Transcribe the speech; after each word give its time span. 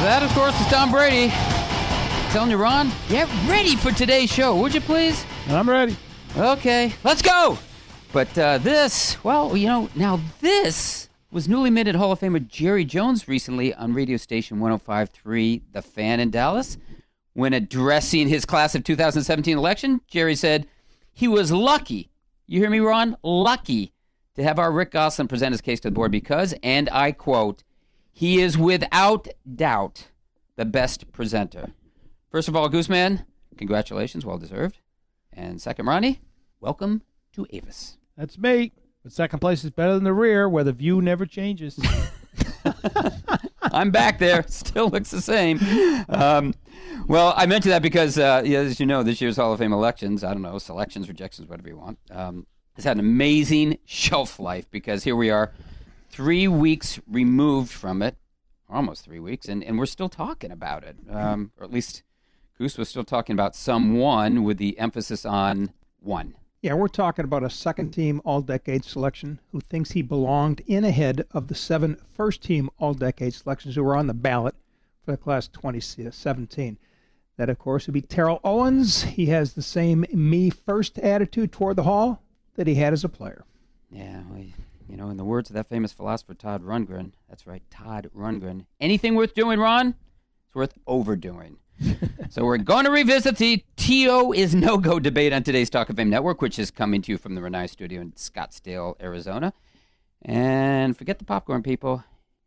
That, 0.00 0.22
of 0.22 0.30
course, 0.30 0.58
is 0.58 0.66
Tom 0.68 0.90
Brady. 0.90 1.30
Telling 2.32 2.50
you, 2.50 2.56
Ron, 2.56 2.90
get 3.10 3.28
ready 3.46 3.76
for 3.76 3.92
today's 3.92 4.32
show, 4.32 4.56
would 4.56 4.72
you 4.72 4.80
please? 4.80 5.26
I'm 5.48 5.68
ready. 5.68 5.94
Okay, 6.34 6.94
let's 7.04 7.20
go. 7.20 7.58
But 8.10 8.38
uh, 8.38 8.56
this, 8.58 9.22
well, 9.22 9.54
you 9.54 9.66
know, 9.66 9.90
now 9.94 10.18
this 10.40 11.10
was 11.30 11.50
newly 11.50 11.68
minted 11.68 11.96
Hall 11.96 12.12
of 12.12 12.20
Famer 12.20 12.48
Jerry 12.48 12.86
Jones 12.86 13.28
recently 13.28 13.74
on 13.74 13.92
radio 13.92 14.16
station 14.16 14.58
105.3 14.58 15.60
The 15.72 15.82
Fan 15.82 16.18
in 16.18 16.30
Dallas. 16.30 16.78
When 17.34 17.52
addressing 17.52 18.28
his 18.28 18.46
class 18.46 18.74
of 18.74 18.84
2017 18.84 19.58
election, 19.58 20.00
Jerry 20.08 20.34
said 20.34 20.66
he 21.12 21.28
was 21.28 21.52
lucky. 21.52 22.10
You 22.46 22.60
hear 22.60 22.70
me, 22.70 22.80
Ron? 22.80 23.18
Lucky 23.22 23.92
to 24.34 24.42
have 24.42 24.58
our 24.58 24.72
Rick 24.72 24.92
Gosselin 24.92 25.28
present 25.28 25.52
his 25.52 25.60
case 25.60 25.78
to 25.80 25.88
the 25.88 25.94
board 25.94 26.10
because, 26.10 26.54
and 26.62 26.88
I 26.90 27.12
quote, 27.12 27.64
he 28.20 28.38
is 28.38 28.58
without 28.58 29.28
doubt 29.56 30.08
the 30.56 30.66
best 30.66 31.10
presenter. 31.10 31.70
First 32.30 32.48
of 32.48 32.54
all, 32.54 32.68
Gooseman, 32.68 33.24
congratulations, 33.56 34.26
well 34.26 34.36
deserved. 34.36 34.76
And 35.32 35.58
second, 35.58 35.86
Ronnie, 35.86 36.20
welcome 36.60 37.00
to 37.32 37.46
Avis. 37.48 37.96
That's 38.18 38.36
me. 38.36 38.72
But 39.02 39.12
second 39.12 39.38
place 39.38 39.64
is 39.64 39.70
better 39.70 39.94
than 39.94 40.04
the 40.04 40.12
rear, 40.12 40.50
where 40.50 40.64
the 40.64 40.74
view 40.74 41.00
never 41.00 41.24
changes. 41.24 41.80
I'm 43.62 43.90
back 43.90 44.18
there. 44.18 44.44
Still 44.48 44.90
looks 44.90 45.10
the 45.10 45.22
same. 45.22 45.58
Um, 46.10 46.52
well, 47.08 47.32
I 47.38 47.46
mentioned 47.46 47.72
that 47.72 47.80
because, 47.80 48.18
uh, 48.18 48.42
as 48.44 48.78
you 48.78 48.84
know, 48.84 49.02
this 49.02 49.22
year's 49.22 49.38
Hall 49.38 49.54
of 49.54 49.60
Fame 49.60 49.72
elections, 49.72 50.22
I 50.24 50.34
don't 50.34 50.42
know, 50.42 50.58
selections, 50.58 51.08
rejections, 51.08 51.48
whatever 51.48 51.70
you 51.70 51.78
want, 51.78 51.98
um, 52.10 52.46
has 52.74 52.84
had 52.84 52.98
an 52.98 53.00
amazing 53.00 53.78
shelf 53.86 54.38
life 54.38 54.70
because 54.70 55.04
here 55.04 55.16
we 55.16 55.30
are, 55.30 55.52
three 56.10 56.48
weeks 56.48 57.00
removed 57.06 57.70
from 57.70 58.02
it, 58.02 58.16
almost 58.68 59.04
three 59.04 59.20
weeks, 59.20 59.48
and, 59.48 59.64
and 59.64 59.78
we're 59.78 59.86
still 59.86 60.08
talking 60.08 60.50
about 60.50 60.84
it. 60.84 60.96
Um, 61.08 61.52
or 61.56 61.64
at 61.64 61.72
least 61.72 62.02
Goose 62.58 62.76
was 62.76 62.88
still 62.88 63.04
talking 63.04 63.34
about 63.34 63.56
someone 63.56 64.42
with 64.44 64.58
the 64.58 64.78
emphasis 64.78 65.24
on 65.24 65.72
one. 66.00 66.34
Yeah, 66.62 66.74
we're 66.74 66.88
talking 66.88 67.24
about 67.24 67.42
a 67.42 67.48
second 67.48 67.92
team 67.92 68.20
all 68.22 68.42
decade 68.42 68.84
selection 68.84 69.40
who 69.50 69.60
thinks 69.60 69.92
he 69.92 70.02
belonged 70.02 70.60
in 70.66 70.84
ahead 70.84 71.24
of 71.30 71.48
the 71.48 71.54
seven 71.54 71.96
first 72.14 72.42
team 72.42 72.68
all 72.78 72.92
decade 72.92 73.32
selections 73.32 73.76
who 73.76 73.82
were 73.82 73.96
on 73.96 74.08
the 74.08 74.14
ballot 74.14 74.54
for 75.02 75.12
the 75.12 75.16
class 75.16 75.48
2017. 75.48 76.78
That, 77.38 77.48
of 77.48 77.58
course, 77.58 77.86
would 77.86 77.94
be 77.94 78.02
Terrell 78.02 78.40
Owens. 78.44 79.04
He 79.04 79.26
has 79.26 79.54
the 79.54 79.62
same 79.62 80.04
me 80.12 80.50
first 80.50 80.98
attitude 80.98 81.52
toward 81.52 81.76
the 81.76 81.84
Hall 81.84 82.22
that 82.56 82.66
he 82.66 82.74
had 82.74 82.92
as 82.92 83.04
a 83.04 83.08
player. 83.08 83.46
Yeah, 83.90 84.20
well, 84.28 84.44
you 84.90 84.96
know, 84.96 85.08
in 85.08 85.16
the 85.16 85.24
words 85.24 85.48
of 85.48 85.54
that 85.54 85.68
famous 85.68 85.92
philosopher 85.92 86.34
Todd 86.34 86.64
Rundgren, 86.64 87.12
that's 87.28 87.46
right, 87.46 87.62
Todd 87.70 88.10
Rundgren. 88.14 88.66
Anything 88.80 89.14
worth 89.14 89.34
doing, 89.34 89.60
Ron, 89.60 89.94
it's 90.46 90.54
worth 90.54 90.74
overdoing. 90.84 91.58
so 92.28 92.44
we're 92.44 92.58
going 92.58 92.84
to 92.84 92.90
revisit 92.90 93.36
the 93.36 93.64
TO 93.76 94.32
is 94.32 94.52
no 94.52 94.78
go 94.78 94.98
debate 94.98 95.32
on 95.32 95.44
today's 95.44 95.70
Talk 95.70 95.90
of 95.90 95.96
Fame 95.96 96.10
Network, 96.10 96.42
which 96.42 96.58
is 96.58 96.72
coming 96.72 97.02
to 97.02 97.12
you 97.12 97.18
from 97.18 97.36
the 97.36 97.40
Renai 97.40 97.70
Studio 97.70 98.00
in 98.00 98.10
Scottsdale, 98.12 99.00
Arizona. 99.00 99.52
And 100.22 100.96
forget 100.96 101.20
the 101.20 101.24
popcorn, 101.24 101.62
people. 101.62 102.02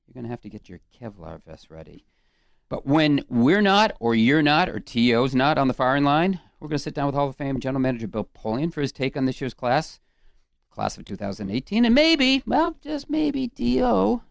You're 0.06 0.14
going 0.14 0.26
to 0.26 0.30
have 0.30 0.42
to 0.42 0.50
get 0.50 0.68
your 0.68 0.82
Kevlar 1.00 1.42
vest 1.44 1.70
ready. 1.70 2.06
But 2.68 2.86
when 2.86 3.24
we're 3.30 3.62
not, 3.62 3.94
or 4.02 4.16
you're 4.16 4.44
not, 4.44 4.68
or 4.68 4.82
TO's 4.82 5.34
not 5.34 5.58
on 5.58 5.70
the 5.70 5.74
firing 5.74 6.04
line, 6.04 6.42
we're 6.60 6.68
going 6.68 6.78
to 6.78 6.84
sit 6.84 6.94
down 6.94 7.06
with 7.06 7.16
Hall 7.16 7.30
of 7.30 7.38
Fame 7.38 7.60
General 7.62 7.82
Manager 7.82 8.08
Bill 8.08 8.28
Polian 8.38 8.74
for 8.74 8.82
his 8.82 8.92
take 8.92 9.16
on 9.16 9.26
this 9.26 9.40
year's 9.40 9.54
class 9.54 10.02
class 10.74 10.98
of 10.98 11.06
2018, 11.06 11.86
and 11.86 11.96
maybe, 11.96 12.44
well, 12.46 12.76
just 12.82 13.10
maybe, 13.10 13.48
DO. 13.48 14.22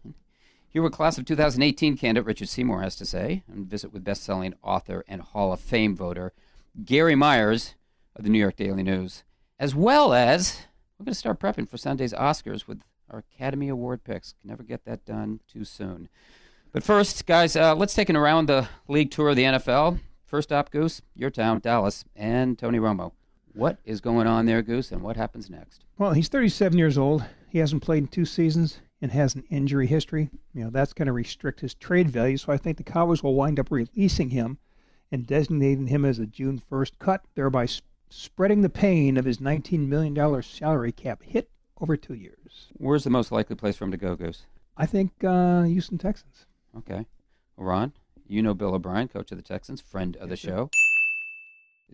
Hear 0.67 0.81
what 0.81 0.91
class 0.91 1.17
of 1.17 1.25
2018 1.25 1.97
candidate 1.97 2.25
Richard 2.25 2.49
Seymour 2.49 2.81
has 2.81 2.95
to 2.97 3.05
say, 3.05 3.43
and 3.47 3.67
visit 3.67 3.93
with 3.93 4.03
best-selling 4.03 4.53
author 4.61 5.05
and 5.07 5.21
Hall 5.21 5.53
of 5.53 5.59
Fame 5.59 5.95
voter 5.95 6.33
Gary 6.83 7.15
Myers 7.15 7.75
of 8.15 8.23
the 8.23 8.29
New 8.29 8.39
York 8.39 8.55
Daily 8.55 8.83
News, 8.83 9.23
as 9.59 9.73
well 9.73 10.13
as 10.13 10.65
we're 10.97 11.05
going 11.05 11.13
to 11.13 11.19
start 11.19 11.39
prepping 11.39 11.69
for 11.69 11.77
Sunday's 11.77 12.13
Oscars 12.13 12.67
with 12.67 12.81
our 13.09 13.19
Academy 13.19 13.69
Award 13.69 14.03
picks. 14.03 14.33
Can 14.33 14.49
never 14.49 14.63
get 14.63 14.85
that 14.85 15.05
done 15.05 15.39
too 15.47 15.63
soon. 15.63 16.09
But 16.71 16.83
first, 16.83 17.25
guys, 17.27 17.55
uh, 17.55 17.75
let's 17.75 17.93
take 17.93 18.09
an 18.09 18.15
around 18.15 18.49
the 18.49 18.67
league 18.87 19.11
tour 19.11 19.29
of 19.29 19.35
the 19.35 19.43
NFL. 19.43 19.99
First 20.25 20.51
up, 20.51 20.71
Goose, 20.71 21.01
your 21.15 21.29
town, 21.29 21.59
Dallas, 21.59 22.03
and 22.15 22.57
Tony 22.57 22.79
Romo. 22.79 23.11
What 23.53 23.77
is 23.85 24.01
going 24.01 24.27
on 24.27 24.45
there, 24.45 24.61
Goose, 24.61 24.91
and 24.91 25.01
what 25.01 25.15
happens 25.15 25.49
next? 25.49 25.83
Well, 25.97 26.13
he's 26.13 26.27
37 26.27 26.77
years 26.77 26.97
old. 26.97 27.23
He 27.49 27.59
hasn't 27.59 27.83
played 27.83 28.03
in 28.03 28.07
two 28.07 28.25
seasons 28.25 28.79
and 29.01 29.11
has 29.11 29.35
an 29.35 29.43
injury 29.49 29.85
history. 29.87 30.29
You 30.53 30.63
know, 30.65 30.69
that's 30.69 30.93
going 30.93 31.05
to 31.05 31.11
restrict 31.11 31.59
his 31.59 31.73
trade 31.75 32.09
value. 32.09 32.37
So 32.37 32.51
I 32.51 32.57
think 32.57 32.77
the 32.77 32.83
Cowboys 32.83 33.21
will 33.21 33.35
wind 33.35 33.59
up 33.59 33.69
releasing 33.69 34.31
him 34.31 34.57
and 35.11 35.27
designating 35.27 35.87
him 35.87 36.03
as 36.05 36.17
a 36.19 36.25
June 36.25 36.61
1st 36.71 36.93
cut, 36.97 37.21
thereby 37.35 37.65
s- 37.65 37.81
spreading 38.09 38.61
the 38.61 38.69
pain 38.69 39.17
of 39.17 39.25
his 39.25 39.37
$19 39.37 39.87
million 39.87 40.41
salary 40.41 40.91
cap 40.91 41.21
hit 41.21 41.49
over 41.79 41.95
two 41.95 42.15
years. 42.15 42.67
Where's 42.77 43.03
the 43.03 43.09
most 43.11 43.31
likely 43.31 43.55
place 43.55 43.75
for 43.75 43.85
him 43.85 43.91
to 43.91 43.97
go, 43.97 44.15
Goose? 44.15 44.45
I 44.75 44.87
think 44.87 45.11
uh, 45.23 45.63
Houston 45.63 45.99
Texans. 45.99 46.47
Okay. 46.75 47.05
Well, 47.55 47.67
Ron, 47.67 47.93
you 48.27 48.41
know 48.41 48.55
Bill 48.55 48.73
O'Brien, 48.73 49.07
coach 49.07 49.31
of 49.31 49.37
the 49.37 49.43
Texans, 49.43 49.81
friend 49.81 50.15
of 50.17 50.29
the 50.29 50.35
show. 50.35 50.71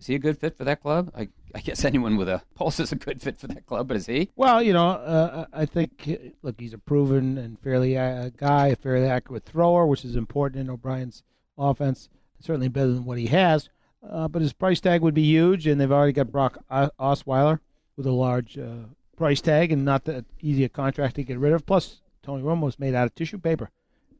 Is 0.00 0.06
he 0.06 0.14
a 0.14 0.18
good 0.18 0.38
fit 0.38 0.56
for 0.56 0.64
that 0.64 0.80
club? 0.80 1.12
I, 1.14 1.28
I 1.54 1.60
guess 1.60 1.84
anyone 1.84 2.16
with 2.16 2.26
a 2.26 2.40
pulse 2.54 2.80
is 2.80 2.90
a 2.90 2.96
good 2.96 3.20
fit 3.20 3.36
for 3.36 3.48
that 3.48 3.66
club, 3.66 3.88
but 3.88 3.98
is 3.98 4.06
he? 4.06 4.30
well, 4.34 4.62
you 4.62 4.72
know, 4.72 4.88
uh, 4.92 5.44
I 5.52 5.66
think, 5.66 6.32
look, 6.42 6.58
he's 6.58 6.72
a 6.72 6.78
proven 6.78 7.36
and 7.36 7.60
fairly 7.60 7.98
uh, 7.98 8.30
guy, 8.34 8.68
a 8.68 8.76
fairly 8.76 9.06
accurate 9.06 9.44
thrower, 9.44 9.86
which 9.86 10.02
is 10.06 10.16
important 10.16 10.58
in 10.58 10.70
O'Brien's 10.70 11.22
offense. 11.58 12.08
Certainly 12.40 12.68
better 12.68 12.92
than 12.92 13.04
what 13.04 13.18
he 13.18 13.26
has. 13.26 13.68
Uh, 14.02 14.26
but 14.26 14.40
his 14.40 14.54
price 14.54 14.80
tag 14.80 15.02
would 15.02 15.12
be 15.12 15.22
huge, 15.24 15.66
and 15.66 15.78
they've 15.78 15.92
already 15.92 16.14
got 16.14 16.32
Brock 16.32 16.56
Osweiler 16.70 17.60
with 17.94 18.06
a 18.06 18.12
large 18.12 18.56
uh, 18.56 18.86
price 19.18 19.42
tag 19.42 19.70
and 19.70 19.84
not 19.84 20.04
that 20.04 20.24
easy 20.40 20.64
a 20.64 20.70
contract 20.70 21.16
to 21.16 21.22
get 21.22 21.38
rid 21.38 21.52
of. 21.52 21.66
Plus, 21.66 22.00
Tony 22.22 22.42
Romo's 22.42 22.78
made 22.78 22.94
out 22.94 23.04
of 23.04 23.14
tissue 23.14 23.36
paper. 23.36 23.68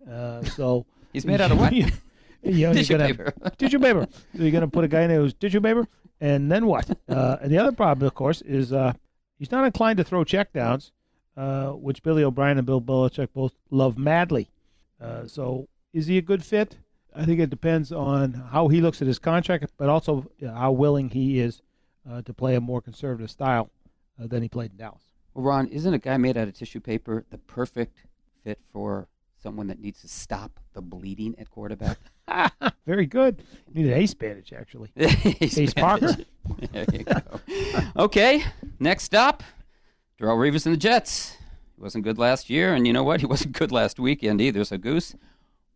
Uh, 0.06 0.44
so 0.44 0.84
He's 1.14 1.24
made 1.24 1.41
out 1.41 1.50
of 1.50 1.58
what? 1.60 1.72
You 2.42 2.66
know, 2.66 2.72
you're 2.72 2.98
gonna- 2.98 3.06
paper. 3.08 3.32
tissue 3.58 3.78
paper. 3.78 4.06
So 4.36 4.42
you're 4.42 4.50
going 4.50 4.62
to 4.62 4.68
put 4.68 4.84
a 4.84 4.88
guy 4.88 5.02
in 5.02 5.08
there 5.10 5.20
who's 5.20 5.34
tissue 5.34 5.60
paper, 5.60 5.86
and 6.20 6.50
then 6.50 6.66
what? 6.66 6.88
Uh, 7.08 7.36
and 7.42 7.50
the 7.50 7.58
other 7.58 7.72
problem, 7.72 8.06
of 8.06 8.14
course, 8.14 8.40
is 8.42 8.72
uh, 8.72 8.92
he's 9.38 9.50
not 9.50 9.64
inclined 9.64 9.96
to 9.98 10.04
throw 10.04 10.24
checkdowns, 10.24 10.90
uh, 11.36 11.70
which 11.70 12.02
Billy 12.02 12.22
O'Brien 12.24 12.58
and 12.58 12.66
Bill 12.66 12.80
Belichick 12.80 13.28
both 13.34 13.52
love 13.70 13.98
madly. 13.98 14.50
Uh, 15.00 15.26
so 15.26 15.68
is 15.92 16.06
he 16.06 16.18
a 16.18 16.22
good 16.22 16.44
fit? 16.44 16.76
I 17.14 17.24
think 17.24 17.40
it 17.40 17.50
depends 17.50 17.90
on 17.90 18.32
how 18.52 18.68
he 18.68 18.80
looks 18.80 19.00
at 19.02 19.08
his 19.08 19.18
contract, 19.18 19.64
but 19.76 19.88
also 19.88 20.30
how 20.44 20.70
willing 20.72 21.08
he 21.10 21.40
is 21.40 21.60
uh, 22.08 22.22
to 22.22 22.32
play 22.32 22.54
a 22.54 22.60
more 22.60 22.80
conservative 22.80 23.30
style 23.30 23.70
uh, 24.22 24.26
than 24.28 24.42
he 24.42 24.48
played 24.48 24.70
in 24.72 24.76
Dallas. 24.76 25.02
Well, 25.34 25.44
Ron, 25.44 25.66
isn't 25.68 25.92
a 25.92 25.98
guy 25.98 26.16
made 26.18 26.36
out 26.36 26.47
of 26.48 26.54
tissue 26.54 26.80
paper 26.80 27.24
the 27.30 27.38
perfect 27.38 27.97
fit 28.44 28.59
for 28.72 29.09
someone 29.42 29.66
that 29.68 29.80
needs 29.80 30.03
to 30.03 30.09
stop 30.09 30.60
the 30.74 30.82
bleeding 30.82 31.34
at 31.38 31.50
quarterback? 31.50 31.98
Very 32.86 33.06
good. 33.06 33.42
You 33.72 33.82
need 33.82 33.92
an 33.92 33.98
ace 33.98 34.15
bandage, 34.15 34.53
actually. 34.53 34.91
Ace 34.97 35.59
Ace 35.59 35.74
Parker. 35.74 36.16
There 36.72 36.86
you 36.92 37.04
go. 37.04 37.21
okay, 37.97 38.42
next 38.80 39.04
stop, 39.04 39.44
Darrelle 40.18 40.36
Revis 40.36 40.66
and 40.66 40.72
the 40.72 40.78
Jets. 40.78 41.36
He 41.77 41.82
wasn't 41.82 42.03
good 42.03 42.18
last 42.18 42.50
year, 42.50 42.74
and 42.74 42.86
you 42.86 42.92
know 42.92 43.04
what? 43.04 43.21
He 43.21 43.27
wasn't 43.27 43.53
good 43.53 43.71
last 43.71 44.00
weekend 44.00 44.41
either. 44.41 44.65
So, 44.65 44.77
Goose, 44.77 45.15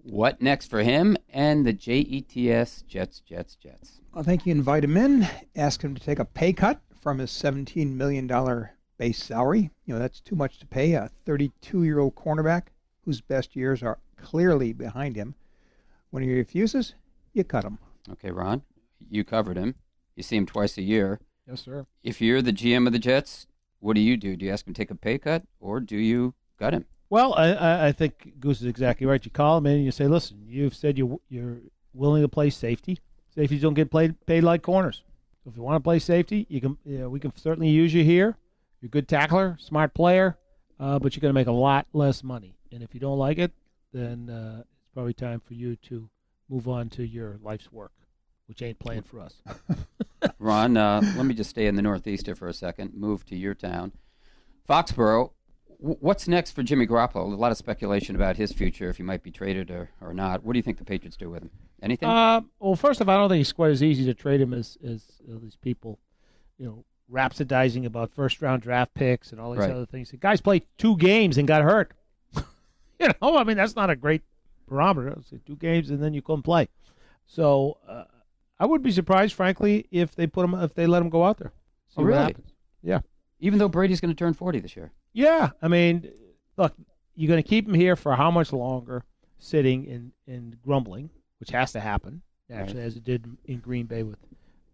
what 0.02 0.42
next 0.42 0.68
for 0.68 0.82
him 0.82 1.16
and 1.28 1.64
the 1.64 1.72
JETS 1.72 2.82
Jets, 2.86 3.20
Jets, 3.20 3.54
Jets? 3.54 4.00
I 4.14 4.22
think 4.22 4.46
you 4.46 4.52
invite 4.52 4.84
him 4.84 4.96
in, 4.96 5.28
ask 5.54 5.82
him 5.82 5.94
to 5.94 6.00
take 6.00 6.18
a 6.18 6.24
pay 6.24 6.52
cut 6.52 6.80
from 7.00 7.18
his 7.18 7.30
$17 7.30 7.92
million 7.94 8.26
base 8.98 9.22
salary. 9.22 9.70
You 9.84 9.94
know, 9.94 10.00
that's 10.00 10.20
too 10.20 10.34
much 10.36 10.58
to 10.58 10.66
pay 10.66 10.92
a 10.94 11.10
32 11.24 11.84
year 11.84 11.98
old 11.98 12.14
cornerback 12.14 12.64
whose 13.04 13.20
best 13.20 13.54
years 13.54 13.82
are 13.82 13.98
clearly 14.16 14.72
behind 14.72 15.16
him. 15.16 15.34
When 16.14 16.22
he 16.22 16.32
refuses, 16.32 16.94
you 17.32 17.42
cut 17.42 17.64
him. 17.64 17.78
Okay, 18.08 18.30
Ron, 18.30 18.62
you 19.00 19.24
covered 19.24 19.56
him. 19.56 19.74
You 20.14 20.22
see 20.22 20.36
him 20.36 20.46
twice 20.46 20.78
a 20.78 20.82
year. 20.82 21.18
Yes, 21.44 21.62
sir. 21.62 21.86
If 22.04 22.20
you're 22.20 22.40
the 22.40 22.52
GM 22.52 22.86
of 22.86 22.92
the 22.92 23.00
Jets, 23.00 23.48
what 23.80 23.94
do 23.94 24.00
you 24.00 24.16
do? 24.16 24.36
Do 24.36 24.46
you 24.46 24.52
ask 24.52 24.64
him 24.64 24.74
to 24.74 24.78
take 24.78 24.92
a 24.92 24.94
pay 24.94 25.18
cut, 25.18 25.42
or 25.58 25.80
do 25.80 25.96
you 25.96 26.34
gut 26.56 26.72
him? 26.72 26.84
Well, 27.10 27.34
I, 27.34 27.48
I, 27.54 27.86
I 27.88 27.92
think 27.92 28.34
Goose 28.38 28.60
is 28.60 28.68
exactly 28.68 29.08
right. 29.08 29.24
You 29.24 29.32
call 29.32 29.58
him 29.58 29.66
in 29.66 29.78
and 29.78 29.84
you 29.84 29.90
say, 29.90 30.06
"Listen, 30.06 30.44
you've 30.46 30.76
said 30.76 30.96
you 30.96 31.20
you're 31.28 31.56
willing 31.92 32.22
to 32.22 32.28
play 32.28 32.48
safety. 32.48 33.00
Safeties 33.34 33.62
don't 33.62 33.74
get 33.74 33.90
played 33.90 34.14
paid 34.24 34.44
like 34.44 34.62
corners. 34.62 35.02
So 35.42 35.50
if 35.50 35.56
you 35.56 35.64
want 35.64 35.82
to 35.82 35.84
play 35.84 35.98
safety, 35.98 36.46
you 36.48 36.60
can. 36.60 36.78
You 36.84 36.98
know, 36.98 37.08
we 37.08 37.18
can 37.18 37.34
certainly 37.34 37.70
use 37.70 37.92
you 37.92 38.04
here. 38.04 38.36
You're 38.80 38.86
a 38.86 38.88
good 38.88 39.08
tackler, 39.08 39.56
smart 39.58 39.94
player, 39.94 40.38
uh, 40.78 41.00
but 41.00 41.16
you're 41.16 41.22
going 41.22 41.34
to 41.34 41.40
make 41.40 41.48
a 41.48 41.52
lot 41.52 41.88
less 41.92 42.22
money. 42.22 42.56
And 42.70 42.84
if 42.84 42.94
you 42.94 43.00
don't 43.00 43.18
like 43.18 43.38
it, 43.38 43.50
then 43.92 44.30
uh, 44.30 44.60
it's 44.60 44.73
probably 44.94 45.12
time 45.14 45.40
for 45.40 45.54
you 45.54 45.76
to 45.76 46.08
move 46.48 46.68
on 46.68 46.88
to 46.90 47.04
your 47.06 47.38
life's 47.42 47.70
work, 47.72 47.92
which 48.46 48.62
ain't 48.62 48.78
playing 48.78 49.02
for 49.02 49.20
us. 49.20 49.42
Ron, 50.38 50.76
uh, 50.76 51.00
let 51.16 51.26
me 51.26 51.34
just 51.34 51.50
stay 51.50 51.66
in 51.66 51.74
the 51.74 51.82
Northeast 51.82 52.26
here 52.26 52.34
for 52.34 52.48
a 52.48 52.54
second. 52.54 52.94
Move 52.94 53.24
to 53.26 53.36
your 53.36 53.54
town, 53.54 53.92
Foxborough. 54.68 55.32
w- 55.80 55.96
What's 56.00 56.26
next 56.28 56.52
for 56.52 56.62
Jimmy 56.62 56.86
Garoppolo? 56.86 57.32
A 57.32 57.36
lot 57.36 57.50
of 57.52 57.58
speculation 57.58 58.16
about 58.16 58.36
his 58.36 58.52
future, 58.52 58.88
if 58.88 58.96
he 58.96 59.02
might 59.02 59.22
be 59.22 59.30
traded 59.30 59.70
or, 59.70 59.90
or 60.00 60.14
not. 60.14 60.44
What 60.44 60.52
do 60.54 60.58
you 60.58 60.62
think 60.62 60.78
the 60.78 60.84
Patriots 60.84 61.16
do 61.16 61.30
with 61.30 61.42
him? 61.42 61.50
Anything? 61.82 62.08
Uh, 62.08 62.40
well, 62.58 62.76
first 62.76 63.00
of 63.00 63.08
all, 63.08 63.16
I 63.16 63.18
don't 63.20 63.28
think 63.28 63.40
it's 63.42 63.52
quite 63.52 63.70
as 63.72 63.82
easy 63.82 64.04
to 64.06 64.14
trade 64.14 64.40
him 64.40 64.54
as 64.54 64.78
as 64.86 65.04
uh, 65.30 65.38
these 65.42 65.56
people, 65.56 65.98
you 66.58 66.66
know, 66.66 66.84
rhapsodizing 67.12 67.84
about 67.84 68.14
first 68.14 68.40
round 68.40 68.62
draft 68.62 68.94
picks 68.94 69.32
and 69.32 69.40
all 69.40 69.52
these 69.52 69.60
Right. 69.60 69.70
other 69.70 69.84
things. 69.86 70.10
The 70.10 70.16
guy's 70.16 70.40
played 70.40 70.64
two 70.78 70.96
games 70.96 71.36
and 71.36 71.46
got 71.46 71.62
hurt. 71.62 71.92
you 72.98 73.08
know, 73.20 73.36
I 73.36 73.44
mean, 73.44 73.56
that's 73.58 73.76
not 73.76 73.90
a 73.90 73.96
great 73.96 74.22
barometer. 74.66 75.14
Like 75.30 75.44
two 75.44 75.56
games 75.56 75.90
and 75.90 76.02
then 76.02 76.14
you 76.14 76.22
couldn't 76.22 76.42
play. 76.42 76.68
So 77.26 77.78
uh, 77.88 78.04
I 78.58 78.66
would 78.66 78.82
be 78.82 78.90
surprised, 78.92 79.34
frankly, 79.34 79.86
if 79.90 80.14
they 80.14 80.26
put 80.26 80.44
him 80.44 80.54
if 80.54 80.74
they 80.74 80.86
let 80.86 81.02
him 81.02 81.08
go 81.10 81.24
out 81.24 81.38
there. 81.38 81.52
See 81.88 81.94
Oh, 81.98 82.02
what 82.02 82.08
really? 82.08 82.22
happens. 82.22 82.52
Yeah. 82.82 83.00
Even 83.40 83.58
though 83.58 83.68
Brady's 83.68 84.00
going 84.00 84.12
to 84.14 84.18
turn 84.18 84.34
40 84.34 84.60
this 84.60 84.76
year. 84.76 84.92
Yeah, 85.12 85.50
I 85.62 85.68
mean, 85.68 86.10
look, 86.56 86.74
you're 87.14 87.28
going 87.28 87.42
to 87.42 87.48
keep 87.48 87.68
him 87.68 87.74
here 87.74 87.94
for 87.96 88.14
how 88.16 88.30
much 88.30 88.52
longer, 88.52 89.04
sitting 89.38 89.88
and, 89.88 90.12
and 90.26 90.60
grumbling, 90.62 91.10
which 91.40 91.50
has 91.50 91.72
to 91.72 91.80
happen 91.80 92.22
actually, 92.52 92.82
as 92.82 92.96
it 92.96 93.04
did 93.04 93.26
in 93.44 93.58
Green 93.58 93.86
Bay 93.86 94.02
with, 94.02 94.18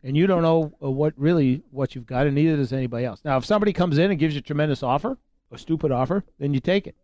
and 0.03 0.17
you 0.17 0.27
don't 0.27 0.43
know 0.43 0.73
uh, 0.83 0.91
what 0.91 1.13
really 1.17 1.63
what 1.71 1.95
you've 1.95 2.07
got, 2.07 2.27
and 2.27 2.35
neither 2.35 2.57
does 2.57 2.73
anybody 2.73 3.05
else. 3.05 3.21
Now, 3.25 3.37
if 3.37 3.45
somebody 3.45 3.73
comes 3.73 3.99
in 3.99 4.11
and 4.11 4.19
gives 4.21 4.35
you 4.35 4.39
a 4.41 4.43
tremendous 4.43 4.83
offer, 4.83 5.19
a 5.53 5.59
stupid 5.59 5.91
offer, 5.93 6.25
then 6.39 6.55
you 6.55 6.61
take 6.61 6.87
it. 6.87 6.97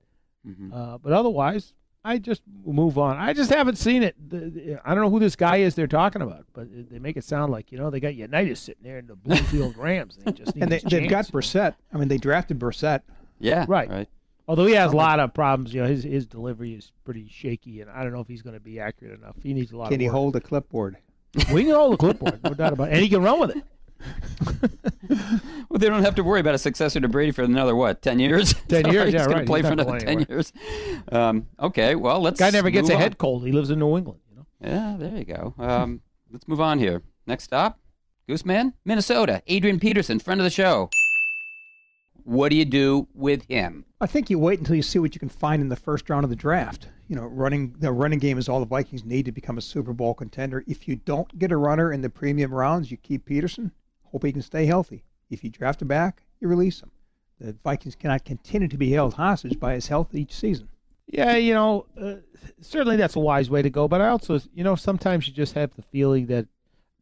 Mhm. 0.46 0.72
Uh, 0.72 0.98
but 0.98 1.12
otherwise, 1.12 1.72
I 2.06 2.18
just 2.18 2.42
move 2.64 2.98
on. 2.98 3.16
I 3.16 3.32
just 3.32 3.50
haven't 3.50 3.76
seen 3.76 4.02
it. 4.02 4.14
The, 4.28 4.38
the- 4.38 4.80
I 4.88 4.94
don't 4.94 5.02
know 5.04 5.10
who 5.10 5.18
this 5.20 5.36
guy 5.36 5.56
is 5.58 5.74
they're 5.74 5.86
talking 5.86 6.22
about, 6.22 6.46
but 6.52 6.68
they 6.90 6.98
make 6.98 7.16
it 7.16 7.24
sound 7.24 7.50
like 7.52 7.72
you 7.72 7.78
know 7.78 7.90
they 7.90 8.00
got 8.00 8.14
Unitas 8.14 8.60
sitting 8.60 8.82
there 8.84 8.98
in 8.98 9.06
the 9.06 9.16
Bloomfield 9.16 9.76
Rams. 9.78 10.18
They 10.24 10.32
just 10.32 10.54
need 10.54 10.62
And 10.62 10.72
they, 10.72 10.78
they've 10.78 11.10
got 11.10 11.26
chance. 11.26 11.30
Brissett. 11.30 11.74
I 11.92 11.98
mean, 11.98 12.08
they 12.08 12.18
drafted 12.18 12.58
Brissett. 12.58 13.00
Yeah. 13.40 13.64
Right. 13.68 13.88
Right. 13.90 14.08
Although 14.48 14.66
he 14.66 14.74
has 14.74 14.92
a 14.92 14.96
lot 14.96 15.18
of 15.18 15.34
problems, 15.34 15.74
you 15.74 15.82
know, 15.82 15.88
his 15.88 16.04
his 16.04 16.26
delivery 16.26 16.74
is 16.74 16.92
pretty 17.04 17.28
shaky, 17.28 17.80
and 17.80 17.90
I 17.90 18.04
don't 18.04 18.12
know 18.12 18.20
if 18.20 18.28
he's 18.28 18.42
going 18.42 18.54
to 18.54 18.60
be 18.60 18.78
accurate 18.78 19.18
enough. 19.18 19.34
He 19.42 19.52
needs 19.52 19.72
a 19.72 19.76
lot. 19.76 19.86
Can 19.88 19.96
of 19.96 20.00
he 20.02 20.06
work. 20.06 20.14
hold 20.14 20.36
a 20.36 20.40
clipboard? 20.40 20.96
We 21.52 21.64
can 21.64 21.74
hold 21.74 21.92
the 21.94 21.96
clipboard, 21.96 22.42
no 22.44 22.54
doubt 22.54 22.72
about 22.72 22.88
it, 22.88 22.92
and 22.92 23.02
he 23.02 23.08
can 23.08 23.22
run 23.22 23.40
with 23.40 23.50
it. 23.56 23.64
Well, 25.68 25.80
they 25.80 25.88
don't 25.88 26.04
have 26.04 26.14
to 26.14 26.24
worry 26.24 26.40
about 26.40 26.54
a 26.54 26.58
successor 26.58 27.00
to 27.00 27.08
Brady 27.08 27.32
for 27.32 27.42
another, 27.42 27.74
what, 27.76 28.00
10 28.00 28.18
years? 28.18 28.54
10 28.68 28.86
years, 28.92 29.04
He's 29.06 29.14
yeah, 29.14 29.24
gonna 29.24 29.36
right. 29.38 29.46
play 29.46 29.60
He's 29.60 29.66
for 29.66 29.72
another 29.72 29.98
going 29.98 30.24
10 30.24 30.26
years. 30.28 30.52
Um, 31.12 31.48
okay, 31.60 31.94
well, 31.94 32.20
let's. 32.20 32.38
Guy 32.38 32.50
never 32.50 32.70
gets 32.70 32.84
move 32.88 32.92
a 32.92 32.94
on. 32.94 33.00
head 33.02 33.18
cold. 33.18 33.44
He 33.44 33.52
lives 33.52 33.70
in 33.70 33.78
New 33.78 33.96
England. 33.96 34.20
You 34.30 34.36
know. 34.36 34.46
Yeah, 34.62 34.96
there 34.98 35.18
you 35.18 35.24
go. 35.24 35.54
Um, 35.58 36.00
let's 36.32 36.48
move 36.48 36.60
on 36.60 36.78
here. 36.78 37.02
Next 37.26 37.44
stop, 37.44 37.78
Gooseman, 38.28 38.72
Minnesota. 38.84 39.42
Adrian 39.48 39.78
Peterson, 39.80 40.18
friend 40.18 40.40
of 40.40 40.44
the 40.44 40.50
show. 40.50 40.88
What 42.24 42.48
do 42.48 42.56
you 42.56 42.64
do 42.64 43.08
with 43.14 43.44
him? 43.48 43.84
I 44.00 44.06
think 44.06 44.30
you 44.30 44.38
wait 44.38 44.58
until 44.58 44.76
you 44.76 44.82
see 44.82 44.98
what 44.98 45.14
you 45.14 45.20
can 45.20 45.28
find 45.28 45.60
in 45.62 45.68
the 45.68 45.76
first 45.76 46.08
round 46.08 46.24
of 46.24 46.30
the 46.30 46.36
draft. 46.36 46.88
You 47.08 47.16
know, 47.16 47.24
running 47.24 47.74
the 47.78 47.92
running 47.92 48.18
game 48.18 48.38
is 48.38 48.48
all 48.48 48.60
the 48.60 48.66
Vikings 48.66 49.04
need 49.04 49.26
to 49.26 49.32
become 49.32 49.58
a 49.58 49.62
Super 49.62 49.92
Bowl 49.92 50.14
contender. 50.14 50.64
If 50.66 50.88
you 50.88 50.96
don't 50.96 51.38
get 51.38 51.52
a 51.52 51.56
runner 51.56 51.92
in 51.92 52.00
the 52.00 52.10
premium 52.10 52.54
rounds, 52.54 52.90
you 52.90 52.96
keep 52.96 53.26
Peterson. 53.26 53.72
Hope 54.12 54.24
he 54.24 54.32
can 54.32 54.42
stay 54.42 54.66
healthy. 54.66 55.04
If 55.30 55.42
you 55.42 55.50
draft 55.50 55.82
him 55.82 55.88
back, 55.88 56.22
you 56.40 56.48
release 56.48 56.80
him. 56.80 56.90
The 57.40 57.56
Vikings 57.64 57.96
cannot 57.96 58.24
continue 58.24 58.68
to 58.68 58.78
be 58.78 58.90
held 58.90 59.14
hostage 59.14 59.60
by 59.60 59.74
his 59.74 59.88
health 59.88 60.14
each 60.14 60.32
season. 60.32 60.68
Yeah, 61.06 61.36
you 61.36 61.54
know, 61.54 61.86
uh, 62.00 62.14
certainly 62.60 62.96
that's 62.96 63.16
a 63.16 63.20
wise 63.20 63.48
way 63.50 63.62
to 63.62 63.70
go. 63.70 63.86
But 63.86 64.00
I 64.00 64.08
also, 64.08 64.40
you 64.54 64.64
know, 64.64 64.74
sometimes 64.74 65.28
you 65.28 65.34
just 65.34 65.54
have 65.54 65.74
the 65.74 65.82
feeling 65.82 66.26
that 66.26 66.46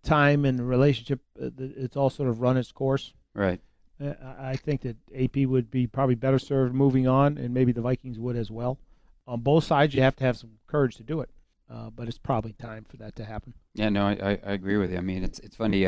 time 0.02 0.44
and 0.44 0.66
relationship, 0.68 1.20
uh, 1.40 1.50
it's 1.58 1.96
all 1.96 2.10
sort 2.10 2.28
of 2.28 2.40
run 2.40 2.56
its 2.56 2.72
course. 2.72 3.14
Right. 3.32 3.60
Uh, 4.00 4.12
I 4.22 4.50
I 4.50 4.56
think 4.56 4.82
that 4.82 4.96
AP 5.16 5.46
would 5.46 5.70
be 5.70 5.86
probably 5.86 6.14
better 6.16 6.38
served 6.38 6.74
moving 6.74 7.06
on, 7.08 7.38
and 7.38 7.54
maybe 7.54 7.72
the 7.72 7.80
Vikings 7.80 8.18
would 8.18 8.36
as 8.36 8.50
well. 8.50 8.78
On 9.26 9.40
both 9.40 9.64
sides, 9.64 9.94
you 9.94 10.02
have 10.02 10.16
to 10.16 10.24
have 10.24 10.36
some 10.36 10.50
courage 10.66 10.96
to 10.96 11.02
do 11.02 11.20
it, 11.20 11.30
uh, 11.70 11.90
but 11.90 12.08
it's 12.08 12.18
probably 12.18 12.52
time 12.52 12.84
for 12.84 12.96
that 12.98 13.16
to 13.16 13.24
happen. 13.24 13.54
Yeah, 13.74 13.88
no, 13.88 14.06
I, 14.06 14.12
I, 14.12 14.30
I 14.44 14.52
agree 14.52 14.76
with 14.76 14.90
you. 14.90 14.98
I 14.98 15.00
mean, 15.00 15.24
it's 15.24 15.38
it's 15.38 15.56
funny. 15.56 15.86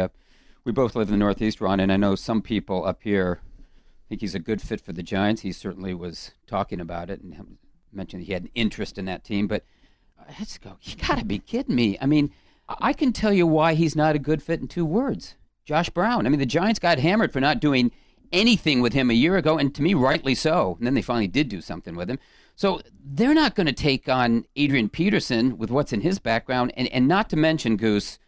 Uh, 0.67 0.69
we 0.69 0.73
both 0.73 0.97
live 0.97 1.09
in 1.09 1.13
the 1.13 1.19
Northeast, 1.19 1.61
Ron, 1.61 1.81
and 1.81 1.93
I 1.93 1.97
know 1.97 2.15
some 2.15 2.43
people 2.43 2.85
up 2.85 3.03
here 3.03 3.41
think 4.09 4.21
he's 4.21 4.35
a 4.35 4.41
good 4.41 4.61
fit 4.61 4.81
for 4.81 4.93
the 4.93 5.03
Giants. 5.03 5.43
He 5.43 5.53
certainly 5.53 5.95
was 5.95 6.33
talking 6.47 6.81
about 6.81 7.11
it 7.11 7.21
and 7.21 7.59
mentioned 7.93 8.25
he 8.25 8.33
had 8.33 8.43
an 8.43 8.51
interest 8.55 8.99
in 8.99 9.05
that 9.07 9.25
team. 9.25 9.47
But 9.47 9.65
let's 10.39 10.59
go, 10.59 10.77
you 10.83 10.97
got 10.97 11.19
to 11.19 11.25
be 11.25 11.39
kidding 11.39 11.75
me. 11.75 11.99
I 12.01 12.07
mean, 12.07 12.33
I 12.69 12.93
can 12.93 13.13
tell 13.13 13.33
you 13.33 13.47
why 13.47 13.75
he's 13.75 13.97
not 13.97 14.17
a 14.17 14.21
good 14.21 14.43
fit 14.43 14.61
in 14.61 14.69
two 14.69 14.85
words. 14.85 15.37
Josh 15.65 15.91
Brown. 15.91 16.27
I 16.27 16.29
mean, 16.29 16.39
the 16.39 16.47
Giants 16.47 16.79
got 16.79 16.99
hammered 16.99 17.33
for 17.33 17.41
not 17.41 17.61
doing 17.61 17.91
anything 18.33 18.81
with 18.81 18.93
him 18.93 19.11
a 19.11 19.15
year 19.15 19.37
ago, 19.37 19.59
and 19.59 19.75
to 19.75 19.83
me, 19.83 19.95
rightly 19.95 20.35
so. 20.35 20.77
And 20.79 20.87
then 20.87 20.95
they 20.95 21.03
finally 21.03 21.29
did 21.29 21.49
do 21.49 21.61
something 21.61 21.97
with 21.97 22.09
him. 22.09 22.19
So 22.55 22.81
they're 23.05 23.35
not 23.35 23.55
going 23.55 23.67
to 23.67 23.73
take 23.73 24.09
on 24.09 24.47
Adrian 24.57 24.89
Peterson 24.89 25.59
with 25.59 25.71
what's 25.71 25.93
in 25.93 26.01
his 26.01 26.19
background, 26.19 26.73
and, 26.77 26.89
and 26.89 27.09
not 27.09 27.29
to 27.31 27.37
mention 27.37 27.77
Goose, 27.77 28.19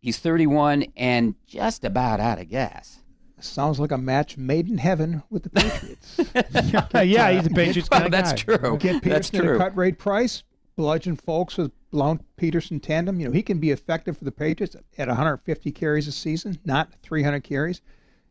he's 0.00 0.18
31 0.18 0.86
and 0.96 1.34
just 1.46 1.84
about 1.84 2.20
out 2.20 2.38
of 2.40 2.48
gas. 2.48 3.00
Sounds 3.38 3.78
like 3.78 3.92
a 3.92 3.98
match 3.98 4.36
made 4.38 4.68
in 4.68 4.78
heaven 4.78 5.22
with 5.30 5.42
the 5.42 5.50
Patriots. 5.50 6.18
yeah, 7.04 7.30
he's 7.32 7.46
a 7.46 7.50
Patriots 7.50 7.88
Well, 7.90 8.00
kind 8.00 8.04
of 8.06 8.10
that's 8.24 8.32
guy. 8.42 8.56
true. 8.56 8.78
Get 8.78 9.02
That's 9.04 9.30
Peterson 9.30 9.36
at 9.36 9.42
a 9.44 9.46
true. 9.48 9.58
cut 9.58 9.76
rate 9.76 9.98
price, 9.98 10.42
bludgeon 10.74 11.16
folks 11.16 11.58
with 11.58 11.70
Blount 11.90 12.22
Peterson 12.36 12.80
tandem. 12.80 13.20
You 13.20 13.26
know, 13.26 13.32
he 13.32 13.42
can 13.42 13.58
be 13.58 13.70
effective 13.70 14.16
for 14.16 14.24
the 14.24 14.32
Patriots 14.32 14.74
at 14.96 15.08
150 15.08 15.70
carries 15.72 16.08
a 16.08 16.12
season, 16.12 16.58
not 16.64 16.92
300 17.02 17.44
carries. 17.44 17.82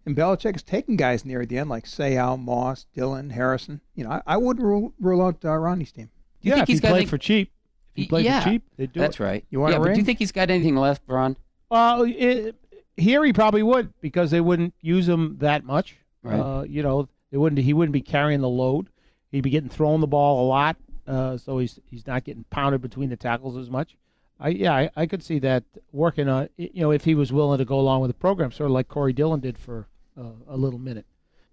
And 0.07 0.15
Belichick 0.15 0.56
is 0.56 0.63
taking 0.63 0.95
guys 0.95 1.23
near 1.23 1.45
the 1.45 1.57
end 1.59 1.69
like 1.69 1.85
Seau, 1.85 2.39
Moss, 2.39 2.85
Dillon, 2.94 3.29
Harrison. 3.31 3.81
You 3.95 4.06
know, 4.06 4.12
I, 4.12 4.21
I 4.25 4.38
wouldn't 4.38 4.65
rule, 4.65 4.93
rule 5.00 5.22
out 5.22 5.43
uh, 5.45 5.55
Ronnie's 5.55 5.91
team. 5.91 6.10
Do 6.41 6.50
you 6.50 6.51
yeah, 6.51 6.55
think 6.57 6.63
if 6.63 6.67
he's 6.69 6.77
he 6.77 6.81
got 6.81 6.89
played 6.89 7.00
any- 7.01 7.05
for 7.07 7.17
cheap, 7.19 7.51
if 7.95 8.03
he 8.03 8.07
played 8.07 8.25
yeah, 8.25 8.41
for 8.41 8.50
cheap, 8.50 8.63
they 8.77 8.88
do 8.88 9.00
That's 9.00 9.19
it. 9.19 9.24
right. 9.24 9.45
You 9.51 9.60
want 9.60 9.74
yeah, 9.74 9.77
a 9.79 9.81
but 9.84 9.93
do 9.93 10.00
you 10.00 10.05
think 10.05 10.19
he's 10.19 10.31
got 10.31 10.50
anything 10.50 10.75
left, 10.75 11.03
Ron? 11.07 11.38
Well, 11.69 12.03
it, 12.03 12.55
here 12.98 13.24
he 13.24 13.34
probably 13.34 13.63
would 13.63 13.93
because 14.01 14.31
they 14.31 14.41
wouldn't 14.41 14.74
use 14.81 15.07
him 15.07 15.38
that 15.39 15.63
much. 15.63 15.98
Right. 16.24 16.39
Uh, 16.39 16.63
you 16.63 16.81
know, 16.84 17.07
they 17.31 17.38
wouldn't. 17.38 17.62
He 17.62 17.74
wouldn't 17.74 17.93
be 17.93 18.01
carrying 18.01 18.41
the 18.41 18.50
load. 18.50 18.89
He'd 19.31 19.41
be 19.41 19.50
getting 19.50 19.69
thrown 19.69 20.01
the 20.01 20.07
ball 20.07 20.45
a 20.45 20.48
lot, 20.48 20.77
uh, 21.07 21.38
so 21.38 21.57
he's 21.57 21.79
he's 21.89 22.07
not 22.07 22.24
getting 22.24 22.45
pounded 22.50 22.81
between 22.81 23.10
the 23.10 23.17
tackles 23.17 23.57
as 23.57 23.69
much. 23.69 23.98
I 24.39 24.50
yeah, 24.50 24.74
I, 24.74 24.89
I 24.95 25.05
could 25.05 25.24
see 25.24 25.39
that 25.39 25.63
working 25.91 26.29
on. 26.29 26.50
You 26.57 26.81
know, 26.81 26.91
if 26.91 27.03
he 27.03 27.15
was 27.15 27.31
willing 27.31 27.57
to 27.60 27.65
go 27.65 27.79
along 27.79 28.01
with 28.01 28.10
the 28.10 28.15
program, 28.15 28.51
sort 28.51 28.69
of 28.69 28.74
like 28.74 28.88
Corey 28.88 29.13
Dillon 29.13 29.39
did 29.39 29.57
for 29.57 29.88
uh, 30.19 30.31
a 30.48 30.57
little 30.57 30.79
minute. 30.79 31.05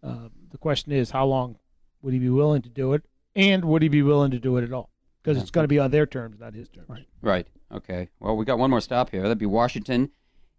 Uh, 0.02 0.28
the 0.50 0.59
question 0.59 0.92
is, 0.92 1.11
how 1.11 1.25
long 1.26 1.57
would 2.02 2.12
he 2.12 2.19
be 2.19 2.28
willing 2.28 2.62
to 2.62 2.69
do 2.69 2.92
it, 2.92 3.04
and 3.37 3.64
would 3.64 3.83
he 3.83 3.88
be 3.88 4.02
willing 4.02 4.31
to 4.33 4.38
do 4.38 4.57
it 4.57 4.64
at 4.64 4.73
all? 4.73 4.90
Because 5.23 5.40
it's 5.40 5.52
going 5.52 5.64
to 5.64 5.69
be 5.69 5.78
on 5.78 5.92
their 5.92 6.07
terms, 6.07 6.40
not 6.40 6.54
his 6.54 6.69
terms. 6.69 6.88
Right. 6.88 7.07
Right. 7.21 7.47
Okay. 7.73 8.09
Well, 8.21 8.37
we 8.37 8.45
got 8.45 8.59
one 8.59 8.71
more 8.71 8.81
stop 8.81 9.11
here. 9.11 9.23
That'd 9.23 9.38
be 9.38 9.47
Washington 9.47 10.11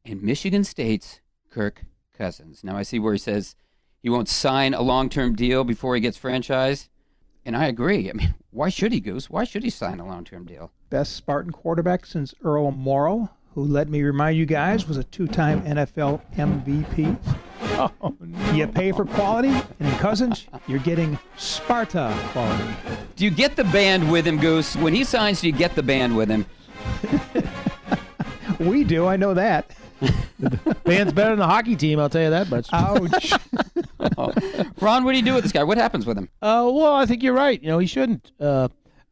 and 0.06 0.22
Michigan 0.24 0.64
State's 0.64 1.22
Kirk 1.50 1.84
Cousins. 2.18 2.64
Now 2.64 2.76
I 2.78 2.84
see 2.84 3.00
where 3.00 3.14
he 3.14 3.20
says 3.20 3.56
he 4.02 4.10
won't 4.10 4.30
sign 4.30 4.74
a 4.74 4.82
long-term 4.82 5.36
deal 5.36 5.64
before 5.64 5.96
he 5.96 6.02
gets 6.02 6.18
franchised, 6.20 6.90
and 7.46 7.56
I 7.56 7.68
agree. 7.68 8.10
I 8.10 8.14
mean, 8.14 8.36
why 8.52 8.70
should 8.70 8.92
he, 8.92 9.00
Goose? 9.00 9.30
Why 9.30 9.44
should 9.44 9.64
he 9.64 9.70
sign 9.70 10.00
a 10.00 10.06
long-term 10.06 10.46
deal? 10.46 10.72
Best 10.90 11.16
Spartan 11.16 11.52
quarterback 11.52 12.06
since 12.06 12.34
Earl 12.44 12.72
Morrall, 12.72 13.30
who 13.54 13.64
let 13.64 13.88
me 13.90 14.02
remind 14.02 14.38
you 14.38 14.46
guys 14.46 14.88
was 14.88 14.98
a 14.98 15.04
two-time 15.04 15.62
NFL 15.64 16.22
MVP. 16.36 17.18
Oh, 17.76 18.16
no. 18.20 18.52
You 18.52 18.68
pay 18.68 18.92
for 18.92 19.04
quality, 19.04 19.48
and 19.48 19.66
in 19.80 19.92
Cousins, 19.96 20.46
you're 20.68 20.80
getting 20.80 21.18
Sparta 21.38 22.16
quality. 22.28 22.72
Do 23.16 23.26
you 23.26 23.32
get 23.32 23.56
the 23.56 23.64
band 23.64 24.12
with 24.12 24.28
him, 24.28 24.38
Goose? 24.38 24.76
When 24.76 24.94
he 24.94 25.04
signs, 25.04 25.42
do 25.42 25.48
you 25.48 25.54
get 25.54 25.74
the 25.74 25.82
band 25.82 26.16
with 26.16 26.30
him? 26.30 26.46
We 28.60 28.84
do, 28.84 29.06
I 29.06 29.18
know 29.18 29.34
that. 29.34 29.76
Band's 30.84 31.14
better 31.14 31.32
than 31.32 31.40
the 31.40 31.48
hockey 31.48 31.76
team, 31.76 32.00
I'll 32.00 32.10
tell 32.10 32.24
you 32.24 32.30
that 32.30 32.50
much. 32.50 32.70
Ouch. 32.72 33.34
Ron, 34.82 35.04
what 35.04 35.12
do 35.12 35.18
you 35.18 35.24
do 35.24 35.34
with 35.34 35.44
this 35.44 35.52
guy? 35.52 35.64
What 35.64 35.78
happens 35.78 36.06
with 36.06 36.18
him? 36.18 36.30
Uh, 36.42 36.70
well, 36.74 36.94
I 36.94 37.06
think 37.06 37.24
you're 37.24 37.34
right. 37.34 37.62
You 37.62 37.70
know, 37.70 37.80
he 37.80 37.88
shouldn't 37.88 38.32
uh, 38.40 38.68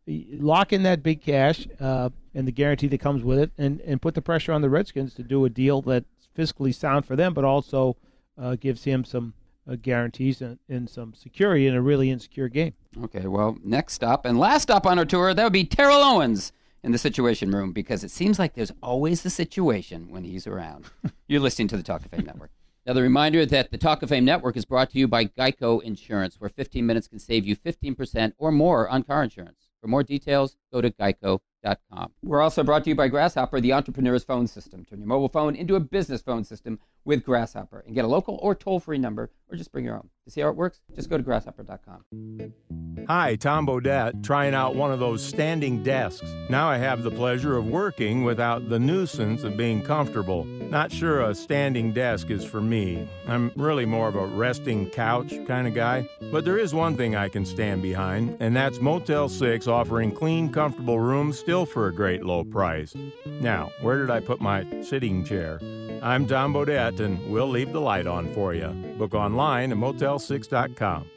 lock 0.07 0.73
in 0.73 0.83
that 0.83 1.03
big 1.03 1.21
cash 1.21 1.67
uh, 1.79 2.09
and 2.33 2.47
the 2.47 2.51
guarantee 2.51 2.87
that 2.87 2.99
comes 2.99 3.23
with 3.23 3.39
it, 3.39 3.51
and, 3.57 3.81
and 3.81 4.01
put 4.01 4.15
the 4.15 4.21
pressure 4.21 4.51
on 4.51 4.61
the 4.61 4.69
Redskins 4.69 5.13
to 5.15 5.23
do 5.23 5.43
a 5.45 5.49
deal 5.49 5.81
that's 5.81 6.05
fiscally 6.37 6.73
sound 6.73 7.05
for 7.05 7.15
them, 7.15 7.33
but 7.33 7.43
also 7.43 7.97
uh, 8.37 8.55
gives 8.55 8.83
him 8.83 9.03
some 9.03 9.33
uh, 9.69 9.75
guarantees 9.81 10.41
and, 10.41 10.59
and 10.69 10.89
some 10.89 11.13
security 11.13 11.67
in 11.67 11.75
a 11.75 11.81
really 11.81 12.09
insecure 12.09 12.47
game. 12.47 12.73
Okay, 13.03 13.27
well, 13.27 13.57
next 13.63 14.03
up 14.03 14.25
and 14.25 14.39
last 14.39 14.71
up 14.71 14.85
on 14.85 14.97
our 14.97 15.05
tour, 15.05 15.33
that 15.33 15.43
would 15.43 15.53
be 15.53 15.65
Terrell 15.65 16.01
Owens 16.01 16.51
in 16.83 16.91
the 16.91 16.97
Situation 16.97 17.51
Room 17.51 17.71
because 17.71 18.03
it 18.03 18.11
seems 18.11 18.39
like 18.39 18.53
there's 18.53 18.71
always 18.81 19.25
a 19.25 19.29
situation 19.29 20.09
when 20.09 20.23
he's 20.23 20.47
around. 20.47 20.85
You're 21.27 21.41
listening 21.41 21.67
to 21.69 21.77
the 21.77 21.83
Talk 21.83 22.03
of 22.05 22.11
Fame 22.11 22.25
Network. 22.25 22.51
Another 22.85 23.03
reminder 23.03 23.45
that 23.45 23.69
the 23.69 23.77
Talk 23.77 24.01
of 24.01 24.09
Fame 24.09 24.25
Network 24.25 24.57
is 24.57 24.65
brought 24.65 24.89
to 24.89 24.97
you 24.97 25.07
by 25.07 25.25
Geico 25.25 25.81
Insurance, 25.83 26.39
where 26.39 26.49
15 26.49 26.83
minutes 26.85 27.07
can 27.07 27.19
save 27.19 27.45
you 27.45 27.55
15% 27.55 28.33
or 28.39 28.51
more 28.51 28.89
on 28.89 29.03
car 29.03 29.23
insurance. 29.23 29.69
For 29.81 29.87
more 29.87 30.03
details, 30.03 30.57
go 30.71 30.81
to 30.81 30.89
geico.com. 30.89 32.11
We're 32.23 32.41
also 32.41 32.63
brought 32.63 32.83
to 32.83 32.89
you 32.89 32.95
by 32.95 33.07
Grasshopper, 33.07 33.61
the 33.61 33.73
entrepreneur's 33.73 34.23
phone 34.23 34.47
system. 34.47 34.85
Turn 34.85 34.99
your 34.99 35.07
mobile 35.07 35.29
phone 35.29 35.55
into 35.55 35.75
a 35.75 35.79
business 35.79 36.21
phone 36.21 36.43
system 36.43 36.79
with 37.05 37.23
Grasshopper 37.23 37.83
and 37.85 37.95
get 37.95 38.05
a 38.05 38.07
local 38.07 38.39
or 38.41 38.55
toll 38.55 38.79
free 38.79 38.97
number 38.97 39.31
or 39.51 39.57
just 39.57 39.71
bring 39.71 39.85
your 39.85 39.95
own. 39.95 40.09
To 40.25 40.31
see 40.31 40.41
how 40.41 40.49
it 40.49 40.55
works, 40.55 40.79
just 40.95 41.09
go 41.09 41.17
to 41.17 41.23
grasshopper.com. 41.23 42.53
Hi, 43.07 43.35
Tom 43.35 43.65
Bodett, 43.65 44.23
trying 44.23 44.53
out 44.53 44.75
one 44.75 44.91
of 44.91 44.99
those 44.99 45.23
standing 45.23 45.81
desks. 45.83 46.27
Now 46.49 46.69
I 46.69 46.77
have 46.77 47.03
the 47.03 47.11
pleasure 47.11 47.57
of 47.57 47.67
working 47.67 48.23
without 48.23 48.69
the 48.69 48.79
nuisance 48.79 49.43
of 49.43 49.57
being 49.57 49.81
comfortable. 49.81 50.45
Not 50.45 50.91
sure 50.91 51.21
a 51.21 51.33
standing 51.33 51.91
desk 51.91 52.29
is 52.29 52.45
for 52.45 52.61
me. 52.61 53.07
I'm 53.27 53.51
really 53.55 53.85
more 53.85 54.07
of 54.07 54.15
a 54.15 54.27
resting 54.27 54.89
couch 54.89 55.33
kind 55.47 55.67
of 55.67 55.73
guy. 55.73 56.07
But 56.31 56.45
there 56.45 56.59
is 56.59 56.73
one 56.73 56.95
thing 56.95 57.15
I 57.15 57.27
can 57.27 57.45
stand 57.45 57.81
behind, 57.81 58.37
and 58.39 58.55
that's 58.55 58.79
Motel 58.79 59.27
6 59.27 59.67
offering 59.67 60.11
clean, 60.11 60.51
comfortable 60.51 60.99
rooms 60.99 61.39
still 61.39 61.65
for 61.65 61.87
a 61.87 61.93
great 61.93 62.23
low 62.23 62.43
price. 62.43 62.93
Now, 63.25 63.71
where 63.81 63.97
did 63.97 64.11
I 64.11 64.19
put 64.19 64.39
my 64.39 64.65
sitting 64.81 65.25
chair? 65.25 65.59
I'm 66.03 66.27
Tom 66.27 66.53
Bodett, 66.53 66.99
and 66.99 67.31
we'll 67.31 67.49
leave 67.49 67.73
the 67.73 67.81
light 67.81 68.07
on 68.07 68.31
for 68.33 68.53
you. 68.53 68.67
Book 68.97 69.13
online 69.13 69.40
at 69.41 69.77
motel6.com. 69.77 71.07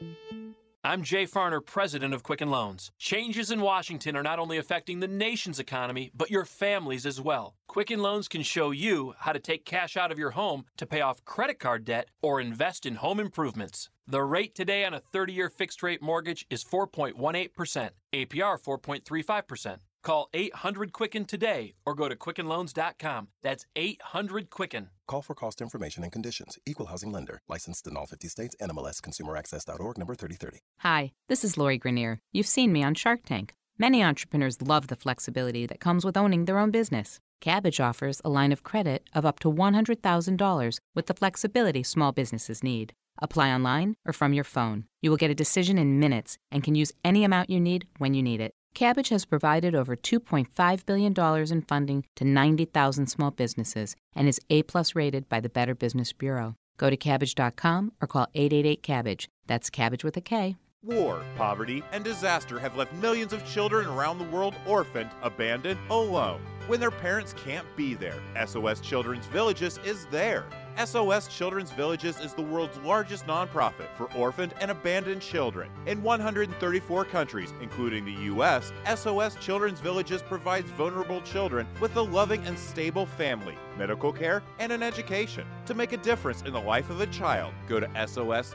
I'm 0.87 1.02
Jay 1.02 1.25
Farner, 1.25 1.64
president 1.64 2.12
of 2.12 2.23
Quicken 2.23 2.50
Loans. 2.50 2.90
Changes 2.99 3.50
in 3.50 3.62
Washington 3.62 4.16
are 4.16 4.23
not 4.23 4.38
only 4.38 4.59
affecting 4.59 5.00
the 5.00 5.09
nation's 5.09 5.59
economy, 5.59 6.11
but 6.14 6.31
your 6.31 6.45
families 6.45 7.07
as 7.07 7.21
well. 7.21 7.54
Quicken 7.69 8.00
Loans 8.00 8.28
can 8.28 8.43
show 8.43 8.71
you 8.71 9.14
how 9.19 9.33
to 9.33 9.38
take 9.38 9.64
cash 9.64 9.97
out 9.97 10.12
of 10.12 10.19
your 10.19 10.33
home 10.33 10.66
to 10.76 10.85
pay 10.85 11.00
off 11.00 11.25
credit 11.25 11.59
card 11.59 11.87
debt 11.87 12.09
or 12.23 12.38
invest 12.40 12.85
in 12.85 12.97
home 12.97 13.19
improvements. 13.19 13.88
The 14.07 14.23
rate 14.23 14.54
today 14.54 14.85
on 14.85 14.93
a 14.93 15.00
30 15.00 15.33
year 15.33 15.49
fixed 15.49 15.83
rate 15.83 16.02
mortgage 16.02 16.47
is 16.50 16.62
4.18%, 16.62 17.90
APR 18.12 18.62
4.35%. 18.62 19.78
Call 20.05 20.29
800 20.35 20.93
Quicken 20.93 21.25
today 21.25 21.75
or 21.87 21.95
go 21.95 22.09
to 22.09 22.15
QuickenLoans.com. 22.15 23.29
That's 23.43 23.65
800 23.75 24.51
Quicken. 24.51 24.91
Call 25.09 25.23
for 25.23 25.35
cost 25.35 25.63
information 25.63 26.03
and 26.03 26.13
conditions. 26.13 26.59
Equal 26.67 26.87
housing 26.87 27.11
lender. 27.11 27.41
Licensed 27.49 27.87
in 27.87 27.97
all 27.97 28.07
50 28.07 28.29
states. 28.29 28.55
NMLS 28.61 29.01
ConsumerAccess.org 29.01 29.97
number 29.97 30.15
3030. 30.15 30.59
Hi, 30.81 31.13
this 31.29 31.43
is 31.43 31.57
Lori 31.57 31.79
Greiner. 31.79 32.19
You've 32.33 32.47
seen 32.47 32.71
me 32.71 32.85
on 32.85 32.95
Shark 32.95 33.21
Tank. 33.25 33.55
Many 33.79 34.05
entrepreneurs 34.05 34.61
love 34.61 34.87
the 34.87 34.97
flexibility 34.97 35.67
that 35.67 35.81
comes 35.81 36.05
with 36.05 36.19
owning 36.19 36.45
their 36.45 36.59
own 36.59 36.71
business. 36.71 37.19
Kabbage 37.41 37.83
offers 37.83 38.21
a 38.25 38.31
line 38.31 38.53
of 38.53 38.63
credit 38.63 39.09
of 39.15 39.25
up 39.25 39.41
to 39.41 39.51
$100,000 39.51 40.79
with 40.95 41.07
the 41.07 41.15
flexibility 41.15 41.83
small 41.83 42.13
businesses 42.13 42.63
need. 42.63 42.93
Apply 43.21 43.51
online 43.51 43.97
or 44.05 44.13
from 44.13 44.35
your 44.35 44.45
phone. 44.45 44.85
You 45.01 45.11
will 45.11 45.17
get 45.17 45.31
a 45.31 45.35
decision 45.35 45.79
in 45.79 45.99
minutes 45.99 46.37
and 46.51 46.63
can 46.63 46.75
use 46.75 46.93
any 47.05 47.25
amount 47.25 47.51
you 47.51 47.59
need 47.59 47.87
when 47.99 48.13
you 48.13 48.23
need 48.23 48.41
it. 48.41 48.55
Kabbage 48.75 49.11
has 49.11 49.25
provided 49.25 49.75
over 49.75 49.95
$2.5 49.95 50.87
billion 50.87 51.52
in 51.52 51.62
funding 51.62 52.04
to 52.16 52.25
90,000 52.25 53.07
small 53.07 53.31
businesses 53.31 53.95
and 54.16 54.28
is 54.28 54.40
A-plus 54.50 54.97
rated 54.97 55.28
by 55.28 55.38
the 55.38 55.49
Better 55.49 55.76
Business 55.76 56.12
Bureau. 56.12 56.57
Go 56.76 56.90
to 56.90 56.97
kabbage.com 56.97 57.93
or 58.02 58.09
call 58.09 58.26
888-CABBAGE. 58.35 59.28
That's 59.47 59.71
Kabbage 59.71 60.02
with 60.02 60.16
a 60.16 60.21
K. 60.21 60.57
War, 60.83 61.23
poverty, 61.37 61.83
and 61.93 62.04
disaster 62.04 62.59
have 62.59 62.76
left 62.76 62.93
millions 62.95 63.33
of 63.33 63.47
children 63.47 63.87
around 63.87 64.19
the 64.19 64.25
world 64.25 64.54
orphaned, 64.66 65.11
abandoned, 65.23 65.78
alone. 65.88 66.43
When 66.66 66.81
their 66.81 66.90
parents 66.90 67.33
can't 67.33 67.66
be 67.76 67.95
there, 67.95 68.21
SOS 68.45 68.81
Children's 68.81 69.26
Villages 69.26 69.78
is 69.85 70.07
there. 70.07 70.45
SOS 70.83 71.28
Children's 71.28 71.71
Villages 71.71 72.19
is 72.21 72.35
the 72.35 72.43
world's 72.43 72.76
largest 72.78 73.26
nonprofit 73.26 73.88
for 73.97 74.12
orphaned 74.14 74.54
and 74.61 74.71
abandoned 74.71 75.23
children. 75.23 75.71
In 75.87 76.02
134 76.02 77.04
countries, 77.04 77.52
including 77.61 78.04
the 78.04 78.12
U.S., 78.12 78.73
SOS 78.95 79.37
Children's 79.37 79.81
Villages 79.81 80.23
provides 80.23 80.71
vulnerable 80.73 81.21
children 81.23 81.66
with 81.81 81.95
a 81.97 82.02
loving 82.02 82.45
and 82.47 82.59
stable 82.59 83.07
family, 83.07 83.57
medical 83.78 84.12
care, 84.12 84.43
and 84.59 84.73
an 84.73 84.83
education. 84.83 85.47
To 85.66 85.75
make 85.75 85.93
a 85.93 85.99
difference 85.99 86.43
in 86.43 86.52
the 86.52 86.61
life 86.61 86.90
of 86.90 87.00
a 87.00 87.07
child, 87.07 87.54
go 87.69 87.78
to 87.81 87.88
sos-usa.org. 88.07 88.54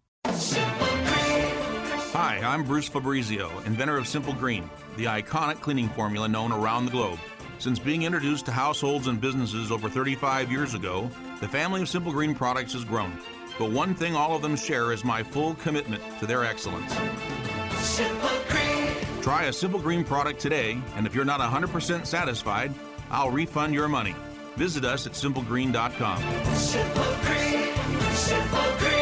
Hi, 2.13 2.39
I'm 2.43 2.63
Bruce 2.63 2.87
Fabrizio, 2.87 3.49
inventor 3.65 3.97
of 3.97 4.07
Simple 4.07 4.33
Green, 4.33 4.69
the 4.95 5.05
iconic 5.05 5.59
cleaning 5.59 5.89
formula 5.89 6.27
known 6.27 6.51
around 6.51 6.85
the 6.85 6.91
globe. 6.91 7.19
Since 7.57 7.79
being 7.79 8.03
introduced 8.03 8.45
to 8.45 8.51
households 8.51 9.07
and 9.07 9.19
businesses 9.19 9.71
over 9.71 9.89
35 9.89 10.51
years 10.51 10.73
ago, 10.73 11.09
the 11.39 11.47
family 11.47 11.81
of 11.81 11.89
Simple 11.89 12.11
Green 12.11 12.35
products 12.35 12.73
has 12.73 12.83
grown. 12.83 13.17
But 13.57 13.71
one 13.71 13.95
thing 13.95 14.15
all 14.15 14.35
of 14.35 14.41
them 14.41 14.55
share 14.55 14.91
is 14.91 15.03
my 15.03 15.23
full 15.23 15.55
commitment 15.55 16.03
to 16.19 16.25
their 16.25 16.43
excellence. 16.45 16.93
Simple 17.79 18.29
Green. 18.49 19.21
Try 19.21 19.45
a 19.45 19.53
Simple 19.53 19.79
Green 19.79 20.03
product 20.03 20.39
today, 20.39 20.81
and 20.95 21.07
if 21.07 21.15
you're 21.15 21.25
not 21.25 21.39
100% 21.39 22.05
satisfied, 22.05 22.73
I'll 23.09 23.31
refund 23.31 23.73
your 23.73 23.87
money. 23.87 24.15
Visit 24.57 24.85
us 24.85 25.07
at 25.07 25.13
simplegreen.com. 25.13 26.21
Simple 26.55 27.15
Green. 27.23 28.13
Simple 28.13 28.77
Green. 28.77 29.00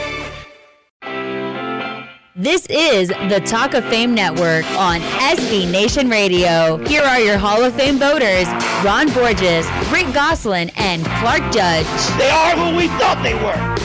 This 2.39 2.65
is 2.67 3.10
the 3.10 3.41
Talk 3.46 3.74
of 3.74 3.84
Fame 3.89 4.15
Network 4.15 4.63
on 4.77 5.01
SB 5.01 5.69
Nation 5.69 6.10
Radio. 6.10 6.77
Here 6.86 7.01
are 7.01 7.19
your 7.19 7.38
Hall 7.38 7.62
of 7.65 7.75
Fame 7.75 7.98
voters 8.00 8.48
Ron 8.81 9.12
Borges, 9.12 9.67
Rick 9.91 10.13
Gosselin, 10.13 10.72
and 10.77 11.03
Clark 11.03 11.41
Judge. 11.51 11.86
They 12.17 12.29
are 12.29 12.55
who 12.55 12.77
we 12.77 12.88
thought 12.98 13.19
they 13.24 13.34
were. 13.34 13.75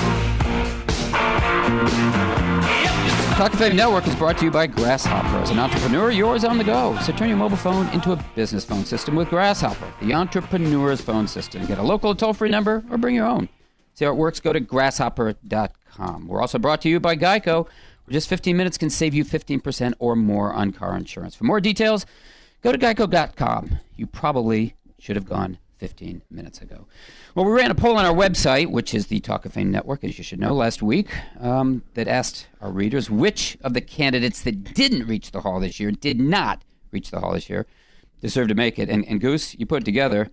Talk 3.35 3.53
of 3.55 3.59
Fame 3.59 3.75
Network 3.75 4.07
is 4.07 4.15
brought 4.15 4.39
to 4.39 4.45
you 4.45 4.53
by 4.53 4.69
Grasshopper. 4.69 5.37
As 5.39 5.51
an 5.51 5.59
entrepreneur, 5.59 6.13
yours 6.13 6.45
on 6.45 6.57
the 6.57 6.63
go. 6.63 6.97
So 7.03 7.13
turn 7.13 7.27
your 7.31 7.39
mobile 7.39 7.57
phone 7.57 7.89
into 7.89 8.13
a 8.13 8.25
business 8.37 8.65
phone 8.65 8.85
system 8.85 9.17
with 9.17 9.31
Grasshopper, 9.31 9.93
the 10.01 10.15
entrepreneur's 10.15 11.01
phone 11.01 11.27
system. 11.27 11.67
Get 11.67 11.79
a 11.79 11.83
local 11.83 12.15
toll-free 12.15 12.51
number 12.51 12.85
or 12.89 12.99
bring 12.99 13.17
your 13.17 13.27
own. 13.27 13.49
See 13.95 14.05
how 14.05 14.13
it 14.13 14.17
works? 14.17 14.39
Go 14.39 14.53
to 14.53 14.61
grasshopper.com. 14.61 16.29
We're 16.29 16.41
also 16.41 16.59
brought 16.59 16.83
to 16.83 16.89
you 16.89 17.01
by 17.01 17.17
Geico, 17.17 17.67
where 17.67 17.69
just 18.11 18.29
15 18.29 18.57
minutes 18.57 18.79
can 18.79 18.91
save 18.91 19.15
you 19.15 19.25
15% 19.25 19.95
or 19.99 20.17
more 20.17 20.53
on 20.53 20.73
car 20.73 20.97
insurance. 20.97 21.35
For 21.35 21.45
more 21.45 21.61
details, 21.61 22.05
go 22.63 22.73
to 22.73 22.79
geico.com. 22.79 23.79
You 23.97 24.07
probably 24.07 24.75
should 24.99 25.17
have 25.17 25.29
gone 25.29 25.59
15 25.79 26.23
minutes 26.31 26.61
ago. 26.61 26.87
Well, 27.35 27.45
we 27.45 27.53
ran 27.53 27.71
a 27.71 27.75
poll 27.75 27.97
on 27.97 28.05
our 28.05 28.15
website, 28.15 28.71
which 28.71 28.95
is 28.95 29.09
the 29.09 29.21
Talk 29.21 29.45
of 29.45 29.53
Fame 29.53 29.71
Network, 29.71 30.05
as 30.05 30.19
you 30.19 30.25
should 30.25 30.41
know, 30.41 30.55
last 30.55 30.83
week, 30.83 31.11
um, 31.41 31.83
that 31.95 32.09
asked 32.09 32.47
our 32.61 32.71
readers 32.71 33.11
which 33.11 33.59
of 33.63 33.75
the 33.75 33.81
candidates 33.81 34.41
that 34.43 34.75
didn't 34.75 35.07
reach 35.07 35.33
the 35.33 35.41
hall 35.41 35.61
this 35.61 35.81
year, 35.81 35.91
did 35.91 36.21
not 36.21 36.63
reach 36.91 37.11
the 37.11 37.21
hall 37.21 37.33
this 37.33 37.51
year, 37.51 37.67
deserve 38.21 38.49
to 38.49 38.55
make 38.55 38.79
it. 38.79 38.89
And, 38.89 39.05
and 39.07 39.21
Goose, 39.21 39.55
you 39.59 39.67
put 39.67 39.83
it 39.83 39.85
together. 39.85 40.31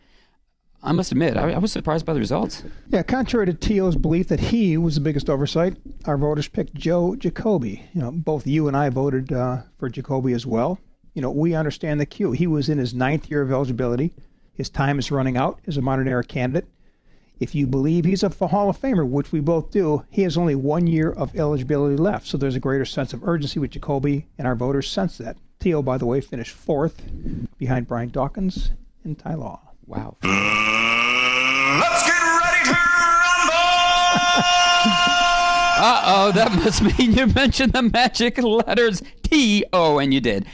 I 0.84 0.94
must 0.94 1.12
admit, 1.12 1.38
I, 1.38 1.52
I 1.52 1.58
was 1.60 1.72
surprised 1.72 2.06
by 2.06 2.14
the 2.14 2.20
results. 2.20 2.64
Yeah, 2.90 3.04
contrary 3.04 3.46
to 3.46 3.54
T.O.'s 3.54 3.96
belief 3.96 4.28
that 4.30 4.40
he 4.40 4.78
was 4.78 4.96
the 4.96 5.02
biggest 5.02 5.30
oversight, 5.30 5.78
our 6.06 6.18
voters 6.18 6.48
picked 6.48 6.74
Joe 6.74 7.16
Jacoby. 7.16 7.88
You 7.94 8.02
know, 8.02 8.12
both 8.12 8.48
you 8.48 8.68
and 8.68 8.76
I 8.76 8.90
voted 8.90 9.32
uh, 9.32 9.62
for 9.78 9.90
Jacoby 9.90 10.34
as 10.34 10.46
well. 10.46 10.80
You 11.14 11.22
know, 11.22 11.30
we 11.30 11.54
understand 11.54 12.00
the 12.00 12.06
cue. 12.06 12.32
He 12.32 12.48
was 12.48 12.68
in 12.70 12.80
his 12.80 12.94
ninth 12.94 13.30
year 13.30 13.42
of 13.42 13.52
eligibility. 13.52 14.14
His 14.54 14.70
time 14.70 14.98
is 14.98 15.12
running 15.12 15.38
out 15.38 15.60
as 15.68 15.78
a 15.78 15.82
modern 15.82 16.08
era 16.08 16.24
candidate. 16.24 16.68
If 17.40 17.56
you 17.56 17.68
believe 17.68 18.06
he's 18.06 18.24
a 18.24 18.30
Hall 18.30 18.70
of 18.70 18.80
Famer, 18.80 19.08
which 19.08 19.32
we 19.32 19.40
both 19.40 19.72
do, 19.72 20.06
he 20.10 20.22
has 20.22 20.38
only 20.38 20.56
one 20.56 20.88
year 20.88 21.12
of 21.12 21.36
eligibility 21.36 21.96
left. 21.96 22.28
So 22.28 22.38
there's 22.38 22.56
a 22.56 22.60
greater 22.60 22.86
sense 22.86 23.14
of 23.14 23.28
urgency 23.28 23.60
with 23.60 23.72
Jacoby, 23.72 24.28
and 24.38 24.48
our 24.48 24.56
voters 24.56 24.90
sense 24.90 25.18
that. 25.18 25.38
Teal, 25.60 25.84
by 25.84 25.98
the 25.98 26.06
way, 26.06 26.22
finished 26.22 26.56
fourth 26.56 27.02
behind 27.58 27.88
Brian 27.88 28.10
Dawkins 28.10 28.72
and 29.04 29.18
Ty 29.18 29.36
Law. 29.36 29.71
Wow. 29.91 30.15
Let's 30.24 32.03
get 32.05 32.21
ready 32.24 32.63
to 32.63 32.71
rumble! 32.71 33.71
Uh 35.83 36.01
oh, 36.05 36.31
that 36.33 36.53
must 36.63 36.81
mean 36.81 37.12
you 37.12 37.27
mentioned 37.27 37.74
the 37.74 37.81
magic 37.81 38.38
letters 38.38 39.03
T 39.24 39.65
O, 39.74 40.00
and 40.00 40.13
you 40.13 40.21
did. 40.21 40.45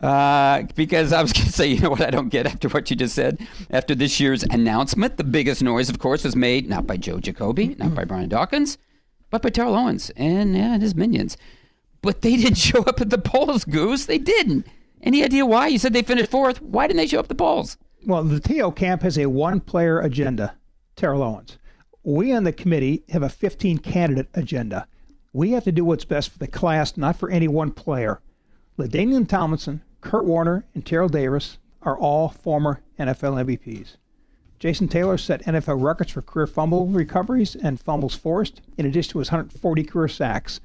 Uh, 0.00 0.64
because 0.74 1.12
I 1.12 1.22
was 1.22 1.32
going 1.32 1.46
to 1.46 1.52
say, 1.52 1.68
you 1.68 1.78
know 1.78 1.90
what 1.90 2.00
I 2.00 2.10
don't 2.10 2.28
get 2.28 2.44
after 2.44 2.68
what 2.70 2.90
you 2.90 2.96
just 2.96 3.14
said? 3.14 3.46
After 3.70 3.94
this 3.94 4.18
year's 4.18 4.42
announcement, 4.42 5.16
the 5.16 5.22
biggest 5.22 5.62
noise, 5.62 5.88
of 5.88 6.00
course, 6.00 6.24
was 6.24 6.34
made 6.34 6.68
not 6.68 6.84
by 6.84 6.96
Joe 6.96 7.20
Jacoby, 7.20 7.76
not 7.78 7.94
by 7.94 8.02
Brian 8.02 8.28
Dawkins, 8.28 8.78
but 9.30 9.42
by 9.42 9.50
Terrell 9.50 9.76
Owens 9.76 10.10
and, 10.16 10.56
yeah, 10.56 10.74
and 10.74 10.82
his 10.82 10.96
minions. 10.96 11.36
But 12.00 12.22
they 12.22 12.34
didn't 12.34 12.56
show 12.56 12.82
up 12.82 13.00
at 13.00 13.10
the 13.10 13.18
polls, 13.18 13.64
Goose. 13.64 14.06
They 14.06 14.18
didn't. 14.18 14.66
Any 15.00 15.22
idea 15.22 15.46
why? 15.46 15.68
You 15.68 15.78
said 15.78 15.92
they 15.92 16.02
finished 16.02 16.32
fourth. 16.32 16.60
Why 16.60 16.88
didn't 16.88 16.96
they 16.96 17.06
show 17.06 17.20
up 17.20 17.26
at 17.26 17.28
the 17.28 17.36
polls? 17.36 17.76
Well, 18.04 18.24
the 18.24 18.40
TO 18.40 18.72
camp 18.72 19.02
has 19.02 19.16
a 19.16 19.26
one 19.26 19.60
player 19.60 20.00
agenda, 20.00 20.56
Terrell 20.96 21.22
Owens. 21.22 21.58
We 22.02 22.32
on 22.32 22.42
the 22.42 22.52
committee 22.52 23.04
have 23.10 23.22
a 23.22 23.28
15 23.28 23.78
candidate 23.78 24.28
agenda. 24.34 24.88
We 25.32 25.52
have 25.52 25.62
to 25.64 25.72
do 25.72 25.84
what's 25.84 26.04
best 26.04 26.30
for 26.30 26.38
the 26.38 26.48
class, 26.48 26.96
not 26.96 27.16
for 27.16 27.30
any 27.30 27.46
one 27.46 27.70
player. 27.70 28.20
LaDainian 28.76 29.28
Tomlinson, 29.28 29.82
Kurt 30.00 30.24
Warner, 30.24 30.64
and 30.74 30.84
Terrell 30.84 31.08
Davis 31.08 31.58
are 31.82 31.96
all 31.96 32.28
former 32.28 32.80
NFL 32.98 33.44
MVPs. 33.44 33.96
Jason 34.58 34.88
Taylor 34.88 35.16
set 35.16 35.44
NFL 35.44 35.80
records 35.80 36.10
for 36.10 36.22
career 36.22 36.48
fumble 36.48 36.88
recoveries 36.88 37.54
and 37.54 37.80
fumbles 37.80 38.16
forced, 38.16 38.62
in 38.76 38.84
addition 38.84 39.12
to 39.12 39.18
his 39.20 39.30
140 39.30 39.84
career 39.84 40.08
sacks. 40.08 40.60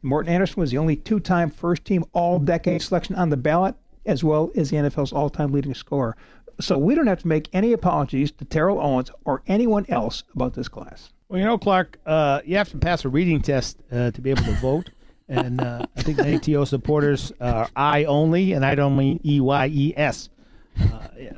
Morten 0.00 0.32
Andersen 0.32 0.60
was 0.60 0.70
the 0.70 0.78
only 0.78 0.96
two 0.96 1.20
time 1.20 1.50
first 1.50 1.84
team 1.84 2.04
all 2.14 2.38
decade 2.38 2.80
selection 2.80 3.14
on 3.14 3.28
the 3.28 3.36
ballot, 3.36 3.74
as 4.06 4.24
well 4.24 4.50
as 4.56 4.70
the 4.70 4.76
NFL's 4.76 5.12
all 5.12 5.28
time 5.28 5.52
leading 5.52 5.74
scorer. 5.74 6.16
So 6.60 6.76
we 6.76 6.94
don't 6.94 7.06
have 7.06 7.20
to 7.20 7.28
make 7.28 7.48
any 7.52 7.72
apologies 7.72 8.32
to 8.32 8.44
Terrell 8.44 8.80
Owens 8.80 9.10
or 9.24 9.42
anyone 9.46 9.86
else 9.88 10.24
about 10.34 10.54
this 10.54 10.68
class. 10.68 11.12
Well, 11.28 11.38
you 11.38 11.44
know, 11.44 11.58
Clark, 11.58 11.98
uh, 12.06 12.40
you 12.44 12.56
have 12.56 12.70
to 12.70 12.78
pass 12.78 13.04
a 13.04 13.08
reading 13.08 13.40
test 13.42 13.78
uh, 13.92 14.10
to 14.10 14.20
be 14.20 14.30
able 14.30 14.44
to 14.44 14.52
vote. 14.54 14.90
And 15.28 15.60
uh, 15.60 15.84
I 15.94 16.02
think 16.02 16.16
many 16.18 16.38
TO 16.38 16.64
supporters 16.64 17.32
are 17.40 17.68
I 17.76 18.04
only, 18.04 18.52
and 18.54 18.64
I 18.64 18.74
don't 18.74 18.96
mean 18.96 19.20
E 19.24 19.40
Y 19.40 19.66
E 19.66 19.94
S. 19.96 20.30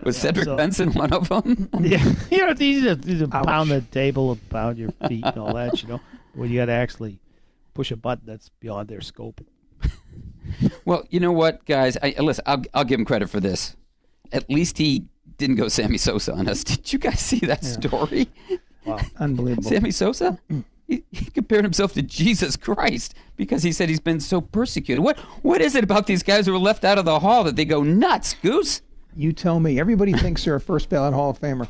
Was 0.04 0.16
Cedric 0.16 0.46
Benson 0.56 0.92
one 0.92 1.12
of 1.12 1.28
them? 1.28 1.68
Yeah, 1.80 2.04
you 2.30 2.38
know, 2.38 2.50
it's 2.50 2.60
easy 2.60 2.82
to, 2.94 2.96
to 2.96 3.26
pound 3.26 3.70
the 3.70 3.80
table, 3.80 4.38
pound 4.48 4.78
your 4.78 4.92
feet, 5.08 5.24
and 5.24 5.38
all 5.38 5.54
that. 5.54 5.82
You 5.82 5.88
know, 5.88 6.00
when 6.34 6.50
you 6.50 6.60
got 6.60 6.66
to 6.66 6.72
actually 6.72 7.18
push 7.74 7.90
a 7.90 7.96
button 7.96 8.24
that's 8.26 8.48
beyond 8.60 8.88
their 8.88 9.00
scope. 9.00 9.40
Well, 10.84 11.04
you 11.10 11.20
know 11.20 11.32
what, 11.32 11.64
guys? 11.64 11.96
I, 12.02 12.14
listen, 12.18 12.44
I'll, 12.46 12.62
I'll 12.74 12.84
give 12.84 12.98
him 12.98 13.06
credit 13.06 13.30
for 13.30 13.40
this. 13.40 13.76
At 14.32 14.48
least 14.50 14.78
he 14.78 15.04
didn't 15.38 15.56
go 15.56 15.68
Sammy 15.68 15.98
Sosa 15.98 16.32
on 16.34 16.48
us. 16.48 16.62
Did 16.64 16.92
you 16.92 16.98
guys 16.98 17.20
see 17.20 17.40
that 17.40 17.64
story? 17.64 18.28
Wow, 18.84 18.98
unbelievable. 19.18 19.68
Sammy 19.68 19.90
Sosa? 19.90 20.38
He, 20.86 21.04
he 21.12 21.26
compared 21.26 21.64
himself 21.64 21.92
to 21.94 22.02
Jesus 22.02 22.56
Christ 22.56 23.14
because 23.36 23.62
he 23.62 23.70
said 23.72 23.88
he's 23.88 24.00
been 24.00 24.20
so 24.20 24.40
persecuted. 24.40 25.04
What 25.04 25.18
What 25.42 25.60
is 25.60 25.74
it 25.74 25.84
about 25.84 26.06
these 26.06 26.22
guys 26.22 26.46
who 26.46 26.52
were 26.52 26.58
left 26.58 26.84
out 26.84 26.98
of 26.98 27.04
the 27.04 27.20
hall 27.20 27.44
that 27.44 27.56
they 27.56 27.64
go 27.64 27.82
nuts, 27.82 28.34
Goose? 28.42 28.82
You 29.14 29.32
tell 29.32 29.60
me. 29.60 29.78
Everybody 29.80 30.12
thinks 30.12 30.44
they're 30.44 30.54
a 30.54 30.60
first 30.60 30.88
ballot 30.88 31.14
Hall 31.14 31.30
of 31.30 31.40
Famer. 31.40 31.68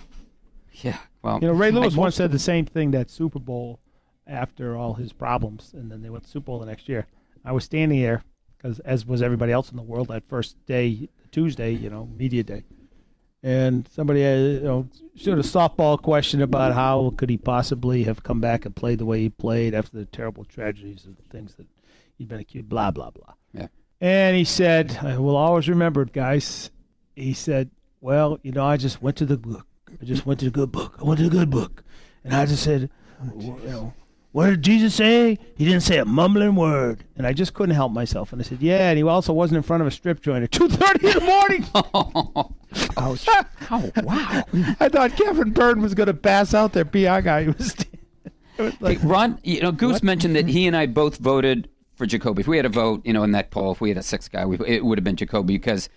Yeah, 0.72 0.98
well, 1.22 1.38
You 1.42 1.48
know, 1.48 1.54
Ray 1.54 1.70
Lewis 1.70 1.94
I- 1.94 1.98
once 1.98 2.14
said 2.16 2.32
the 2.32 2.38
same 2.38 2.64
thing 2.64 2.90
that 2.92 3.10
Super 3.10 3.38
Bowl 3.38 3.80
after 4.26 4.76
all 4.76 4.94
his 4.94 5.12
problems, 5.12 5.72
and 5.74 5.90
then 5.90 6.02
they 6.02 6.08
went 6.10 6.24
to 6.24 6.30
Super 6.30 6.46
Bowl 6.46 6.58
the 6.58 6.66
next 6.66 6.88
year. 6.88 7.06
I 7.44 7.52
was 7.52 7.64
standing 7.64 8.00
there 8.00 8.22
because, 8.56 8.78
as 8.80 9.04
was 9.04 9.20
everybody 9.22 9.52
else 9.52 9.70
in 9.70 9.76
the 9.76 9.82
world, 9.82 10.08
that 10.08 10.22
first 10.28 10.56
day, 10.66 11.08
Tuesday, 11.30 11.72
you 11.72 11.90
know, 11.90 12.08
media 12.16 12.42
day, 12.42 12.64
and 13.42 13.88
somebody, 13.88 14.22
had, 14.22 14.38
you 14.38 14.60
know, 14.60 14.88
sort 15.16 15.38
of 15.38 15.44
softball 15.44 16.00
question 16.00 16.42
about 16.42 16.74
how 16.74 17.12
could 17.16 17.30
he 17.30 17.36
possibly 17.36 18.02
have 18.04 18.22
come 18.22 18.40
back 18.40 18.64
and 18.66 18.74
played 18.76 18.98
the 18.98 19.06
way 19.06 19.20
he 19.20 19.28
played 19.28 19.74
after 19.74 19.96
the 19.96 20.04
terrible 20.06 20.44
tragedies 20.44 21.04
and 21.06 21.16
the 21.16 21.22
things 21.30 21.54
that 21.54 21.66
he'd 22.18 22.28
been 22.28 22.40
accused, 22.40 22.68
blah 22.68 22.90
blah 22.90 23.10
blah. 23.10 23.34
Yeah. 23.52 23.68
And 24.00 24.36
he 24.36 24.44
said, 24.44 24.98
I 25.02 25.18
will 25.18 25.36
always 25.36 25.68
remember 25.68 26.02
it, 26.02 26.12
guys. 26.12 26.70
He 27.14 27.32
said, 27.34 27.70
Well, 28.00 28.38
you 28.42 28.52
know, 28.52 28.64
I 28.64 28.76
just 28.76 29.02
went 29.02 29.16
to 29.18 29.26
the 29.26 29.36
book. 29.36 29.66
I 30.00 30.04
just 30.04 30.24
went 30.24 30.40
to 30.40 30.46
the 30.46 30.50
good 30.50 30.72
book. 30.72 30.96
I 31.00 31.04
went 31.04 31.18
to 31.18 31.24
the 31.28 31.36
good 31.36 31.50
book. 31.50 31.82
And 32.24 32.34
I 32.34 32.46
just 32.46 32.62
said, 32.62 32.90
"W- 33.24 33.58
you 33.62 33.68
know, 33.68 33.94
What 34.32 34.46
did 34.46 34.62
Jesus 34.62 34.94
say? 34.94 35.38
He 35.56 35.64
didn't 35.64 35.80
say 35.80 35.98
a 35.98 36.04
mumbling 36.04 36.54
word. 36.54 37.02
And 37.16 37.26
I 37.26 37.32
just 37.32 37.52
couldn't 37.52 37.74
help 37.74 37.90
myself. 37.90 38.32
And 38.32 38.40
I 38.40 38.44
said, 38.44 38.60
Yeah, 38.60 38.90
and 38.90 38.96
he 38.96 39.02
also 39.02 39.32
wasn't 39.32 39.56
in 39.56 39.62
front 39.64 39.80
of 39.80 39.86
a 39.88 39.90
strip 39.90 40.20
joint 40.20 40.44
at 40.44 40.50
2.30 40.50 41.04
in 41.04 41.18
the 41.18 41.20
morning. 41.20 41.66
Ouch. 42.96 43.26
oh, 43.70 43.90
wow. 44.04 44.44
I 44.78 44.88
thought 44.88 45.16
Kevin 45.16 45.50
Byrne 45.50 45.82
was 45.82 45.94
going 45.94 46.06
to 46.06 46.14
pass 46.14 46.54
out 46.54 46.72
there. 46.72 46.84
PI 46.84 47.22
guy. 47.22 47.42
He 47.42 47.48
was, 47.48 47.74
it 48.58 48.80
was 48.80 48.98
Hey, 48.98 49.06
Ron, 49.06 49.40
you 49.42 49.60
know, 49.62 49.72
Goose 49.72 50.02
mentioned 50.02 50.36
that 50.36 50.48
he 50.48 50.66
and 50.66 50.76
I 50.76 50.86
both 50.86 51.16
voted 51.16 51.68
for 51.96 52.06
Jacoby. 52.06 52.40
If 52.40 52.46
we 52.46 52.56
had 52.56 52.66
a 52.66 52.70
vote, 52.70 53.04
you 53.04 53.12
know, 53.12 53.24
in 53.24 53.32
that 53.32 53.50
poll, 53.50 53.72
if 53.72 53.80
we 53.80 53.88
had 53.88 53.98
a 53.98 54.02
sixth 54.02 54.30
guy, 54.30 54.46
we, 54.46 54.58
it 54.64 54.84
would 54.84 54.96
have 54.96 55.04
been 55.04 55.16
Jacoby 55.16 55.58
because 55.58 55.88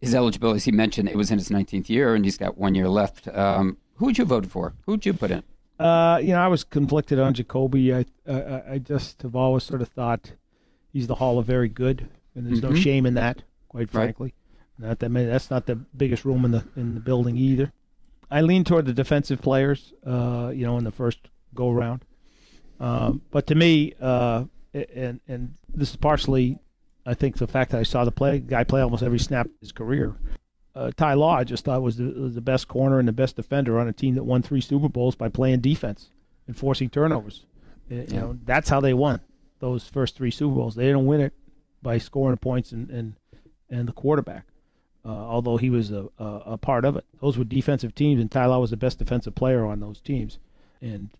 his 0.00 0.14
eligibility, 0.14 0.56
as 0.56 0.64
he 0.64 0.72
mentioned, 0.72 1.08
it 1.08 1.16
was 1.16 1.32
in 1.32 1.38
his 1.38 1.48
19th 1.48 1.88
year 1.88 2.14
and 2.14 2.24
he's 2.24 2.38
got 2.38 2.56
one 2.56 2.76
year 2.76 2.88
left. 2.88 3.26
Um, 3.28 3.78
who 3.96 4.06
would 4.06 4.18
you 4.18 4.24
vote 4.24 4.46
for? 4.46 4.74
Who 4.86 4.92
would 4.92 5.04
you 5.04 5.14
put 5.14 5.32
in? 5.32 5.42
Uh, 5.78 6.18
you 6.22 6.28
know, 6.28 6.40
I 6.40 6.48
was 6.48 6.64
conflicted 6.64 7.18
on 7.18 7.34
Jacoby. 7.34 7.94
I, 7.94 8.04
I 8.28 8.62
I 8.72 8.78
just 8.78 9.22
have 9.22 9.34
always 9.34 9.64
sort 9.64 9.82
of 9.82 9.88
thought 9.88 10.32
he's 10.92 11.06
the 11.06 11.16
Hall 11.16 11.38
of 11.38 11.46
Very 11.46 11.68
Good, 11.68 12.08
and 12.34 12.46
there's 12.46 12.62
no 12.62 12.70
Mhm. 12.70 12.76
shame 12.82 13.06
in 13.06 13.14
that, 13.14 13.42
quite 13.68 13.82
Right. 13.82 13.90
frankly. 13.90 14.34
Not 14.78 14.98
that 15.00 15.10
many, 15.10 15.26
that's 15.26 15.50
not 15.50 15.66
the 15.66 15.76
biggest 15.76 16.24
room 16.24 16.44
in 16.44 16.50
the 16.52 16.64
in 16.76 16.94
the 16.94 17.00
building 17.00 17.36
either. 17.36 17.72
I 18.30 18.40
lean 18.40 18.64
toward 18.64 18.86
the 18.86 18.92
defensive 18.94 19.40
players. 19.42 19.92
Uh, 20.04 20.52
you 20.54 20.64
know, 20.64 20.78
in 20.78 20.84
the 20.84 20.90
first 20.90 21.18
go 21.54 21.70
round. 21.70 22.04
Um, 22.80 23.22
but 23.30 23.46
to 23.48 23.54
me, 23.54 23.94
uh, 24.00 24.44
and 24.74 25.20
and 25.28 25.54
this 25.72 25.90
is 25.90 25.96
partially, 25.96 26.58
I 27.06 27.14
think, 27.14 27.36
the 27.36 27.46
fact 27.46 27.70
that 27.72 27.78
I 27.80 27.82
saw 27.84 28.04
the 28.04 28.12
play 28.12 28.38
guy 28.40 28.64
play 28.64 28.80
almost 28.80 29.02
every 29.02 29.18
snap 29.18 29.46
of 29.46 29.52
his 29.60 29.72
career. 29.72 30.14
Uh, 30.74 30.90
Ty 30.96 31.14
Law, 31.14 31.36
I 31.36 31.44
just 31.44 31.64
thought 31.64 31.82
was 31.82 31.96
the, 31.98 32.04
was 32.04 32.34
the 32.34 32.40
best 32.40 32.66
corner 32.66 32.98
and 32.98 33.06
the 33.06 33.12
best 33.12 33.36
defender 33.36 33.78
on 33.78 33.88
a 33.88 33.92
team 33.92 34.14
that 34.14 34.24
won 34.24 34.42
three 34.42 34.60
Super 34.62 34.88
Bowls 34.88 35.14
by 35.14 35.28
playing 35.28 35.60
defense 35.60 36.10
and 36.46 36.56
forcing 36.56 36.88
turnovers. 36.88 37.44
You 37.90 38.06
Yeah. 38.08 38.20
know, 38.20 38.38
that's 38.44 38.68
how 38.70 38.80
they 38.80 38.94
won 38.94 39.20
those 39.60 39.86
first 39.88 40.16
three 40.16 40.30
Super 40.30 40.54
Bowls. 40.54 40.74
They 40.74 40.84
didn't 40.86 41.04
win 41.06 41.20
it 41.20 41.34
by 41.82 41.98
scoring 41.98 42.36
points 42.38 42.72
and 42.72 42.88
and, 42.90 43.14
and 43.68 43.86
the 43.88 43.92
quarterback. 43.92 44.46
Uh, 45.04 45.08
although 45.08 45.56
he 45.56 45.68
was 45.68 45.90
a, 45.90 46.08
a 46.18 46.24
a 46.24 46.58
part 46.58 46.84
of 46.84 46.96
it, 46.96 47.04
those 47.20 47.36
were 47.36 47.44
defensive 47.44 47.94
teams, 47.94 48.20
and 48.20 48.30
Ty 48.30 48.46
Law 48.46 48.60
was 48.60 48.70
the 48.70 48.76
best 48.76 48.98
defensive 48.98 49.34
player 49.34 49.66
on 49.66 49.80
those 49.80 50.00
teams, 50.00 50.38
and 50.80 51.10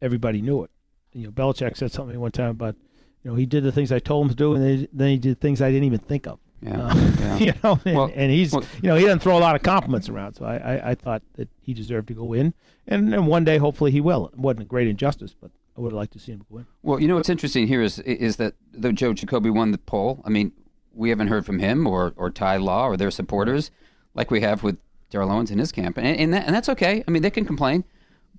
everybody 0.00 0.40
knew 0.40 0.62
it. 0.62 0.70
You 1.12 1.24
know, 1.24 1.30
Belichick 1.32 1.76
said 1.76 1.90
something 1.92 2.18
one 2.20 2.30
time 2.30 2.50
about, 2.50 2.76
you 3.24 3.30
know, 3.30 3.36
he 3.36 3.44
did 3.44 3.64
the 3.64 3.72
things 3.72 3.90
I 3.92 3.98
told 3.98 4.26
him 4.26 4.28
to 4.30 4.36
do, 4.36 4.54
and 4.54 4.64
they, 4.64 4.88
then 4.92 5.08
he 5.08 5.18
did 5.18 5.40
things 5.40 5.60
I 5.60 5.70
didn't 5.72 5.84
even 5.84 5.98
think 5.98 6.26
of. 6.28 6.38
Yeah, 6.62 6.80
Uh, 6.80 6.94
yeah. 7.20 7.36
you 7.38 7.52
know, 7.64 7.80
and, 7.84 7.96
Well- 7.96 8.12
and 8.14 8.30
he's, 8.30 8.52
well- 8.52 8.64
you 8.82 8.88
know, 8.88 8.96
he 8.96 9.04
doesn't 9.04 9.20
throw 9.20 9.36
a 9.36 9.40
lot 9.40 9.56
of 9.56 9.62
compliments 9.62 10.08
around, 10.08 10.34
so 10.34 10.44
I, 10.44 10.56
I, 10.56 10.90
I 10.90 10.94
thought 10.94 11.22
that 11.34 11.48
he 11.60 11.74
deserved 11.74 12.08
to 12.08 12.14
go 12.14 12.32
in, 12.32 12.54
and, 12.86 13.12
and 13.14 13.26
one 13.26 13.44
day 13.44 13.58
hopefully 13.58 13.90
he 13.90 14.00
will. 14.00 14.28
It 14.32 14.38
wasn't 14.38 14.62
a 14.62 14.66
great 14.66 14.88
injustice, 14.88 15.34
but 15.40 15.50
I 15.76 15.80
would 15.80 15.92
have 15.92 15.96
liked 15.96 16.12
to 16.12 16.18
see 16.18 16.32
him 16.32 16.44
go 16.50 16.58
in. 16.58 16.66
Well, 16.82 17.00
you 17.00 17.08
know 17.08 17.16
what's 17.16 17.28
interesting 17.30 17.66
here 17.66 17.82
is 17.82 17.98
is 18.00 18.36
that 18.36 18.54
though 18.72 18.92
Joe 18.92 19.12
Jacoby 19.14 19.50
won 19.50 19.70
the 19.72 19.78
poll, 19.78 20.22
I 20.24 20.28
mean, 20.30 20.52
we 20.94 21.08
haven't 21.10 21.28
heard 21.28 21.46
from 21.46 21.58
him 21.58 21.86
or, 21.86 22.12
or 22.16 22.30
Ty 22.30 22.58
Law 22.58 22.86
or 22.86 22.96
their 22.96 23.10
supporters 23.10 23.70
like 24.14 24.30
we 24.30 24.42
have 24.42 24.62
with 24.62 24.76
Darrell 25.10 25.30
Owens 25.32 25.50
in 25.50 25.58
his 25.58 25.72
camp, 25.72 25.96
and 25.98 26.06
and, 26.06 26.34
that, 26.34 26.46
and 26.46 26.54
that's 26.54 26.68
okay. 26.68 27.02
I 27.08 27.10
mean, 27.10 27.22
they 27.22 27.30
can 27.30 27.44
complain, 27.46 27.84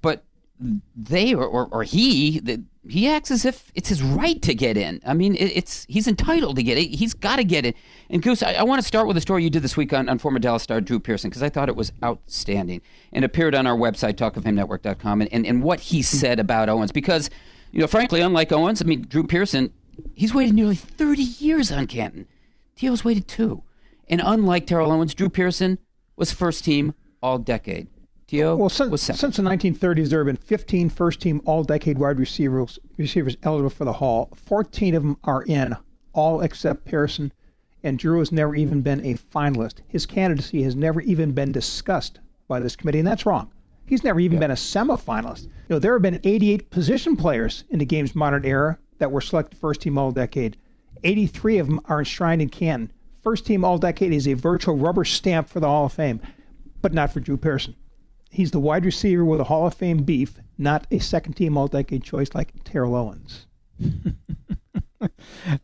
but 0.01 0.23
they 0.95 1.33
or, 1.33 1.45
or, 1.45 1.67
or 1.71 1.83
he 1.83 2.41
he 2.87 3.09
acts 3.09 3.31
as 3.31 3.45
if 3.45 3.71
it's 3.75 3.89
his 3.89 4.01
right 4.01 4.41
to 4.41 4.53
get 4.53 4.77
in. 4.77 5.01
I 5.05 5.13
mean, 5.13 5.35
it, 5.35 5.51
it's 5.55 5.85
he's 5.89 6.07
entitled 6.07 6.55
to 6.57 6.63
get 6.63 6.77
it. 6.77 6.87
He's 6.95 7.13
got 7.13 7.37
to 7.37 7.43
get 7.43 7.65
it. 7.65 7.75
And 8.09 8.21
Goose, 8.21 8.43
I, 8.43 8.53
I 8.53 8.63
want 8.63 8.81
to 8.81 8.87
start 8.87 9.07
with 9.07 9.17
a 9.17 9.21
story 9.21 9.43
you 9.43 9.49
did 9.49 9.61
this 9.61 9.77
week 9.77 9.93
on, 9.93 10.09
on 10.09 10.19
former 10.19 10.39
Dallas 10.39 10.63
star 10.63 10.81
Drew 10.81 10.99
Pearson 10.99 11.29
because 11.29 11.43
I 11.43 11.49
thought 11.49 11.69
it 11.69 11.75
was 11.75 11.91
outstanding 12.03 12.81
and 13.11 13.25
appeared 13.25 13.55
on 13.55 13.67
our 13.67 13.75
website 13.75 14.13
talkoffamenetwork.com 14.13 15.21
and, 15.21 15.33
and 15.33 15.45
and 15.45 15.63
what 15.63 15.79
he 15.79 15.97
hmm. 15.97 16.03
said 16.03 16.39
about 16.39 16.69
Owens 16.69 16.91
because 16.91 17.29
you 17.71 17.79
know 17.79 17.87
frankly 17.87 18.21
unlike 18.21 18.51
Owens, 18.51 18.81
I 18.81 18.85
mean 18.85 19.01
Drew 19.01 19.25
Pearson, 19.25 19.71
he's 20.15 20.33
waited 20.33 20.55
nearly 20.55 20.75
30 20.75 21.21
years 21.21 21.71
on 21.71 21.87
Canton. 21.87 22.27
T.O.'s 22.75 23.05
waited 23.05 23.27
two. 23.27 23.63
And 24.07 24.21
unlike 24.23 24.67
Terrell 24.67 24.91
Owens, 24.91 25.13
Drew 25.13 25.29
Pearson 25.29 25.79
was 26.15 26.31
first 26.31 26.65
team 26.65 26.93
all 27.21 27.37
decade. 27.37 27.87
Well, 28.55 28.69
since, 28.69 29.01
since 29.03 29.37
the 29.37 29.43
1930s, 29.43 30.09
there 30.09 30.19
have 30.19 30.25
been 30.25 30.37
15 30.37 30.89
first 30.89 31.21
team 31.21 31.39
all 31.45 31.63
decade 31.63 31.99
wide 31.99 32.17
receivers, 32.17 32.79
receivers 32.97 33.37
eligible 33.43 33.69
for 33.69 33.85
the 33.85 33.93
Hall. 33.93 34.29
14 34.35 34.95
of 34.95 35.03
them 35.03 35.17
are 35.23 35.43
in, 35.43 35.75
all 36.13 36.41
except 36.41 36.83
Pearson. 36.83 37.31
And 37.83 37.99
Drew 37.99 38.17
has 38.17 38.31
never 38.31 38.55
even 38.55 38.81
been 38.81 39.05
a 39.05 39.13
finalist. 39.13 39.81
His 39.87 40.07
candidacy 40.07 40.63
has 40.63 40.75
never 40.75 41.01
even 41.01 41.33
been 41.33 41.51
discussed 41.51 42.19
by 42.47 42.59
this 42.59 42.75
committee, 42.75 42.97
and 42.97 43.07
that's 43.07 43.27
wrong. 43.27 43.51
He's 43.85 44.03
never 44.03 44.19
even 44.19 44.39
been 44.39 44.49
a 44.49 44.55
semifinalist. 44.55 45.43
You 45.43 45.51
know, 45.69 45.79
there 45.79 45.93
have 45.93 46.01
been 46.01 46.19
88 46.23 46.71
position 46.71 47.15
players 47.15 47.65
in 47.69 47.77
the 47.77 47.85
game's 47.85 48.15
modern 48.15 48.45
era 48.45 48.79
that 48.97 49.11
were 49.11 49.21
selected 49.21 49.59
first 49.59 49.81
team 49.81 49.97
all 49.97 50.11
decade. 50.11 50.57
83 51.03 51.59
of 51.59 51.67
them 51.67 51.81
are 51.85 51.99
enshrined 51.99 52.41
in 52.41 52.49
Canton. 52.49 52.91
First 53.21 53.45
team 53.45 53.63
all 53.63 53.77
decade 53.77 54.11
is 54.11 54.27
a 54.27 54.33
virtual 54.33 54.75
rubber 54.75 55.05
stamp 55.05 55.49
for 55.49 55.59
the 55.59 55.67
Hall 55.67 55.85
of 55.85 55.93
Fame, 55.93 56.19
but 56.81 56.93
not 56.93 57.13
for 57.13 57.19
Drew 57.19 57.37
Pearson. 57.37 57.75
He's 58.33 58.51
the 58.51 58.59
wide 58.59 58.85
receiver 58.85 59.23
with 59.23 59.39
a 59.39 59.45
Hall 59.45 59.67
of 59.67 59.73
Fame 59.73 60.03
beef, 60.03 60.39
not 60.57 60.87
a 60.91 60.99
second 60.99 61.33
team 61.33 61.57
all 61.57 61.67
decade 61.67 62.03
choice 62.03 62.33
like 62.33 62.51
Terrell 62.63 62.95
Owens. 62.95 63.47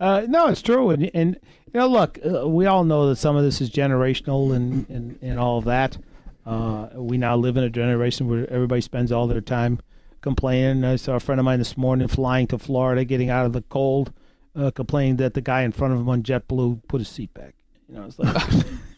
Uh, 0.02 0.26
no, 0.28 0.48
it's 0.48 0.62
true, 0.62 0.90
and 0.90 1.10
and 1.14 1.40
you 1.68 1.80
know, 1.80 1.88
look, 1.88 2.20
uh, 2.26 2.46
we 2.46 2.66
all 2.66 2.84
know 2.84 3.08
that 3.08 3.16
some 3.16 3.38
of 3.38 3.44
this 3.44 3.62
is 3.62 3.70
generational 3.70 4.54
and 4.54 4.90
and, 4.90 5.18
and 5.22 5.40
all 5.40 5.58
of 5.58 5.64
that. 5.64 5.98
Uh, 6.46 6.90
we 6.96 7.18
now 7.18 7.38
live 7.38 7.56
in 7.56 7.64
a 7.64 7.70
generation 7.70 8.28
where 8.28 8.52
everybody 8.52 8.82
spends 8.82 9.12
all 9.14 9.28
their 9.28 9.40
time 9.40 9.80
complaining. 10.22 10.84
I 10.84 10.96
saw 10.96 11.16
a 11.16 11.20
friend 11.20 11.40
of 11.40 11.46
mine 11.46 11.60
this 11.60 11.78
morning 11.78 12.08
flying 12.08 12.48
to 12.48 12.58
Florida, 12.58 13.06
getting 13.06 13.30
out 13.30 13.46
of 13.46 13.54
the 13.54 13.62
cold, 13.62 14.12
uh, 14.56 14.72
complaining 14.72 15.18
that 15.18 15.36
the 15.36 15.42
guy 15.42 15.62
in 15.62 15.72
front 15.72 15.94
of 15.94 16.00
him 16.00 16.10
on 16.10 16.24
JetBlue 16.24 16.82
put 16.88 17.00
his 17.00 17.08
seat 17.08 17.34
back. 17.34 17.56
You 17.88 17.96
know, 17.96 18.06
it's 18.06 18.20
like, 18.20 18.36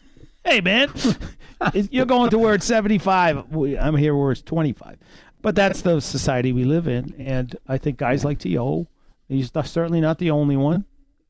hey 0.44 0.60
man, 0.60 0.90
you're 1.90 2.06
going 2.06 2.30
to 2.30 2.38
where 2.38 2.54
it's 2.54 2.66
75. 2.66 3.48
We- 3.54 3.78
I'm 3.78 3.96
here 3.96 4.14
where 4.16 4.32
it's 4.32 4.42
25. 4.42 4.98
But 5.40 5.54
that's 5.56 5.82
the 5.82 6.00
society 6.00 6.52
we 6.52 6.64
live 6.64 6.86
in, 6.86 7.14
and 7.18 7.56
I 7.66 7.76
think 7.78 7.98
guys 7.98 8.24
like 8.24 8.38
To, 8.40 8.86
he's 9.28 9.54
not- 9.54 9.66
certainly 9.66 10.00
not 10.00 10.18
the 10.18 10.30
only 10.30 10.56
one, 10.56 10.84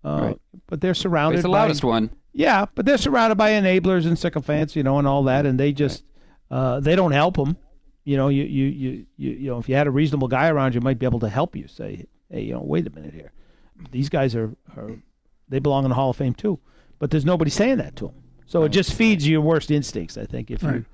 uh, 0.04 0.20
Right. 0.22 0.40
but 0.66 0.80
they're 0.82 0.92
surrounded. 0.94 1.36
He's 1.38 1.42
the 1.44 1.48
by- 1.48 1.62
loudest 1.62 1.82
one. 1.84 2.10
Yeah, 2.34 2.66
but 2.74 2.86
they're 2.86 2.98
surrounded 2.98 3.36
by 3.36 3.50
enablers 3.50 4.06
and 4.06 4.18
sycophants, 4.18 4.74
you 4.76 4.82
know, 4.82 4.98
and 4.98 5.06
all 5.06 5.22
that, 5.24 5.44
and 5.46 5.58
they 5.60 5.72
just 5.72 6.04
uh, 6.50 6.80
they 6.80 6.94
don't 6.96 7.12
help 7.12 7.36
them. 7.36 7.56
You 8.04 8.16
know, 8.16 8.28
you, 8.28 8.42
you 8.44 8.64
you 8.66 9.06
you 9.16 9.30
you 9.32 9.50
know, 9.50 9.58
if 9.58 9.68
you 9.68 9.74
had 9.74 9.86
a 9.86 9.90
reasonable 9.90 10.28
guy 10.28 10.48
around, 10.48 10.74
you 10.74 10.80
might 10.80 10.98
be 10.98 11.06
able 11.06 11.20
to 11.20 11.28
help 11.28 11.54
you. 11.56 11.68
Say, 11.68 12.06
hey, 12.30 12.40
you 12.42 12.52
know, 12.54 12.62
wait 12.62 12.86
a 12.86 12.90
minute 12.90 13.12
here, 13.14 13.32
these 13.90 14.08
guys 14.08 14.34
are 14.34 14.50
are 14.76 14.92
they 15.48 15.58
belong 15.58 15.84
in 15.84 15.90
the 15.90 15.94
Hall 15.94 16.08
of 16.10 16.16
Fame 16.16 16.32
too, 16.34 16.58
but 16.98 17.10
there's 17.10 17.24
nobody 17.26 17.50
saying 17.50 17.76
that 17.78 17.96
to 17.96 18.06
them. 18.06 18.14
So 18.46 18.62
it 18.64 18.68
just 18.70 18.92
feeds 18.94 19.26
your 19.26 19.40
worst 19.40 19.70
instincts, 19.70 20.18
I 20.18 20.24
think, 20.24 20.50
if 20.50 20.62
Right. 20.62 20.76
you, 20.76 20.84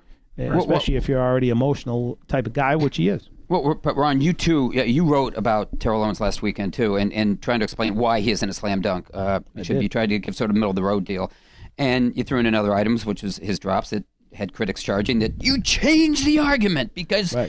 Right. 0.48 0.54
uh, 0.54 0.58
especially 0.58 0.96
if 0.96 1.08
you're 1.08 1.20
already 1.20 1.50
emotional 1.50 2.18
type 2.28 2.46
of 2.46 2.52
guy, 2.52 2.76
which 2.76 2.96
he 2.96 3.08
is. 3.08 3.28
Well, 3.48 3.64
we're- 3.64 3.78
but 3.82 3.96
Ron, 3.96 4.20
you 4.20 4.32
too, 4.34 4.70
yeah, 4.74 4.82
you 4.82 5.04
wrote 5.04 5.36
about 5.36 5.80
Terrell 5.80 6.02
Owens 6.04 6.20
last 6.20 6.42
weekend 6.42 6.74
too, 6.74 6.96
and, 6.96 7.12
and 7.12 7.40
trying 7.40 7.60
to 7.60 7.64
explain 7.64 7.94
why 7.96 8.20
he 8.20 8.30
isn't 8.30 8.48
a 8.48 8.52
slam 8.52 8.80
dunk. 8.82 9.08
Uh, 9.14 9.40
should 9.62 9.74
did. 9.74 9.82
you 9.82 9.88
tried 9.88 10.10
to 10.10 10.18
give 10.18 10.36
sort 10.36 10.50
of 10.50 10.54
middle 10.56 10.70
of 10.70 10.76
the 10.76 10.82
road 10.82 11.04
deal, 11.04 11.32
and 11.78 12.14
you 12.16 12.24
threw 12.24 12.38
in 12.38 12.46
another 12.46 12.74
items, 12.74 13.06
which 13.06 13.22
was 13.22 13.38
his 13.38 13.58
drops 13.58 13.90
that 13.90 14.04
had 14.34 14.52
critics 14.52 14.82
charging 14.82 15.18
that 15.20 15.42
you 15.42 15.60
changed 15.62 16.26
the 16.26 16.38
argument 16.38 16.94
because 16.94 17.34
y- 17.34 17.48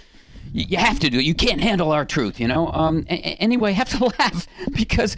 you 0.54 0.78
have 0.78 1.00
to 1.02 1.10
do 1.10 1.20
it. 1.20 1.26
You 1.26 1.34
can't 1.36 1.60
handle 1.60 1.92
our 1.92 2.06
truth, 2.06 2.40
you 2.40 2.48
know. 2.48 2.68
Um, 2.72 3.06
a- 3.10 3.14
a- 3.16 3.36
anyway, 3.42 3.74
have 3.82 3.90
to 3.90 4.06
laugh 4.20 4.48
because 4.72 5.18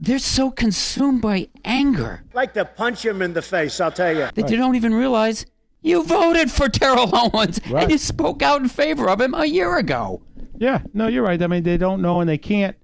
they're 0.00 0.18
so 0.18 0.50
consumed 0.50 1.20
by 1.22 1.48
anger 1.64 2.22
like 2.34 2.54
to 2.54 2.64
punch 2.64 3.04
him 3.04 3.22
in 3.22 3.32
the 3.34 3.42
face, 3.42 3.80
I'll 3.80 3.92
tell 3.92 4.14
you. 4.14 4.28
that 4.34 4.50
you 4.50 4.56
don't 4.56 4.76
even 4.76 4.94
realize 4.94 5.46
you 5.82 6.04
voted 6.04 6.50
for 6.50 6.68
Terrell 6.68 7.10
Owens 7.34 7.60
and 7.64 7.90
you 7.90 7.98
spoke 7.98 8.42
out 8.42 8.60
in 8.62 8.68
favor 8.68 9.08
of 9.08 9.20
him 9.20 9.34
a 9.34 9.46
year 9.46 9.76
ago. 9.76 10.22
Yeah, 10.56 10.82
no, 10.92 11.06
you're 11.06 11.22
right. 11.22 11.40
I 11.40 11.46
mean, 11.46 11.62
they 11.62 11.76
don't 11.76 12.02
know 12.02 12.20
and 12.20 12.28
they 12.28 12.38
can't 12.38 12.76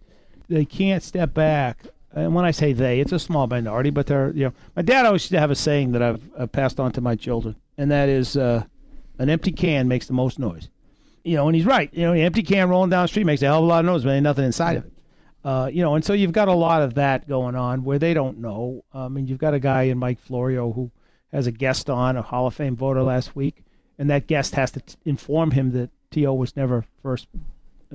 they 0.48 0.64
can't 0.64 1.02
step 1.02 1.34
back. 1.34 1.78
And 2.12 2.34
when 2.34 2.44
I 2.44 2.52
say 2.52 2.72
they, 2.72 3.00
it's 3.00 3.10
a 3.10 3.18
small 3.18 3.46
minority, 3.48 3.90
but 3.90 4.06
they're 4.06 4.30
you 4.32 4.44
know. 4.44 4.52
My 4.76 4.82
dad 4.82 5.04
always 5.04 5.22
used 5.22 5.32
to 5.32 5.40
have 5.40 5.50
a 5.50 5.56
saying 5.56 5.92
that 5.92 6.02
I've 6.02 6.22
uh, 6.38 6.46
passed 6.46 6.78
on 6.78 6.92
to 6.92 7.00
my 7.00 7.16
children, 7.16 7.56
and 7.76 7.90
that 7.90 8.08
is, 8.08 8.36
uh, 8.36 8.62
"An 9.18 9.28
empty 9.28 9.50
can 9.50 9.88
makes 9.88 10.06
the 10.06 10.12
most 10.12 10.38
noise." 10.38 10.68
You 11.24 11.36
know, 11.36 11.48
and 11.48 11.56
he's 11.56 11.66
right. 11.66 11.92
You 11.92 12.02
know, 12.02 12.12
an 12.12 12.20
empty 12.20 12.44
can 12.44 12.68
rolling 12.68 12.90
down 12.90 13.02
the 13.02 13.08
street 13.08 13.24
makes 13.24 13.42
a 13.42 13.46
hell 13.46 13.58
of 13.58 13.64
a 13.64 13.66
lot 13.66 13.80
of 13.80 13.86
noise, 13.86 14.04
but 14.04 14.10
ain't 14.10 14.22
nothing 14.22 14.44
inside 14.44 14.76
of 14.76 14.84
it. 14.84 14.92
Uh, 15.44 15.68
you 15.70 15.82
know, 15.82 15.94
and 15.94 16.04
so 16.04 16.14
you've 16.14 16.32
got 16.32 16.48
a 16.48 16.54
lot 16.54 16.80
of 16.80 16.94
that 16.94 17.28
going 17.28 17.54
on 17.54 17.84
where 17.84 17.98
they 17.98 18.14
don't 18.14 18.38
know. 18.38 18.82
I 18.94 19.08
mean, 19.08 19.26
you've 19.26 19.38
got 19.38 19.52
a 19.52 19.60
guy 19.60 19.82
in 19.82 19.98
Mike 19.98 20.18
Florio 20.18 20.72
who 20.72 20.90
has 21.32 21.46
a 21.46 21.52
guest 21.52 21.90
on, 21.90 22.16
a 22.16 22.22
Hall 22.22 22.46
of 22.46 22.54
Fame 22.54 22.76
voter 22.76 23.02
last 23.02 23.36
week, 23.36 23.62
and 23.98 24.08
that 24.08 24.26
guest 24.26 24.54
has 24.54 24.70
to 24.70 24.80
t- 24.80 24.96
inform 25.04 25.50
him 25.50 25.72
that 25.72 25.90
T.O. 26.10 26.32
was 26.32 26.56
never 26.56 26.84
first 27.02 27.28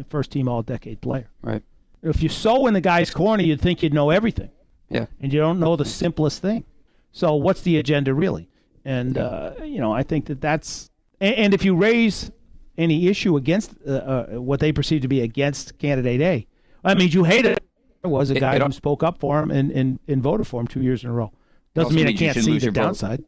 first 0.10 0.32
team 0.32 0.48
all 0.48 0.62
decade 0.62 1.02
player. 1.02 1.28
Right. 1.42 1.64
If 2.04 2.22
you're 2.22 2.30
so 2.30 2.68
in 2.68 2.74
the 2.74 2.82
guy's 2.82 3.12
corner, 3.12 3.44
you'd 3.44 3.60
think 3.60 3.82
you'd 3.84 3.94
know 3.94 4.12
everything. 4.12 4.52
Yeah. 4.90 5.08
And 5.20 5.34
you 5.34 5.40
don't 5.40 5.60
know 5.60 5.76
the 5.76 5.86
simplest 5.86 6.42
thing. 6.42 6.64
So 7.12 7.36
what's 7.36 7.62
the 7.62 7.78
agenda 7.78 8.14
really? 8.14 8.48
And 8.86 9.18
uh, 9.18 9.54
you 9.64 9.80
know, 9.80 9.92
I 9.92 10.04
think 10.04 10.26
that 10.28 10.40
that's 10.40 10.90
and, 11.20 11.36
and 11.36 11.54
if 11.54 11.66
you 11.66 11.76
raise 11.76 12.32
any 12.78 13.08
issue 13.08 13.36
against 13.36 13.74
uh, 13.86 13.92
uh, 13.92 14.26
what 14.42 14.60
they 14.60 14.72
perceive 14.72 15.02
to 15.02 15.08
be 15.08 15.22
against 15.22 15.78
candidate 15.80 16.22
A, 16.22 16.48
that 16.84 16.98
means 16.98 17.14
you 17.14 17.24
hate 17.24 17.46
it. 17.46 17.64
There 18.02 18.10
was 18.12 18.32
a 18.32 18.36
It- 18.36 18.40
guy 18.40 18.56
it- 18.56 18.62
who 18.62 18.72
spoke 18.72 19.04
up 19.04 19.20
for 19.20 19.42
him 19.42 19.52
and, 19.52 19.72
and, 19.72 20.00
and 20.08 20.22
voted 20.24 20.48
for 20.48 20.62
him 20.62 20.68
two 20.68 20.82
years 20.82 21.04
in 21.04 21.10
a 21.10 21.14
row. 21.14 21.32
Doesn't 21.76 21.94
mean 21.96 22.08
I 22.08 22.14
can't 22.14 22.36
see 22.38 22.58
the 22.58 22.66
your 22.66 22.72
vote. 22.72 22.82
downside. 22.82 23.24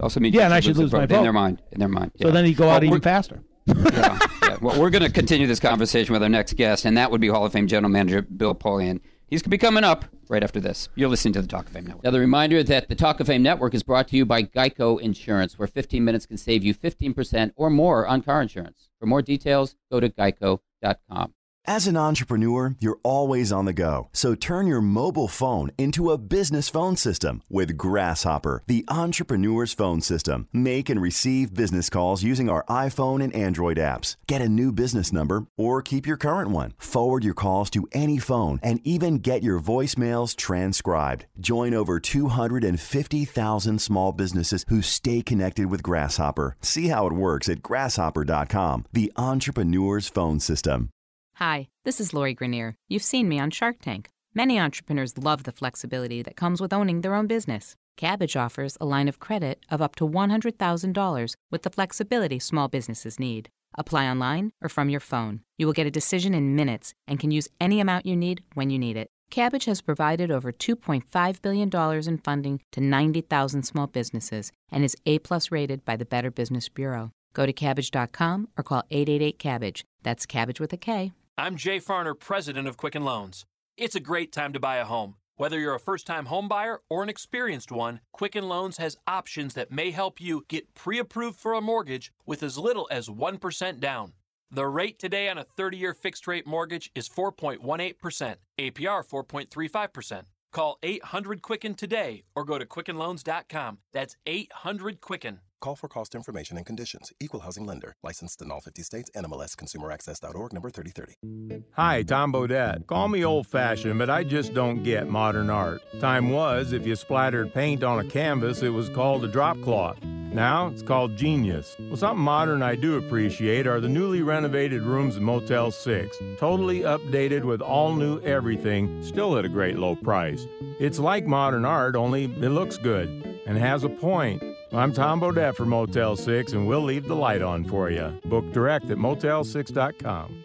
Also 0.00 0.18
means 0.20 0.34
Yeah, 0.34 0.40
you 0.42 0.44
and 0.46 0.54
I 0.54 0.60
should 0.60 0.74
the 0.74 0.80
lose 0.82 0.92
my 0.92 1.06
vote. 1.06 1.16
in 1.18 1.22
their 1.22 1.32
mind. 1.32 1.62
In 1.72 1.78
their 1.78 1.88
mind. 1.88 2.12
So 2.20 2.30
then 2.30 2.44
he'd 2.44 2.54
go 2.56 2.66
Well, 2.66 2.76
out 2.76 2.84
even 2.84 3.00
faster. 3.00 3.42
yeah, 3.66 4.18
yeah. 4.42 4.56
Well, 4.60 4.80
we're 4.80 4.90
going 4.90 5.04
to 5.04 5.10
continue 5.10 5.46
this 5.46 5.60
conversation 5.60 6.12
with 6.12 6.22
our 6.22 6.28
next 6.28 6.56
guest, 6.56 6.84
and 6.84 6.96
that 6.96 7.10
would 7.10 7.20
be 7.20 7.28
Hall 7.28 7.46
of 7.46 7.52
Fame 7.52 7.66
General 7.68 7.90
Manager 7.90 8.22
Bill 8.22 8.54
Polian. 8.54 9.00
He's 9.28 9.40
going 9.40 9.44
to 9.44 9.50
be 9.50 9.58
coming 9.58 9.84
up 9.84 10.04
right 10.28 10.42
after 10.42 10.60
this. 10.60 10.88
You're 10.96 11.08
listening 11.08 11.32
to 11.34 11.42
the 11.42 11.48
Talk 11.48 11.66
of 11.66 11.72
Fame 11.72 11.84
Network. 11.86 12.04
Another 12.04 12.20
reminder 12.20 12.62
that 12.62 12.88
the 12.88 12.94
Talk 12.94 13.20
of 13.20 13.26
Fame 13.28 13.42
Network 13.42 13.72
is 13.72 13.82
brought 13.82 14.08
to 14.08 14.16
you 14.16 14.26
by 14.26 14.42
Geico 14.42 15.00
Insurance, 15.00 15.58
where 15.58 15.66
15 15.68 16.04
minutes 16.04 16.26
can 16.26 16.36
save 16.36 16.62
you 16.64 16.74
15% 16.74 17.52
or 17.56 17.70
more 17.70 18.06
on 18.06 18.20
car 18.20 18.42
insurance. 18.42 18.90
For 19.00 19.06
more 19.06 19.22
details, 19.22 19.76
go 19.90 19.98
to 20.00 20.08
geico.com. 20.10 21.34
As 21.66 21.86
an 21.86 21.96
entrepreneur, 21.96 22.76
you're 22.78 22.98
always 23.02 23.50
on 23.50 23.64
the 23.64 23.72
go. 23.72 24.10
So 24.12 24.34
turn 24.34 24.66
your 24.66 24.82
mobile 24.82 25.28
phone 25.28 25.70
into 25.78 26.10
a 26.10 26.18
business 26.18 26.68
phone 26.68 26.94
system 26.96 27.40
with 27.48 27.78
Grasshopper, 27.78 28.62
the 28.66 28.84
entrepreneur's 28.88 29.72
phone 29.72 30.02
system. 30.02 30.46
Make 30.52 30.90
and 30.90 31.00
receive 31.00 31.54
business 31.54 31.88
calls 31.88 32.22
using 32.22 32.50
our 32.50 32.66
iPhone 32.66 33.24
and 33.24 33.34
Android 33.34 33.78
apps. 33.78 34.16
Get 34.28 34.42
a 34.42 34.48
new 34.48 34.72
business 34.72 35.10
number 35.10 35.46
or 35.56 35.80
keep 35.80 36.06
your 36.06 36.18
current 36.18 36.50
one. 36.50 36.74
Forward 36.76 37.24
your 37.24 37.32
calls 37.32 37.70
to 37.70 37.88
any 37.92 38.18
phone 38.18 38.60
and 38.62 38.78
even 38.84 39.16
get 39.16 39.42
your 39.42 39.58
voicemails 39.58 40.36
transcribed. 40.36 41.24
Join 41.40 41.72
over 41.72 41.98
250,000 41.98 43.80
small 43.80 44.12
businesses 44.12 44.66
who 44.68 44.82
stay 44.82 45.22
connected 45.22 45.70
with 45.70 45.82
Grasshopper. 45.82 46.58
See 46.60 46.88
how 46.88 47.06
it 47.06 47.14
works 47.14 47.48
at 47.48 47.62
grasshopper.com, 47.62 48.84
the 48.92 49.10
entrepreneur's 49.16 50.08
phone 50.10 50.40
system. 50.40 50.90
Hi, 51.38 51.66
this 51.84 52.00
is 52.00 52.14
Lori 52.14 52.32
Greiner. 52.32 52.76
You've 52.86 53.02
seen 53.02 53.28
me 53.28 53.40
on 53.40 53.50
Shark 53.50 53.80
Tank. 53.80 54.08
Many 54.36 54.56
entrepreneurs 54.56 55.18
love 55.18 55.42
the 55.42 55.50
flexibility 55.50 56.22
that 56.22 56.36
comes 56.36 56.60
with 56.60 56.72
owning 56.72 57.00
their 57.00 57.16
own 57.16 57.26
business. 57.26 57.74
Kabbage 57.98 58.40
offers 58.40 58.78
a 58.80 58.86
line 58.86 59.08
of 59.08 59.18
credit 59.18 59.58
of 59.68 59.82
up 59.82 59.96
to 59.96 60.08
$100,000 60.08 61.34
with 61.50 61.62
the 61.62 61.70
flexibility 61.70 62.38
small 62.38 62.68
businesses 62.68 63.18
need. 63.18 63.48
Apply 63.76 64.06
online 64.06 64.52
or 64.62 64.68
from 64.68 64.88
your 64.88 65.00
phone. 65.00 65.40
You 65.58 65.66
will 65.66 65.72
get 65.72 65.88
a 65.88 65.90
decision 65.90 66.34
in 66.34 66.54
minutes 66.54 66.94
and 67.08 67.18
can 67.18 67.32
use 67.32 67.48
any 67.60 67.80
amount 67.80 68.06
you 68.06 68.14
need 68.14 68.44
when 68.54 68.70
you 68.70 68.78
need 68.78 68.96
it. 68.96 69.10
Kabbage 69.32 69.64
has 69.64 69.80
provided 69.80 70.30
over 70.30 70.52
$2.5 70.52 71.42
billion 71.42 72.08
in 72.08 72.18
funding 72.18 72.60
to 72.70 72.80
90,000 72.80 73.64
small 73.64 73.88
businesses 73.88 74.52
and 74.70 74.84
is 74.84 74.96
A-plus 75.04 75.50
rated 75.50 75.84
by 75.84 75.96
the 75.96 76.04
Better 76.04 76.30
Business 76.30 76.68
Bureau. 76.68 77.10
Go 77.32 77.44
to 77.44 77.52
kabbage.com 77.52 78.50
or 78.56 78.62
call 78.62 78.84
888-CABBAGE. 78.92 79.82
That's 80.04 80.26
cabbage 80.26 80.60
with 80.60 80.72
a 80.72 80.76
K. 80.76 81.12
I'm 81.36 81.56
Jay 81.56 81.80
Farner, 81.80 82.16
president 82.16 82.68
of 82.68 82.76
Quicken 82.76 83.04
Loans. 83.04 83.44
It's 83.76 83.96
a 83.96 84.00
great 84.00 84.30
time 84.30 84.52
to 84.52 84.60
buy 84.60 84.76
a 84.76 84.84
home. 84.84 85.16
Whether 85.34 85.58
you're 85.58 85.74
a 85.74 85.80
first 85.80 86.06
time 86.06 86.26
home 86.26 86.46
buyer 86.46 86.78
or 86.88 87.02
an 87.02 87.08
experienced 87.08 87.72
one, 87.72 87.98
Quicken 88.12 88.48
Loans 88.48 88.76
has 88.76 88.96
options 89.08 89.54
that 89.54 89.72
may 89.72 89.90
help 89.90 90.20
you 90.20 90.44
get 90.48 90.72
pre 90.74 91.00
approved 91.00 91.36
for 91.36 91.52
a 91.52 91.60
mortgage 91.60 92.12
with 92.24 92.44
as 92.44 92.56
little 92.56 92.86
as 92.88 93.08
1% 93.08 93.80
down. 93.80 94.12
The 94.48 94.64
rate 94.68 95.00
today 95.00 95.28
on 95.28 95.36
a 95.36 95.42
30 95.42 95.76
year 95.76 95.92
fixed 95.92 96.28
rate 96.28 96.46
mortgage 96.46 96.92
is 96.94 97.08
4.18%, 97.08 98.36
APR 98.60 99.04
4.35%. 99.04 100.22
Call 100.52 100.78
800 100.84 101.42
Quicken 101.42 101.74
today 101.74 102.22
or 102.36 102.44
go 102.44 102.60
to 102.60 102.64
QuickenLoans.com. 102.64 103.78
That's 103.92 104.16
800 104.24 105.00
Quicken. 105.00 105.40
Call 105.64 105.76
for 105.76 105.88
cost 105.88 106.14
information 106.14 106.58
and 106.58 106.66
conditions. 106.66 107.10
Equal 107.20 107.40
housing 107.40 107.64
lender. 107.64 107.96
Licensed 108.02 108.42
in 108.42 108.50
all 108.50 108.60
50 108.60 108.82
states. 108.82 109.10
NMLS 109.16 109.56
ConsumerAccess.org 109.56 110.52
number 110.52 110.68
3030. 110.68 111.62
Hi, 111.72 112.02
Tom 112.02 112.34
Bodett. 112.34 112.86
Call 112.86 113.08
me 113.08 113.24
old 113.24 113.46
fashioned, 113.46 113.98
but 113.98 114.10
I 114.10 114.24
just 114.24 114.52
don't 114.52 114.82
get 114.82 115.08
modern 115.08 115.48
art. 115.48 115.80
Time 116.00 116.28
was, 116.28 116.74
if 116.74 116.86
you 116.86 116.94
splattered 116.96 117.54
paint 117.54 117.82
on 117.82 117.98
a 117.98 118.04
canvas, 118.04 118.62
it 118.62 118.68
was 118.68 118.90
called 118.90 119.24
a 119.24 119.28
drop 119.28 119.58
cloth. 119.62 119.96
Now 120.04 120.66
it's 120.66 120.82
called 120.82 121.16
genius. 121.16 121.74
Well, 121.78 121.96
something 121.96 122.22
modern 122.22 122.62
I 122.62 122.74
do 122.74 122.98
appreciate 122.98 123.66
are 123.66 123.80
the 123.80 123.88
newly 123.88 124.20
renovated 124.20 124.82
rooms 124.82 125.16
in 125.16 125.24
Motel 125.24 125.70
6. 125.70 126.18
Totally 126.36 126.80
updated 126.80 127.44
with 127.44 127.62
all 127.62 127.94
new 127.94 128.20
everything, 128.20 129.02
still 129.02 129.38
at 129.38 129.46
a 129.46 129.48
great 129.48 129.78
low 129.78 129.96
price. 129.96 130.46
It's 130.78 130.98
like 130.98 131.24
modern 131.24 131.64
art, 131.64 131.96
only 131.96 132.24
it 132.24 132.50
looks 132.50 132.76
good 132.76 133.40
and 133.46 133.56
has 133.56 133.84
a 133.84 133.88
point. 133.88 134.42
I'm 134.74 134.92
Tom 134.92 135.20
Bodett 135.20 135.54
for 135.54 135.64
Motel 135.64 136.16
6, 136.16 136.52
and 136.52 136.66
we'll 136.66 136.82
leave 136.82 137.06
the 137.06 137.14
light 137.14 137.42
on 137.42 137.64
for 137.64 137.90
you. 137.90 138.18
Book 138.24 138.52
direct 138.52 138.90
at 138.90 138.98
motel6.com. 138.98 140.44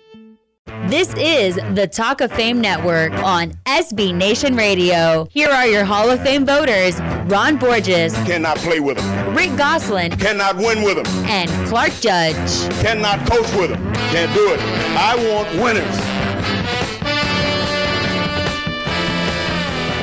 This 0.87 1.11
is 1.15 1.55
the 1.73 1.87
Talk 1.91 2.21
of 2.21 2.31
Fame 2.33 2.61
Network 2.61 3.11
on 3.23 3.53
SB 3.65 4.13
Nation 4.13 4.55
Radio. 4.55 5.27
Here 5.31 5.49
are 5.49 5.65
your 5.65 5.83
Hall 5.83 6.11
of 6.11 6.21
Fame 6.21 6.45
voters 6.45 6.99
Ron 7.25 7.57
Borges, 7.57 8.13
Cannot 8.25 8.57
play 8.57 8.79
with 8.79 8.99
him. 8.99 9.35
Rick 9.35 9.57
Gosselin, 9.57 10.11
Cannot 10.11 10.57
win 10.57 10.83
with 10.83 10.97
him. 10.99 11.07
and 11.25 11.49
Clark 11.67 11.91
Judge. 11.99 12.69
Cannot 12.81 13.19
coach 13.27 13.51
with 13.55 13.71
him. 13.71 13.93
Can't 14.11 14.33
do 14.35 14.53
it. 14.53 14.59
I 14.95 15.15
want 15.15 15.49
winners. 15.63 15.95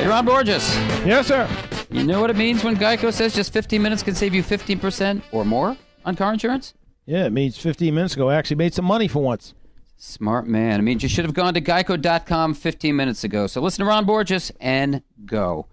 Hey, 0.01 0.07
Ron 0.07 0.25
Borges. 0.25 0.75
Yes, 1.05 1.27
sir. 1.27 1.47
You 1.97 2.03
know 2.03 2.21
what 2.21 2.29
it 2.29 2.37
means 2.37 2.63
when 2.63 2.75
Geico 2.75 3.11
says 3.11 3.33
just 3.33 3.51
15 3.51 3.81
minutes 3.81 4.03
can 4.03 4.13
save 4.13 4.33
you 4.35 4.43
15% 4.43 5.23
or 5.31 5.43
more 5.43 5.75
on 6.05 6.15
car 6.15 6.31
insurance? 6.31 6.75
Yeah, 7.07 7.25
it 7.25 7.33
means 7.33 7.57
15 7.57 7.93
minutes 7.93 8.13
ago. 8.13 8.29
I 8.29 8.35
actually 8.35 8.57
made 8.57 8.75
some 8.75 8.85
money 8.85 9.07
for 9.07 9.19
once. 9.23 9.55
Smart 9.97 10.45
man. 10.45 10.79
It 10.79 10.83
means 10.83 11.01
you 11.01 11.09
should 11.09 11.25
have 11.25 11.33
gone 11.33 11.55
to 11.55 11.59
geico.com 11.59 12.53
15 12.53 12.95
minutes 12.95 13.23
ago. 13.23 13.47
So 13.47 13.61
listen 13.61 13.83
to 13.83 13.89
Ron 13.89 14.05
Borges 14.05 14.51
and 14.59 15.01
go. 15.25 15.65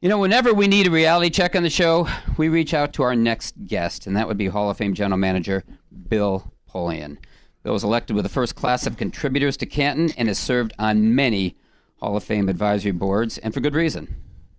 You 0.00 0.08
know, 0.08 0.18
whenever 0.18 0.52
we 0.52 0.66
need 0.66 0.88
a 0.88 0.90
reality 0.90 1.30
check 1.30 1.54
on 1.54 1.62
the 1.62 1.70
show, 1.70 2.08
we 2.36 2.48
reach 2.48 2.74
out 2.74 2.92
to 2.94 3.04
our 3.04 3.14
next 3.14 3.54
guest, 3.66 4.06
and 4.06 4.16
that 4.16 4.26
would 4.26 4.36
be 4.36 4.48
Hall 4.48 4.68
of 4.68 4.76
Fame 4.76 4.94
General 4.94 5.16
Manager 5.16 5.62
Bill 6.08 6.52
Polian. 6.68 7.18
Bill 7.62 7.72
was 7.72 7.84
elected 7.84 8.16
with 8.16 8.24
the 8.24 8.28
first 8.28 8.56
class 8.56 8.84
of 8.84 8.96
contributors 8.96 9.56
to 9.58 9.66
Canton 9.66 10.12
and 10.18 10.26
has 10.26 10.40
served 10.40 10.74
on 10.76 11.14
many 11.14 11.56
Hall 12.00 12.16
of 12.16 12.24
Fame 12.24 12.48
advisory 12.48 12.90
boards, 12.90 13.38
and 13.38 13.54
for 13.54 13.60
good 13.60 13.74
reason, 13.74 14.16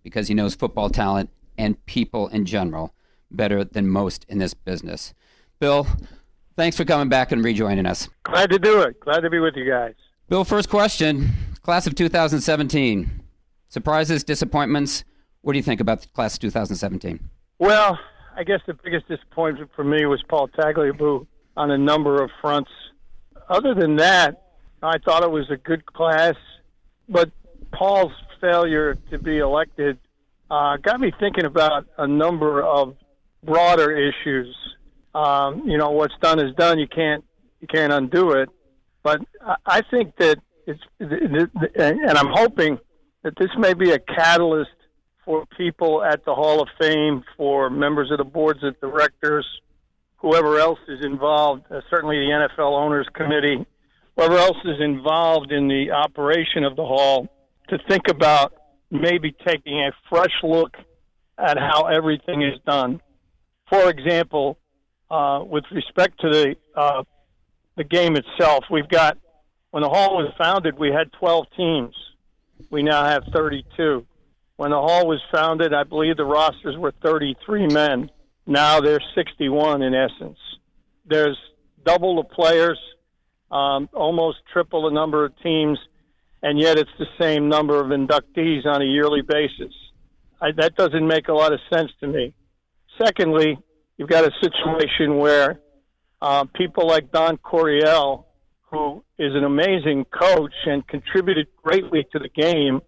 because 0.08 0.30
he 0.30 0.34
knows 0.34 0.56
football 0.56 0.90
talent 0.90 1.30
and 1.58 1.86
people 1.86 2.30
in 2.30 2.46
general 2.46 2.94
better 3.30 3.66
than 3.66 3.90
most 3.90 4.26
in 4.30 4.38
this 4.38 4.54
business. 4.54 5.14
Bill, 5.60 5.86
thanks 6.56 6.78
for 6.78 6.86
coming 6.86 7.10
back 7.10 7.34
and 7.34 7.44
rejoining 7.44 7.86
us. 7.86 8.08
Glad 8.24 8.50
to 8.52 8.58
do 8.58 8.80
it. 8.84 8.98
Glad 9.02 9.20
to 9.20 9.30
be 9.30 9.40
with 9.40 9.56
you 9.58 9.70
guys. 9.70 9.96
Bill, 10.30 10.46
first 10.46 10.70
question. 10.70 11.32
Class 11.62 11.88
of 11.88 11.96
2017. 11.96 13.22
Surprises, 13.68 14.24
disappointments. 14.24 15.04
What 15.42 15.52
do 15.52 15.60
you 15.60 15.64
think 15.64 15.82
about 15.82 16.04
the 16.04 16.08
class 16.08 16.36
of 16.36 16.40
2017? 16.40 17.20
Well, 17.60 18.00
I 18.38 18.46
guess 18.46 18.62
the 18.66 18.76
biggest 18.76 19.10
disappointment 19.10 19.72
for 19.76 19.84
me 19.84 20.06
was 20.06 20.24
Paul 20.30 20.48
Tagliabue 20.48 21.28
on 21.58 21.72
a 21.72 21.78
number 21.78 22.24
of 22.24 22.30
fronts. 22.40 22.72
Other 23.50 23.74
than 23.74 23.98
that, 23.98 24.42
I 24.82 25.00
thought 25.00 25.24
it 25.24 25.32
was 25.32 25.50
a 25.50 25.58
good 25.58 25.86
class, 25.86 26.36
but 27.10 27.30
Paul's 27.74 28.14
failure 28.40 28.96
to 29.12 29.18
be 29.18 29.38
elected 29.38 29.98
uh, 30.50 30.78
got 30.78 31.00
me 31.00 31.12
thinking 31.20 31.46
about 31.46 31.86
a 31.98 32.08
number 32.08 32.64
of 32.64 32.96
broader 33.44 33.92
issues. 33.92 34.56
Um, 35.14 35.68
you 35.68 35.78
know, 35.78 35.92
what's 35.92 36.14
done 36.22 36.40
is 36.40 36.56
done. 36.56 36.80
You 36.80 36.88
can't 36.88 37.24
you 37.60 37.68
can't 37.68 37.92
undo 37.92 38.32
it. 38.32 38.50
But 39.04 39.22
I- 39.66 39.82
think 39.90 40.16
that 40.18 40.38
it's, 40.66 40.82
and 41.00 42.18
I'm 42.18 42.30
hoping 42.30 42.78
that 43.24 43.34
this 43.38 43.50
may 43.58 43.74
be 43.74 43.92
a 43.92 44.00
catalyst 44.00 44.72
for 45.24 45.46
people 45.58 46.04
at 46.04 46.26
the 46.26 46.36
Hall 46.36 46.62
of 46.62 46.68
Fame, 46.80 47.24
for 47.38 47.70
members 47.70 48.12
of 48.12 48.18
the 48.18 48.26
boards 48.26 48.64
of 48.64 48.80
directors, 48.80 49.46
whoever 50.18 50.60
else 50.60 50.80
is 50.88 51.04
involved, 51.04 51.64
uh, 51.72 51.82
certainly 51.90 52.18
the 52.18 52.32
NFL 52.32 52.74
Owners 52.74 53.08
Committee, 53.14 53.66
whoever 54.16 54.38
else 54.38 54.58
is 54.66 54.80
involved 54.82 55.52
in 55.52 55.68
the 55.68 55.92
operation 55.92 56.64
of 56.64 56.76
the 56.76 56.86
Hall, 56.86 57.30
to 57.70 57.78
think 57.90 58.08
about 58.10 58.54
maybe 58.90 59.36
taking 59.46 59.80
a 59.80 59.92
fresh 60.10 60.34
look 60.44 60.76
at 61.38 61.58
how 61.58 61.86
everything 61.86 62.42
is 62.42 62.60
done. 62.66 63.02
For 63.70 63.90
example, 63.90 64.58
uh, 65.10 65.44
with 65.46 65.66
respect 65.72 66.20
to 66.22 66.30
the 66.30 66.56
uh, 66.76 67.04
the 67.76 67.84
game 67.84 68.16
itself, 68.16 68.66
we've 68.72 68.90
got 68.90 69.18
when 69.72 69.84
the 69.84 69.90
Hall 69.90 70.18
was 70.18 70.34
founded, 70.38 70.80
we 70.80 70.90
had 70.90 71.12
12 71.20 71.46
teams. 71.56 71.96
We 72.70 72.82
now 72.84 73.06
have 73.06 73.24
32. 73.34 74.06
When 74.56 74.72
the 74.72 74.78
Hall 74.78 75.08
was 75.08 75.22
founded, 75.32 75.74
I 75.74 75.84
believe 75.84 76.18
the 76.18 76.26
rosters 76.26 76.76
were 76.78 76.94
33 77.04 77.68
men. 77.68 78.10
Now 78.48 78.80
there's 78.80 79.04
61 79.14 79.84
in 79.84 79.94
essence. 79.94 80.40
There's 81.06 81.38
double 81.86 82.16
the 82.16 82.24
players, 82.24 82.80
um, 83.52 83.88
almost 83.94 84.40
triple 84.52 84.90
the 84.90 84.94
number 84.94 85.26
of 85.26 85.38
teams, 85.44 85.78
and 86.44 86.60
yet 86.60 86.78
it's 86.78 86.92
the 87.00 87.08
same 87.20 87.50
number 87.50 87.80
of 87.80 87.88
inductees 87.88 88.66
on 88.66 88.82
a 88.82 88.86
yearly 88.86 89.22
basis. 89.22 89.74
I, 90.42 90.52
that 90.58 90.76
doesn't 90.76 91.08
make 91.08 91.28
a 91.28 91.34
lot 91.34 91.54
of 91.54 91.60
sense 91.74 91.92
to 92.02 92.08
me. 92.08 92.34
Secondly, 93.04 93.58
you've 93.98 94.10
got 94.10 94.24
a 94.24 94.32
situation 94.42 95.18
where 95.18 95.60
uh, 96.22 96.46
people 96.56 96.88
like 96.88 97.12
Don 97.12 97.38
Coryell, 97.38 98.26
who 98.72 99.04
is 99.18 99.34
an 99.36 99.44
amazing 99.44 100.06
coach 100.06 100.54
and 100.66 100.88
contributed 100.88 101.48
greatly 101.64 102.06
to 102.12 102.20
the 102.20 102.30
game, 102.30 102.82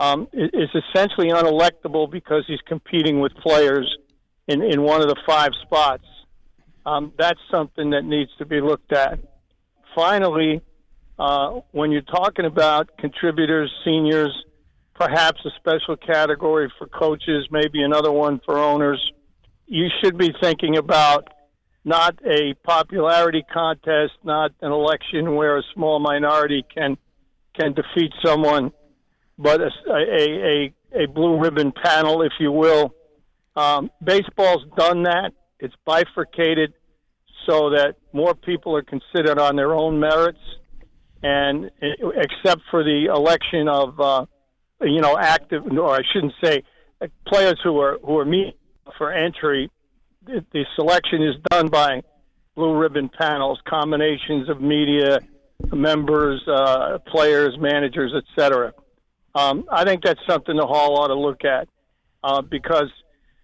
um, 0.00 0.28
is 0.32 0.70
essentially 0.74 1.28
unelectable 1.28 2.10
because 2.10 2.44
he's 2.46 2.60
competing 2.66 3.20
with 3.20 3.32
players 3.36 3.96
in, 4.46 4.62
in 4.62 4.82
one 4.82 5.00
of 5.02 5.08
the 5.08 5.16
five 5.26 5.50
spots. 5.62 6.04
Um, 6.86 7.12
that's 7.18 7.40
something 7.50 7.90
that 7.90 8.04
needs 8.04 8.30
to 8.38 8.46
be 8.46 8.60
looked 8.60 8.92
at. 8.92 9.18
Finally, 9.94 10.62
uh, 11.18 11.60
when 11.72 11.90
you're 11.90 12.02
talking 12.02 12.44
about 12.44 12.96
contributors, 12.98 13.72
seniors, 13.84 14.32
perhaps 14.94 15.40
a 15.44 15.50
special 15.58 15.96
category 15.96 16.70
for 16.78 16.86
coaches, 16.86 17.46
maybe 17.50 17.82
another 17.82 18.12
one 18.12 18.40
for 18.44 18.58
owners, 18.58 19.00
you 19.66 19.88
should 20.02 20.16
be 20.16 20.32
thinking 20.40 20.76
about 20.76 21.28
not 21.84 22.18
a 22.24 22.54
popularity 22.64 23.44
contest, 23.52 24.12
not 24.24 24.52
an 24.60 24.72
election 24.72 25.34
where 25.34 25.58
a 25.58 25.62
small 25.74 25.98
minority 25.98 26.64
can 26.74 26.96
can 27.58 27.74
defeat 27.74 28.12
someone, 28.24 28.70
but 29.36 29.60
a, 29.60 29.70
a, 29.90 30.72
a, 30.94 31.02
a 31.02 31.08
blue 31.08 31.40
ribbon 31.40 31.72
panel, 31.72 32.22
if 32.22 32.32
you 32.38 32.52
will. 32.52 32.94
Um, 33.56 33.90
baseball's 34.02 34.64
done 34.76 35.02
that. 35.04 35.32
It's 35.58 35.74
bifurcated 35.84 36.72
so 37.48 37.70
that 37.70 37.96
more 38.12 38.34
people 38.34 38.76
are 38.76 38.82
considered 38.82 39.40
on 39.40 39.56
their 39.56 39.74
own 39.74 39.98
merits, 39.98 40.38
and 41.22 41.70
except 41.82 42.62
for 42.70 42.84
the 42.84 43.06
election 43.06 43.68
of, 43.68 43.98
uh, 44.00 44.26
you 44.80 45.00
know, 45.00 45.16
active, 45.18 45.64
or 45.66 45.94
I 45.94 46.00
shouldn't 46.12 46.34
say, 46.42 46.62
uh, 47.00 47.06
players 47.26 47.58
who 47.62 47.78
are 47.80 47.98
who 48.04 48.18
are 48.18 48.24
meeting 48.24 48.54
for 48.96 49.12
entry, 49.12 49.70
the, 50.24 50.44
the 50.52 50.64
selection 50.76 51.22
is 51.22 51.34
done 51.50 51.68
by 51.68 52.02
blue 52.54 52.76
ribbon 52.76 53.08
panels, 53.08 53.58
combinations 53.68 54.48
of 54.48 54.60
media 54.60 55.20
members, 55.72 56.42
uh, 56.48 56.98
players, 57.06 57.56
managers, 57.58 58.12
etc. 58.14 58.72
Um, 59.34 59.64
I 59.70 59.84
think 59.84 60.02
that's 60.02 60.20
something 60.28 60.56
the 60.56 60.66
Hall 60.66 60.98
ought 60.98 61.08
to 61.08 61.14
look 61.14 61.44
at 61.44 61.68
uh, 62.24 62.42
because 62.42 62.90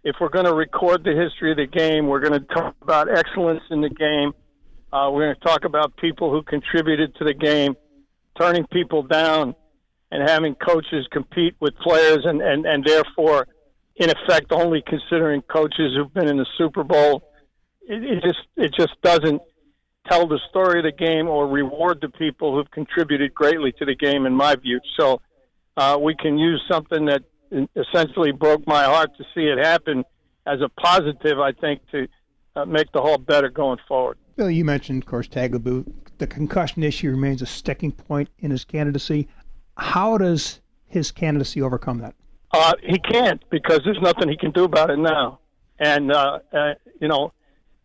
if 0.02 0.16
we're 0.20 0.28
going 0.28 0.44
to 0.44 0.54
record 0.54 1.04
the 1.04 1.14
history 1.14 1.50
of 1.50 1.56
the 1.56 1.66
game, 1.66 2.06
we're 2.06 2.20
going 2.20 2.40
to 2.40 2.46
talk 2.54 2.74
about 2.82 3.08
excellence 3.08 3.62
in 3.70 3.80
the 3.80 3.88
game. 3.88 4.32
Uh, 4.94 5.10
we're 5.10 5.24
going 5.24 5.34
to 5.34 5.40
talk 5.40 5.64
about 5.64 5.96
people 5.96 6.30
who 6.30 6.40
contributed 6.42 7.12
to 7.16 7.24
the 7.24 7.34
game, 7.34 7.74
turning 8.38 8.64
people 8.68 9.02
down, 9.02 9.52
and 10.12 10.28
having 10.28 10.54
coaches 10.54 11.04
compete 11.10 11.56
with 11.58 11.74
players, 11.78 12.20
and, 12.24 12.40
and, 12.40 12.64
and 12.64 12.84
therefore, 12.84 13.48
in 13.96 14.08
effect, 14.08 14.52
only 14.52 14.84
considering 14.86 15.42
coaches 15.42 15.96
who've 15.96 16.14
been 16.14 16.28
in 16.28 16.36
the 16.36 16.46
Super 16.56 16.84
Bowl. 16.84 17.28
It, 17.88 18.04
it 18.04 18.22
just 18.22 18.38
it 18.56 18.72
just 18.72 18.92
doesn't 19.02 19.42
tell 20.08 20.28
the 20.28 20.38
story 20.48 20.78
of 20.78 20.84
the 20.84 20.92
game 20.92 21.26
or 21.26 21.48
reward 21.48 21.98
the 22.00 22.08
people 22.10 22.54
who've 22.54 22.70
contributed 22.70 23.34
greatly 23.34 23.72
to 23.72 23.84
the 23.84 23.96
game, 23.96 24.26
in 24.26 24.32
my 24.32 24.54
view. 24.54 24.78
So 24.96 25.20
uh, 25.76 25.98
we 26.00 26.14
can 26.14 26.38
use 26.38 26.62
something 26.70 27.06
that 27.06 27.24
essentially 27.74 28.30
broke 28.30 28.64
my 28.68 28.84
heart 28.84 29.10
to 29.16 29.24
see 29.34 29.46
it 29.46 29.58
happen 29.58 30.04
as 30.46 30.60
a 30.60 30.68
positive, 30.68 31.40
I 31.40 31.50
think, 31.50 31.80
to 31.90 32.06
uh, 32.54 32.64
make 32.64 32.92
the 32.92 33.00
whole 33.00 33.18
better 33.18 33.48
going 33.48 33.78
forward. 33.88 34.18
Bill, 34.36 34.50
you 34.50 34.64
mentioned, 34.64 35.02
of 35.02 35.06
course, 35.06 35.28
Tagliabue. 35.28 35.90
The 36.18 36.26
concussion 36.26 36.82
issue 36.82 37.10
remains 37.10 37.42
a 37.42 37.46
sticking 37.46 37.92
point 37.92 38.28
in 38.38 38.50
his 38.50 38.64
candidacy. 38.64 39.28
How 39.76 40.18
does 40.18 40.60
his 40.86 41.10
candidacy 41.10 41.62
overcome 41.62 41.98
that? 41.98 42.14
Uh, 42.52 42.72
he 42.82 42.98
can't 42.98 43.42
because 43.50 43.80
there's 43.84 44.00
nothing 44.00 44.28
he 44.28 44.36
can 44.36 44.52
do 44.52 44.64
about 44.64 44.90
it 44.90 44.98
now. 44.98 45.40
And, 45.78 46.12
uh, 46.12 46.38
uh, 46.52 46.74
you 47.00 47.08
know, 47.08 47.32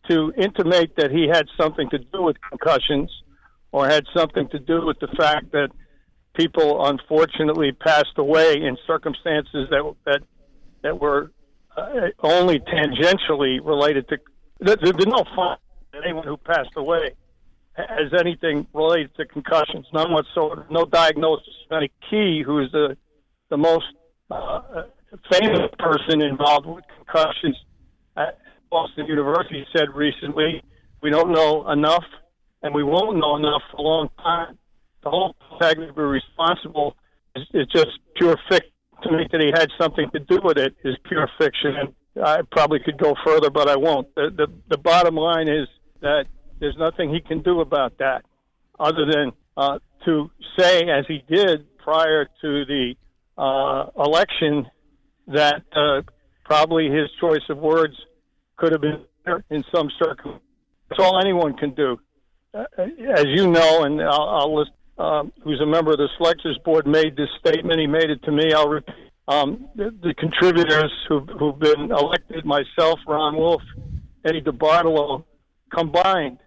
to 0.08 0.32
intimate 0.36 0.96
that 0.96 1.10
he 1.10 1.28
had 1.28 1.46
something 1.60 1.90
to 1.90 1.98
do 1.98 2.22
with 2.22 2.36
concussions 2.48 3.10
or 3.72 3.88
had 3.88 4.04
something 4.14 4.48
to 4.48 4.58
do 4.58 4.84
with 4.84 4.98
the 5.00 5.08
fact 5.16 5.52
that 5.52 5.70
people 6.34 6.86
unfortunately 6.86 7.72
passed 7.72 8.16
away 8.16 8.54
in 8.54 8.76
circumstances 8.86 9.68
that, 9.70 9.94
that, 10.06 10.20
that 10.82 11.00
were 11.00 11.32
uh, 11.76 12.08
only 12.20 12.60
tangentially 12.60 13.58
related 13.64 14.08
to, 14.08 14.18
there, 14.60 14.76
there's 14.76 15.06
no 15.06 15.24
anyone 15.94 16.26
who 16.26 16.36
passed 16.36 16.70
away 16.76 17.14
has 17.76 18.12
anything 18.18 18.66
related 18.72 19.14
to 19.16 19.24
concussions, 19.26 19.86
none 19.92 20.12
whatsoever, 20.12 20.66
no 20.70 20.84
diagnosis. 20.84 21.54
Ann 21.70 21.82
McKee, 21.82 22.44
who 22.44 22.60
is 22.60 22.70
the, 22.72 22.96
the 23.48 23.56
most 23.56 23.86
uh, 24.30 24.82
famous 25.30 25.60
person 25.78 26.22
involved 26.22 26.66
with 26.66 26.84
concussions 26.96 27.56
at 28.16 28.38
Boston 28.70 29.06
University 29.06 29.66
said 29.74 29.88
recently, 29.94 30.62
we 31.02 31.10
don't 31.10 31.32
know 31.32 31.68
enough, 31.70 32.04
and 32.62 32.74
we 32.74 32.84
won't 32.84 33.16
know 33.18 33.36
enough 33.36 33.62
for 33.70 33.78
a 33.78 33.82
long 33.82 34.10
time. 34.22 34.58
The 35.02 35.10
whole 35.10 35.34
Tagliabue 35.60 35.96
responsible 35.96 36.96
is, 37.34 37.46
is 37.54 37.66
just 37.68 37.98
pure 38.16 38.36
fiction. 38.48 38.70
to 39.02 39.10
me 39.12 39.26
that 39.32 39.40
he 39.40 39.50
had 39.54 39.70
something 39.80 40.10
to 40.10 40.20
do 40.20 40.40
with 40.42 40.58
it 40.58 40.74
is 40.84 40.94
pure 41.04 41.28
fiction. 41.38 41.74
And 41.76 42.24
I 42.24 42.42
probably 42.52 42.80
could 42.80 42.98
go 42.98 43.14
further, 43.24 43.50
but 43.50 43.68
I 43.68 43.76
won't. 43.76 44.14
The, 44.14 44.30
the, 44.36 44.46
the 44.68 44.78
bottom 44.78 45.14
line 45.14 45.48
is 45.48 45.66
that 46.00 46.26
there's 46.58 46.76
nothing 46.78 47.12
he 47.12 47.20
can 47.20 47.42
do 47.42 47.60
about 47.60 47.98
that 47.98 48.22
other 48.78 49.04
than 49.06 49.32
uh, 49.56 49.78
to 50.04 50.30
say, 50.58 50.82
as 50.88 51.04
he 51.06 51.22
did 51.28 51.76
prior 51.78 52.24
to 52.40 52.64
the 52.64 52.94
uh, 53.36 53.86
election, 53.96 54.66
that 55.26 55.62
uh, 55.74 56.02
probably 56.44 56.88
his 56.90 57.08
choice 57.20 57.42
of 57.48 57.58
words 57.58 57.94
could 58.56 58.72
have 58.72 58.80
been 58.80 59.04
better 59.24 59.44
in 59.50 59.64
some 59.74 59.90
circumstances. 59.98 60.42
That's 60.88 61.02
all 61.02 61.20
anyone 61.20 61.56
can 61.56 61.74
do. 61.74 61.98
Uh, 62.52 62.64
as 63.14 63.26
you 63.26 63.48
know, 63.48 63.84
and 63.84 64.02
I'll, 64.02 64.28
I'll 64.28 64.56
list, 64.56 64.72
um, 64.98 65.32
who's 65.44 65.60
a 65.60 65.66
member 65.66 65.92
of 65.92 65.98
the 65.98 66.08
selectors 66.18 66.58
board 66.64 66.86
made 66.86 67.16
this 67.16 67.28
statement. 67.38 67.78
He 67.80 67.86
made 67.86 68.10
it 68.10 68.22
to 68.24 68.32
me. 68.32 68.52
I'll 68.52 68.68
repeat. 68.68 68.94
Um, 69.28 69.68
the, 69.76 69.94
the 70.02 70.12
contributors 70.14 70.92
who've, 71.08 71.28
who've 71.38 71.58
been 71.58 71.92
elected, 71.92 72.44
myself, 72.44 72.98
Ron 73.06 73.36
Wolf, 73.36 73.62
Eddie 74.24 74.42
DeBartolo, 74.42 75.24
combined 75.70 76.38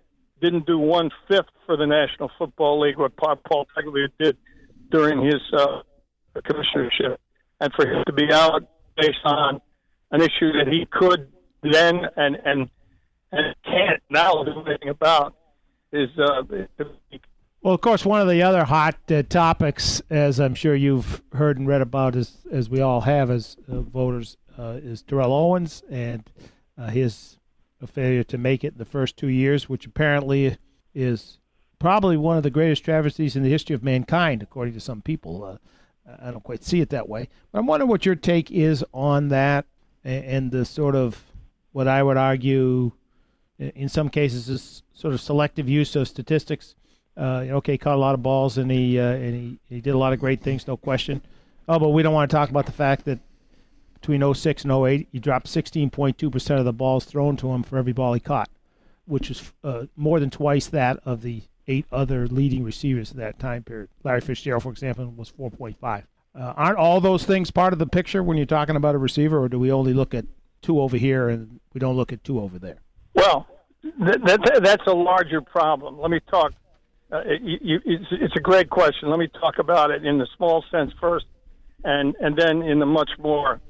didn't 0.42 0.66
do 0.66 0.78
one 0.78 1.10
fifth 1.28 1.50
for 1.66 1.78
the 1.78 1.86
National 1.86 2.30
Football 2.38 2.82
League 2.82 2.98
what 2.98 3.16
Pa- 3.16 3.36
Paul 3.36 3.66
Tagliabue 3.76 4.10
did 4.20 4.38
during 4.92 5.26
his 5.26 5.42
uh, 5.54 5.82
commissionership, 6.38 7.18
and 7.60 7.74
for 7.74 7.88
him 7.88 8.04
to 8.06 8.14
be 8.14 8.32
out 8.32 8.64
based 8.98 9.24
on 9.24 9.62
an 10.12 10.22
issue 10.22 10.52
that 10.54 10.68
he 10.70 10.86
could 10.92 11.32
then 11.64 12.02
and 12.18 12.38
and 12.46 12.70
and 13.32 13.56
can't 13.66 14.02
now 14.10 14.44
do 14.44 14.64
anything 14.68 14.90
about 14.90 15.36
is 15.92 16.10
uh, 16.20 16.44
Well, 17.62 17.74
of 17.74 17.82
course, 17.82 18.06
one 18.06 18.22
of 18.22 18.28
the 18.28 18.42
other 18.44 18.66
hot 18.66 18.98
uh, 19.10 19.24
topics, 19.24 20.02
as 20.10 20.40
I'm 20.40 20.56
sure 20.56 20.76
you've 20.76 21.22
heard 21.34 21.58
and 21.58 21.68
read 21.68 21.82
about, 21.82 22.16
as 22.16 22.46
as 22.52 22.70
we 22.70 22.82
all 22.82 23.02
have 23.02 23.32
as 23.32 23.58
uh, 23.72 23.80
voters, 23.82 24.38
uh, 24.58 24.80
is 24.84 25.02
Terrell 25.02 25.34
Owens 25.34 25.84
and 25.90 26.30
uh, 26.78 26.90
his 27.84 27.92
failure 27.92 28.24
to 28.24 28.38
make 28.38 28.64
it 28.64 28.74
in 28.74 28.78
the 28.78 28.86
first 28.86 29.18
two 29.18 29.28
years, 29.28 29.70
which 29.70 29.86
apparently 29.86 30.58
is 30.94 31.40
probably 31.80 32.18
one 32.18 32.38
of 32.38 32.44
the 32.44 32.50
greatest 32.50 32.84
travesties 32.84 33.36
in 33.36 33.44
the 33.44 33.50
history 33.50 33.76
of 33.76 33.84
mankind, 33.84 34.42
according 34.42 34.74
to 34.74 34.80
some 34.80 35.02
people. 35.02 35.44
Uh, 35.44 35.58
I 36.22 36.32
don't 36.32 36.44
quite 36.44 36.64
see 36.64 36.82
it 36.82 36.90
that 36.90 37.10
way, 37.10 37.30
but 37.52 37.60
I'm 37.60 37.66
wondering 37.66 37.90
what 37.90 38.06
your 38.06 38.16
take 38.16 38.52
is 38.52 38.84
on 38.94 39.30
that 39.30 39.66
and, 40.04 40.26
and 40.26 40.52
the 40.52 40.66
sort 40.66 40.96
of 40.96 41.24
what 41.72 41.88
I 41.88 42.04
would 42.04 42.18
argue, 42.18 42.92
in- 43.58 43.70
in 43.76 43.90
some 43.90 44.10
cases, 44.10 44.50
is 44.50 44.84
sort 44.94 45.14
of 45.14 45.22
selective 45.22 45.68
use 45.70 45.96
of 45.96 46.08
statistics. 46.08 46.76
Uh, 47.16 47.46
okay, 47.52 47.78
caught 47.78 47.96
a 47.96 48.00
lot 48.00 48.16
of 48.16 48.24
balls 48.24 48.58
and 48.58 48.72
he 48.72 49.00
uh, 49.00 49.04
and 49.04 49.34
he, 49.36 49.60
he 49.76 49.82
did 49.82 49.94
a 49.94 49.98
lot 49.98 50.14
of 50.14 50.20
great 50.20 50.42
things, 50.42 50.68
no 50.68 50.76
question. 50.76 51.22
Oh, 51.68 51.80
but 51.80 51.90
we 51.90 52.04
don't 52.04 52.14
want 52.14 52.30
to 52.30 52.36
talk 52.36 52.50
about 52.50 52.66
the 52.66 52.72
fact 52.72 53.06
that 53.06 53.20
between 54.04 54.34
06 54.34 54.66
and 54.66 54.86
08, 54.86 55.08
he 55.14 55.20
dropped 55.20 55.48
16.2% 55.48 56.60
of 56.60 56.66
the 56.66 56.74
balls 56.74 57.06
thrown 57.06 57.38
to 57.38 57.54
him 57.54 57.64
for 57.64 57.78
every 57.78 57.94
ball 57.94 58.14
he 58.14 58.20
caught, 58.20 58.50
which 59.06 59.32
is 59.32 59.54
uh, 59.64 59.86
more 59.96 60.20
than 60.20 60.30
twice 60.30 60.68
that 60.68 61.00
of 61.06 61.22
the 61.22 61.44
eight 61.70 61.86
other 61.90 62.28
leading 62.28 62.66
receivers 62.66 63.12
at 63.12 63.18
that 63.18 63.40
time 63.40 63.64
period. 63.64 63.88
Larry 64.04 64.20
Fitzgerald, 64.20 64.64
for 64.64 64.72
example, 64.72 65.10
was 65.16 65.32
4.5. 65.32 66.04
Uh, 66.36 66.54
aren't 66.58 66.78
all 66.78 67.00
those 67.00 67.24
things 67.24 67.50
part 67.50 67.72
of 67.72 67.80
the 67.80 67.88
picture 67.88 68.22
when 68.22 68.36
you're 68.36 68.46
talking 68.46 68.76
about 68.76 68.94
a 68.94 68.98
receiver, 68.98 69.42
or 69.42 69.48
do 69.48 69.58
we 69.58 69.72
only 69.72 69.94
look 69.94 70.14
at 70.14 70.26
two 70.62 70.82
over 70.82 70.98
here 70.98 71.30
and 71.30 71.62
we 71.74 71.80
don't 71.80 71.96
look 71.96 72.12
at 72.12 72.26
two 72.26 72.42
over 72.42 72.60
there? 72.60 72.80
Well, 73.14 73.48
that, 74.02 74.22
that, 74.26 74.60
that's 74.64 74.88
a 74.88 74.94
larger 74.94 75.40
problem. 75.40 75.98
Let 75.98 76.12
me 76.12 76.20
talk. 76.30 76.52
Uh, 77.10 77.22
you, 77.42 77.58
you, 77.62 77.80
it's, 77.86 78.06
it's 78.12 78.36
a 78.36 78.42
great 78.42 78.70
question. 78.70 79.10
Let 79.10 79.20
me 79.20 79.30
talk 79.30 79.60
about 79.60 79.92
it 79.92 80.06
in 80.06 80.18
the 80.18 80.28
small 80.36 80.66
sense 80.72 80.92
first, 81.00 81.26
and 81.86 82.16
and 82.20 82.36
then 82.36 82.64
in 82.64 82.80
the 82.80 82.88
much 82.88 83.12
more, 83.20 83.62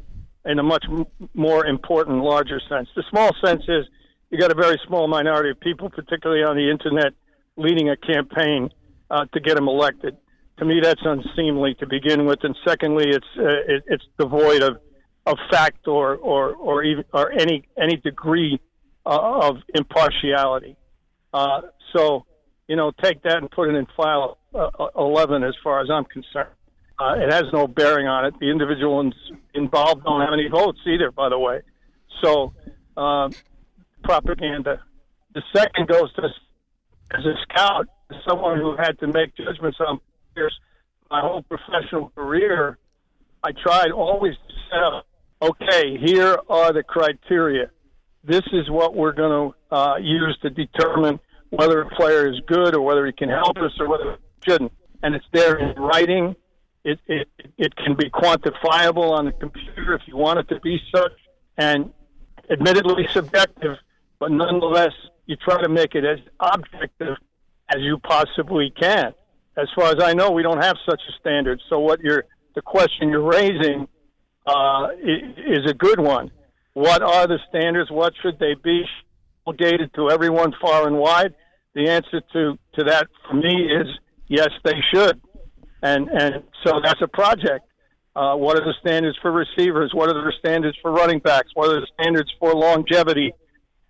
in 0.46 0.60
a 0.60 0.64
much 0.64 0.86
more 1.34 1.66
important, 1.66 2.24
larger 2.24 2.60
sense. 2.70 2.90
The 2.96 3.04
small 3.10 3.32
sense 3.44 3.64
is 3.68 3.86
you 4.30 4.38
got 4.38 4.52
a 4.52 4.56
very 4.56 4.80
small 4.88 5.08
minority 5.08 5.52
of 5.52 5.60
people, 5.60 5.90
particularly 5.90 6.44
on 6.44 6.56
the 6.56 6.70
internet, 6.70 7.14
leading 7.56 7.90
a 7.90 7.98
campaign 7.98 8.70
uh, 9.10 9.26
to 9.34 9.40
get 9.40 9.58
him 9.58 9.68
elected. 9.68 10.18
To 10.60 10.66
me, 10.66 10.80
that's 10.82 11.02
unseemly 11.04 11.76
to 11.76 11.88
begin 11.88 12.26
with, 12.26 12.40
and 12.44 12.56
secondly, 12.66 13.06
it's 13.08 13.26
uh, 13.38 13.74
it, 13.74 13.84
it's 13.88 14.04
devoid 14.20 14.62
of 14.62 14.78
of 15.26 15.38
fact 15.50 15.88
or 15.88 16.16
or 16.16 16.54
or 16.56 16.84
even 16.84 17.06
or 17.14 17.32
any 17.32 17.68
any 17.82 17.98
degree 17.98 18.60
uh, 19.06 19.48
of 19.48 19.58
impartiality. 19.74 20.78
Uh, 21.34 21.62
so, 21.96 22.26
you 22.68 22.76
know, 22.76 22.92
take 23.02 23.22
that 23.24 23.38
and 23.38 23.50
put 23.50 23.70
it 23.70 23.76
in 23.76 23.88
file 23.98 24.38
uh, 24.54 24.70
11 24.96 25.44
as 25.44 25.56
far 25.64 25.82
as 25.82 25.90
I'm 25.90 26.06
concerned. 26.06 26.50
Uh, 27.04 27.16
it 27.16 27.32
has 27.32 27.44
no 27.52 27.68
bearing 27.68 28.08
on 28.08 28.26
it. 28.26 28.34
The 28.40 28.50
individuals 28.50 29.14
involved 29.54 30.04
don't 30.04 30.22
have 30.22 30.34
any 30.34 30.48
votes 30.48 30.80
either, 30.86 31.12
by 31.12 31.30
the 31.30 31.38
way. 31.38 31.62
So, 32.24 32.54
uh, 32.96 33.30
propaganda. 34.04 34.82
The 35.34 35.42
second 35.54 35.88
goes 35.88 36.14
to 36.14 36.30
as 37.12 37.26
a 37.26 37.34
scout, 37.44 37.88
someone 38.28 38.60
who 38.60 38.76
had 38.78 38.98
to 39.00 39.08
make 39.08 39.36
judgments 39.36 39.78
on 39.80 40.00
players 40.34 40.58
my 41.12 41.22
whole 41.22 41.44
professional 41.44 42.10
career. 42.16 42.78
I 43.44 43.52
tried 43.52 43.92
always 43.92 44.36
to 44.36 44.54
set 44.70 44.84
up, 44.84 45.08
okay, 45.42 45.98
here 45.98 46.38
are 46.50 46.72
the 46.72 46.84
criteria 46.84 47.70
this 48.24 48.44
is 48.54 48.70
what 48.70 48.96
we're 48.96 49.12
going 49.12 49.52
to 49.52 49.76
uh, 49.76 49.96
use 49.98 50.38
to 50.42 50.50
determine 50.50 51.20
whether 51.50 51.82
a 51.82 51.90
player 51.90 52.32
is 52.32 52.40
good 52.48 52.74
or 52.74 52.82
whether 52.82 53.06
he 53.06 53.12
can 53.12 53.30
help 53.30 53.58
us 53.58 53.72
or 53.80 53.90
whether 53.90 54.12
he 54.12 54.52
shouldn't. 54.52 54.72
And 55.04 55.14
it's 55.14 55.26
there 55.34 55.58
in 55.58 55.76
writing. 55.76 56.36
It, 56.84 57.00
it, 57.08 57.28
it 57.58 57.76
can 57.76 57.96
be 57.96 58.10
quantifiable 58.10 59.12
on 59.12 59.26
the 59.26 59.32
computer 59.32 59.94
if 59.96 60.02
you 60.06 60.18
want 60.18 60.40
it 60.40 60.50
to 60.50 60.60
be 60.60 60.80
such. 60.94 61.12
And 61.58 61.92
admittedly 62.50 63.08
subjective, 63.12 63.78
but 64.20 64.32
nonetheless, 64.32 64.92
you 65.26 65.36
try 65.38 65.62
to 65.62 65.70
make 65.70 65.96
it 65.96 66.04
as 66.04 66.20
objective 66.40 67.16
as 67.70 67.82
you 67.82 67.98
possibly 68.00 68.72
can. 68.78 69.14
As 69.56 69.68
far 69.76 69.92
as 69.92 70.04
I 70.04 70.14
know, 70.14 70.32
we 70.32 70.44
don't 70.44 70.62
have 70.62 70.76
such 70.90 71.02
a 71.08 71.20
standard. 71.20 71.62
So 71.70 71.80
what 71.80 72.02
you're, 72.02 72.26
the 72.56 72.62
question 72.62 73.10
you're 73.10 73.22
raising 73.22 73.88
uh, 74.46 74.88
is 75.02 75.70
a 75.70 75.74
good 75.74 76.00
one. 76.00 76.32
What 76.74 77.02
are 77.02 77.28
the 77.28 77.40
standards? 77.50 77.92
What 77.92 78.14
should 78.22 78.40
they 78.40 78.56
be? 78.62 78.84
Obligated 79.46 79.94
to 79.96 80.10
everyone 80.10 80.54
far 80.62 80.88
and 80.88 80.98
wide? 80.98 81.34
The 81.76 81.90
answer 81.90 82.22
to, 82.34 82.58
to 82.76 82.84
that 82.86 83.08
for 83.28 83.36
me 83.36 83.68
is 83.68 83.88
yes, 84.28 84.50
they 84.64 84.82
should. 84.94 85.22
And, 85.84 86.10
and 86.10 86.44
so 86.66 86.82
that's 86.84 87.02
a 87.02 87.08
project. 87.08 87.66
Uh, 88.16 88.36
what 88.36 88.58
are 88.58 88.66
the 88.66 88.74
standards 88.80 89.18
for 89.22 89.32
receivers? 89.32 89.92
What 89.94 90.10
are 90.10 90.14
the 90.14 90.34
standards 90.40 90.78
for 90.82 90.92
running 90.92 91.20
backs? 91.20 91.50
What 91.54 91.70
are 91.70 91.80
the 91.80 91.88
standards 92.00 92.32
for 92.40 92.56
longevity? 92.56 93.34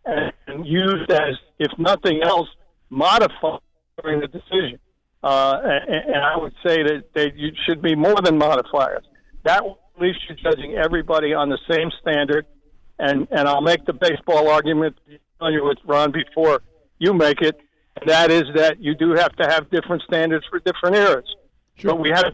And, 0.06 0.34
and 0.47 0.67
used 0.67 1.10
as, 1.10 1.36
if 1.60 1.71
nothing 1.77 2.21
else, 2.21 2.49
modified 2.89 3.62
during 4.01 4.19
the 4.19 4.27
decision. 4.27 4.79
Uh, 5.23 5.60
and, 5.63 6.15
and 6.15 6.23
I 6.25 6.36
would 6.38 6.53
say 6.65 6.84
that 6.84 7.03
they 7.13 7.32
should 7.65 7.82
be 7.82 7.95
more 7.95 8.19
than 8.21 8.38
modifiers. 8.38 9.06
That 9.43 9.63
at 9.63 10.01
least 10.01 10.19
you're 10.27 10.51
judging 10.51 10.75
everybody 10.75 11.34
on 11.34 11.47
the 11.47 11.60
same 11.69 11.89
standard 12.01 12.45
and 12.99 13.27
and 13.32 13.47
I'll 13.47 13.62
make 13.62 13.86
the 13.86 13.93
baseball 13.93 14.49
argument 14.49 14.97
familiar 15.38 15.63
with 15.63 15.77
Ron 15.86 16.12
before 16.12 16.62
you 16.99 17.13
make 17.13 17.41
it, 17.41 17.60
and 17.99 18.10
that 18.10 18.32
is 18.32 18.43
that 18.56 18.79
you 18.79 18.95
do 18.95 19.12
have 19.12 19.36
to 19.38 19.47
have 19.49 19.69
different 19.71 20.03
standards 20.03 20.45
for 20.49 20.60
different 20.60 20.95
eras. 20.95 21.36
Sure. 21.75 21.91
But 21.91 22.01
we 22.01 22.09
have, 22.09 22.33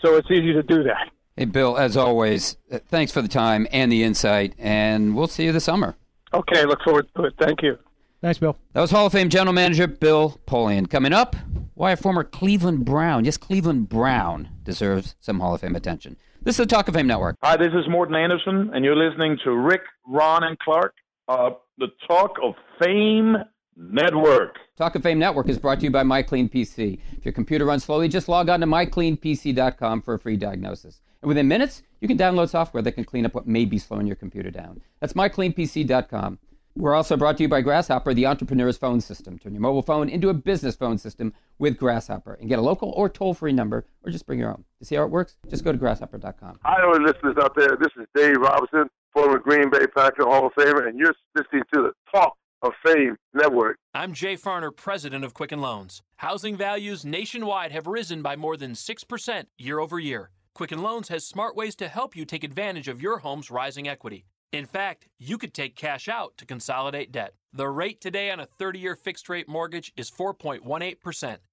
so 0.00 0.16
it's 0.16 0.30
easy 0.30 0.52
to 0.52 0.62
do 0.62 0.82
that. 0.84 1.10
Hey, 1.36 1.44
Bill, 1.44 1.76
as 1.76 1.96
always, 1.96 2.56
uh, 2.72 2.78
thanks 2.88 3.12
for 3.12 3.22
the 3.22 3.28
time 3.28 3.66
and 3.70 3.92
the 3.92 4.02
insight, 4.02 4.54
and 4.58 5.14
we'll 5.14 5.28
see 5.28 5.44
you 5.44 5.52
this 5.52 5.64
summer. 5.64 5.96
Okay, 6.34 6.64
look 6.64 6.80
forward 6.82 7.06
to 7.16 7.24
it. 7.24 7.34
Thank 7.38 7.62
you. 7.62 7.78
Thanks, 8.20 8.38
Bill. 8.38 8.56
That 8.72 8.80
was 8.80 8.90
Hall 8.90 9.06
of 9.06 9.12
Fame 9.12 9.28
General 9.28 9.52
Manager 9.52 9.86
Bill 9.86 10.40
Polian. 10.46 10.90
Coming 10.90 11.12
up, 11.12 11.36
why 11.74 11.92
a 11.92 11.96
former 11.96 12.24
Cleveland 12.24 12.84
Brown, 12.84 13.24
yes, 13.24 13.36
Cleveland 13.36 13.88
Brown, 13.88 14.48
deserves 14.64 15.14
some 15.20 15.38
Hall 15.38 15.54
of 15.54 15.60
Fame 15.60 15.76
attention. 15.76 16.16
This 16.42 16.54
is 16.54 16.66
the 16.66 16.66
Talk 16.66 16.88
of 16.88 16.94
Fame 16.94 17.06
Network. 17.06 17.36
Hi, 17.42 17.56
this 17.56 17.72
is 17.72 17.88
Morten 17.88 18.16
Andersen, 18.16 18.70
and 18.74 18.84
you're 18.84 18.96
listening 18.96 19.38
to 19.44 19.52
Rick, 19.52 19.82
Ron, 20.06 20.42
and 20.42 20.58
Clark, 20.58 20.94
uh, 21.28 21.50
the 21.78 21.88
Talk 22.08 22.36
of 22.42 22.54
Fame 22.82 23.36
Network. 23.78 24.58
Talk 24.76 24.94
of 24.96 25.02
Fame 25.02 25.18
Network 25.18 25.48
is 25.48 25.58
brought 25.58 25.78
to 25.80 25.84
you 25.84 25.90
by 25.90 26.02
MyCleanPC. 26.02 27.00
If 27.16 27.24
your 27.24 27.32
computer 27.32 27.64
runs 27.64 27.84
slowly, 27.84 28.08
just 28.08 28.28
log 28.28 28.48
on 28.48 28.60
to 28.60 28.66
mycleanpc.com 28.66 30.02
for 30.02 30.14
a 30.14 30.18
free 30.18 30.36
diagnosis. 30.36 31.00
And 31.22 31.28
within 31.28 31.48
minutes, 31.48 31.82
you 32.00 32.08
can 32.08 32.18
download 32.18 32.48
software 32.48 32.82
that 32.82 32.92
can 32.92 33.04
clean 33.04 33.24
up 33.24 33.34
what 33.34 33.46
may 33.46 33.64
be 33.64 33.78
slowing 33.78 34.06
your 34.06 34.16
computer 34.16 34.50
down. 34.50 34.82
That's 35.00 35.12
mycleanpc.com. 35.14 36.38
We're 36.76 36.94
also 36.94 37.16
brought 37.16 37.36
to 37.38 37.42
you 37.42 37.48
by 37.48 37.60
Grasshopper, 37.60 38.14
the 38.14 38.26
entrepreneur's 38.26 38.76
phone 38.76 39.00
system. 39.00 39.36
Turn 39.36 39.52
your 39.52 39.60
mobile 39.60 39.82
phone 39.82 40.08
into 40.08 40.28
a 40.28 40.34
business 40.34 40.76
phone 40.76 40.96
system 40.96 41.34
with 41.58 41.76
Grasshopper 41.76 42.34
and 42.34 42.48
get 42.48 42.60
a 42.60 42.62
local 42.62 42.90
or 42.90 43.08
toll 43.08 43.34
free 43.34 43.52
number 43.52 43.84
or 44.04 44.12
just 44.12 44.26
bring 44.26 44.38
your 44.38 44.50
own. 44.50 44.64
To 44.78 44.84
see 44.84 44.94
how 44.94 45.02
it 45.02 45.10
works, 45.10 45.36
just 45.48 45.64
go 45.64 45.72
to 45.72 45.78
grasshopper.com. 45.78 46.60
Hi, 46.64 46.82
all 46.84 46.94
the 46.94 47.00
listeners 47.00 47.36
out 47.40 47.56
there. 47.56 47.76
This 47.80 47.90
is 47.98 48.06
Dave 48.14 48.36
Robinson, 48.36 48.88
former 49.12 49.40
Green 49.40 49.70
Bay 49.70 49.86
Packer 49.88 50.22
Hall 50.22 50.46
of 50.46 50.52
Famer, 50.52 50.86
and 50.86 50.96
you're 50.96 51.14
listening 51.34 51.64
to 51.74 51.82
the 51.82 51.92
Talk 52.14 52.36
of 52.62 52.72
Fame 52.84 53.16
Network. 53.34 53.76
I'm 53.94 54.12
Jay 54.12 54.36
Farner, 54.36 54.74
president 54.74 55.24
of 55.24 55.34
Quicken 55.34 55.60
Loans. 55.60 56.02
Housing 56.16 56.56
values 56.56 57.04
nationwide 57.04 57.72
have 57.72 57.86
risen 57.86 58.22
by 58.22 58.36
more 58.36 58.56
than 58.56 58.72
6% 58.72 59.44
year 59.58 59.78
over 59.78 59.98
year. 59.98 60.30
Quicken 60.54 60.82
Loans 60.82 61.08
has 61.08 61.24
smart 61.24 61.54
ways 61.54 61.76
to 61.76 61.88
help 61.88 62.16
you 62.16 62.24
take 62.24 62.42
advantage 62.42 62.88
of 62.88 63.00
your 63.00 63.18
home's 63.18 63.50
rising 63.50 63.86
equity. 63.88 64.26
In 64.52 64.64
fact, 64.64 65.08
you 65.18 65.36
could 65.36 65.52
take 65.52 65.76
cash 65.76 66.08
out 66.08 66.36
to 66.38 66.46
consolidate 66.46 67.12
debt. 67.12 67.34
The 67.52 67.68
rate 67.68 68.00
today 68.00 68.30
on 68.30 68.40
a 68.40 68.46
30 68.46 68.78
year 68.78 68.96
fixed 68.96 69.28
rate 69.28 69.48
mortgage 69.48 69.92
is 69.96 70.10
4.18%, 70.10 70.62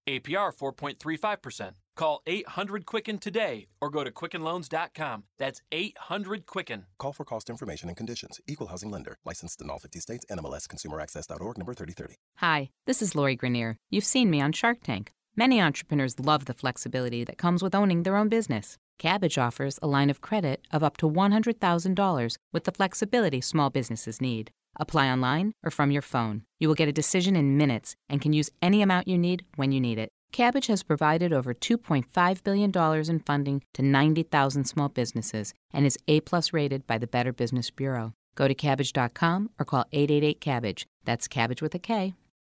APR 0.07 0.55
4.35%. 0.57 1.71
Call 1.95 2.21
800 2.27 2.85
Quicken 2.85 3.17
today 3.17 3.67
or 3.79 3.89
go 3.89 4.03
to 4.03 4.11
QuickenLoans.com. 4.11 5.23
That's 5.39 5.61
800 5.71 6.45
Quicken. 6.45 6.85
Call 6.97 7.13
for 7.13 7.23
cost 7.23 7.49
information 7.49 7.89
and 7.89 7.97
conditions. 7.97 8.39
Equal 8.47 8.67
housing 8.67 8.91
lender. 8.91 9.17
Licensed 9.25 9.61
in 9.61 9.69
all 9.69 9.79
50 9.79 9.99
states. 9.99 10.25
NMLS 10.29 10.67
ConsumerAccess.org 10.67 11.57
number 11.57 11.73
3030. 11.73 12.15
Hi, 12.37 12.69
this 12.85 13.01
is 13.01 13.15
Lori 13.15 13.37
Greiner. 13.37 13.77
You've 13.89 14.05
seen 14.05 14.29
me 14.29 14.41
on 14.41 14.51
Shark 14.51 14.79
Tank. 14.83 15.11
Many 15.37 15.61
entrepreneurs 15.61 16.19
love 16.19 16.45
the 16.45 16.53
flexibility 16.53 17.23
that 17.25 17.37
comes 17.37 17.61
with 17.61 17.75
owning 17.75 18.03
their 18.03 18.15
own 18.15 18.29
business. 18.29 18.77
Kabbage 18.99 19.37
offers 19.37 19.79
a 19.81 19.87
line 19.87 20.09
of 20.09 20.21
credit 20.21 20.65
of 20.71 20.83
up 20.83 20.97
to 20.97 21.09
$100,000 21.09 22.37
with 22.53 22.63
the 22.63 22.71
flexibility 22.71 23.41
small 23.41 23.69
businesses 23.69 24.21
need. 24.21 24.51
Apply 24.77 25.09
online 25.09 25.53
or 25.63 25.71
from 25.71 25.91
your 25.91 26.01
phone. 26.01 26.43
You 26.59 26.67
will 26.67 26.75
get 26.75 26.87
a 26.87 26.93
decision 26.93 27.35
in 27.35 27.57
minutes 27.57 27.95
and 28.09 28.21
can 28.21 28.33
use 28.33 28.49
any 28.61 28.81
amount 28.81 29.07
you 29.07 29.17
need 29.17 29.45
when 29.55 29.71
you 29.71 29.79
need 29.79 29.97
it. 29.97 30.09
Kabbage 30.33 30.67
has 30.67 30.83
provided 30.83 31.31
over 31.31 31.53
$2.5 31.53 32.43
billion 32.43 33.09
in 33.09 33.19
funding 33.19 33.61
to 33.73 33.81
90,000 33.81 34.65
small 34.65 34.89
businesses 34.89 35.53
and 35.73 35.85
is 35.85 35.97
A-plus 36.07 36.51
rated 36.51 36.85
by 36.85 36.97
the 36.97 37.07
Better 37.07 37.31
Business 37.31 37.71
Bureau. 37.71 38.13
Go 38.35 38.47
to 38.49 38.55
kabbage.com 38.55 39.51
or 39.57 39.65
call 39.65 39.85
888-KABBAGE. 39.93 40.85
That's 41.05 41.27
Kabbage 41.29 41.61
with 41.61 41.73
a 41.73 41.79
K. 41.79 42.15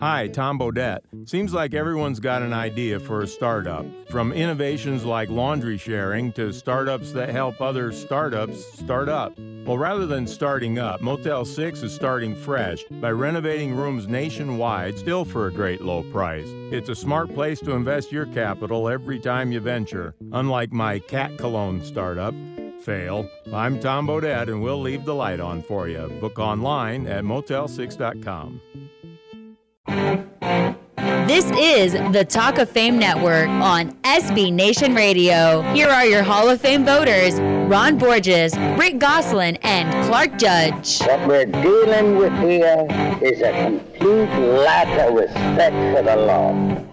Hi, 0.00 0.28
Tom 0.28 0.60
Bodett. 0.60 1.00
Seems 1.28 1.52
like 1.52 1.74
everyone's 1.74 2.20
got 2.20 2.42
an 2.42 2.52
idea 2.52 3.00
for 3.00 3.22
a 3.22 3.26
startup. 3.26 3.84
From 4.08 4.32
innovations 4.32 5.04
like 5.04 5.28
laundry 5.28 5.76
sharing 5.76 6.30
to 6.34 6.52
startups 6.52 7.10
that 7.14 7.30
help 7.30 7.60
other 7.60 7.90
startups 7.90 8.64
start 8.78 9.08
up. 9.08 9.36
Well, 9.66 9.76
rather 9.76 10.06
than 10.06 10.28
starting 10.28 10.78
up, 10.78 11.00
Motel 11.00 11.44
6 11.44 11.82
is 11.82 11.92
starting 11.92 12.36
fresh 12.36 12.84
by 13.00 13.10
renovating 13.10 13.74
rooms 13.74 14.06
nationwide, 14.06 14.96
still 14.96 15.24
for 15.24 15.48
a 15.48 15.52
great 15.52 15.80
low 15.80 16.04
price. 16.12 16.46
It's 16.70 16.90
a 16.90 16.94
smart 16.94 17.34
place 17.34 17.58
to 17.62 17.72
invest 17.72 18.12
your 18.12 18.26
capital 18.26 18.88
every 18.88 19.18
time 19.18 19.50
you 19.50 19.58
venture. 19.58 20.14
Unlike 20.30 20.70
my 20.70 21.00
cat 21.00 21.36
cologne 21.38 21.82
startup, 21.84 22.34
fail. 22.82 23.28
I'm 23.52 23.80
Tom 23.80 24.06
Bodett, 24.06 24.46
and 24.46 24.62
we'll 24.62 24.80
leave 24.80 25.04
the 25.04 25.14
light 25.16 25.40
on 25.40 25.60
for 25.60 25.88
you. 25.88 26.06
Book 26.20 26.38
online 26.38 27.08
at 27.08 27.24
motel6.com. 27.24 28.60
This 31.26 31.50
is 31.52 31.92
the 32.12 32.26
Talk 32.28 32.58
of 32.58 32.68
Fame 32.68 32.98
Network 32.98 33.48
on 33.48 33.92
SB 34.02 34.52
Nation 34.52 34.94
Radio. 34.94 35.62
Here 35.72 35.88
are 35.88 36.04
your 36.04 36.22
Hall 36.22 36.48
of 36.50 36.60
Fame 36.60 36.84
voters 36.84 37.40
Ron 37.70 37.96
Borges, 37.96 38.56
Rick 38.78 38.98
Gosselin, 38.98 39.56
and 39.62 39.90
Clark 40.06 40.38
Judge. 40.38 41.00
What 41.00 41.26
we're 41.26 41.46
dealing 41.46 42.16
with 42.16 42.32
here 42.40 42.86
is 43.22 43.40
a 43.40 43.64
complete 43.64 44.28
lack 44.38 44.88
of 45.06 45.14
respect 45.14 45.96
for 45.96 46.02
the 46.02 46.16
law. 46.16 46.84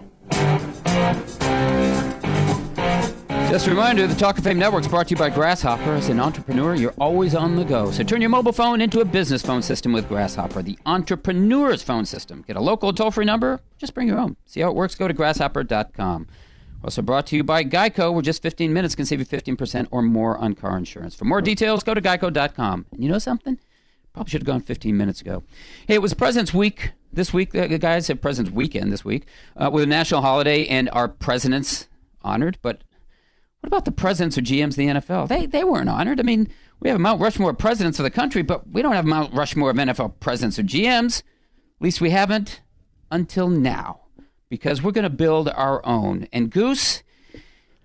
Just 3.48 3.68
a 3.68 3.70
reminder, 3.70 4.06
the 4.08 4.14
Talk 4.14 4.38
of 4.38 4.44
Fame 4.44 4.58
Network 4.58 4.82
is 4.82 4.88
brought 4.88 5.06
to 5.06 5.12
you 5.12 5.16
by 5.16 5.30
Grasshopper. 5.30 5.92
As 5.92 6.08
an 6.08 6.18
entrepreneur, 6.18 6.74
you're 6.74 6.92
always 6.98 7.34
on 7.34 7.54
the 7.54 7.64
go. 7.64 7.90
So 7.92 8.02
turn 8.02 8.20
your 8.20 8.28
mobile 8.28 8.52
phone 8.52 8.80
into 8.80 9.00
a 9.00 9.04
business 9.04 9.40
phone 9.40 9.62
system 9.62 9.92
with 9.92 10.08
Grasshopper, 10.08 10.62
the 10.62 10.76
entrepreneur's 10.84 11.80
phone 11.82 12.04
system. 12.04 12.44
Get 12.46 12.56
a 12.56 12.60
local 12.60 12.92
toll-free 12.92 13.24
number, 13.24 13.60
just 13.78 13.94
bring 13.94 14.08
your 14.08 14.18
own. 14.18 14.36
See 14.46 14.60
how 14.60 14.70
it 14.70 14.74
works? 14.74 14.96
Go 14.96 15.06
to 15.06 15.14
grasshopper.com. 15.14 16.26
Also 16.84 17.02
brought 17.02 17.26
to 17.28 17.36
you 17.36 17.44
by 17.44 17.64
Geico, 17.64 18.12
where 18.12 18.20
just 18.20 18.42
15 18.42 18.72
minutes 18.72 18.94
can 18.94 19.06
save 19.06 19.20
you 19.20 19.26
15% 19.26 19.86
or 19.90 20.02
more 20.02 20.36
on 20.36 20.54
car 20.54 20.76
insurance. 20.76 21.14
For 21.14 21.24
more 21.24 21.40
details, 21.40 21.82
go 21.84 21.94
to 21.94 22.00
geico.com. 22.00 22.86
And 22.90 23.02
you 23.02 23.08
know 23.08 23.18
something? 23.18 23.58
Probably 24.12 24.30
should 24.30 24.42
have 24.42 24.46
gone 24.46 24.60
15 24.60 24.96
minutes 24.96 25.20
ago. 25.20 25.44
Hey, 25.86 25.94
it 25.94 26.02
was 26.02 26.14
President's 26.14 26.52
Week 26.52 26.92
this 27.12 27.32
week. 27.32 27.54
Uh, 27.54 27.68
guys, 27.78 28.06
said 28.06 28.20
President's 28.20 28.54
Weekend 28.54 28.92
this 28.92 29.04
week 29.04 29.26
uh, 29.56 29.70
with 29.72 29.84
a 29.84 29.86
national 29.86 30.22
holiday 30.22 30.66
and 30.66 30.90
our 30.90 31.08
presidents 31.08 31.88
honored. 32.22 32.58
But 32.60 32.82
what 33.66 33.78
about 33.78 33.84
the 33.84 33.90
presidents 33.90 34.38
or 34.38 34.42
GMs 34.42 34.68
of 34.68 34.76
the 34.76 34.86
NFL? 34.86 35.26
They 35.26 35.44
they 35.46 35.64
weren't 35.64 35.88
honored. 35.88 36.20
I 36.20 36.22
mean, 36.22 36.48
we 36.78 36.88
have 36.88 37.00
Mount 37.00 37.20
Rushmore 37.20 37.52
presidents 37.52 37.98
of 37.98 38.04
the 38.04 38.12
country, 38.12 38.42
but 38.42 38.70
we 38.70 38.80
don't 38.80 38.92
have 38.92 39.04
Mount 39.04 39.34
Rushmore 39.34 39.70
of 39.70 39.76
NFL 39.76 40.20
presidents 40.20 40.56
or 40.56 40.62
GMs. 40.62 41.24
At 41.80 41.82
least 41.82 42.00
we 42.00 42.10
haven't 42.10 42.60
until 43.10 43.48
now, 43.48 44.02
because 44.48 44.84
we're 44.84 44.92
going 44.92 45.02
to 45.02 45.10
build 45.10 45.48
our 45.48 45.84
own. 45.84 46.28
And 46.32 46.48
Goose, 46.48 47.02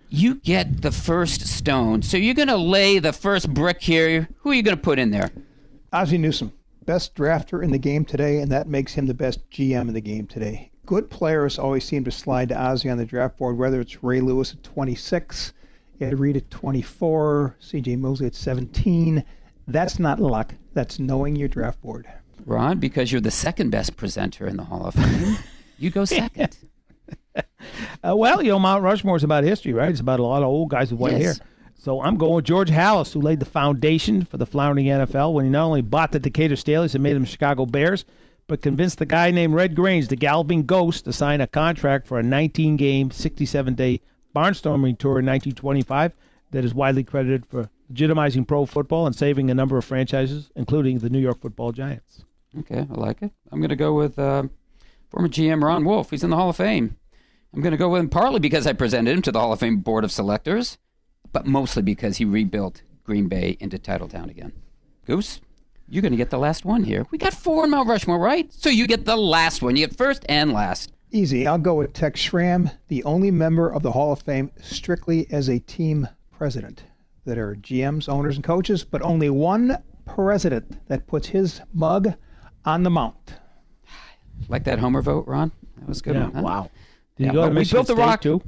you 0.07 0.35
get 0.35 0.83
the 0.83 0.91
first 0.91 1.47
stone. 1.47 2.03
So 2.03 2.15
you're 2.15 2.35
going 2.35 2.47
to 2.47 2.57
lay 2.57 2.99
the 2.99 3.11
first 3.11 3.51
brick 3.51 3.81
here. 3.81 4.29
Who 4.41 4.51
are 4.51 4.53
you 4.53 4.61
going 4.61 4.77
to 4.77 4.83
put 4.83 4.99
in 4.99 5.09
there? 5.09 5.31
Ozzie 5.91 6.19
Newsome, 6.19 6.53
best 6.85 7.15
drafter 7.15 7.63
in 7.63 7.71
the 7.71 7.79
game 7.79 8.05
today, 8.05 8.37
and 8.37 8.51
that 8.51 8.67
makes 8.67 8.93
him 8.93 9.07
the 9.07 9.15
best 9.15 9.49
GM 9.49 9.87
in 9.87 9.93
the 9.95 9.99
game 10.01 10.27
today. 10.27 10.69
Good 10.85 11.09
players 11.09 11.57
always 11.57 11.85
seem 11.85 12.03
to 12.03 12.11
slide 12.11 12.49
to 12.49 12.61
Ozzie 12.61 12.91
on 12.91 12.99
the 12.99 13.05
draft 13.05 13.39
board, 13.39 13.57
whether 13.57 13.81
it's 13.81 14.03
Ray 14.03 14.21
Lewis 14.21 14.53
at 14.53 14.61
26, 14.61 15.53
Ed 16.01 16.19
Reed 16.19 16.37
at 16.37 16.49
24, 16.51 17.55
CJ 17.61 17.97
Mosley 17.99 18.27
at 18.27 18.35
17. 18.35 19.23
That's 19.67 19.99
not 19.99 20.19
luck. 20.19 20.53
That's 20.73 20.99
knowing 20.99 21.35
your 21.35 21.47
draft 21.47 21.81
board. 21.81 22.07
Ron, 22.45 22.79
because 22.79 23.11
you're 23.11 23.21
the 23.21 23.31
second 23.31 23.69
best 23.69 23.95
presenter 23.95 24.47
in 24.47 24.57
the 24.57 24.63
Hall 24.63 24.85
of 24.85 24.95
Fame, 24.95 25.37
you 25.77 25.89
go 25.89 26.05
second. 26.05 26.57
Uh, 28.03 28.15
well, 28.15 28.41
you 28.41 28.49
know, 28.49 28.57
Mount 28.59 28.83
Rushmore 28.83 29.15
is 29.15 29.23
about 29.23 29.43
history, 29.43 29.71
right? 29.73 29.89
It's 29.89 29.99
about 29.99 30.19
a 30.19 30.23
lot 30.23 30.41
of 30.41 30.47
old 30.49 30.69
guys 30.71 30.91
with 30.91 30.99
white 30.99 31.13
Yes. 31.13 31.37
hair. 31.37 31.47
So 31.75 32.01
I'm 32.01 32.17
going 32.17 32.33
with 32.33 32.45
George 32.45 32.69
Halas, 32.71 33.13
who 33.13 33.21
laid 33.21 33.39
the 33.39 33.45
foundation 33.45 34.23
for 34.25 34.37
the 34.37 34.45
floundering 34.45 34.87
NFL 34.87 35.33
when 35.33 35.45
he 35.45 35.51
not 35.51 35.65
only 35.65 35.81
bought 35.81 36.11
the 36.11 36.19
Decatur 36.19 36.55
Staley's 36.55 36.95
and 36.95 37.03
made 37.03 37.13
them 37.15 37.23
Chicago 37.25 37.65
Bears, 37.67 38.03
but 38.47 38.61
convinced 38.61 38.97
the 38.97 39.05
guy 39.05 39.29
named 39.31 39.53
Red 39.53 39.75
Grange, 39.75 40.07
the 40.07 40.15
Galloping 40.15 40.65
Ghost, 40.65 41.05
to 41.05 41.13
sign 41.13 41.39
a 41.41 41.47
contract 41.47 42.07
for 42.07 42.19
a 42.19 42.23
19-game, 42.23 43.11
67-day 43.11 44.01
barnstorming 44.33 44.97
tour 44.97 45.19
in 45.19 45.25
1925 45.25 46.13
that 46.51 46.65
is 46.65 46.73
widely 46.73 47.03
credited 47.03 47.45
for 47.45 47.69
legitimizing 47.91 48.47
pro 48.47 48.65
football 48.65 49.05
and 49.05 49.15
saving 49.15 49.49
a 49.49 49.53
number 49.53 49.77
of 49.77 49.85
franchises, 49.85 50.49
including 50.55 50.99
the 50.99 51.09
New 51.09 51.19
York 51.19 51.41
Football 51.41 51.71
Giants. 51.71 52.23
Okay, 52.59 52.79
I 52.89 52.93
like 52.93 53.21
it. 53.21 53.31
I'm 53.51 53.59
going 53.59 53.69
to 53.69 53.75
go 53.75 53.93
with 53.93 54.19
uh, 54.19 54.43
former 55.09 55.29
GM 55.29 55.63
Ron 55.63 55.85
Wolf. 55.85 56.09
He's 56.09 56.23
in 56.23 56.29
the 56.29 56.35
Hall 56.35 56.49
of 56.49 56.57
Fame. 56.57 56.97
I'm 57.53 57.61
going 57.61 57.71
to 57.71 57.77
go 57.77 57.89
with 57.89 58.01
him 58.01 58.09
partly 58.09 58.39
because 58.39 58.65
I 58.65 58.73
presented 58.73 59.11
him 59.11 59.21
to 59.23 59.31
the 59.31 59.39
Hall 59.39 59.53
of 59.53 59.59
Fame 59.59 59.77
Board 59.77 60.03
of 60.03 60.11
Selectors, 60.11 60.77
but 61.31 61.45
mostly 61.45 61.81
because 61.81 62.17
he 62.17 62.25
rebuilt 62.25 62.81
Green 63.03 63.27
Bay 63.27 63.57
into 63.59 63.77
Titletown 63.77 64.29
again. 64.29 64.53
Goose, 65.05 65.41
you're 65.89 66.01
going 66.01 66.11
to 66.13 66.17
get 66.17 66.29
the 66.29 66.37
last 66.37 66.63
one 66.63 66.83
here. 66.83 67.05
We 67.11 67.17
got 67.17 67.33
four 67.33 67.65
in 67.65 67.71
Mount 67.71 67.89
Rushmore, 67.89 68.19
right? 68.19 68.51
So 68.53 68.69
you 68.69 68.87
get 68.87 69.05
the 69.05 69.17
last 69.17 69.61
one. 69.61 69.75
You 69.75 69.87
get 69.87 69.97
first 69.97 70.25
and 70.29 70.53
last. 70.53 70.93
Easy. 71.11 71.45
I'll 71.45 71.57
go 71.57 71.75
with 71.75 71.93
Tex 71.93 72.19
Schramm, 72.21 72.69
the 72.87 73.03
only 73.03 73.31
member 73.31 73.69
of 73.69 73.83
the 73.83 73.91
Hall 73.91 74.13
of 74.13 74.21
Fame 74.21 74.49
strictly 74.61 75.27
as 75.29 75.49
a 75.49 75.59
team 75.59 76.07
president. 76.31 76.83
That 77.25 77.37
are 77.37 77.55
GMs, 77.55 78.09
owners, 78.09 78.35
and 78.35 78.43
coaches, 78.43 78.83
but 78.83 79.01
only 79.03 79.29
one 79.29 79.77
president 80.05 80.87
that 80.87 81.05
puts 81.07 81.27
his 81.27 81.61
mug 81.73 82.13
on 82.65 82.83
the 82.83 82.89
mount. 82.89 83.35
Like 84.47 84.63
that 84.63 84.79
Homer 84.79 85.01
vote, 85.01 85.27
Ron? 85.27 85.51
That 85.77 85.87
was 85.89 85.99
a 85.99 86.03
good. 86.03 86.15
Yeah, 86.15 86.23
one, 86.23 86.33
huh? 86.33 86.41
wow. 86.41 86.71
Did 87.17 87.23
Yeah, 87.25 87.27
you 87.27 87.33
go 87.33 87.43
to 87.43 87.49
we 87.49 87.55
Michigan 87.55 87.77
built 87.77 87.87
the 87.87 87.93
State, 87.93 88.01
rock 88.01 88.21
too? 88.21 88.41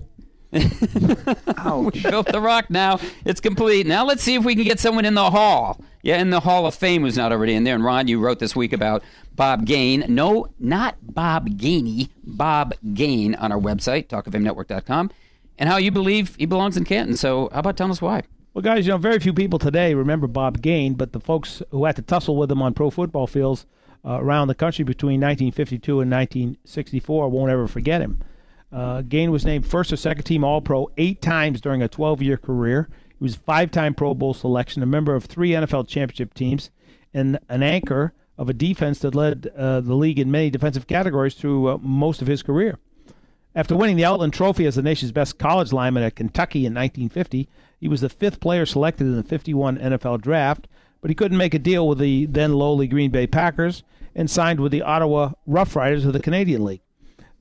we 0.54 2.02
built 2.02 2.28
the 2.28 2.40
rock 2.40 2.70
now. 2.70 3.00
It's 3.26 3.42
complete. 3.42 3.88
Now 3.88 4.06
let's 4.06 4.22
see 4.22 4.36
if 4.36 4.46
we 4.46 4.54
can 4.54 4.64
get 4.66 4.80
someone 4.80 5.04
in 5.04 5.16
the 5.16 5.32
hall. 5.32 5.80
Yeah, 6.04 6.20
in 6.20 6.30
the 6.30 6.42
Hall 6.42 6.68
of 6.68 6.76
Fame 6.76 7.02
who's 7.02 7.18
not 7.18 7.32
already 7.32 7.56
in 7.56 7.64
there. 7.64 7.76
And 7.76 7.84
Ron, 7.84 8.08
you 8.08 8.20
wrote 8.20 8.40
this 8.40 8.56
week 8.56 8.72
about 8.72 9.04
Bob 9.36 9.66
Gain. 9.66 10.06
No, 10.08 10.48
not 10.60 10.98
Bob 11.02 11.50
Gainey. 11.58 12.10
Bob 12.24 12.76
Gain 12.94 13.34
on 13.36 13.52
our 13.52 13.60
website, 13.60 14.08
talkoffamenetwork.com, 14.08 15.12
and 15.58 15.70
how 15.70 15.78
you 15.78 15.92
believe 15.92 16.36
he 16.36 16.46
belongs 16.46 16.78
in 16.78 16.84
Canton. 16.84 17.18
So 17.18 17.50
how 17.52 17.60
about 17.60 17.78
telling 17.78 17.92
us 17.92 18.02
why? 18.02 18.24
Well, 18.54 18.62
guys, 18.62 18.86
you 18.86 18.92
know, 18.92 19.00
very 19.00 19.18
few 19.20 19.34
people 19.34 19.58
today 19.58 19.96
remember 19.96 20.28
Bob 20.28 20.62
Gain, 20.62 20.94
but 20.94 21.14
the 21.14 21.20
folks 21.20 21.64
who 21.72 21.86
had 21.86 21.96
to 21.96 22.04
tussle 22.04 22.38
with 22.38 22.52
him 22.52 22.62
on 22.62 22.76
pro 22.76 22.92
football 22.92 23.26
fields 23.26 23.66
uh, 24.06 24.20
around 24.22 24.50
the 24.50 24.56
country 24.56 24.84
between 24.86 25.20
1952 25.20 26.02
and 26.02 26.12
1964 26.12 27.30
won't 27.30 27.50
ever 27.50 27.68
forget 27.68 28.02
him. 28.02 28.20
Uh, 28.74 29.04
Gain 29.04 29.32
was 29.32 29.46
named 29.46 29.68
first 29.68 29.94
or 29.94 29.98
second 29.98 30.24
team 30.24 30.44
All 30.44 30.60
Pro 30.62 30.90
eight 30.98 31.22
times 31.22 31.62
during 31.62 31.84
a 31.84 31.88
12 31.88 32.22
year 32.22 32.38
career. 32.38 32.90
He 33.10 33.24
was 33.24 33.36
a 33.36 33.40
five-time 33.40 33.94
Pro 33.94 34.14
Bowl 34.16 34.34
selection, 34.34 34.82
a 34.82 34.88
member 34.88 35.14
of 35.16 35.26
three 35.26 35.52
NFL 35.52 35.88
championship 35.88 36.34
teams, 36.34 36.72
and 37.14 37.38
an 37.48 37.62
anchor 37.62 38.14
of 38.38 38.50
a 38.50 38.54
defense 38.54 39.00
that 39.00 39.14
led 39.14 39.52
uh, 39.56 39.80
the 39.82 39.94
league 39.94 40.18
in 40.18 40.32
many 40.32 40.50
defensive 40.50 40.88
categories 40.88 41.36
through 41.36 41.68
uh, 41.68 41.78
most 41.82 42.22
of 42.22 42.28
his 42.28 42.42
career. 42.42 42.80
After 43.56 43.76
winning 43.76 43.98
the 43.98 44.06
Outland 44.06 44.34
Trophy 44.34 44.66
as 44.66 44.76
the 44.76 44.82
nation's 44.82 45.12
best 45.12 45.38
college 45.38 45.72
lineman 45.72 46.02
at 46.02 46.16
Kentucky 46.16 46.66
in 46.66 46.74
1950, 46.74 47.48
he 47.80 47.88
was 47.88 48.02
the 48.02 48.10
fifth 48.10 48.40
player 48.40 48.66
selected 48.66 49.06
in 49.06 49.16
the 49.16 49.24
51 49.24 49.78
NFL 49.78 50.22
draft, 50.22 50.68
but 51.02 51.12
he 51.12 51.16
couldn't 51.16 51.38
make 51.38 51.54
a 51.54 51.60
deal 51.60 51.88
with 51.88 52.00
the 52.00 52.26
then 52.26 52.54
lowly 52.54 52.88
Green 52.88 53.12
Bay 53.12 53.28
Packers 53.28 53.84
and 54.16 54.32
signed 54.32 54.60
with 54.60 54.72
the 54.72 54.82
Ottawa 54.82 55.34
Rough 55.46 55.76
Riders 55.76 56.06
of 56.06 56.14
the 56.14 56.20
Canadian 56.20 56.64
League. 56.64 56.82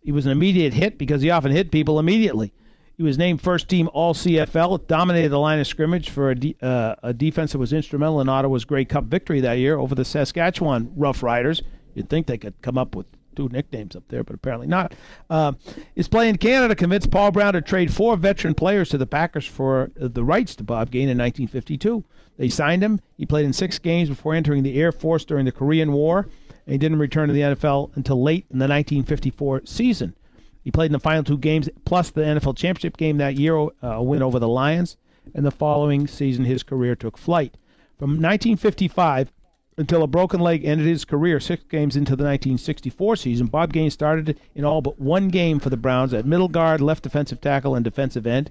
He 0.02 0.12
was 0.12 0.26
an 0.26 0.32
immediate 0.32 0.74
hit 0.74 0.98
because 0.98 1.22
he 1.22 1.30
often 1.30 1.52
hit 1.52 1.70
people 1.70 1.98
immediately. 1.98 2.52
He 2.96 3.02
was 3.02 3.16
named 3.16 3.40
first 3.40 3.68
team 3.68 3.88
All 3.92 4.14
CFL, 4.14 4.86
dominated 4.86 5.30
the 5.30 5.38
line 5.38 5.58
of 5.58 5.66
scrimmage 5.66 6.10
for 6.10 6.30
a, 6.30 6.34
de- 6.34 6.56
uh, 6.60 6.96
a 7.02 7.12
defense 7.12 7.52
that 7.52 7.58
was 7.58 7.72
instrumental 7.72 8.20
in 8.20 8.28
Ottawa's 8.28 8.64
Grey 8.64 8.84
Cup 8.84 9.04
victory 9.04 9.40
that 9.40 9.54
year 9.54 9.78
over 9.78 9.94
the 9.94 10.04
Saskatchewan 10.04 10.92
Rough 10.94 11.22
Riders. 11.22 11.62
You'd 11.94 12.08
think 12.08 12.26
they 12.26 12.38
could 12.38 12.54
come 12.62 12.76
up 12.76 12.94
with 12.94 13.06
two 13.34 13.48
nicknames 13.48 13.96
up 13.96 14.04
there, 14.08 14.22
but 14.22 14.34
apparently 14.34 14.66
not. 14.66 14.94
Uh, 15.30 15.52
his 15.94 16.08
play 16.08 16.28
in 16.28 16.36
Canada 16.36 16.74
convinced 16.74 17.10
Paul 17.10 17.30
Brown 17.30 17.54
to 17.54 17.62
trade 17.62 17.92
four 17.92 18.16
veteran 18.16 18.54
players 18.54 18.90
to 18.90 18.98
the 18.98 19.06
Packers 19.06 19.46
for 19.46 19.90
uh, 20.00 20.08
the 20.08 20.24
rights 20.24 20.54
to 20.56 20.64
Bob 20.64 20.90
Gain 20.90 21.08
in 21.08 21.18
1952. 21.18 22.04
They 22.38 22.48
signed 22.48 22.82
him. 22.82 23.00
He 23.16 23.26
played 23.26 23.44
in 23.46 23.52
six 23.52 23.78
games 23.78 24.08
before 24.08 24.34
entering 24.34 24.62
the 24.62 24.80
Air 24.80 24.92
Force 24.92 25.24
during 25.24 25.44
the 25.44 25.52
Korean 25.52 25.92
War, 25.92 26.28
and 26.66 26.72
he 26.72 26.78
didn't 26.78 26.98
return 26.98 27.28
to 27.28 27.34
the 27.34 27.40
NFL 27.40 27.96
until 27.96 28.22
late 28.22 28.46
in 28.50 28.58
the 28.58 28.64
1954 28.64 29.62
season. 29.64 30.14
He 30.62 30.70
played 30.70 30.86
in 30.86 30.92
the 30.92 31.00
final 31.00 31.24
two 31.24 31.38
games, 31.38 31.68
plus 31.84 32.10
the 32.10 32.22
NFL 32.22 32.56
championship 32.56 32.96
game 32.96 33.18
that 33.18 33.36
year, 33.36 33.56
uh, 33.56 33.68
a 33.82 34.02
win 34.02 34.22
over 34.22 34.38
the 34.38 34.48
Lions. 34.48 34.96
And 35.34 35.44
the 35.44 35.50
following 35.50 36.06
season, 36.06 36.44
his 36.44 36.62
career 36.62 36.94
took 36.94 37.18
flight. 37.18 37.56
From 37.98 38.10
1955 38.10 39.32
until 39.78 40.02
a 40.02 40.06
broken 40.06 40.40
leg 40.40 40.64
ended 40.64 40.86
his 40.86 41.04
career 41.04 41.40
six 41.40 41.64
games 41.64 41.96
into 41.96 42.10
the 42.10 42.24
1964 42.24 43.16
season, 43.16 43.46
Bob 43.46 43.72
Gaines 43.72 43.94
started 43.94 44.38
in 44.54 44.64
all 44.64 44.82
but 44.82 45.00
one 45.00 45.28
game 45.28 45.58
for 45.58 45.70
the 45.70 45.76
Browns 45.76 46.12
at 46.12 46.26
middle 46.26 46.48
guard, 46.48 46.80
left 46.80 47.02
defensive 47.02 47.40
tackle, 47.40 47.74
and 47.74 47.84
defensive 47.84 48.26
end. 48.26 48.50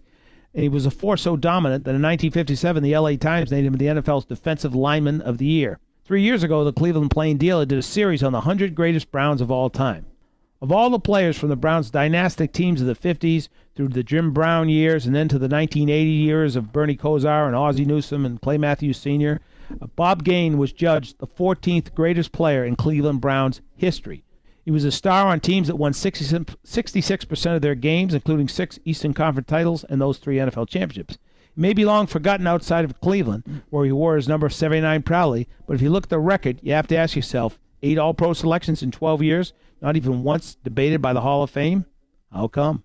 And 0.54 0.64
he 0.64 0.70
was 0.70 0.86
a 0.86 0.92
force 0.92 1.22
so 1.22 1.38
dominant 1.38 1.86
that 1.86 1.92
in 1.92 2.02
1957, 2.02 2.84
the 2.84 2.98
LA 2.98 3.16
Times 3.16 3.52
named 3.52 3.68
him 3.68 3.78
the 3.78 3.86
NFL's 3.86 4.26
Defensive 4.26 4.76
Lineman 4.76 5.22
of 5.22 5.38
the 5.38 5.46
Year. 5.46 5.80
Three 6.12 6.24
years 6.24 6.44
ago, 6.44 6.66
the 6.66 6.74
Cleveland 6.74 7.10
Plain 7.10 7.38
Dealer 7.38 7.66
did 7.66 7.80
a 7.80 7.82
series 7.82 8.22
on 8.22 8.34
the 8.34 8.40
100 8.40 8.76
greatest 8.76 9.14
Browns 9.14 9.40
of 9.40 9.50
all 9.50 9.70
time. 9.70 10.08
Of 10.62 10.70
all 10.70 10.90
the 10.90 11.00
players 11.00 11.38
from 11.38 11.48
the 11.48 11.56
Browns' 11.56 11.90
dynastic 11.90 12.52
teams 12.52 12.82
of 12.82 12.88
the 12.88 12.96
50s 12.96 13.48
through 13.78 13.88
the 13.88 14.04
Jim 14.04 14.34
Brown 14.34 14.68
years 14.68 15.06
and 15.06 15.16
then 15.16 15.30
to 15.30 15.40
the 15.40 15.48
1980 15.48 16.10
years 16.10 16.58
of 16.58 16.74
Bernie 16.74 16.98
Kosar 16.98 17.48
and 17.48 17.56
Ozzie 17.56 17.86
Newsome 17.86 18.26
and 18.26 18.42
Clay 18.42 18.58
Matthews 18.58 18.98
Sr., 18.98 19.40
uh, 19.82 19.88
Bob 19.96 20.26
Gain 20.26 20.58
was 20.58 20.74
judged 20.74 21.20
the 21.20 21.28
14th 21.28 21.96
greatest 21.96 22.34
player 22.34 22.66
in 22.66 22.76
Cleveland 22.76 23.22
Browns 23.22 23.62
history. 23.78 24.26
He 24.66 24.72
was 24.72 24.84
a 24.84 24.92
star 24.92 25.28
on 25.28 25.40
teams 25.40 25.68
that 25.68 25.78
won 25.78 25.94
66% 25.94 27.56
of 27.56 27.62
their 27.62 27.76
games, 27.76 28.14
including 28.14 28.50
six 28.50 28.80
Eastern 28.84 29.14
Conference 29.14 29.48
titles 29.48 29.86
and 29.86 30.02
those 30.02 30.18
three 30.18 30.36
NFL 30.36 30.68
championships. 30.68 31.18
He 31.56 31.62
may 31.62 31.74
be 31.74 31.86
long 31.86 32.08
forgotten 32.08 32.48
outside 32.48 32.86
of 32.86 33.00
Cleveland, 33.02 33.44
mm. 33.46 33.62
where 33.70 33.86
he 33.86 33.92
wore 33.92 34.16
his 34.16 34.28
number 34.28 34.50
79 34.50 35.02
proudly, 35.04 35.48
but 35.68 35.76
if 35.76 35.82
you 35.82 35.90
look 35.90 36.06
at 36.06 36.10
the 36.10 36.20
record, 36.20 36.60
you 36.62 36.74
have 36.74 36.88
to 36.88 36.96
ask 36.96 37.16
yourself 37.16 37.60
eight 37.84 37.98
All 37.98 38.14
Pro 38.14 38.34
selections 38.34 38.82
in 38.84 38.92
12 38.92 39.24
years, 39.24 39.54
not 39.82 39.96
even 39.96 40.24
once 40.24 40.56
debated 40.64 41.02
by 41.02 41.14
the 41.14 41.22
Hall 41.22 41.44
of 41.44 41.50
Fame? 41.50 41.86
How 42.32 42.48
come? 42.48 42.84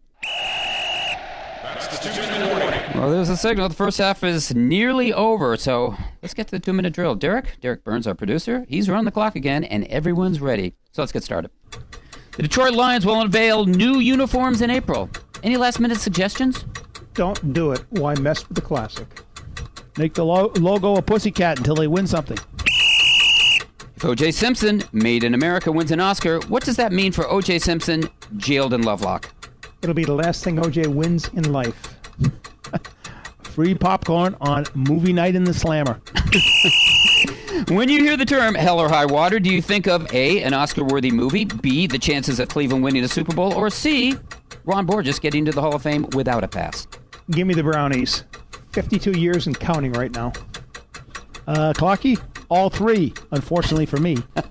Well, 2.94 3.10
there's 3.10 3.28
a 3.28 3.36
signal. 3.36 3.68
The 3.68 3.74
first 3.74 3.98
half 3.98 4.24
is 4.24 4.54
nearly 4.54 5.12
over, 5.12 5.56
so 5.58 5.94
let's 6.22 6.32
get 6.32 6.48
to 6.48 6.52
the 6.52 6.58
two 6.58 6.72
minute 6.72 6.94
drill. 6.94 7.14
Derek, 7.14 7.60
Derek 7.60 7.84
Burns, 7.84 8.06
our 8.06 8.14
producer, 8.14 8.64
he's 8.68 8.88
run 8.88 9.04
the 9.04 9.10
clock 9.10 9.36
again, 9.36 9.64
and 9.64 9.84
everyone's 9.84 10.40
ready. 10.40 10.74
So 10.92 11.02
let's 11.02 11.12
get 11.12 11.22
started. 11.22 11.50
The 12.36 12.42
Detroit 12.42 12.72
Lions 12.72 13.04
will 13.04 13.20
unveil 13.20 13.66
new 13.66 13.98
uniforms 13.98 14.62
in 14.62 14.70
April. 14.70 15.10
Any 15.42 15.58
last 15.58 15.78
minute 15.78 15.98
suggestions? 16.00 16.64
Don't 17.16 17.52
do 17.52 17.72
it. 17.72 17.84
Why 17.90 18.14
mess 18.16 18.46
with 18.46 18.56
the 18.56 18.60
classic? 18.60 19.06
Make 19.96 20.14
the 20.14 20.24
lo- 20.24 20.52
logo 20.60 20.96
a 20.96 21.02
pussycat 21.02 21.58
until 21.58 21.74
they 21.74 21.86
win 21.86 22.06
something. 22.06 22.38
If 23.96 24.04
O.J. 24.04 24.32
Simpson, 24.32 24.82
Made 24.92 25.24
in 25.24 25.32
America, 25.32 25.72
wins 25.72 25.90
an 25.90 26.00
Oscar, 26.00 26.38
what 26.48 26.62
does 26.62 26.76
that 26.76 26.92
mean 26.92 27.12
for 27.12 27.26
O.J. 27.30 27.60
Simpson, 27.60 28.10
jailed 28.36 28.74
in 28.74 28.82
Lovelock? 28.82 29.32
It'll 29.80 29.94
be 29.94 30.04
the 30.04 30.12
last 30.14 30.44
thing 30.44 30.56
OJ 30.56 30.86
wins 30.88 31.28
in 31.28 31.50
life. 31.50 31.94
Free 33.42 33.74
popcorn 33.74 34.36
on 34.40 34.66
movie 34.74 35.14
night 35.14 35.34
in 35.34 35.44
the 35.44 35.54
Slammer. 35.54 36.00
When 37.68 37.88
you 37.88 38.00
hear 38.04 38.18
the 38.18 38.26
term 38.26 38.54
hell 38.54 38.78
or 38.78 38.88
high 38.88 39.06
water, 39.06 39.40
do 39.40 39.50
you 39.52 39.62
think 39.62 39.88
of 39.88 40.12
A, 40.12 40.42
an 40.42 40.52
Oscar 40.52 40.84
worthy 40.84 41.10
movie, 41.10 41.46
B, 41.46 41.86
the 41.86 41.98
chances 41.98 42.38
of 42.38 42.48
Cleveland 42.48 42.84
winning 42.84 43.02
a 43.02 43.08
Super 43.08 43.34
Bowl, 43.34 43.54
or 43.54 43.70
C, 43.70 44.14
Ron 44.64 44.84
Borges 44.84 45.18
getting 45.18 45.44
to 45.46 45.52
the 45.52 45.62
Hall 45.62 45.74
of 45.74 45.82
Fame 45.82 46.06
without 46.12 46.44
a 46.44 46.48
pass? 46.48 46.86
Give 47.30 47.46
me 47.46 47.54
the 47.54 47.62
brownies. 47.62 48.24
52 48.72 49.12
years 49.12 49.46
and 49.46 49.58
counting 49.58 49.92
right 49.92 50.12
now. 50.12 50.32
Uh, 51.46 51.72
Clocky, 51.72 52.20
all 52.48 52.70
three, 52.70 53.12
unfortunately 53.30 53.86
for 53.86 53.98
me. 53.98 54.18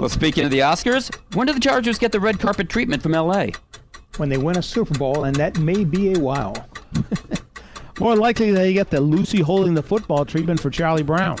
Well, 0.00 0.08
speaking 0.08 0.46
of 0.46 0.50
the 0.50 0.60
Oscars, 0.60 1.14
when 1.34 1.46
do 1.46 1.52
the 1.52 1.60
Chargers 1.60 1.98
get 1.98 2.10
the 2.10 2.20
red 2.20 2.40
carpet 2.40 2.70
treatment 2.70 3.02
from 3.02 3.14
L.A.? 3.14 3.52
When 4.16 4.30
they 4.30 4.38
win 4.38 4.56
a 4.56 4.62
Super 4.62 4.98
Bowl, 4.98 5.24
and 5.24 5.36
that 5.36 5.58
may 5.58 5.84
be 5.84 6.14
a 6.14 6.18
while. 6.18 6.66
More 8.00 8.16
likely 8.16 8.50
they 8.50 8.72
get 8.72 8.88
the 8.88 8.98
Lucy 8.98 9.42
holding 9.42 9.74
the 9.74 9.82
football 9.82 10.24
treatment 10.24 10.58
for 10.58 10.70
Charlie 10.70 11.02
Brown. 11.02 11.36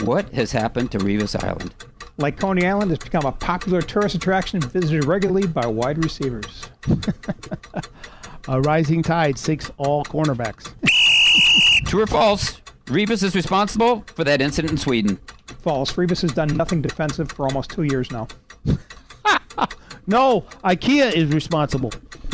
What 0.00 0.28
has 0.30 0.50
happened 0.50 0.90
to 0.90 0.98
Revis 0.98 1.40
Island? 1.40 1.72
Like 2.16 2.36
Coney 2.36 2.66
Island 2.66 2.90
has 2.90 2.98
become 2.98 3.26
a 3.26 3.32
popular 3.32 3.80
tourist 3.80 4.16
attraction 4.16 4.60
visited 4.60 5.04
regularly 5.04 5.46
by 5.46 5.66
wide 5.66 6.02
receivers. 6.02 6.68
A 8.48 8.60
rising 8.60 9.02
tide 9.02 9.38
sinks 9.38 9.70
all 9.78 10.04
cornerbacks. 10.04 10.72
True 11.86 12.02
or 12.02 12.06
false? 12.06 12.60
Revis 12.86 13.22
is 13.22 13.34
responsible 13.34 14.04
for 14.14 14.24
that 14.24 14.40
incident 14.40 14.72
in 14.72 14.78
Sweden. 14.78 15.18
False. 15.60 15.92
Revis 15.92 16.22
has 16.22 16.32
done 16.32 16.48
nothing 16.56 16.82
defensive 16.82 17.30
for 17.30 17.46
almost 17.46 17.70
two 17.70 17.84
years 17.84 18.10
now. 18.10 18.26
No, 20.06 20.40
IKEA 20.64 21.12
is 21.12 21.32
responsible. 21.32 21.90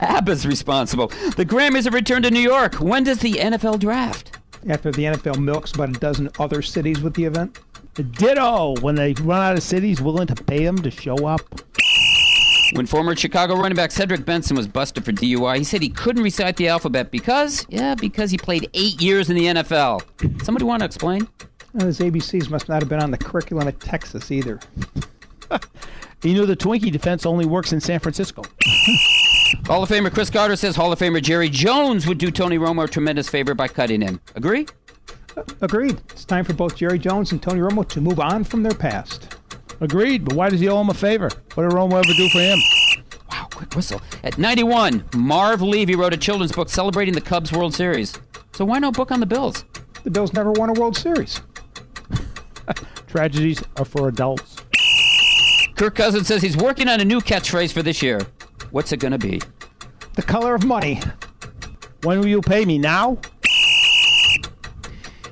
ABBA's 0.00 0.46
responsible. 0.46 1.08
The 1.08 1.46
Grammys 1.46 1.84
have 1.84 1.94
returned 1.94 2.24
to 2.24 2.30
New 2.30 2.40
York. 2.40 2.74
When 2.74 3.04
does 3.04 3.20
the 3.20 3.32
NFL 3.32 3.78
draft? 3.78 4.38
After 4.68 4.90
the 4.92 5.04
NFL 5.04 5.38
milks 5.38 5.72
about 5.72 5.88
a 5.88 5.92
dozen 5.92 6.28
other 6.38 6.60
cities 6.60 7.00
with 7.00 7.14
the 7.14 7.24
event. 7.24 7.58
Ditto 7.94 8.74
when 8.82 8.94
they 8.94 9.14
run 9.22 9.40
out 9.40 9.56
of 9.56 9.62
cities 9.62 10.02
willing 10.02 10.26
to 10.26 10.34
pay 10.34 10.64
them 10.64 10.76
to 10.78 10.90
show 10.90 11.26
up. 11.26 11.40
When 12.74 12.86
former 12.86 13.16
Chicago 13.16 13.56
running 13.56 13.76
back 13.76 13.90
Cedric 13.90 14.24
Benson 14.24 14.56
was 14.56 14.68
busted 14.68 15.04
for 15.04 15.12
DUI, 15.12 15.58
he 15.58 15.64
said 15.64 15.82
he 15.82 15.88
couldn't 15.88 16.22
recite 16.22 16.56
the 16.56 16.68
alphabet 16.68 17.10
because, 17.10 17.66
yeah, 17.68 17.94
because 17.94 18.30
he 18.30 18.38
played 18.38 18.70
eight 18.74 19.00
years 19.02 19.28
in 19.28 19.36
the 19.36 19.46
NFL. 19.46 20.44
Somebody 20.44 20.64
want 20.64 20.80
to 20.80 20.86
explain? 20.86 21.22
Uh, 21.22 21.46
well, 21.74 21.86
his 21.86 21.98
ABCs 21.98 22.48
must 22.48 22.68
not 22.68 22.80
have 22.82 22.88
been 22.88 23.00
on 23.00 23.10
the 23.10 23.18
curriculum 23.18 23.66
at 23.66 23.80
Texas 23.80 24.30
either. 24.30 24.60
you 26.22 26.34
know, 26.34 26.46
the 26.46 26.56
Twinkie 26.56 26.92
defense 26.92 27.26
only 27.26 27.46
works 27.46 27.72
in 27.72 27.80
San 27.80 27.98
Francisco. 27.98 28.42
Hall 29.66 29.82
of 29.82 29.88
Famer 29.88 30.12
Cris 30.12 30.30
Carter 30.30 30.54
says 30.56 30.76
Hall 30.76 30.92
of 30.92 30.98
Famer 30.98 31.20
Jerry 31.20 31.48
Jones 31.48 32.06
would 32.06 32.18
do 32.18 32.30
Tony 32.30 32.58
Romo 32.58 32.84
a 32.84 32.88
tremendous 32.88 33.28
favor 33.28 33.54
by 33.54 33.66
cutting 33.66 34.00
him. 34.00 34.20
Agree? 34.36 34.66
Uh, 35.36 35.42
agreed. 35.60 36.00
It's 36.10 36.24
time 36.24 36.44
for 36.44 36.52
both 36.52 36.76
Jerry 36.76 36.98
Jones 36.98 37.32
and 37.32 37.42
Tony 37.42 37.60
Romo 37.60 37.86
to 37.88 38.00
move 38.00 38.20
on 38.20 38.44
from 38.44 38.62
their 38.62 38.74
past. 38.74 39.39
Agreed, 39.80 40.24
but 40.24 40.34
why 40.34 40.50
does 40.50 40.60
he 40.60 40.68
owe 40.68 40.80
him 40.80 40.90
a 40.90 40.94
favor? 40.94 41.30
What 41.54 41.68
did 41.68 41.72
Romo 41.72 41.94
ever 41.94 42.12
do 42.14 42.28
for 42.28 42.38
him? 42.38 42.58
Wow, 43.30 43.48
quick 43.54 43.74
whistle. 43.74 44.00
At 44.22 44.36
91, 44.36 45.04
Marv 45.16 45.62
Levy 45.62 45.94
wrote 45.94 46.12
a 46.12 46.18
children's 46.18 46.52
book 46.52 46.68
celebrating 46.68 47.14
the 47.14 47.20
Cubs 47.20 47.50
World 47.52 47.74
Series. 47.74 48.18
So 48.52 48.64
why 48.64 48.78
no 48.78 48.92
book 48.92 49.10
on 49.10 49.20
the 49.20 49.26
Bills? 49.26 49.64
The 50.04 50.10
Bills 50.10 50.32
never 50.32 50.52
won 50.52 50.68
a 50.68 50.74
World 50.74 50.96
Series. 50.96 51.40
Tragedies 53.06 53.62
are 53.76 53.84
for 53.84 54.08
adults. 54.08 54.56
Kirk 55.76 55.94
Cousins 55.94 56.26
says 56.26 56.42
he's 56.42 56.58
working 56.58 56.88
on 56.88 57.00
a 57.00 57.04
new 57.04 57.20
catchphrase 57.20 57.72
for 57.72 57.82
this 57.82 58.02
year. 58.02 58.20
What's 58.70 58.92
it 58.92 58.98
going 58.98 59.12
to 59.12 59.18
be? 59.18 59.40
The 60.14 60.22
color 60.22 60.54
of 60.54 60.64
money. 60.64 61.00
When 62.02 62.18
will 62.18 62.26
you 62.26 62.42
pay 62.42 62.66
me? 62.66 62.76
Now? 62.76 63.18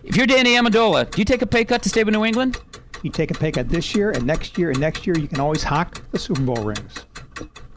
If 0.05 0.17
you're 0.17 0.27
Danny 0.27 0.55
Amendola, 0.55 1.11
do 1.11 1.21
you 1.21 1.27
take 1.27 1.43
a 1.43 1.47
pay 1.47 1.67
cut 1.67 1.83
to 1.83 1.91
stay 1.91 2.03
with 2.03 2.15
New 2.15 2.25
England? 2.25 2.59
You 3.03 3.11
take 3.11 3.31
a 3.31 3.35
pay 3.35 3.53
cut 3.53 3.69
this 3.69 3.95
year 3.95 4.11
and 4.11 4.27
next 4.27 4.59
year 4.59 4.71
and 4.71 4.81
next 4.81 5.07
year, 5.07 5.17
you 5.17 5.29
can 5.29 5.41
always 5.41 5.63
hock 5.63 6.03
the 6.11 6.19
Super 6.19 6.43
Bowl 6.43 6.65
rings. 6.65 7.05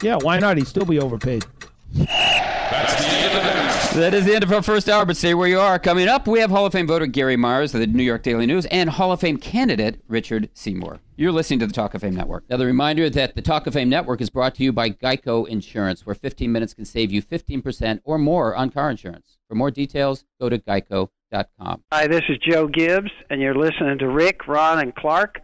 Yeah, 0.02 0.16
why 0.16 0.38
not? 0.38 0.56
He'd 0.56 0.66
still 0.66 0.84
be 0.84 0.98
overpaid. 0.98 1.44
That's 1.94 3.00
the 3.00 3.08
end 3.08 3.36
of 3.36 3.92
the 3.94 4.00
That 4.00 4.14
is 4.14 4.24
the 4.24 4.34
end 4.34 4.42
of 4.42 4.52
our 4.52 4.62
first 4.62 4.88
hour, 4.88 5.04
but 5.04 5.16
stay 5.16 5.34
where 5.34 5.46
you 5.46 5.60
are. 5.60 5.78
Coming 5.78 6.08
up, 6.08 6.26
we 6.26 6.40
have 6.40 6.50
Hall 6.50 6.66
of 6.66 6.72
Fame 6.72 6.86
voter 6.86 7.06
Gary 7.06 7.36
Myers 7.36 7.74
of 7.74 7.80
the 7.80 7.86
New 7.86 8.02
York 8.02 8.22
Daily 8.22 8.46
News 8.46 8.66
and 8.66 8.90
Hall 8.90 9.12
of 9.12 9.20
Fame 9.20 9.36
candidate 9.36 10.00
Richard 10.08 10.48
Seymour. 10.54 10.98
You're 11.16 11.30
listening 11.30 11.60
to 11.60 11.66
the 11.66 11.72
Talk 11.72 11.94
of 11.94 12.00
Fame 12.00 12.16
Network. 12.16 12.44
Another 12.48 12.66
reminder 12.66 13.08
that 13.10 13.36
the 13.36 13.42
Talk 13.42 13.66
of 13.66 13.74
Fame 13.74 13.90
Network 13.90 14.20
is 14.20 14.30
brought 14.30 14.56
to 14.56 14.64
you 14.64 14.72
by 14.72 14.90
Geico 14.90 15.46
Insurance, 15.46 16.04
where 16.04 16.14
15 16.14 16.50
minutes 16.50 16.74
can 16.74 16.84
save 16.84 17.12
you 17.12 17.22
15% 17.22 18.00
or 18.02 18.18
more 18.18 18.56
on 18.56 18.70
car 18.70 18.90
insurance. 18.90 19.38
For 19.46 19.54
more 19.54 19.70
details, 19.70 20.24
go 20.40 20.48
to 20.48 20.58
geico.com. 20.58 21.10
Hi, 21.90 22.06
this 22.06 22.22
is 22.28 22.36
Joe 22.46 22.68
Gibbs, 22.68 23.10
and 23.30 23.40
you're 23.40 23.54
listening 23.54 23.98
to 24.00 24.08
Rick, 24.08 24.46
Ron, 24.46 24.80
and 24.80 24.94
Clark 24.94 25.40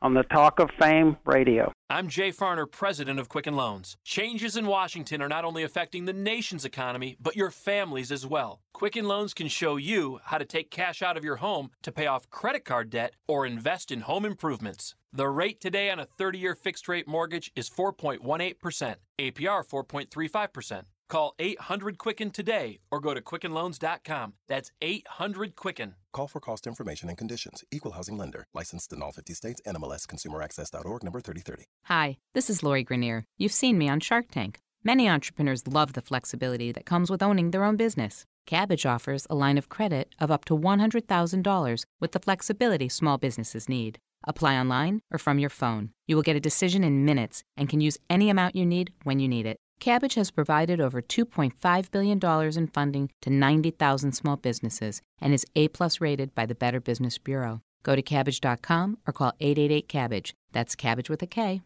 on 0.00 0.14
the 0.14 0.22
Talk 0.24 0.60
of 0.60 0.70
Fame 0.78 1.16
radio. 1.24 1.72
I'm 1.90 2.08
Jay 2.08 2.30
Farner, 2.30 2.70
president 2.70 3.18
of 3.18 3.28
Quicken 3.28 3.54
Loans. 3.54 3.96
Changes 4.04 4.56
in 4.56 4.66
Washington 4.66 5.20
are 5.20 5.28
not 5.28 5.44
only 5.44 5.62
affecting 5.62 6.04
the 6.04 6.12
nation's 6.12 6.64
economy, 6.64 7.16
but 7.20 7.36
your 7.36 7.50
families 7.50 8.12
as 8.12 8.26
well. 8.26 8.60
Quicken 8.72 9.06
Loans 9.06 9.34
can 9.34 9.48
show 9.48 9.76
you 9.76 10.20
how 10.24 10.38
to 10.38 10.44
take 10.44 10.70
cash 10.70 11.02
out 11.02 11.16
of 11.16 11.24
your 11.24 11.36
home 11.36 11.70
to 11.82 11.92
pay 11.92 12.06
off 12.06 12.30
credit 12.30 12.64
card 12.64 12.88
debt 12.90 13.14
or 13.26 13.44
invest 13.44 13.90
in 13.90 14.00
home 14.02 14.24
improvements. 14.24 14.94
The 15.12 15.28
rate 15.28 15.60
today 15.60 15.90
on 15.90 15.98
a 15.98 16.06
30 16.06 16.38
year 16.38 16.54
fixed 16.54 16.88
rate 16.88 17.06
mortgage 17.06 17.52
is 17.54 17.68
4.18%, 17.68 18.96
APR 19.18 19.66
4.35%. 19.66 20.82
Call 21.08 21.34
800 21.38 21.98
Quicken 21.98 22.30
today 22.30 22.78
or 22.90 23.00
go 23.00 23.14
to 23.14 23.20
QuickenLoans.com. 23.20 24.34
That's 24.48 24.70
800 24.80 25.56
Quicken. 25.56 25.94
Call 26.12 26.28
for 26.28 26.40
cost 26.40 26.66
information 26.66 27.08
and 27.08 27.18
conditions. 27.18 27.64
Equal 27.70 27.92
housing 27.92 28.16
lender. 28.18 28.46
Licensed 28.54 28.92
in 28.92 29.02
all 29.02 29.12
50 29.12 29.34
states. 29.34 29.60
NMLS 29.66 30.06
ConsumerAccess.org 30.06 31.02
number 31.02 31.20
3030. 31.20 31.64
Hi, 31.84 32.16
this 32.34 32.48
is 32.48 32.62
Lori 32.62 32.84
Greiner. 32.84 33.24
You've 33.38 33.52
seen 33.52 33.78
me 33.78 33.88
on 33.88 34.00
Shark 34.00 34.26
Tank. 34.30 34.58
Many 34.84 35.08
entrepreneurs 35.08 35.68
love 35.68 35.92
the 35.92 36.02
flexibility 36.02 36.72
that 36.72 36.86
comes 36.86 37.10
with 37.10 37.22
owning 37.22 37.50
their 37.50 37.64
own 37.64 37.76
business. 37.76 38.24
Kabbage 38.48 38.84
offers 38.84 39.26
a 39.30 39.34
line 39.36 39.56
of 39.56 39.68
credit 39.68 40.14
of 40.18 40.30
up 40.30 40.44
to 40.46 40.58
$100,000 40.58 41.84
with 42.00 42.12
the 42.12 42.18
flexibility 42.18 42.88
small 42.88 43.16
businesses 43.16 43.68
need. 43.68 43.98
Apply 44.24 44.56
online 44.56 45.00
or 45.12 45.18
from 45.18 45.38
your 45.38 45.50
phone. 45.50 45.90
You 46.06 46.16
will 46.16 46.22
get 46.22 46.36
a 46.36 46.40
decision 46.40 46.82
in 46.82 47.04
minutes 47.04 47.44
and 47.56 47.68
can 47.68 47.80
use 47.80 47.98
any 48.10 48.30
amount 48.30 48.56
you 48.56 48.66
need 48.66 48.92
when 49.04 49.20
you 49.20 49.28
need 49.28 49.46
it. 49.46 49.58
Kabbage 49.80 50.14
has 50.14 50.30
provided 50.30 50.80
over 50.80 51.02
$2.5 51.02 51.90
billion 51.90 52.58
in 52.58 52.66
funding 52.68 53.10
to 53.20 53.30
90,000 53.30 54.12
small 54.12 54.36
businesses 54.36 55.02
and 55.20 55.34
is 55.34 55.46
A-plus 55.56 56.00
rated 56.00 56.34
by 56.34 56.46
the 56.46 56.54
Better 56.54 56.80
Business 56.80 57.18
Bureau. 57.18 57.62
Go 57.82 57.96
to 57.96 58.02
kabbage.com 58.02 58.98
or 59.06 59.12
call 59.12 59.32
888-KABBAGE. 59.40 60.32
That's 60.52 60.76
Kabbage 60.76 61.08
with 61.08 61.22
a 61.22 61.26
K. 61.26 61.62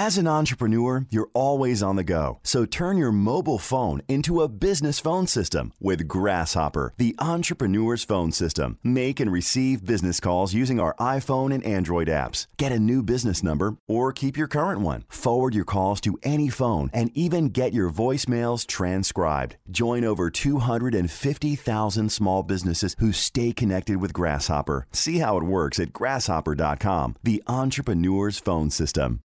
As 0.00 0.16
an 0.16 0.28
entrepreneur, 0.28 1.04
you're 1.10 1.28
always 1.34 1.82
on 1.82 1.96
the 1.96 2.04
go. 2.04 2.38
So 2.44 2.64
turn 2.64 2.98
your 2.98 3.10
mobile 3.10 3.58
phone 3.58 4.00
into 4.06 4.42
a 4.42 4.48
business 4.48 5.00
phone 5.00 5.26
system 5.26 5.72
with 5.80 6.06
Grasshopper, 6.06 6.94
the 6.98 7.16
entrepreneur's 7.18 8.04
phone 8.04 8.30
system. 8.30 8.78
Make 8.84 9.18
and 9.18 9.32
receive 9.32 9.84
business 9.84 10.20
calls 10.20 10.54
using 10.54 10.78
our 10.78 10.94
iPhone 11.00 11.52
and 11.52 11.64
Android 11.64 12.06
apps. 12.06 12.46
Get 12.58 12.70
a 12.70 12.78
new 12.78 13.02
business 13.02 13.42
number 13.42 13.76
or 13.88 14.12
keep 14.12 14.36
your 14.36 14.46
current 14.46 14.82
one. 14.82 15.02
Forward 15.08 15.52
your 15.52 15.64
calls 15.64 16.00
to 16.02 16.16
any 16.22 16.48
phone 16.48 16.90
and 16.92 17.10
even 17.12 17.48
get 17.48 17.72
your 17.72 17.90
voicemails 17.90 18.68
transcribed. 18.68 19.56
Join 19.68 20.04
over 20.04 20.30
250,000 20.30 22.12
small 22.12 22.44
businesses 22.44 22.94
who 23.00 23.10
stay 23.10 23.52
connected 23.52 23.96
with 23.96 24.12
Grasshopper. 24.12 24.86
See 24.92 25.18
how 25.18 25.38
it 25.38 25.42
works 25.42 25.80
at 25.80 25.92
grasshopper.com, 25.92 27.16
the 27.24 27.42
entrepreneur's 27.48 28.38
phone 28.38 28.70
system. 28.70 29.22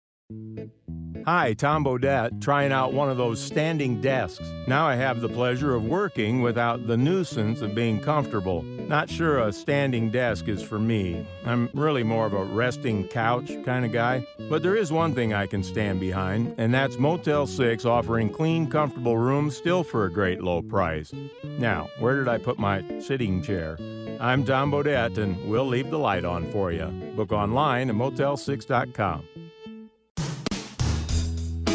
Hi, 1.24 1.54
Tom 1.54 1.84
Bodett, 1.84 2.40
trying 2.40 2.72
out 2.72 2.94
one 2.94 3.08
of 3.08 3.16
those 3.16 3.40
standing 3.40 4.00
desks. 4.00 4.44
Now 4.66 4.88
I 4.88 4.96
have 4.96 5.20
the 5.20 5.28
pleasure 5.28 5.72
of 5.72 5.84
working 5.84 6.42
without 6.42 6.88
the 6.88 6.96
nuisance 6.96 7.60
of 7.60 7.76
being 7.76 8.00
comfortable. 8.00 8.62
Not 8.62 9.08
sure 9.08 9.38
a 9.38 9.52
standing 9.52 10.10
desk 10.10 10.48
is 10.48 10.64
for 10.64 10.80
me. 10.80 11.24
I'm 11.44 11.70
really 11.74 12.02
more 12.02 12.26
of 12.26 12.32
a 12.32 12.44
resting 12.44 13.06
couch 13.06 13.52
kind 13.64 13.84
of 13.84 13.92
guy. 13.92 14.26
But 14.50 14.64
there 14.64 14.74
is 14.74 14.90
one 14.90 15.14
thing 15.14 15.32
I 15.32 15.46
can 15.46 15.62
stand 15.62 16.00
behind, 16.00 16.56
and 16.58 16.74
that's 16.74 16.98
Motel 16.98 17.46
6 17.46 17.84
offering 17.84 18.28
clean, 18.28 18.68
comfortable 18.68 19.16
rooms 19.16 19.56
still 19.56 19.84
for 19.84 20.06
a 20.06 20.12
great 20.12 20.42
low 20.42 20.60
price. 20.60 21.12
Now, 21.44 21.88
where 22.00 22.16
did 22.16 22.26
I 22.26 22.38
put 22.38 22.58
my 22.58 22.82
sitting 22.98 23.44
chair? 23.44 23.78
I'm 24.18 24.44
Tom 24.44 24.72
Bodett, 24.72 25.18
and 25.18 25.48
we'll 25.48 25.66
leave 25.66 25.90
the 25.90 25.98
light 25.98 26.24
on 26.24 26.50
for 26.50 26.72
you. 26.72 26.86
Book 27.14 27.30
online 27.30 27.90
at 27.90 27.96
motel6.com. 27.96 29.51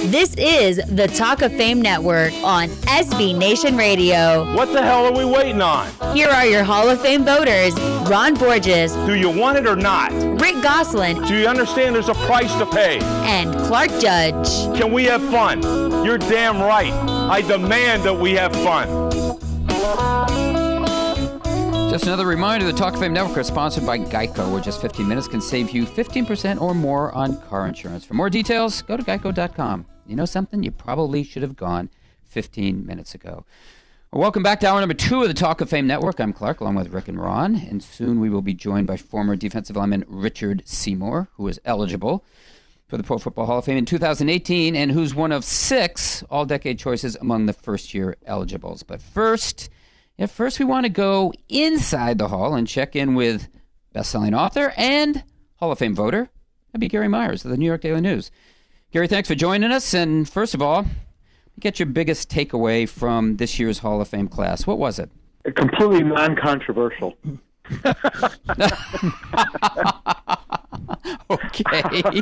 This 0.10 0.34
is 0.36 0.78
the 0.96 1.08
Talk 1.08 1.42
of 1.42 1.52
Fame 1.54 1.82
Network 1.82 2.32
on 2.44 2.70
SB 2.88 3.38
Nation 3.38 3.76
Radio. 3.76 4.56
What 4.56 4.72
the 4.72 4.82
hell 4.82 5.06
are 5.06 5.12
we 5.12 5.26
waiting 5.26 5.62
on? 5.62 5.88
Here 6.16 6.30
are 6.30 6.46
your 6.46 6.64
Hall 6.64 6.90
of 6.90 7.02
Fame 7.02 7.26
voters 7.26 7.74
Ron 8.10 8.36
Borges, 8.36 8.94
Do 9.06 9.16
you 9.16 9.30
want 9.30 9.58
it 9.58 9.68
or 9.68 9.76
not? 9.76 10.12
Rick 10.42 10.62
Gosselin, 10.64 11.22
Do 11.28 11.36
you 11.38 11.48
understand 11.48 11.94
there's 11.96 12.08
a 12.08 12.14
price 12.14 12.54
to 12.58 12.66
pay? 12.66 13.00
and 13.02 13.54
Clark 13.68 13.90
Judge. 14.00 14.48
Can 14.80 14.94
we 14.94 15.04
have 15.06 15.22
fun? 15.30 15.62
You're 16.06 16.18
damn 16.18 16.62
right. 16.62 16.94
I 16.94 17.42
demand 17.42 18.04
that 18.04 18.18
we 18.18 18.32
have 18.34 18.54
fun. 18.54 18.88
Just 21.92 22.06
another 22.06 22.26
reminder 22.26 22.66
the 22.66 22.72
Talk 22.72 22.94
of 22.94 23.00
Fame 23.02 23.14
Network 23.14 23.38
is 23.40 23.48
sponsored 23.48 23.86
by 23.86 23.98
Geico, 24.00 24.52
where 24.54 24.62
just 24.62 24.80
15 24.82 25.06
minutes 25.08 25.28
can 25.28 25.42
save 25.42 25.72
you 25.72 25.86
15% 25.86 26.62
or 26.62 26.74
more 26.74 27.12
on 27.14 27.42
car 27.50 27.68
insurance. 27.68 28.06
For 28.06 28.14
more 28.14 28.30
details, 28.30 28.82
go 28.84 28.96
to 28.96 29.04
geico.com. 29.04 29.86
You 30.08 30.16
know 30.16 30.26
something? 30.26 30.64
You 30.64 30.72
probably 30.72 31.22
should 31.22 31.42
have 31.42 31.58
gone 31.58 31.90
15 32.30 32.86
minutes 32.86 33.14
ago. 33.14 33.46
Well, 34.10 34.22
welcome 34.22 34.42
back 34.42 34.62
to 34.62 34.68
hour 34.68 34.80
number 34.80 34.94
two 34.94 35.22
of 35.22 35.28
the 35.28 35.34
Talk 35.34 35.60
of 35.60 35.70
Fame 35.70 35.86
Network. 35.86 36.22
I'm 36.22 36.32
Clark, 36.32 36.62
along 36.62 36.76
with 36.76 36.94
Rick 36.94 37.10
and 37.10 37.20
Ron, 37.20 37.56
and 37.56 37.84
soon 37.84 38.22
we 38.22 38.30
will 38.30 38.42
be 38.42 38.54
joined 38.54 38.88
by 38.88 38.96
former 38.96 39.36
defensive 39.36 39.76
lineman 39.76 40.06
Richard 40.08 40.64
Seymour, 40.66 41.28
who 41.34 41.46
is 41.50 41.60
eligible 41.66 42.24
for 42.88 42.96
the 42.96 43.04
Pro 43.04 43.18
Football 43.18 43.48
Hall 43.48 43.58
of 43.58 43.66
Fame 43.66 43.78
in 43.78 43.86
2018 43.86 44.78
and 44.78 44.92
who's 44.92 45.14
one 45.14 45.34
of 45.34 45.44
six 45.44 46.24
all 46.30 46.46
decade 46.46 46.80
choices 46.80 47.18
among 47.18 47.46
the 47.46 47.54
first 47.54 47.94
year 47.94 48.16
eligibles. 48.26 48.84
But 48.84 49.02
first, 49.02 49.70
yeah, 50.18 50.28
first 50.28 50.58
we 50.58 50.64
want 50.64 50.86
to 50.86 50.90
go 50.90 51.34
inside 51.50 52.18
the 52.18 52.30
hall 52.30 52.56
and 52.56 52.66
check 52.66 52.96
in 52.96 53.14
with 53.14 53.50
best-selling 53.92 54.34
author 54.34 54.74
and 54.78 55.26
Hall 55.58 55.74
of 55.74 55.80
Fame 55.80 55.96
voter. 55.96 56.30
That'd 56.72 56.80
be 56.80 56.88
Gary 56.88 57.10
Myers 57.10 57.44
of 57.44 57.52
the 57.52 57.58
New 57.58 57.66
York 57.66 57.82
Daily 57.82 58.00
News. 58.00 58.32
Gary, 58.92 59.08
thanks 59.08 59.28
for 59.28 59.36
joining 59.36 59.72
us. 59.72 59.94
And 59.94 60.30
first 60.30 60.54
of 60.54 60.62
all, 60.62 60.86
get 61.60 61.80
your 61.80 61.88
biggest 61.88 62.30
takeaway 62.30 62.88
from 62.88 63.38
this 63.38 63.60
year's 63.60 63.80
Hall 63.80 64.00
of 64.00 64.08
Fame 64.08 64.28
class. 64.28 64.66
What 64.66 64.78
was 64.78 65.00
it? 65.00 65.10
completely 65.56 66.04
non-controversial. 66.04 67.18
okay. 71.30 72.22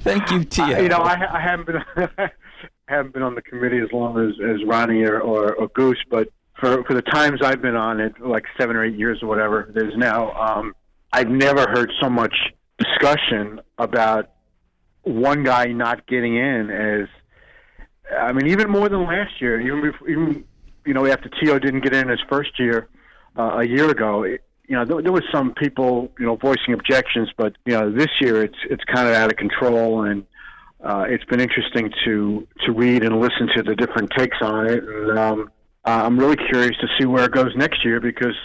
Thank 0.00 0.30
you, 0.30 0.44
Tia. 0.44 0.82
You 0.82 0.88
know, 0.88 0.98
I, 0.98 1.36
I 1.36 1.40
haven't 1.40 1.66
been 1.66 1.82
haven't 2.88 3.14
been 3.14 3.22
on 3.22 3.34
the 3.34 3.42
committee 3.42 3.78
as 3.78 3.92
long 3.92 4.18
as 4.18 4.34
as 4.42 4.64
Ronnie 4.66 5.02
or, 5.04 5.20
or, 5.20 5.54
or 5.54 5.68
Goose, 5.68 6.02
but 6.10 6.28
for 6.58 6.84
for 6.84 6.94
the 6.94 7.02
times 7.02 7.40
I've 7.42 7.62
been 7.62 7.76
on 7.76 8.00
it, 8.00 8.18
like 8.20 8.44
seven 8.58 8.76
or 8.76 8.84
eight 8.84 8.96
years 8.96 9.22
or 9.22 9.28
whatever, 9.28 9.70
there's 9.74 9.96
now. 9.96 10.32
Um, 10.32 10.74
I've 11.12 11.28
never 11.28 11.66
heard 11.68 11.92
so 12.00 12.08
much 12.08 12.34
discussion 12.78 13.60
about 13.78 14.31
one 15.02 15.42
guy 15.44 15.66
not 15.66 16.06
getting 16.06 16.36
in 16.36 16.70
as. 16.70 17.08
I 18.18 18.32
mean, 18.32 18.48
even 18.48 18.70
more 18.70 18.88
than 18.88 19.06
last 19.06 19.40
year. 19.40 19.60
Even 19.60 19.80
before, 19.80 20.08
even 20.08 20.44
you 20.84 20.94
know 20.94 21.06
after 21.06 21.28
T.O. 21.28 21.58
didn't 21.58 21.80
get 21.80 21.94
in 21.94 22.08
his 22.08 22.20
first 22.28 22.58
year 22.58 22.88
uh, 23.36 23.58
a 23.58 23.64
year 23.64 23.90
ago. 23.90 24.22
It, 24.24 24.42
you 24.68 24.76
know, 24.76 24.84
there, 24.84 25.02
there 25.02 25.12
was 25.12 25.24
some 25.32 25.52
people, 25.54 26.10
you 26.18 26.24
know, 26.24 26.36
voicing 26.36 26.72
objections, 26.72 27.28
but 27.36 27.54
you 27.66 27.72
know, 27.72 27.90
this 27.90 28.08
year 28.20 28.42
it's 28.42 28.56
it's 28.70 28.82
kind 28.84 29.08
of 29.08 29.14
out 29.14 29.30
of 29.30 29.36
control, 29.36 30.04
and 30.04 30.24
uh, 30.82 31.04
it's 31.08 31.24
been 31.24 31.40
interesting 31.40 31.92
to 32.04 32.46
to 32.64 32.72
read 32.72 33.04
and 33.04 33.20
listen 33.20 33.48
to 33.56 33.62
the 33.62 33.74
different 33.74 34.10
takes 34.16 34.36
on 34.40 34.66
it. 34.68 34.82
And 34.84 35.18
um, 35.18 35.50
I'm 35.84 36.18
really 36.18 36.36
curious 36.36 36.76
to 36.80 36.86
see 36.98 37.06
where 37.06 37.24
it 37.24 37.32
goes 37.32 37.52
next 37.56 37.84
year 37.84 38.00
because 38.00 38.36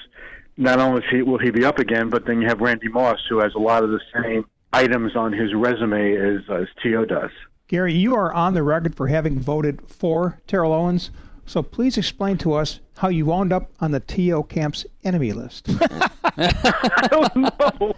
not 0.57 0.79
only 0.79 1.01
will 1.21 1.37
he 1.37 1.51
be 1.51 1.63
up 1.63 1.79
again, 1.79 2.09
but 2.09 2.25
then 2.25 2.41
you 2.41 2.47
have 2.47 2.59
Randy 2.59 2.89
Moss, 2.89 3.19
who 3.29 3.39
has 3.39 3.53
a 3.55 3.59
lot 3.59 3.83
of 3.83 3.91
the 3.91 4.01
same 4.13 4.45
items 4.73 5.15
on 5.15 5.33
his 5.33 5.53
resume 5.53 6.15
as 6.15 6.41
as 6.49 6.67
T.O. 6.83 7.05
does. 7.05 7.31
Gary, 7.67 7.93
you 7.93 8.15
are 8.15 8.33
on 8.33 8.53
the 8.53 8.63
record 8.63 8.95
for 8.95 9.07
having 9.07 9.39
voted 9.39 9.81
for 9.87 10.39
Terrell 10.47 10.71
Owens. 10.73 11.11
So 11.45 11.63
please 11.63 11.97
explain 11.97 12.37
to 12.39 12.53
us 12.53 12.81
how 12.97 13.07
you 13.07 13.25
wound 13.25 13.53
up 13.53 13.71
on 13.79 13.91
the 13.91 13.99
TO 14.01 14.43
camp's 14.49 14.85
enemy 15.05 15.31
list. 15.31 15.67
I 16.23 17.07
don't 17.09 17.35
know. 17.37 17.93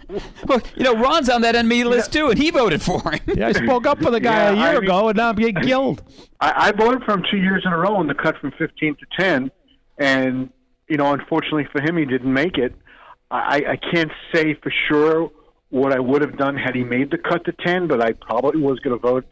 Well, 0.46 0.60
you 0.76 0.84
know, 0.84 0.94
Ron's 0.94 1.28
on 1.28 1.42
that 1.42 1.56
enemy 1.56 1.82
list 1.84 2.12
too, 2.12 2.28
and 2.30 2.38
he 2.38 2.50
voted 2.50 2.80
for 2.80 3.00
him. 3.10 3.20
Yeah, 3.26 3.48
I 3.48 3.52
spoke 3.52 3.86
up 3.86 4.00
for 4.00 4.10
the 4.10 4.20
guy 4.20 4.44
Yeah, 4.44 4.50
a 4.50 4.54
year 4.56 4.66
I 4.66 4.74
mean- 4.74 4.84
ago, 4.84 5.08
and 5.08 5.16
now 5.16 5.30
I'm 5.30 5.36
getting 5.36 5.62
killed. 5.62 6.02
I, 6.40 6.68
I 6.68 6.72
voted 6.72 7.02
for 7.04 7.14
him 7.14 7.24
two 7.30 7.38
years 7.38 7.62
in 7.66 7.72
a 7.72 7.76
row 7.78 8.00
in 8.00 8.06
the 8.06 8.14
cut 8.14 8.36
from 8.38 8.52
15 8.52 8.96
to 8.96 9.06
10, 9.18 9.50
and 9.98 10.50
you 10.88 10.96
know, 10.96 11.12
unfortunately 11.12 11.66
for 11.72 11.80
him, 11.80 11.96
he 11.96 12.04
didn't 12.04 12.32
make 12.32 12.56
it. 12.56 12.74
I, 13.32 13.62
I 13.70 13.76
can't 13.76 14.10
say 14.34 14.54
for 14.54 14.72
sure 14.88 15.30
what 15.70 15.92
I 15.92 16.00
would 16.00 16.20
have 16.22 16.36
done 16.36 16.56
had 16.56 16.74
he 16.74 16.84
made 16.84 17.10
the 17.10 17.18
cut 17.18 17.44
to 17.46 17.52
10, 17.52 17.86
but 17.86 18.02
I 18.02 18.12
probably 18.12 18.60
was 18.60 18.78
going 18.80 18.98
to 18.98 19.00
vote 19.00 19.24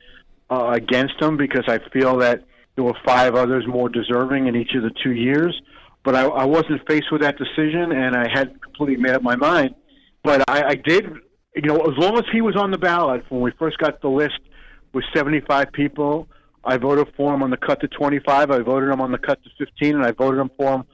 uh, 0.51 0.71
against 0.73 1.21
him 1.21 1.37
because 1.37 1.65
I 1.67 1.79
feel 1.93 2.19
that 2.19 2.45
there 2.77 2.85
were 2.85 2.97
five 3.05 3.35
others 3.35 3.67
more 3.67 3.89
deserving 3.89 4.47
in 4.47 4.57
each 4.57 4.75
of 4.75 4.83
the 4.83 4.93
two 5.03 5.13
years. 5.13 5.61
but 6.05 6.15
I, 6.15 6.23
I 6.27 6.45
wasn't 6.45 6.81
faced 6.89 7.11
with 7.11 7.23
that 7.23 7.37
decision, 7.37 7.93
and 7.93 8.17
I 8.17 8.29
hadn't 8.33 8.63
completely 8.63 9.03
made 9.03 9.13
up 9.13 9.23
my 9.23 9.37
mind. 9.37 9.75
But 10.23 10.45
I, 10.49 10.63
I 10.63 10.75
did, 10.75 11.07
you 11.57 11.63
know, 11.63 11.77
as 11.81 11.99
long 11.99 12.17
as 12.19 12.25
he 12.33 12.41
was 12.41 12.57
on 12.57 12.71
the 12.71 12.79
ballot 12.79 13.25
when 13.29 13.41
we 13.41 13.51
first 13.59 13.79
got 13.79 14.01
the 14.01 14.09
list 14.09 14.39
with 14.93 15.05
75 15.13 15.73
people, 15.73 16.29
I 16.65 16.77
voted 16.77 17.13
for 17.17 17.35
him 17.35 17.43
on 17.43 17.51
the 17.51 17.57
cut 17.57 17.81
to 17.81 17.89
25. 17.89 18.51
I 18.51 18.59
voted 18.61 18.91
him 18.91 19.01
on 19.01 19.11
the 19.11 19.19
cut 19.19 19.43
to 19.43 19.51
15, 19.59 19.97
and 19.97 20.05
I 20.05 20.13
voted 20.13 20.41
him 20.41 20.51
for 20.57 20.77
him 20.77 20.85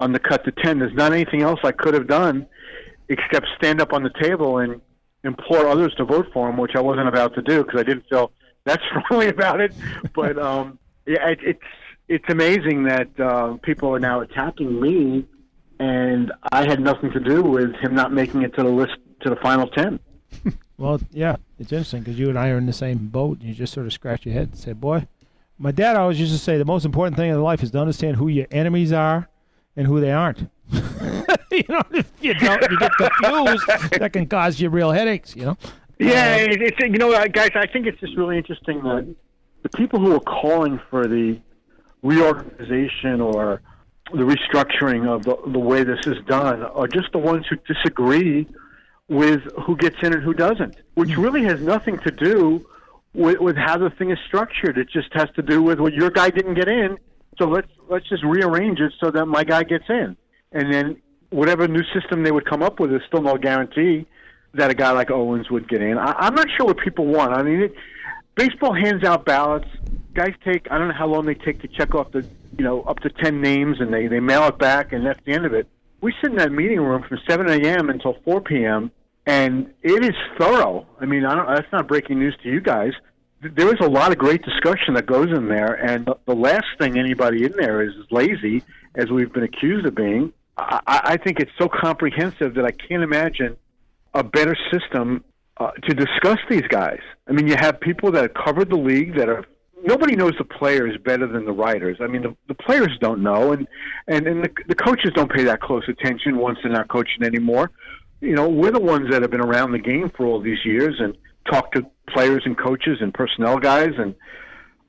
on 0.00 0.12
the 0.12 0.18
cut 0.18 0.44
to 0.44 0.52
10. 0.52 0.78
There's 0.78 0.94
not 0.94 1.12
anything 1.12 1.42
else 1.42 1.60
I 1.62 1.72
could 1.72 1.94
have 1.94 2.06
done 2.06 2.46
except 3.08 3.46
stand 3.56 3.80
up 3.80 3.92
on 3.92 4.02
the 4.02 4.12
table 4.20 4.58
and 4.58 4.80
implore 5.24 5.66
others 5.66 5.94
to 5.94 6.04
vote 6.04 6.28
for 6.32 6.48
him, 6.48 6.56
which 6.56 6.76
I 6.76 6.80
wasn't 6.80 7.08
about 7.08 7.34
to 7.34 7.42
do 7.42 7.64
because 7.64 7.80
I 7.80 7.82
didn't 7.82 8.04
feel 8.08 8.30
that 8.64 8.80
strongly 8.88 9.28
about 9.36 9.60
it. 9.60 9.74
But 10.14 10.38
um, 10.38 10.78
yeah, 11.06 11.28
it, 11.28 11.38
it's 11.42 11.62
it's 12.08 12.24
amazing 12.28 12.84
that 12.84 13.08
uh, 13.18 13.56
people 13.62 13.94
are 13.94 14.00
now 14.00 14.20
attacking 14.20 14.80
me, 14.80 15.26
and 15.80 16.32
I 16.52 16.64
had 16.64 16.80
nothing 16.80 17.10
to 17.12 17.20
do 17.20 17.42
with 17.42 17.74
him 17.76 17.94
not 17.94 18.12
making 18.12 18.42
it 18.42 18.54
to 18.54 18.62
the 18.62 18.68
list 18.68 18.96
to 19.22 19.30
the 19.30 19.36
final 19.36 19.66
ten. 19.68 19.98
Well, 20.76 21.00
yeah, 21.12 21.36
it's 21.60 21.70
interesting 21.70 22.00
because 22.00 22.18
you 22.18 22.28
and 22.28 22.36
I 22.36 22.48
are 22.48 22.58
in 22.58 22.66
the 22.66 22.72
same 22.72 23.06
boat, 23.06 23.40
you 23.40 23.54
just 23.54 23.72
sort 23.72 23.86
of 23.86 23.92
scratch 23.92 24.26
your 24.26 24.34
head 24.34 24.48
and 24.48 24.58
say, 24.58 24.72
"Boy, 24.72 25.06
my 25.56 25.70
dad 25.70 25.94
always 25.94 26.18
used 26.18 26.32
to 26.32 26.38
say 26.38 26.58
the 26.58 26.64
most 26.64 26.84
important 26.84 27.16
thing 27.16 27.30
in 27.30 27.40
life 27.40 27.62
is 27.62 27.70
to 27.70 27.78
understand 27.78 28.16
who 28.16 28.26
your 28.26 28.48
enemies 28.50 28.92
are 28.92 29.28
and 29.76 29.86
who 29.86 30.00
they 30.00 30.12
aren't." 30.12 30.50
you 30.70 31.64
know, 31.68 31.82
if 31.92 32.10
you 32.20 32.34
don't, 32.34 32.70
you 32.70 32.78
get 32.78 32.92
confused, 32.92 33.66
that 33.98 34.10
can 34.12 34.26
cause 34.26 34.60
you 34.60 34.70
real 34.70 34.90
headaches. 34.90 35.36
You 35.36 35.44
know. 35.46 35.58
Yeah, 35.98 36.36
it, 36.36 36.60
it's 36.60 36.78
you 36.80 36.98
know, 36.98 37.12
uh, 37.12 37.26
guys, 37.28 37.50
I 37.54 37.66
think 37.66 37.86
it's 37.86 38.00
just 38.00 38.16
really 38.16 38.36
interesting 38.36 38.82
that 38.82 39.14
the 39.62 39.68
people 39.70 40.00
who 40.00 40.14
are 40.14 40.20
calling 40.20 40.80
for 40.90 41.06
the 41.06 41.40
reorganization 42.02 43.20
or 43.20 43.62
the 44.12 44.22
restructuring 44.22 45.08
of 45.08 45.24
the, 45.24 45.36
the 45.50 45.58
way 45.58 45.82
this 45.84 46.06
is 46.06 46.18
done 46.26 46.62
are 46.62 46.86
just 46.86 47.10
the 47.12 47.18
ones 47.18 47.46
who 47.48 47.56
disagree 47.72 48.46
with 49.08 49.42
who 49.62 49.76
gets 49.76 49.96
in 50.02 50.12
and 50.12 50.22
who 50.22 50.34
doesn't, 50.34 50.76
which 50.94 51.16
really 51.16 51.44
has 51.44 51.60
nothing 51.60 51.98
to 52.00 52.10
do 52.10 52.64
with, 53.12 53.38
with 53.38 53.56
how 53.56 53.78
the 53.78 53.90
thing 53.90 54.10
is 54.10 54.18
structured. 54.26 54.78
It 54.78 54.88
just 54.90 55.12
has 55.14 55.28
to 55.36 55.42
do 55.42 55.62
with 55.62 55.80
well, 55.80 55.92
your 55.92 56.10
guy 56.10 56.30
didn't 56.30 56.54
get 56.54 56.68
in, 56.68 56.98
so 57.38 57.46
let's 57.48 57.68
let's 57.88 58.08
just 58.08 58.24
rearrange 58.24 58.80
it 58.80 58.92
so 59.02 59.10
that 59.10 59.26
my 59.26 59.44
guy 59.44 59.62
gets 59.62 59.84
in, 59.88 60.16
and 60.52 60.72
then 60.72 60.96
whatever 61.30 61.66
new 61.66 61.82
system 61.92 62.22
they 62.22 62.32
would 62.32 62.48
come 62.48 62.62
up 62.62 62.78
with 62.80 62.92
is 62.92 63.00
still 63.08 63.22
no 63.22 63.36
guarantee 63.36 64.06
that 64.54 64.70
a 64.70 64.74
guy 64.74 64.92
like 64.92 65.10
Owens 65.10 65.50
would 65.50 65.68
get 65.68 65.82
in. 65.82 65.98
I, 65.98 66.12
I'm 66.18 66.34
not 66.34 66.46
sure 66.56 66.66
what 66.66 66.78
people 66.78 67.06
want. 67.06 67.32
I 67.32 67.42
mean, 67.42 67.62
it, 67.62 67.74
baseball 68.36 68.74
hands 68.74 69.04
out 69.04 69.24
ballots. 69.24 69.68
Guys 70.14 70.32
take 70.44 70.70
I 70.70 70.78
don't 70.78 70.88
know 70.88 70.94
how 70.94 71.08
long 71.08 71.26
they 71.26 71.34
take 71.34 71.60
to 71.62 71.68
check 71.68 71.94
off 71.94 72.12
the 72.12 72.26
you 72.56 72.64
know 72.64 72.82
up 72.82 73.00
to 73.00 73.10
ten 73.10 73.40
names, 73.40 73.80
and 73.80 73.92
they 73.92 74.06
they 74.06 74.20
mail 74.20 74.44
it 74.44 74.58
back, 74.58 74.92
and 74.92 75.04
that's 75.04 75.20
the 75.24 75.32
end 75.32 75.44
of 75.44 75.54
it. 75.54 75.66
We 76.00 76.12
sit 76.20 76.32
in 76.32 76.36
that 76.36 76.52
meeting 76.52 76.80
room 76.80 77.02
from 77.08 77.18
7 77.26 77.48
a.m. 77.48 77.88
until 77.88 78.14
4 78.26 78.42
p.m. 78.42 78.90
and 79.24 79.72
it 79.82 80.04
is 80.04 80.14
thorough. 80.38 80.86
I 81.00 81.06
mean, 81.06 81.24
I 81.24 81.34
don't, 81.34 81.46
that's 81.46 81.72
not 81.72 81.88
breaking 81.88 82.18
news 82.18 82.36
to 82.42 82.50
you 82.50 82.60
guys. 82.60 82.92
There 83.52 83.68
is 83.68 83.80
a 83.80 83.88
lot 83.88 84.10
of 84.10 84.18
great 84.18 84.42
discussion 84.42 84.94
that 84.94 85.06
goes 85.06 85.30
in 85.30 85.48
there, 85.48 85.74
and 85.74 86.08
the- 86.26 86.34
last 86.34 86.66
thing 86.78 86.98
anybody 86.98 87.44
in 87.44 87.52
there 87.52 87.82
is 87.82 87.92
lazy, 88.10 88.62
as 88.94 89.10
we've 89.10 89.32
been 89.32 89.42
accused 89.42 89.84
of 89.86 89.94
being. 89.94 90.32
I, 90.56 90.80
I 90.86 91.00
I 91.04 91.16
think 91.16 91.40
it's 91.40 91.50
so 91.58 91.68
comprehensive 91.68 92.54
that 92.54 92.64
I 92.64 92.70
can't 92.70 93.02
imagine 93.02 93.56
a 94.14 94.22
better 94.22 94.56
system 94.72 95.24
uh, 95.58 95.72
to 95.72 95.94
discuss 95.94 96.38
these 96.48 96.66
guys. 96.68 97.00
I 97.28 97.32
mean, 97.32 97.46
you 97.46 97.56
have 97.56 97.80
people 97.80 98.10
that 98.12 98.22
have 98.22 98.34
covered 98.34 98.70
the 98.70 98.76
league 98.76 99.16
that 99.16 99.28
are. 99.28 99.44
Nobody 99.86 100.16
knows 100.16 100.32
the 100.38 100.44
players 100.44 100.96
better 101.04 101.26
than 101.26 101.44
the 101.44 101.52
writers. 101.52 101.98
I 102.00 102.06
mean, 102.06 102.22
the, 102.22 102.34
the 102.48 102.54
players 102.54 102.96
don't 103.00 103.22
know, 103.22 103.52
and 103.52 103.66
and, 104.08 104.26
and 104.26 104.44
the, 104.44 104.50
the 104.68 104.74
coaches 104.74 105.12
don't 105.14 105.30
pay 105.30 105.44
that 105.44 105.60
close 105.60 105.84
attention 105.88 106.38
once 106.38 106.58
they're 106.62 106.72
not 106.72 106.88
coaching 106.88 107.22
anymore. 107.22 107.70
You 108.20 108.34
know, 108.34 108.48
we're 108.48 108.70
the 108.70 108.80
ones 108.80 109.10
that 109.10 109.20
have 109.22 109.30
been 109.30 109.42
around 109.42 109.72
the 109.72 109.78
game 109.78 110.10
for 110.16 110.24
all 110.24 110.40
these 110.40 110.64
years 110.64 110.96
and 111.00 111.14
talk 111.50 111.72
to 111.72 111.84
players 112.08 112.42
and 112.44 112.56
coaches 112.56 112.98
and 113.00 113.12
personnel 113.12 113.58
guys. 113.58 113.92
And 113.98 114.14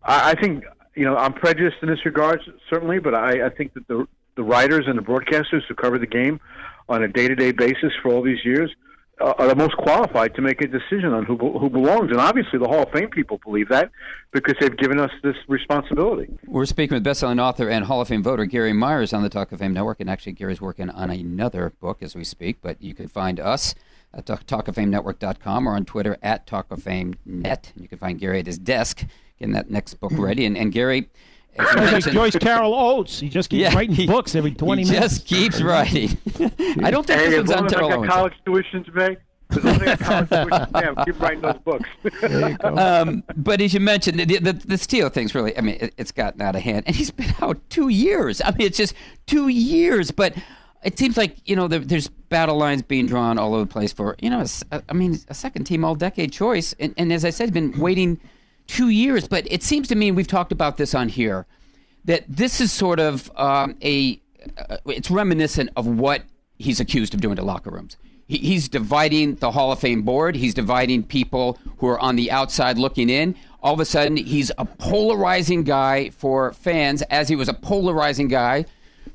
I, 0.04 0.32
I 0.32 0.42
think 0.42 0.64
you 0.96 1.06
know 1.06 1.16
I'm 1.16 1.34
prejudiced 1.34 1.78
in 1.82 1.90
this 1.90 2.06
regard, 2.06 2.42
certainly, 2.70 3.00
but 3.00 3.14
I, 3.14 3.48
I 3.48 3.50
think 3.50 3.74
that 3.74 3.88
the 3.88 4.08
the 4.36 4.44
writers 4.44 4.86
and 4.88 4.98
the 4.98 5.04
broadcasters 5.04 5.62
who 5.68 5.76
cover 5.76 5.98
the 5.98 6.08
game 6.08 6.40
on 6.90 7.04
a 7.04 7.08
day 7.08 7.28
to 7.28 7.36
day 7.36 7.52
basis 7.52 7.92
for 8.02 8.12
all 8.12 8.22
these 8.22 8.44
years 8.44 8.72
uh, 9.22 9.34
are 9.38 9.48
the 9.48 9.56
most 9.56 9.76
qualified 9.78 10.36
to 10.36 10.42
make 10.42 10.62
a 10.62 10.68
decision 10.68 11.14
on 11.14 11.24
who 11.26 11.38
who 11.58 11.70
belongs. 11.70 12.12
And 12.12 12.20
obviously, 12.20 12.60
the 12.60 12.68
Hall 12.68 12.84
of 12.84 12.92
Fame 12.92 13.10
people 13.10 13.40
believe 13.44 13.70
that 13.70 13.92
because 14.32 14.56
they've 14.60 14.76
given 14.76 15.00
us 15.00 15.12
this 15.24 15.36
responsibility. 15.48 16.38
We're 16.46 16.66
speaking 16.66 16.96
with 16.96 17.04
best-selling 17.04 17.40
author 17.40 17.70
and 17.70 17.86
Hall 17.86 18.02
of 18.02 18.10
Fame 18.10 18.24
voter 18.24 18.46
Gary 18.46 18.74
Myers 18.74 19.14
on 19.14 19.24
the 19.24 19.30
Talk 19.30 19.52
of 19.52 19.60
Fame 19.60 19.74
Network, 19.74 20.00
and 20.00 20.10
actually 20.10 20.34
Gary's 20.34 20.60
working 20.60 20.90
on 20.90 21.10
another 21.10 21.74
book 21.80 22.04
as 22.04 22.16
we 22.16 22.24
speak. 22.24 22.58
But 22.62 22.82
you 22.82 22.94
can 22.94 23.08
find 23.08 23.40
us 23.40 23.74
at 24.16 24.26
talkoffamenetwork.com 24.26 25.68
or 25.68 25.76
on 25.76 25.86
Twitter 25.86 26.18
at 26.24 26.48
talkoffamenet. 26.48 27.16
And 27.74 27.82
you 27.82 27.88
can 27.88 27.98
find 27.98 28.20
Gary 28.20 28.40
at 28.40 28.46
his 28.48 28.58
desk 28.58 29.04
getting 29.40 29.54
that 29.54 29.70
next 29.70 29.96
book 29.96 30.12
ready. 30.16 30.46
And, 30.46 30.58
and 30.58 30.72
Gary, 30.72 31.10
as 31.58 31.68
you 31.76 31.82
like 31.82 32.04
Joyce 32.34 32.36
Carol 32.38 32.74
Oates. 32.74 33.20
He 33.20 33.30
just 33.30 33.50
keeps 33.50 33.62
Yeah, 33.62 33.74
writing 33.76 33.96
he- 33.96 34.08
books 34.08 34.36
every 34.36 34.52
20 34.52 34.84
he 34.84 34.92
minutes. 34.92 35.16
just 35.20 35.28
keeps 35.28 35.62
writing. 35.62 36.18
I 36.84 36.92
don't 36.92 37.06
think 37.06 37.20
hey, 37.20 37.30
this 37.30 37.40
as 37.44 37.48
one's 37.50 37.52
on 37.52 37.66
I 37.66 37.68
Terrell 37.68 37.90
got 37.90 37.98
Owens. 38.00 38.12
college 38.12 38.34
tuition 38.46 38.84
to 38.86 38.92
pay, 38.92 39.18
as 39.52 39.64
long 39.64 39.82
as 39.84 40.00
college 40.00 40.30
tuition 40.30 40.74
to 40.96 41.04
keep 41.06 41.20
writing 41.22 41.42
those 41.42 41.58
books. 41.64 41.90
um, 42.64 43.24
but 43.36 43.62
as 43.62 43.74
you 43.74 43.80
mentioned, 43.80 44.20
the, 44.20 44.38
the, 44.40 44.54
the 44.54 44.78
Steele 44.78 45.10
thing's 45.10 45.34
really, 45.36 45.58
I 45.58 45.62
mean, 45.62 45.78
it, 45.80 45.94
it's 45.98 46.12
gotten 46.12 46.42
out 46.42 46.56
of 46.56 46.62
hand. 46.62 46.84
And 46.88 46.96
he's 46.96 47.12
been 47.12 47.34
out 47.42 47.60
two 47.70 47.90
years. 47.90 48.42
I 48.44 48.52
mean, 48.52 48.68
it's 48.68 48.78
just 48.78 48.94
two 49.26 49.48
years. 49.48 50.12
But 50.12 50.36
it 50.86 51.00
seems 51.00 51.18
like, 51.18 51.38
you 51.46 51.56
know, 51.56 51.68
there, 51.68 51.80
there's 51.80 52.08
battle 52.08 52.58
lines 52.58 52.84
being 52.84 53.08
drawn 53.08 53.40
all 53.40 53.56
over 53.56 53.66
the 53.66 53.72
place 53.72 53.92
for, 53.92 54.16
you 54.22 54.30
know, 54.30 54.46
a 54.72 54.84
I 54.88 54.94
mean, 54.94 55.18
a 55.28 55.34
second 55.34 55.66
team 55.66 55.84
all 55.84 55.96
decade 55.96 56.32
choice. 56.32 56.76
And, 56.80 56.94
and 56.96 57.12
as 57.12 57.26
I 57.26 57.32
said, 57.32 57.52
been 57.52 57.78
waiting 57.80 58.20
two 58.68 58.90
years. 58.90 59.28
But 59.28 59.52
it 59.52 59.64
seems 59.64 59.88
to 59.88 59.96
me, 59.96 60.12
we've 60.12 60.28
talked 60.28 60.52
about 60.52 60.78
this 60.78 60.94
on 60.94 61.10
here, 61.10 61.48
that 62.06 62.24
this 62.30 62.62
is 62.62 62.72
sort 62.72 63.00
of 63.00 63.32
um, 63.36 63.76
a, 63.84 64.22
uh, 64.58 64.78
it's 64.86 65.10
reminiscent 65.10 65.72
of 65.76 65.88
what 65.88 66.22
he's 66.60 66.80
accused 66.80 67.16
of 67.16 67.22
doing 67.22 67.36
to 67.36 67.42
locker 67.42 67.72
rooms. 67.72 67.98
He, 68.28 68.38
he's 68.38 68.70
dividing 68.70 69.36
the 69.36 69.52
Hall 69.52 69.72
of 69.72 69.80
Fame 69.80 70.04
board. 70.04 70.36
He's 70.36 70.54
dividing 70.54 71.04
people 71.04 71.58
who 71.80 71.88
are 71.88 72.00
on 72.00 72.16
the 72.16 72.30
outside 72.30 72.78
looking 72.78 73.10
in. 73.10 73.36
All 73.64 73.74
of 73.74 73.80
a 73.80 73.86
sudden, 73.86 74.18
he's 74.18 74.52
a 74.60 74.66
polarizing 74.66 75.64
guy 75.64 76.12
for 76.12 76.54
fans, 76.54 77.02
as 77.04 77.28
he 77.28 77.36
was 77.36 77.50
a 77.50 77.54
polarizing 77.56 78.28
guy 78.28 78.66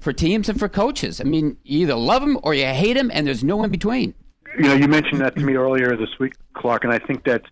for 0.00 0.12
teams 0.12 0.48
and 0.48 0.58
for 0.58 0.68
coaches. 0.68 1.20
I 1.20 1.24
mean, 1.24 1.58
you 1.62 1.80
either 1.80 1.94
love 1.94 2.22
him 2.22 2.38
or 2.42 2.54
you 2.54 2.64
hate 2.66 2.96
him, 2.96 3.10
and 3.12 3.26
there's 3.26 3.44
no 3.44 3.62
in 3.62 3.70
between. 3.70 4.14
You 4.58 4.64
know, 4.64 4.74
you 4.74 4.88
mentioned 4.88 5.20
that 5.20 5.36
to 5.36 5.42
me 5.42 5.54
earlier 5.54 5.96
this 5.96 6.18
week, 6.18 6.34
Clark, 6.54 6.84
and 6.84 6.92
I 6.92 6.98
think 6.98 7.24
that's 7.24 7.46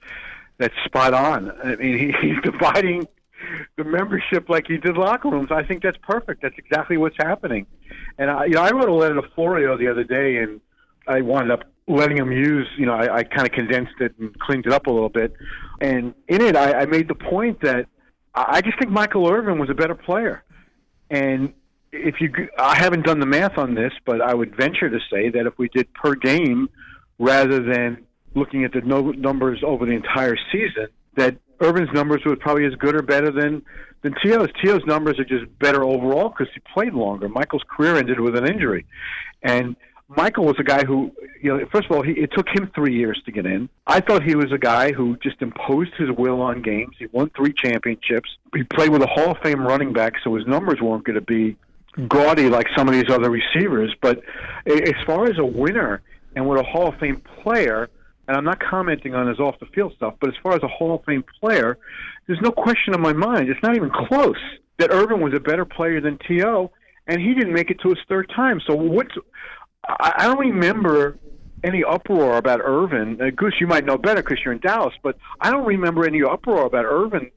that's 0.59 0.75
spot 0.85 1.15
on. 1.15 1.53
I 1.63 1.77
mean, 1.77 1.99
he, 1.99 2.13
he's 2.29 2.41
dividing 2.43 3.07
the 3.77 3.85
membership 3.85 4.49
like 4.49 4.67
he 4.67 4.79
did 4.79 4.97
locker 4.97 5.31
rooms. 5.31 5.51
I 5.53 5.63
think 5.63 5.83
that's 5.83 5.97
perfect. 6.03 6.43
That's 6.43 6.59
exactly 6.59 6.97
what's 6.97 7.17
happening. 7.19 7.67
And 8.19 8.31
I, 8.31 8.47
you 8.47 8.55
know, 8.55 8.63
I 8.63 8.71
wrote 8.71 8.89
a 8.89 8.95
letter 8.95 9.15
to 9.15 9.29
Florio 9.35 9.77
the 9.77 9.89
other 9.89 10.05
day, 10.05 10.39
and 10.39 10.61
I 11.07 11.21
wound 11.21 11.53
up 11.53 11.65
letting 11.87 12.19
him 12.19 12.33
use. 12.33 12.67
You 12.77 12.87
know, 12.87 12.95
I, 12.95 13.19
I 13.19 13.23
kind 13.23 13.47
of 13.47 13.53
condensed 13.53 14.01
it 14.01 14.15
and 14.19 14.37
cleaned 14.41 14.67
it 14.67 14.73
up 14.73 14.87
a 14.87 14.91
little 14.91 15.09
bit. 15.09 15.35
And 15.81 16.15
in 16.27 16.43
it, 16.43 16.57
I, 16.57 16.81
I 16.81 16.87
made 16.87 17.09
the 17.09 17.15
point 17.15 17.61
that 17.61 17.87
I 18.35 18.45
I 18.57 18.61
just 18.61 18.79
think 18.79 18.91
Michael 18.91 19.31
Irvin 19.31 19.59
was 19.59 19.71
a 19.71 19.75
better 19.75 19.95
player. 19.95 20.43
And 21.11 21.55
if 21.93 22.21
you, 22.21 22.33
I 22.59 22.77
haven't 22.77 23.05
done 23.05 23.21
the 23.21 23.27
math 23.27 23.59
on 23.59 23.75
this, 23.75 23.93
but 24.05 24.21
I 24.21 24.35
would 24.35 24.57
venture 24.57 24.91
to 24.91 24.99
say 25.11 25.31
that 25.31 25.47
if 25.47 25.59
we 25.59 25.69
did 25.69 25.93
per 25.95 26.15
game 26.15 26.69
rather 27.19 27.63
than 27.63 28.05
looking 28.35 28.65
at 28.65 28.73
the 28.73 28.81
no, 28.83 29.11
numbers 29.13 29.63
over 29.65 29.87
the 29.87 29.93
entire 29.93 30.37
season, 30.53 30.89
that 31.17 31.37
Irvin's 31.61 31.93
numbers 31.93 32.23
were 32.25 32.37
probably 32.37 32.67
as 32.67 32.75
good 32.75 32.95
or 32.95 33.03
better 33.03 33.31
than 33.31 33.63
than 34.03 34.15
T.O.'s. 34.23 34.49
T.O.'s 34.63 34.83
numbers 34.87 35.19
are 35.19 35.25
just 35.25 35.47
better 35.59 35.83
overall 35.83 36.29
because 36.29 36.47
he 36.55 36.61
played 36.73 36.95
longer. 36.95 37.29
Michael's 37.29 37.65
career 37.69 37.97
ended 37.97 38.21
with 38.21 38.37
an 38.37 38.47
injury, 38.47 38.87
and 39.43 39.75
Michael 40.09 40.45
was 40.45 40.55
a 40.59 40.63
guy 40.63 40.85
who, 40.85 41.11
you 41.43 41.55
know, 41.55 41.67
first 41.73 41.87
of 41.91 41.97
all, 41.97 42.03
he, 42.03 42.13
it 42.13 42.31
took 42.33 42.49
him 42.49 42.71
three 42.75 42.95
years 42.95 43.21
to 43.27 43.33
get 43.33 43.45
in. 43.45 43.69
I 43.87 44.01
thought 44.01 44.23
he 44.23 44.37
was 44.37 44.53
a 44.53 44.59
guy 44.59 44.93
who 44.93 45.17
just 45.17 45.43
imposed 45.43 45.93
his 45.99 46.11
will 46.17 46.41
on 46.41 46.63
games. 46.63 46.95
He 46.99 47.07
won 47.07 47.31
three 47.37 47.53
championships. 47.53 48.31
He 48.55 48.63
played 48.63 48.91
with 48.91 49.03
a 49.03 49.07
Hall 49.07 49.33
of 49.33 49.39
Fame 49.43 49.67
running 49.67 49.93
back, 49.93 50.15
so 50.23 50.35
his 50.37 50.47
numbers 50.47 50.81
weren't 50.81 51.05
going 51.05 51.17
to 51.17 51.21
be 51.21 51.57
gaudy 52.07 52.49
like 52.49 52.67
some 52.77 52.89
of 52.89 52.95
these 52.95 53.11
other 53.11 53.31
receivers. 53.31 53.95
But 54.01 54.23
as 54.67 54.95
far 55.07 55.25
as 55.25 55.39
a 55.39 55.45
winner 55.45 56.03
and 56.37 56.49
with 56.49 56.61
a 56.61 56.63
Hall 56.63 56.89
of 56.89 56.99
Fame 56.99 57.23
player, 57.43 57.89
and 58.27 58.37
I'm 58.37 58.45
not 58.45 58.61
commenting 58.61 59.15
on 59.15 59.27
his 59.27 59.41
off 59.41 59.59
the 59.59 59.67
field 59.67 59.95
stuff, 59.97 60.15
but 60.21 60.29
as 60.29 60.37
far 60.43 60.55
as 60.55 60.63
a 60.63 60.69
Hall 60.69 60.95
of 60.95 61.05
Fame 61.05 61.25
player, 61.41 61.79
there's 62.27 62.41
no 62.43 62.53
question 62.53 62.95
in 62.95 63.01
my 63.01 63.13
mind. 63.13 63.49
It's 63.49 63.63
not 63.63 63.75
even 63.75 63.91
close 63.91 64.37
that 64.79 64.91
Irvin 64.93 65.21
was 65.21 65.33
a 65.35 65.41
better 65.41 65.65
player 65.65 66.01
than 66.01 66.19
T.O., 66.29 66.71
and 67.07 67.21
he 67.21 67.35
didn't 67.35 67.55
make 67.55 67.71
it 67.71 67.81
to 67.81 67.89
his 67.89 67.99
third 68.09 68.31
time. 68.35 68.61
So 68.67 68.75
what's 68.75 69.15
I 69.89 70.13
I 70.19 70.25
don't 70.27 70.39
remember 70.39 71.19
any 71.65 71.83
uproar 71.83 72.37
about 72.37 72.61
Irvin. 72.63 73.21
Uh, 73.21 73.31
Goose, 73.35 73.55
you 73.61 73.67
might 73.67 73.85
know 73.85 73.97
better 73.97 74.23
because 74.23 74.39
you're 74.45 74.53
in 74.53 74.61
Dallas, 74.61 74.95
but 75.03 75.17
I 75.41 75.51
don't 75.51 75.67
remember 75.67 76.07
any 76.07 76.23
uproar 76.23 76.67
about 76.67 76.85
Irvin, 76.85 77.31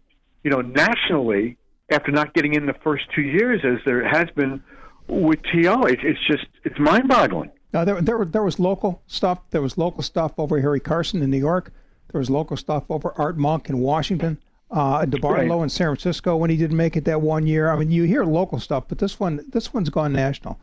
you 0.43 0.51
know, 0.51 0.62
nationally 0.62 1.57
after 1.91 2.11
not 2.11 2.33
getting 2.33 2.53
in 2.53 2.65
the 2.65 2.73
first 2.83 3.05
two 3.13 3.21
years, 3.21 3.61
as 3.63 3.79
there 3.85 4.07
has 4.07 4.29
been 4.35 4.63
with 5.07 5.39
T.O. 5.51 5.83
It's 5.83 6.01
it's 6.03 6.19
just 6.27 6.45
it's 6.63 6.79
mind-boggling. 6.79 7.51
Now 7.73 7.85
there, 7.85 8.01
there, 8.01 8.25
there 8.25 8.43
was 8.43 8.59
local 8.59 9.01
stuff. 9.07 9.39
There 9.51 9.61
was 9.61 9.77
local 9.77 10.03
stuff 10.03 10.33
over 10.37 10.59
Harry 10.59 10.79
Carson 10.79 11.21
in 11.21 11.29
New 11.31 11.37
York. 11.37 11.71
There 12.11 12.19
was 12.19 12.29
local 12.29 12.57
stuff 12.57 12.83
over 12.89 13.13
Art 13.17 13.37
Monk 13.37 13.69
in 13.69 13.79
Washington. 13.79 14.37
Uh, 14.69 15.05
DeBartolo 15.05 15.57
Right. 15.57 15.63
in 15.63 15.69
San 15.69 15.87
Francisco 15.87 16.35
when 16.37 16.49
he 16.49 16.55
didn't 16.57 16.77
make 16.77 16.95
it 16.95 17.03
that 17.05 17.21
one 17.21 17.45
year. 17.45 17.69
I 17.71 17.77
mean, 17.77 17.91
you 17.91 18.03
hear 18.03 18.23
local 18.23 18.57
stuff, 18.59 18.85
but 18.87 18.99
this 18.99 19.19
one, 19.19 19.43
this 19.49 19.73
one's 19.73 19.89
gone 19.89 20.13
national. 20.13 20.59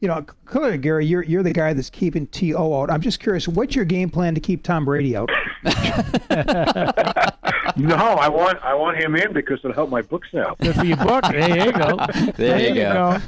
You 0.00 0.08
know, 0.08 0.22
clearly, 0.46 0.78
Gary, 0.78 1.06
you're 1.06 1.22
you're 1.22 1.44
the 1.44 1.52
guy 1.52 1.72
that's 1.72 1.88
keeping 1.90 2.26
T.O. 2.26 2.80
out. 2.80 2.90
I'm 2.90 3.00
just 3.00 3.20
curious, 3.20 3.46
what's 3.46 3.76
your 3.76 3.84
game 3.84 4.10
plan 4.10 4.34
to 4.34 4.40
keep 4.40 4.64
Tom 4.64 4.84
Brady 4.84 5.16
out? 5.16 5.30
No, 7.76 7.94
I 7.96 8.28
want 8.28 8.58
I 8.62 8.74
want 8.74 8.96
him 8.98 9.14
in 9.14 9.32
because 9.32 9.58
it'll 9.60 9.72
help 9.72 9.90
my 9.90 10.02
book 10.02 10.22
sell. 10.30 10.56
Good 10.60 10.74
for 10.74 10.84
your 10.84 10.96
book. 10.96 11.24
There 11.24 11.66
you 11.66 11.72
go. 11.72 12.06
There 12.36 12.60
you 12.60 12.74
go. 12.74 13.18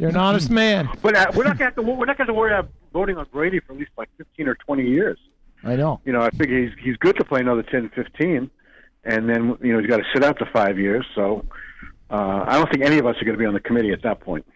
You're 0.00 0.10
an 0.10 0.16
honest 0.16 0.50
man. 0.50 0.88
But 1.02 1.16
uh, 1.16 1.26
we're 1.34 1.44
not 1.44 1.58
going 1.58 1.72
to 1.72 1.82
we're 1.82 2.06
not 2.06 2.16
going 2.16 2.26
to 2.28 2.34
worry 2.34 2.52
about 2.52 2.70
voting 2.92 3.16
on 3.16 3.26
Brady 3.32 3.60
for 3.60 3.72
at 3.72 3.78
least 3.78 3.90
like 3.96 4.08
15 4.18 4.48
or 4.48 4.54
20 4.54 4.86
years. 4.86 5.18
I 5.64 5.76
know. 5.76 6.00
You 6.04 6.12
know, 6.12 6.20
I 6.22 6.30
think 6.30 6.50
he's 6.50 6.70
he's 6.82 6.96
good 6.96 7.16
to 7.16 7.24
play 7.24 7.40
another 7.40 7.62
10, 7.62 7.90
15, 7.94 8.50
and 9.04 9.28
then 9.28 9.56
you 9.62 9.72
know 9.72 9.78
he's 9.80 9.88
got 9.88 9.98
to 9.98 10.04
sit 10.12 10.24
out 10.24 10.38
to 10.38 10.46
five 10.46 10.78
years. 10.78 11.06
So 11.14 11.44
uh, 12.10 12.44
I 12.46 12.58
don't 12.58 12.70
think 12.70 12.84
any 12.84 12.98
of 12.98 13.06
us 13.06 13.16
are 13.20 13.24
going 13.24 13.36
to 13.36 13.38
be 13.38 13.46
on 13.46 13.54
the 13.54 13.60
committee 13.60 13.92
at 13.92 14.02
that 14.02 14.20
point. 14.20 14.46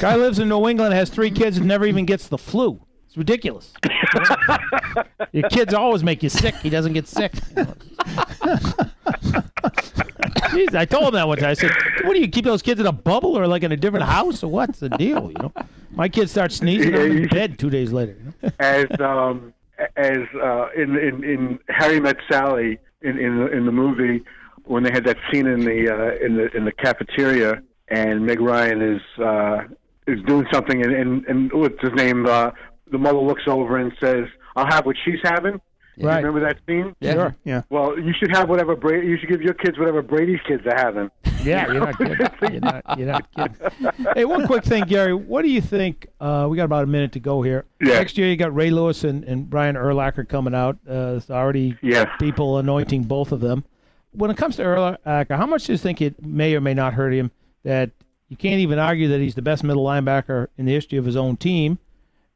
Guy 0.00 0.14
lives 0.16 0.38
in 0.38 0.48
New 0.48 0.68
England, 0.68 0.94
has 0.94 1.10
three 1.10 1.30
kids, 1.30 1.56
and 1.56 1.66
never 1.66 1.84
even 1.84 2.04
gets 2.06 2.28
the 2.28 2.38
flu. 2.38 2.80
It's 3.12 3.18
ridiculous. 3.18 3.74
Your 5.32 5.46
kids 5.50 5.74
always 5.74 6.02
make 6.02 6.22
you 6.22 6.30
sick. 6.30 6.54
He 6.54 6.70
doesn't 6.70 6.94
get 6.94 7.06
sick. 7.06 7.32
Jeez, 10.48 10.74
I 10.74 10.86
told 10.86 11.08
him 11.08 11.12
that 11.12 11.28
one 11.28 11.36
time. 11.36 11.50
I 11.50 11.52
said, 11.52 11.72
"What 12.04 12.14
do 12.14 12.20
you 12.20 12.28
keep 12.28 12.46
those 12.46 12.62
kids 12.62 12.80
in 12.80 12.86
a 12.86 12.92
bubble 12.92 13.38
or 13.38 13.46
like 13.46 13.64
in 13.64 13.72
a 13.72 13.76
different 13.76 14.06
house 14.06 14.42
or 14.42 14.50
what's 14.50 14.78
the 14.80 14.88
deal?" 14.88 15.30
You 15.30 15.36
know, 15.42 15.52
my 15.90 16.08
kids 16.08 16.30
start 16.30 16.52
sneezing. 16.52 16.94
I'm 16.94 17.18
in 17.18 17.28
bed 17.28 17.58
two 17.58 17.68
days 17.68 17.92
later. 17.92 18.16
You 18.18 18.32
know? 18.42 18.50
as 18.60 18.86
um, 18.98 19.52
as 19.96 20.20
uh, 20.42 20.68
in, 20.74 20.96
in 20.96 21.22
in 21.22 21.58
Harry 21.68 22.00
Met 22.00 22.16
Sally 22.30 22.78
in 23.02 23.18
in 23.18 23.40
the, 23.40 23.52
in 23.52 23.66
the 23.66 23.72
movie 23.72 24.22
when 24.64 24.84
they 24.84 24.90
had 24.90 25.04
that 25.04 25.18
scene 25.30 25.46
in 25.46 25.60
the 25.60 25.90
uh, 25.90 26.24
in 26.24 26.38
the 26.38 26.50
in 26.56 26.64
the 26.64 26.72
cafeteria 26.72 27.62
and 27.88 28.24
Meg 28.24 28.40
Ryan 28.40 28.80
is 28.80 29.02
uh, 29.22 29.64
is 30.06 30.18
doing 30.22 30.46
something 30.50 30.82
and 30.82 30.94
and, 30.94 31.26
and 31.26 31.52
what's 31.52 31.78
his 31.82 31.92
name 31.92 32.24
uh, 32.24 32.52
the 32.92 32.98
mother 32.98 33.18
looks 33.18 33.42
over 33.48 33.78
and 33.78 33.92
says 34.00 34.26
I'll 34.54 34.66
have 34.66 34.86
what 34.86 34.96
she's 35.04 35.18
having. 35.24 35.60
You 35.96 36.06
Right. 36.08 36.24
Remember 36.24 36.40
that 36.48 36.58
scene? 36.66 36.94
Yeah. 37.00 37.12
Sure. 37.12 37.36
Yeah. 37.44 37.62
Well, 37.68 37.98
you 37.98 38.14
should 38.18 38.34
have 38.34 38.48
whatever 38.48 38.74
Brady. 38.76 39.08
You 39.08 39.18
should 39.18 39.28
give 39.28 39.42
your 39.42 39.52
kids 39.52 39.78
whatever 39.78 40.00
Brady's 40.00 40.40
kids 40.46 40.66
are 40.66 40.76
having. 40.76 41.10
Yeah, 41.44 41.72
you're 41.72 41.80
not 41.80 41.98
kidding. 41.98 42.16
You're 42.52 42.60
not, 42.60 42.84
you're 42.98 43.08
not 43.08 43.28
kidding. 43.34 44.06
Hey, 44.14 44.24
one 44.24 44.46
quick 44.46 44.62
thing, 44.62 44.84
Gary. 44.84 45.12
What 45.12 45.42
do 45.42 45.48
you 45.48 45.60
think? 45.60 46.06
Uh, 46.20 46.46
we 46.48 46.56
got 46.56 46.66
about 46.66 46.84
a 46.84 46.86
minute 46.86 47.10
to 47.14 47.18
go 47.20 47.42
here. 47.42 47.64
Yeah. 47.80 47.94
Next 47.94 48.16
year, 48.16 48.28
you 48.28 48.36
got 48.36 48.54
Ray 48.54 48.70
Lewis 48.70 49.02
and, 49.02 49.24
and 49.24 49.50
Brian 49.50 49.74
Urlacher 49.74 50.28
coming 50.28 50.54
out. 50.54 50.78
Uh, 50.88 50.92
there's 51.10 51.30
already 51.32 51.76
Yeah. 51.82 52.04
people 52.18 52.58
anointing 52.58 53.02
both 53.02 53.32
of 53.32 53.40
them. 53.40 53.64
When 54.12 54.30
it 54.30 54.36
comes 54.36 54.54
to 54.56 54.62
Erlacher, 54.62 55.26
how 55.36 55.46
much 55.46 55.64
do 55.64 55.72
you 55.72 55.78
think 55.78 56.00
it 56.00 56.24
may 56.24 56.54
or 56.54 56.60
may 56.60 56.74
not 56.74 56.94
hurt 56.94 57.12
him 57.12 57.32
that 57.64 57.90
you 58.28 58.36
can't 58.36 58.60
even 58.60 58.78
argue 58.78 59.08
that 59.08 59.18
he's 59.20 59.34
the 59.34 59.42
best 59.42 59.64
middle 59.64 59.84
linebacker 59.84 60.46
in 60.56 60.66
the 60.66 60.72
history 60.72 60.96
of 60.96 61.04
his 61.04 61.16
own 61.16 61.36
team? 61.36 61.80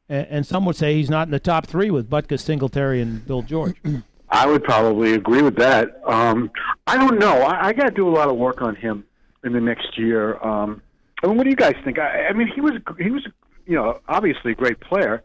And, 0.09 0.27
and 0.29 0.45
some 0.45 0.65
would 0.65 0.75
say 0.75 0.95
he's 0.95 1.09
not 1.09 1.27
in 1.27 1.31
the 1.31 1.39
top 1.39 1.67
three 1.67 1.91
with 1.91 2.09
Butkus, 2.09 2.41
Singletary, 2.41 3.01
and 3.01 3.25
Bill 3.25 3.41
George. 3.41 3.75
I 4.29 4.45
would 4.45 4.63
probably 4.63 5.13
agree 5.13 5.41
with 5.41 5.55
that. 5.55 6.01
Um, 6.05 6.51
I 6.85 6.97
don't 6.97 7.17
know. 7.19 7.41
I, 7.41 7.67
I 7.67 7.73
got 7.73 7.85
to 7.85 7.91
do 7.91 8.07
a 8.07 8.11
lot 8.11 8.29
of 8.29 8.35
work 8.35 8.61
on 8.61 8.75
him 8.75 9.05
in 9.43 9.53
the 9.53 9.61
next 9.61 9.97
year. 9.97 10.37
Um, 10.43 10.81
I 11.23 11.27
mean, 11.27 11.37
what 11.37 11.43
do 11.45 11.49
you 11.49 11.55
guys 11.55 11.75
think? 11.83 11.97
I, 11.99 12.27
I 12.27 12.33
mean, 12.33 12.49
he 12.53 12.61
was 12.61 12.73
he 12.99 13.09
was 13.09 13.25
you 13.65 13.75
know 13.75 13.99
obviously 14.07 14.51
a 14.51 14.55
great 14.55 14.79
player. 14.79 15.23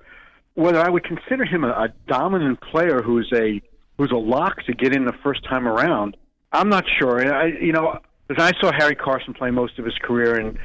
Whether 0.54 0.80
I 0.80 0.88
would 0.88 1.04
consider 1.04 1.44
him 1.44 1.64
a, 1.64 1.70
a 1.70 1.88
dominant 2.06 2.60
player 2.60 3.02
who's 3.02 3.30
a 3.34 3.60
who's 3.98 4.10
a 4.10 4.16
lock 4.16 4.62
to 4.64 4.72
get 4.72 4.94
in 4.94 5.04
the 5.04 5.14
first 5.22 5.44
time 5.44 5.66
around, 5.66 6.16
I'm 6.52 6.68
not 6.68 6.84
sure. 6.98 7.34
I 7.34 7.46
you 7.46 7.72
know, 7.72 7.98
I 8.30 8.52
saw 8.60 8.70
Harry 8.72 8.94
Carson 8.94 9.34
play 9.34 9.50
most 9.50 9.78
of 9.78 9.84
his 9.84 9.94
career, 9.98 10.36
and 10.36 10.58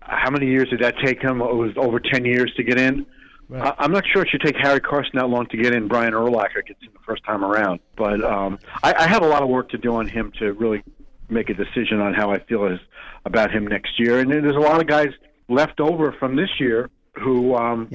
how 0.00 0.30
many 0.30 0.46
years 0.46 0.68
did 0.70 0.80
that 0.80 0.94
take 1.02 1.22
him? 1.22 1.40
It 1.40 1.54
was 1.54 1.72
over 1.76 2.00
ten 2.00 2.24
years 2.24 2.52
to 2.56 2.62
get 2.62 2.78
in. 2.78 3.06
I, 3.54 3.74
I'm 3.78 3.92
not 3.92 4.04
sure 4.12 4.22
it 4.22 4.28
should 4.28 4.40
take 4.40 4.56
Harry 4.56 4.80
Carson 4.80 5.12
that 5.14 5.28
long 5.28 5.46
to 5.46 5.56
get 5.56 5.74
in. 5.74 5.88
Brian 5.88 6.12
Urlacher 6.12 6.66
gets 6.66 6.80
in 6.82 6.92
the 6.92 6.98
first 7.06 7.24
time 7.24 7.44
around, 7.44 7.80
but 7.96 8.22
um, 8.24 8.58
I, 8.82 8.94
I 8.94 9.06
have 9.06 9.22
a 9.22 9.26
lot 9.26 9.42
of 9.42 9.48
work 9.48 9.68
to 9.70 9.78
do 9.78 9.94
on 9.94 10.08
him 10.08 10.32
to 10.38 10.52
really 10.52 10.82
make 11.28 11.48
a 11.50 11.54
decision 11.54 12.00
on 12.00 12.14
how 12.14 12.30
I 12.30 12.38
feel 12.38 12.66
is 12.66 12.80
about 13.24 13.50
him 13.50 13.66
next 13.66 13.98
year. 13.98 14.20
And 14.20 14.30
there's 14.30 14.56
a 14.56 14.60
lot 14.60 14.80
of 14.80 14.86
guys 14.86 15.08
left 15.48 15.80
over 15.80 16.12
from 16.12 16.36
this 16.36 16.50
year 16.58 16.90
who 17.14 17.54
um, 17.56 17.88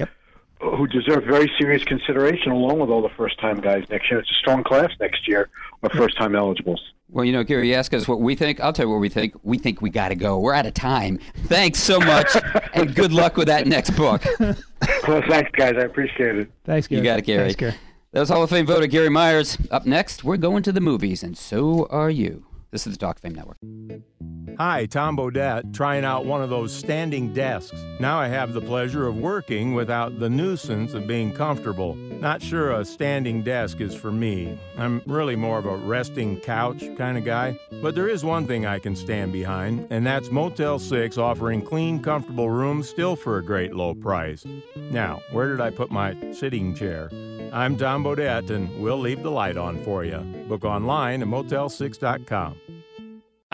who 0.60 0.86
deserve 0.86 1.24
very 1.24 1.50
serious 1.58 1.84
consideration, 1.84 2.52
along 2.52 2.78
with 2.78 2.88
all 2.90 3.02
the 3.02 3.14
first 3.16 3.38
time 3.40 3.60
guys 3.60 3.84
next 3.90 4.10
year. 4.10 4.20
It's 4.20 4.30
a 4.30 4.34
strong 4.40 4.62
class 4.62 4.90
next 5.00 5.26
year 5.26 5.48
of 5.82 5.92
first 5.92 6.16
time 6.16 6.36
eligibles. 6.36 6.80
Well, 7.12 7.26
you 7.26 7.32
know, 7.32 7.44
Gary, 7.44 7.68
you 7.68 7.74
ask 7.74 7.92
us 7.92 8.08
what 8.08 8.20
we 8.20 8.34
think. 8.34 8.58
I'll 8.60 8.72
tell 8.72 8.86
you 8.86 8.90
what 8.90 9.00
we 9.00 9.10
think. 9.10 9.34
We 9.42 9.58
think 9.58 9.82
we 9.82 9.90
got 9.90 10.08
to 10.08 10.14
go. 10.14 10.38
We're 10.38 10.54
out 10.54 10.64
of 10.64 10.72
time. 10.72 11.18
Thanks 11.44 11.78
so 11.78 12.00
much, 12.00 12.34
and 12.74 12.94
good 12.94 13.12
luck 13.12 13.36
with 13.36 13.48
that 13.48 13.66
next 13.66 13.90
book. 13.90 14.24
Well, 15.06 15.22
thanks, 15.28 15.50
guys. 15.52 15.74
I 15.76 15.82
appreciate 15.82 16.36
it. 16.38 16.50
Thanks, 16.64 16.88
Gary. 16.88 17.00
You 17.00 17.04
got 17.04 17.18
it, 17.20 17.22
Gary. 17.24 17.44
Thanks, 17.44 17.56
Gary. 17.56 17.74
That 18.12 18.20
was 18.20 18.28
Hall 18.28 18.42
of 18.42 18.50
Fame 18.50 18.66
voter 18.66 18.86
Gary 18.88 19.08
Myers. 19.08 19.56
Up 19.70 19.86
next, 19.86 20.24
we're 20.24 20.36
going 20.36 20.62
to 20.64 20.72
the 20.72 20.80
movies, 20.80 21.22
and 21.22 21.36
so 21.38 21.86
are 21.88 22.10
you. 22.10 22.44
This 22.72 22.86
is 22.86 22.94
the 22.94 22.98
Talk 22.98 23.18
Fame 23.18 23.34
Network. 23.34 23.58
Hi, 24.56 24.86
Tom 24.86 25.14
Bodett, 25.14 25.74
trying 25.74 26.06
out 26.06 26.24
one 26.24 26.42
of 26.42 26.48
those 26.48 26.74
standing 26.74 27.34
desks. 27.34 27.78
Now 28.00 28.18
I 28.18 28.28
have 28.28 28.54
the 28.54 28.62
pleasure 28.62 29.06
of 29.06 29.18
working 29.18 29.74
without 29.74 30.18
the 30.18 30.30
nuisance 30.30 30.94
of 30.94 31.06
being 31.06 31.34
comfortable. 31.34 31.94
Not 31.94 32.40
sure 32.40 32.72
a 32.72 32.84
standing 32.86 33.42
desk 33.42 33.82
is 33.82 33.94
for 33.94 34.10
me. 34.10 34.58
I'm 34.78 35.02
really 35.04 35.36
more 35.36 35.58
of 35.58 35.66
a 35.66 35.76
resting 35.76 36.40
couch 36.40 36.82
kind 36.96 37.18
of 37.18 37.24
guy. 37.24 37.58
But 37.82 37.94
there 37.94 38.08
is 38.08 38.24
one 38.24 38.46
thing 38.46 38.64
I 38.64 38.78
can 38.78 38.96
stand 38.96 39.34
behind, 39.34 39.86
and 39.90 40.06
that's 40.06 40.30
Motel 40.30 40.78
6 40.78 41.18
offering 41.18 41.60
clean, 41.60 42.02
comfortable 42.02 42.48
rooms 42.48 42.88
still 42.88 43.16
for 43.16 43.36
a 43.36 43.44
great 43.44 43.74
low 43.74 43.94
price. 43.94 44.46
Now, 44.76 45.20
where 45.30 45.48
did 45.48 45.60
I 45.60 45.68
put 45.68 45.90
my 45.90 46.16
sitting 46.32 46.74
chair? 46.74 47.10
I'm 47.52 47.76
Tom 47.76 48.02
Bodett, 48.02 48.48
and 48.48 48.82
we'll 48.82 48.98
leave 48.98 49.22
the 49.22 49.30
light 49.30 49.58
on 49.58 49.82
for 49.84 50.04
you. 50.04 50.18
Book 50.48 50.64
online 50.64 51.20
at 51.20 51.28
motel6.com. 51.28 52.61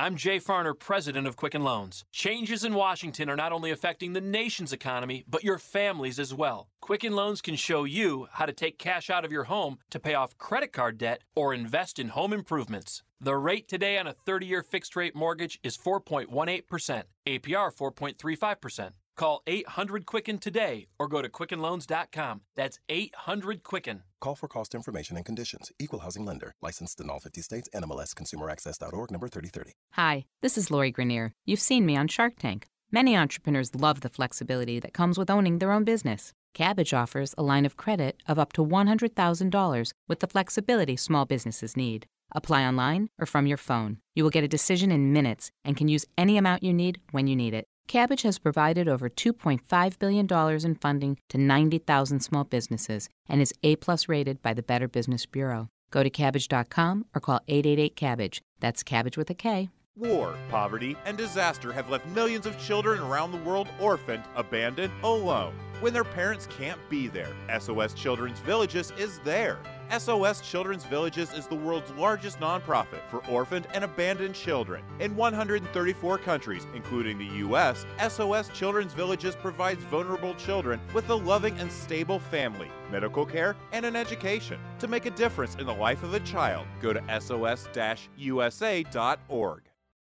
I'm 0.00 0.14
Jay 0.14 0.38
Farner, 0.38 0.78
president 0.78 1.26
of 1.26 1.34
Quicken 1.34 1.64
Loans. 1.64 2.04
Changes 2.12 2.62
in 2.62 2.74
Washington 2.74 3.28
are 3.28 3.34
not 3.34 3.50
only 3.50 3.72
affecting 3.72 4.12
the 4.12 4.20
nation's 4.20 4.72
economy, 4.72 5.24
but 5.26 5.42
your 5.42 5.58
families 5.58 6.20
as 6.20 6.32
well. 6.32 6.68
Quicken 6.80 7.16
Loans 7.16 7.42
can 7.42 7.56
show 7.56 7.82
you 7.82 8.28
how 8.30 8.46
to 8.46 8.52
take 8.52 8.78
cash 8.78 9.10
out 9.10 9.24
of 9.24 9.32
your 9.32 9.42
home 9.42 9.78
to 9.90 9.98
pay 9.98 10.14
off 10.14 10.38
credit 10.38 10.72
card 10.72 10.98
debt 10.98 11.22
or 11.34 11.52
invest 11.52 11.98
in 11.98 12.10
home 12.10 12.32
improvements. 12.32 13.02
The 13.20 13.34
rate 13.34 13.66
today 13.66 13.98
on 13.98 14.06
a 14.06 14.12
30 14.12 14.46
year 14.46 14.62
fixed 14.62 14.94
rate 14.94 15.16
mortgage 15.16 15.58
is 15.64 15.76
4.18%, 15.76 17.02
APR 17.26 17.74
4.35%. 17.74 18.90
Call 19.18 19.42
800 19.48 20.06
Quicken 20.06 20.38
today 20.38 20.86
or 20.96 21.08
go 21.08 21.20
to 21.20 21.28
QuickenLoans.com. 21.28 22.42
That's 22.54 22.78
800 22.88 23.64
Quicken. 23.64 24.04
Call 24.20 24.36
for 24.36 24.46
cost 24.46 24.76
information 24.76 25.16
and 25.16 25.26
conditions. 25.26 25.72
Equal 25.80 25.98
housing 25.98 26.24
lender. 26.24 26.54
Licensed 26.62 27.00
in 27.00 27.10
all 27.10 27.18
50 27.18 27.42
states. 27.42 27.68
NMLS 27.74 28.14
ConsumerAccess.org 28.14 29.10
number 29.10 29.26
3030. 29.26 29.72
Hi, 29.94 30.24
this 30.40 30.56
is 30.56 30.70
Lori 30.70 30.92
Greiner. 30.92 31.32
You've 31.44 31.60
seen 31.60 31.84
me 31.84 31.96
on 31.96 32.06
Shark 32.06 32.34
Tank. 32.38 32.68
Many 32.92 33.16
entrepreneurs 33.16 33.74
love 33.74 34.02
the 34.02 34.08
flexibility 34.08 34.78
that 34.78 34.94
comes 34.94 35.18
with 35.18 35.30
owning 35.30 35.58
their 35.58 35.72
own 35.72 35.82
business. 35.82 36.32
Kabbage 36.54 36.96
offers 36.96 37.34
a 37.36 37.42
line 37.42 37.66
of 37.66 37.76
credit 37.76 38.22
of 38.28 38.38
up 38.38 38.52
to 38.52 38.64
$100,000 38.64 39.92
with 40.06 40.20
the 40.20 40.28
flexibility 40.28 40.96
small 40.96 41.26
businesses 41.26 41.76
need. 41.76 42.06
Apply 42.36 42.64
online 42.64 43.08
or 43.18 43.26
from 43.26 43.48
your 43.48 43.56
phone. 43.56 43.98
You 44.14 44.22
will 44.22 44.30
get 44.30 44.44
a 44.44 44.48
decision 44.48 44.92
in 44.92 45.12
minutes 45.12 45.50
and 45.64 45.76
can 45.76 45.88
use 45.88 46.06
any 46.16 46.38
amount 46.38 46.62
you 46.62 46.72
need 46.72 47.00
when 47.10 47.26
you 47.26 47.34
need 47.34 47.52
it. 47.52 47.66
Kabbage 47.88 48.22
has 48.22 48.38
provided 48.38 48.86
over 48.86 49.08
$2.5 49.08 49.98
billion 49.98 50.66
in 50.66 50.74
funding 50.74 51.18
to 51.30 51.38
90,000 51.38 52.20
small 52.20 52.44
businesses 52.44 53.08
and 53.28 53.40
is 53.40 53.54
A-plus 53.62 54.10
rated 54.10 54.42
by 54.42 54.52
the 54.52 54.62
Better 54.62 54.86
Business 54.86 55.24
Bureau. 55.24 55.70
Go 55.90 56.02
to 56.02 56.10
kabbage.com 56.10 57.06
or 57.14 57.20
call 57.20 57.40
888-KABBAGE. 57.48 58.40
That's 58.60 58.82
Kabbage 58.82 59.16
with 59.16 59.30
a 59.30 59.34
K. 59.34 59.70
War, 59.96 60.36
poverty, 60.50 60.96
and 61.06 61.16
disaster 61.16 61.72
have 61.72 61.88
left 61.88 62.06
millions 62.08 62.44
of 62.44 62.60
children 62.60 63.00
around 63.00 63.32
the 63.32 63.38
world 63.38 63.68
orphaned, 63.80 64.24
abandoned, 64.36 64.92
alone. 65.02 65.54
When 65.80 65.94
their 65.94 66.04
parents 66.04 66.46
can't 66.46 66.78
be 66.90 67.08
there, 67.08 67.32
SOS 67.58 67.94
Children's 67.94 68.38
Villages 68.40 68.92
is 68.98 69.18
there. 69.20 69.58
SOS 69.96 70.40
Children's 70.42 70.84
Villages 70.84 71.32
is 71.32 71.46
the 71.46 71.54
world's 71.54 71.90
largest 71.92 72.40
nonprofit 72.40 73.00
for 73.10 73.24
orphaned 73.26 73.66
and 73.72 73.84
abandoned 73.84 74.34
children. 74.34 74.84
In 75.00 75.16
134 75.16 76.18
countries, 76.18 76.66
including 76.74 77.16
the 77.18 77.24
U.S., 77.36 77.86
SOS 78.08 78.48
Children's 78.50 78.92
Villages 78.92 79.34
provides 79.34 79.82
vulnerable 79.84 80.34
children 80.34 80.80
with 80.92 81.08
a 81.08 81.14
loving 81.14 81.58
and 81.58 81.72
stable 81.72 82.18
family, 82.18 82.70
medical 82.90 83.24
care, 83.24 83.56
and 83.72 83.86
an 83.86 83.96
education. 83.96 84.58
To 84.80 84.88
make 84.88 85.06
a 85.06 85.10
difference 85.10 85.54
in 85.54 85.66
the 85.66 85.74
life 85.74 86.02
of 86.02 86.12
a 86.14 86.20
child, 86.20 86.66
go 86.80 86.92
to 86.92 87.02
sos-usa.org. 87.20 87.68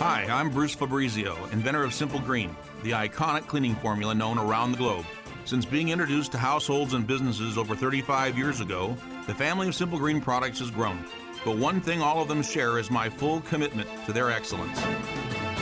Hi, 0.00 0.26
I'm 0.30 0.50
Bruce 0.50 0.74
Fabrizio, 0.74 1.36
inventor 1.52 1.82
of 1.82 1.92
Simple 1.92 2.20
Green, 2.20 2.56
the 2.82 2.92
iconic 2.92 3.46
cleaning 3.46 3.74
formula 3.76 4.14
known 4.14 4.38
around 4.38 4.72
the 4.72 4.78
globe. 4.78 5.04
Since 5.44 5.64
being 5.64 5.90
introduced 5.90 6.32
to 6.32 6.38
households 6.38 6.94
and 6.94 7.06
businesses 7.06 7.58
over 7.58 7.76
35 7.76 8.38
years 8.38 8.60
ago, 8.60 8.96
the 9.26 9.34
family 9.34 9.68
of 9.68 9.74
Simple 9.74 9.98
Green 9.98 10.20
products 10.20 10.60
has 10.60 10.70
grown. 10.70 11.04
But 11.44 11.56
one 11.56 11.80
thing 11.80 12.00
all 12.00 12.22
of 12.22 12.28
them 12.28 12.42
share 12.42 12.78
is 12.78 12.90
my 12.90 13.08
full 13.08 13.40
commitment 13.42 13.88
to 14.06 14.12
their 14.12 14.30
excellence. 14.30 14.78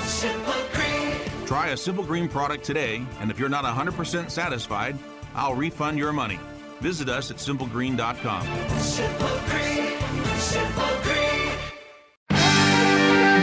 Simple 0.03 0.55
Green. 0.73 1.47
Try 1.47 1.69
a 1.69 1.77
Simple 1.77 2.05
Green 2.05 2.29
product 2.29 2.65
today, 2.65 3.05
and 3.21 3.31
if 3.31 3.39
you're 3.39 3.49
not 3.49 3.65
100% 3.65 4.31
satisfied, 4.31 4.99
I'll 5.35 5.55
refund 5.55 5.99
your 5.99 6.13
money. 6.13 6.39
Visit 6.81 7.09
us 7.09 7.31
at 7.31 7.39
simplegreen.com. 7.39 8.47
Simple 8.79 9.41
Green. 9.49 9.76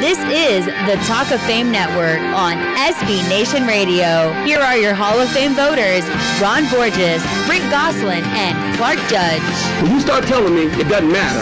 This 0.04 0.18
is 0.18 0.66
the 0.66 1.01
Talk 1.08 1.32
of 1.32 1.39
Fame 1.43 1.72
Network 1.72 2.20
on 2.36 2.58
SB 2.76 3.24
Nation 3.30 3.66
Radio. 3.66 4.34
Here 4.43 4.60
are 4.60 4.76
your 4.76 4.93
Hall 4.93 5.18
of 5.18 5.30
Fame 5.30 5.54
voters 5.54 6.04
Ron 6.41 6.68
Borges, 6.70 7.24
Rick 7.47 7.64
Gosselin, 7.72 8.22
and 8.36 8.76
Clark 8.76 8.97
Judge. 9.08 9.41
When 9.82 9.93
you 9.93 10.01
start 10.01 10.26
telling 10.26 10.56
me 10.56 10.64
it 10.64 10.89
doesn't 10.89 11.10
matter, 11.10 11.39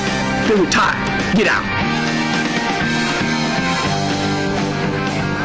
then 0.47 0.63
retire. 0.63 0.93
Get 1.35 1.47
out. 1.47 1.65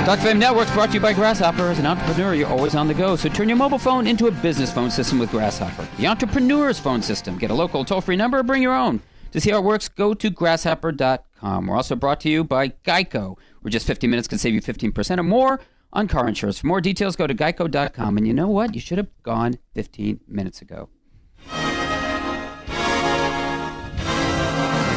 Talk 0.04 0.18
of 0.18 0.24
Fame 0.24 0.38
Networks 0.38 0.70
brought 0.72 0.88
to 0.88 0.96
you 0.96 1.00
by 1.00 1.14
Grasshopper. 1.14 1.70
As 1.70 1.78
an 1.78 1.86
entrepreneur, 1.86 2.34
you're 2.34 2.48
always 2.48 2.74
on 2.74 2.86
the 2.86 2.92
go. 2.92 3.16
So 3.16 3.30
turn 3.30 3.48
your 3.48 3.56
mobile 3.56 3.78
phone 3.78 4.06
into 4.06 4.26
a 4.26 4.30
business 4.30 4.70
phone 4.70 4.90
system 4.90 5.18
with 5.18 5.30
Grasshopper. 5.30 5.88
The 5.96 6.06
entrepreneur's 6.06 6.78
phone 6.78 7.00
system. 7.00 7.38
Get 7.38 7.50
a 7.50 7.54
local 7.54 7.82
toll 7.82 8.02
free 8.02 8.16
number 8.16 8.40
or 8.40 8.42
bring 8.42 8.60
your 8.60 8.76
own. 8.76 9.00
To 9.32 9.40
see 9.40 9.50
how 9.50 9.58
it 9.58 9.64
works, 9.64 9.88
go 9.88 10.14
to 10.14 10.30
grasshopper.com. 10.30 11.66
We're 11.66 11.76
also 11.76 11.96
brought 11.96 12.20
to 12.20 12.28
you 12.28 12.44
by 12.44 12.68
Geico, 12.68 13.36
where 13.60 13.70
just 13.70 13.86
15 13.86 14.08
minutes 14.08 14.28
can 14.28 14.38
save 14.38 14.54
you 14.54 14.62
15% 14.62 15.18
or 15.18 15.22
more 15.22 15.60
on 15.92 16.08
car 16.08 16.26
insurance. 16.28 16.58
For 16.58 16.66
more 16.66 16.80
details, 16.80 17.16
go 17.16 17.26
to 17.26 17.34
geico.com. 17.34 18.16
And 18.16 18.26
you 18.26 18.32
know 18.34 18.48
what? 18.48 18.74
You 18.74 18.80
should 18.80 18.98
have 18.98 19.08
gone 19.22 19.58
15 19.74 20.20
minutes 20.28 20.62
ago. 20.62 20.88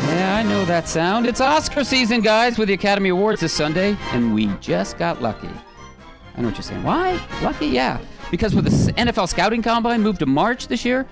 Yeah, 0.09 0.37
I 0.37 0.43
know 0.43 0.65
that 0.65 0.87
sound. 0.87 1.25
It's 1.25 1.41
Oscar 1.41 1.83
season, 1.83 2.21
guys, 2.21 2.57
with 2.57 2.67
the 2.67 2.73
Academy 2.73 3.09
Awards 3.09 3.41
this 3.41 3.53
Sunday, 3.53 3.95
and 4.11 4.33
we 4.33 4.47
just 4.59 4.97
got 4.97 5.21
lucky. 5.21 5.49
I 6.35 6.41
know 6.41 6.47
what 6.47 6.55
you're 6.55 6.63
saying. 6.63 6.83
Why? 6.83 7.21
Lucky? 7.41 7.67
Yeah. 7.67 7.99
Because 8.31 8.55
with 8.55 8.65
the 8.65 8.93
NFL 8.93 9.27
scouting 9.29 9.61
combine 9.61 10.01
moved 10.01 10.19
to 10.19 10.25
March 10.25 10.67
this 10.67 10.85
year, 10.85 11.07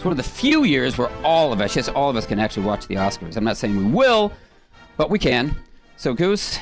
it's 0.00 0.04
one 0.06 0.12
of 0.12 0.16
the 0.16 0.22
few 0.22 0.64
years 0.64 0.96
where 0.96 1.10
all 1.22 1.52
of 1.52 1.60
us, 1.60 1.76
yes, 1.76 1.86
all 1.90 2.08
of 2.08 2.16
us 2.16 2.24
can 2.24 2.38
actually 2.38 2.64
watch 2.64 2.86
the 2.86 2.94
Oscars. 2.94 3.36
I'm 3.36 3.44
not 3.44 3.58
saying 3.58 3.76
we 3.76 3.84
will, 3.84 4.32
but 4.96 5.10
we 5.10 5.18
can. 5.18 5.54
So, 5.98 6.14
Goose, 6.14 6.58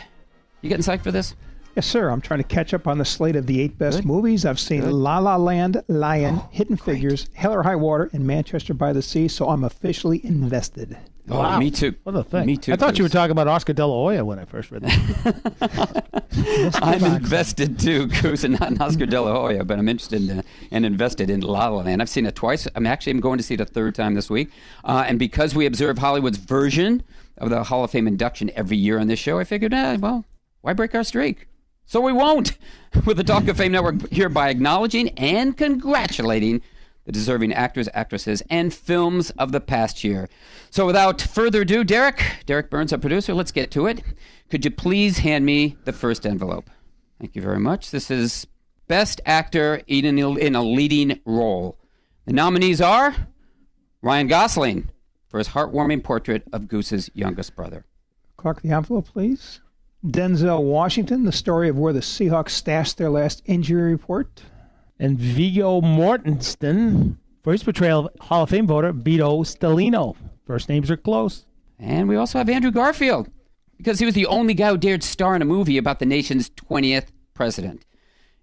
you 0.61 0.69
getting 0.69 0.85
psyched 0.85 1.05
for 1.05 1.13
this? 1.13 1.37
Yes, 1.79 1.87
sir. 1.87 2.11
I'm 2.11 2.21
trying 2.21 2.41
to 2.41 2.45
catch 2.49 2.75
up 2.75 2.89
on 2.89 2.99
the 2.99 3.05
slate 3.05 3.37
of 3.37 3.47
the 3.47 3.61
eight 3.61 3.79
best 3.79 4.05
movies. 4.05 4.45
I've 4.45 4.59
seen 4.59 4.91
La 4.91 5.21
La 5.21 5.37
Land, 5.37 5.85
Lion, 5.87 6.41
Hidden 6.51 6.77
Figures, 6.77 7.29
Hell 7.35 7.55
or 7.55 7.63
High 7.63 7.77
Water, 7.77 8.11
and 8.13 8.27
Manchester 8.27 8.75
by 8.75 8.93
the 8.93 9.01
Sea, 9.01 9.29
so 9.29 9.49
I'm 9.49 9.63
officially 9.63 10.21
invested. 10.27 10.99
Oh, 11.31 11.57
me 11.57 11.71
too. 11.71 11.95
What 12.03 12.17
a 12.17 12.25
thing. 12.25 12.47
Me 12.47 12.57
too. 12.57 12.73
I 12.73 12.77
thought 12.77 12.99
you 12.99 13.05
were 13.05 13.09
talking 13.09 13.31
about 13.31 13.47
Oscar 13.47 13.75
De 13.75 13.87
La 13.87 13.95
Hoya 13.95 14.25
when 14.25 14.41
I 14.41 14.45
first 14.45 14.73
read 14.73 14.83
that. 14.83 16.73
I'm 16.83 17.05
invested 17.05 17.79
too, 17.79 18.09
Goose, 18.09 18.43
and 18.43 18.59
not 18.59 18.73
in 18.73 18.83
Oscar 18.83 19.07
De 19.07 19.21
La 19.21 19.31
Hoya, 19.31 19.65
but 19.65 19.79
I'm 19.79 19.89
interested 19.89 20.29
in, 20.29 20.41
uh, 20.41 20.43
and 20.73 20.85
invested 20.85 21.31
in 21.31 21.43
La 21.43 21.69
La 21.69 21.83
Land. 21.83 22.03
I've 22.03 22.09
seen 22.09 22.27
it 22.27 22.35
twice. 22.35 22.67
I'm 22.75 22.89
actually 22.89 23.13
I'm 23.13 23.21
going 23.21 23.39
to 23.39 23.45
see 23.45 23.55
it 23.55 23.61
a 23.61 23.65
third 23.65 23.95
time 23.95 24.15
this 24.15 24.29
week. 24.29 24.51
Uh, 24.83 25.05
and 25.07 25.17
because 25.17 25.55
we 25.55 25.65
observe 25.65 25.99
Hollywood's 25.99 26.39
version 26.39 27.05
of 27.37 27.51
the 27.51 27.63
Hall 27.63 27.85
of 27.85 27.93
Fame 27.93 28.09
induction 28.09 28.51
every 28.57 28.77
year 28.77 28.99
on 28.99 29.07
this 29.07 29.21
show, 29.21 29.39
I 29.39 29.45
figured, 29.45 29.73
eh, 29.73 29.97
well, 30.01 30.25
why 30.63 30.73
break 30.73 30.93
our 30.95 31.05
streak? 31.05 31.48
So 31.89 32.03
we 32.03 32.13
won't. 32.13 32.53
With 33.07 33.17
the 33.17 33.25
Talk 33.25 33.49
of 33.49 33.57
Fame 33.57 33.73
Network 33.73 34.11
hereby 34.11 34.51
acknowledging 34.51 35.09
and 35.19 35.57
congratulating 35.57 36.61
the 37.07 37.13
deserving 37.13 37.55
actors, 37.55 37.89
actresses, 37.95 38.43
and 38.51 38.75
films 38.75 39.31
of 39.39 39.53
the 39.53 39.61
past 39.61 40.05
year. 40.05 40.29
So 40.69 40.85
without 40.85 41.23
further 41.23 41.63
ado, 41.63 41.85
Derek, 41.85 42.23
Derek 42.45 42.69
Burns, 42.69 42.93
our 42.93 42.99
producer, 42.99 43.33
let's 43.33 43.53
get 43.53 43.71
to 43.71 43.87
it. 43.87 44.03
Could 44.51 44.67
you 44.67 44.71
please 44.71 45.19
hand 45.19 45.47
me 45.47 45.79
the 45.85 45.95
first 45.95 46.27
envelope? 46.27 46.69
Thank 47.19 47.35
you 47.35 47.41
very 47.41 47.59
much. 47.59 47.91
This 47.91 48.11
is 48.11 48.47
Best 48.87 49.23
Actor 49.25 49.81
in 49.87 50.19
a, 50.19 50.37
in 50.37 50.55
a 50.55 50.63
Leading 50.63 51.21
Role. 51.25 51.79
The 52.27 52.35
nominees 52.35 52.83
are 52.83 53.17
Ryan 54.03 54.27
Gosling 54.27 54.91
for 55.29 55.39
his 55.39 55.49
heartwarming 55.49 56.05
portrait 56.05 56.43
of 56.53 56.69
Goose's 56.69 57.11
youngest 57.15 57.57
brother. 57.57 57.87
Clark, 58.37 58.61
the 58.61 58.73
envelope, 58.73 59.09
please. 59.09 59.61
Denzel 60.05 60.63
Washington, 60.63 61.25
the 61.25 61.33
story 61.33 61.69
of 61.69 61.77
where 61.77 61.93
the 61.93 62.01
Seahawks 62.01 62.51
stashed 62.51 62.99
their 62.99 63.11
last 63.11 63.43
injury 63.47 63.91
report. 63.93 64.43
and 65.01 65.17
Viggo 65.19 65.81
Mortensen 65.81 67.17
for 67.45 67.53
his 67.53 67.63
portrayal 67.63 68.07
of 68.07 68.21
Hall 68.21 68.43
of 68.43 68.51
Fame 68.51 68.67
voter 68.67 68.93
Vito 68.93 69.43
Stellino. 69.45 70.17
First 70.45 70.69
names 70.69 70.91
are 70.91 70.97
close. 70.97 71.47
And 71.79 72.09
we 72.09 72.17
also 72.17 72.39
have 72.39 72.49
Andrew 72.49 72.73
Garfield 72.73 73.29
because 73.77 74.01
he 74.01 74.05
was 74.05 74.15
the 74.15 74.27
only 74.27 74.55
guy 74.55 74.71
who 74.71 74.77
dared 74.77 75.05
star 75.05 75.37
in 75.37 75.43
a 75.43 75.45
movie 75.45 75.79
about 75.79 76.01
the 76.01 76.07
nation's 76.07 76.51
20th 76.51 77.07
president. 77.35 77.85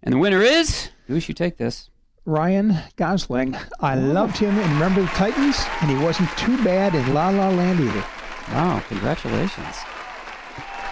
And 0.02 0.14
the 0.14 0.18
winner 0.18 0.42
is, 0.42 0.90
who 1.08 1.20
should 1.20 1.36
take 1.36 1.58
this. 1.58 1.90
Ryan 2.26 2.78
Gosling. 2.96 3.58
I 3.82 3.96
loved 3.96 4.38
him 4.38 4.58
in 4.58 4.72
Remember 4.74 5.02
the 5.02 5.08
Titans, 5.08 5.58
and 5.82 5.92
he 5.92 6.04
wasn't 6.04 6.30
too 6.38 6.62
bad 6.64 6.96
in 6.96 7.14
La 7.14 7.30
La 7.30 7.50
Land 7.50 7.80
either. 7.82 8.06
Wow, 8.54 8.82
congratulations. 8.88 9.76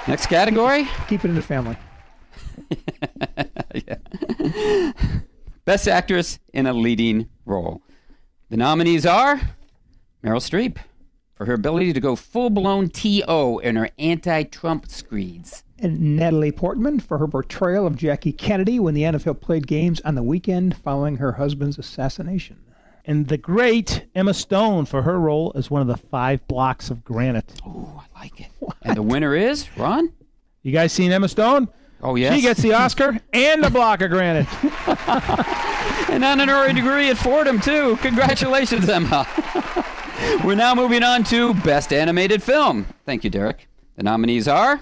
Next 0.08 0.26
category. 0.28 0.88
Keep 1.08 1.24
it 1.26 1.30
in 1.30 1.36
the 1.36 1.42
family. 1.42 1.78
yeah. 3.88 4.92
Best 5.66 5.88
actress 5.88 6.40
in 6.54 6.66
a 6.66 6.74
leading 6.74 7.30
role. 7.46 7.82
The 8.50 8.58
nominees 8.58 9.06
are 9.06 9.38
Meryl 10.24 10.42
Streep 10.42 10.78
for 11.36 11.46
her 11.46 11.54
ability 11.54 11.94
to 11.94 12.00
go 12.00 12.16
full 12.16 12.50
blown 12.50 12.90
TO 12.90 13.60
in 13.64 13.78
her 13.78 13.90
anti 13.98 14.44
Trump 14.44 14.90
screeds. 14.90 15.64
And 15.80 16.18
Natalie 16.18 16.52
Portman 16.52 17.00
for 17.00 17.18
her 17.18 17.28
portrayal 17.28 17.88
of 17.88 17.96
Jackie 17.96 18.32
Kennedy 18.32 18.80
when 18.80 18.94
the 18.94 19.04
NFL 19.04 19.42
played 19.42 19.68
games 19.68 20.02
on 20.02 20.16
the 20.16 20.24
weekend 20.24 20.78
following 20.78 21.18
her 21.18 21.34
husband's 21.34 21.78
assassination. 21.78 22.60
And 23.06 23.28
the 23.28 23.38
great 23.38 24.06
Emma 24.16 24.34
Stone 24.34 24.86
for 24.86 25.02
her 25.02 25.20
role 25.20 25.52
as 25.56 25.70
one 25.70 25.82
of 25.82 25.88
the 25.88 25.98
five 25.98 26.48
blocks 26.48 26.90
of 26.90 27.04
granite. 27.04 27.60
Oh, 27.66 28.04
I 28.13 28.13
like 28.24 28.40
it. 28.40 28.48
And 28.84 28.96
the 28.96 29.02
winner 29.02 29.36
is 29.36 29.68
Ron? 29.78 30.14
You 30.62 30.72
guys 30.72 30.94
seen 30.94 31.12
Emma 31.12 31.28
Stone? 31.28 31.68
Oh, 32.02 32.16
yes. 32.16 32.36
She 32.36 32.42
gets 32.42 32.62
the 32.62 32.74
Oscar 32.74 33.20
and 33.34 33.62
the 33.62 33.70
block 33.70 34.02
of 34.02 34.12
granite. 34.12 34.48
and 36.10 36.24
An 36.24 36.40
honorary 36.40 36.74
degree 36.74 37.10
at 37.10 37.18
Fordham, 37.18 37.60
too. 37.60 37.98
Congratulations, 38.02 38.88
Emma. 38.88 39.28
We're 40.46 40.56
now 40.56 40.74
moving 40.74 41.04
on 41.04 41.26
to 41.26 41.54
Best 41.56 41.92
Animated 41.92 42.42
Film. 42.42 42.86
Thank 43.06 43.26
you, 43.26 43.30
Derek. 43.30 43.68
The 43.98 44.04
nominees 44.04 44.48
are 44.48 44.82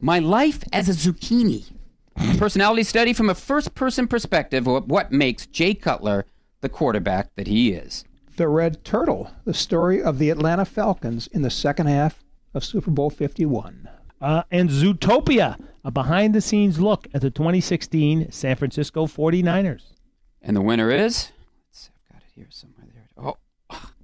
My 0.00 0.18
Life 0.18 0.64
as 0.72 0.88
a 0.88 0.92
Zucchini, 0.92 1.70
a 2.16 2.38
personality 2.38 2.84
study 2.84 3.12
from 3.12 3.28
a 3.28 3.34
first 3.34 3.74
person 3.74 4.08
perspective 4.08 4.66
of 4.66 4.90
what 4.90 5.12
makes 5.12 5.44
Jay 5.46 5.74
Cutler 5.74 6.24
the 6.62 6.70
quarterback 6.70 7.34
that 7.34 7.48
he 7.48 7.72
is. 7.72 8.04
The 8.36 8.48
Red 8.48 8.82
Turtle, 8.82 9.30
the 9.44 9.52
story 9.52 10.02
of 10.02 10.18
the 10.18 10.30
Atlanta 10.30 10.64
Falcons 10.64 11.26
in 11.26 11.42
the 11.42 11.50
second 11.50 11.88
half 11.88 12.21
of 12.54 12.64
Super 12.64 12.90
Bowl 12.90 13.10
51. 13.10 13.88
Uh, 14.20 14.42
and 14.50 14.70
Zootopia, 14.70 15.58
a 15.84 15.90
behind 15.90 16.34
the 16.34 16.40
scenes 16.40 16.80
look 16.80 17.08
at 17.12 17.20
the 17.20 17.30
2016 17.30 18.30
San 18.30 18.56
Francisco 18.56 19.06
49ers. 19.06 19.92
And 20.40 20.56
the 20.56 20.60
winner 20.60 20.90
is? 20.90 21.32
Let's 21.68 21.80
see, 21.80 21.90
I've 22.08 22.14
got 22.14 22.22
it 22.22 22.32
here 22.34 22.46
somewhere. 22.50 22.86
There. 22.94 23.08
Oh, 23.18 23.36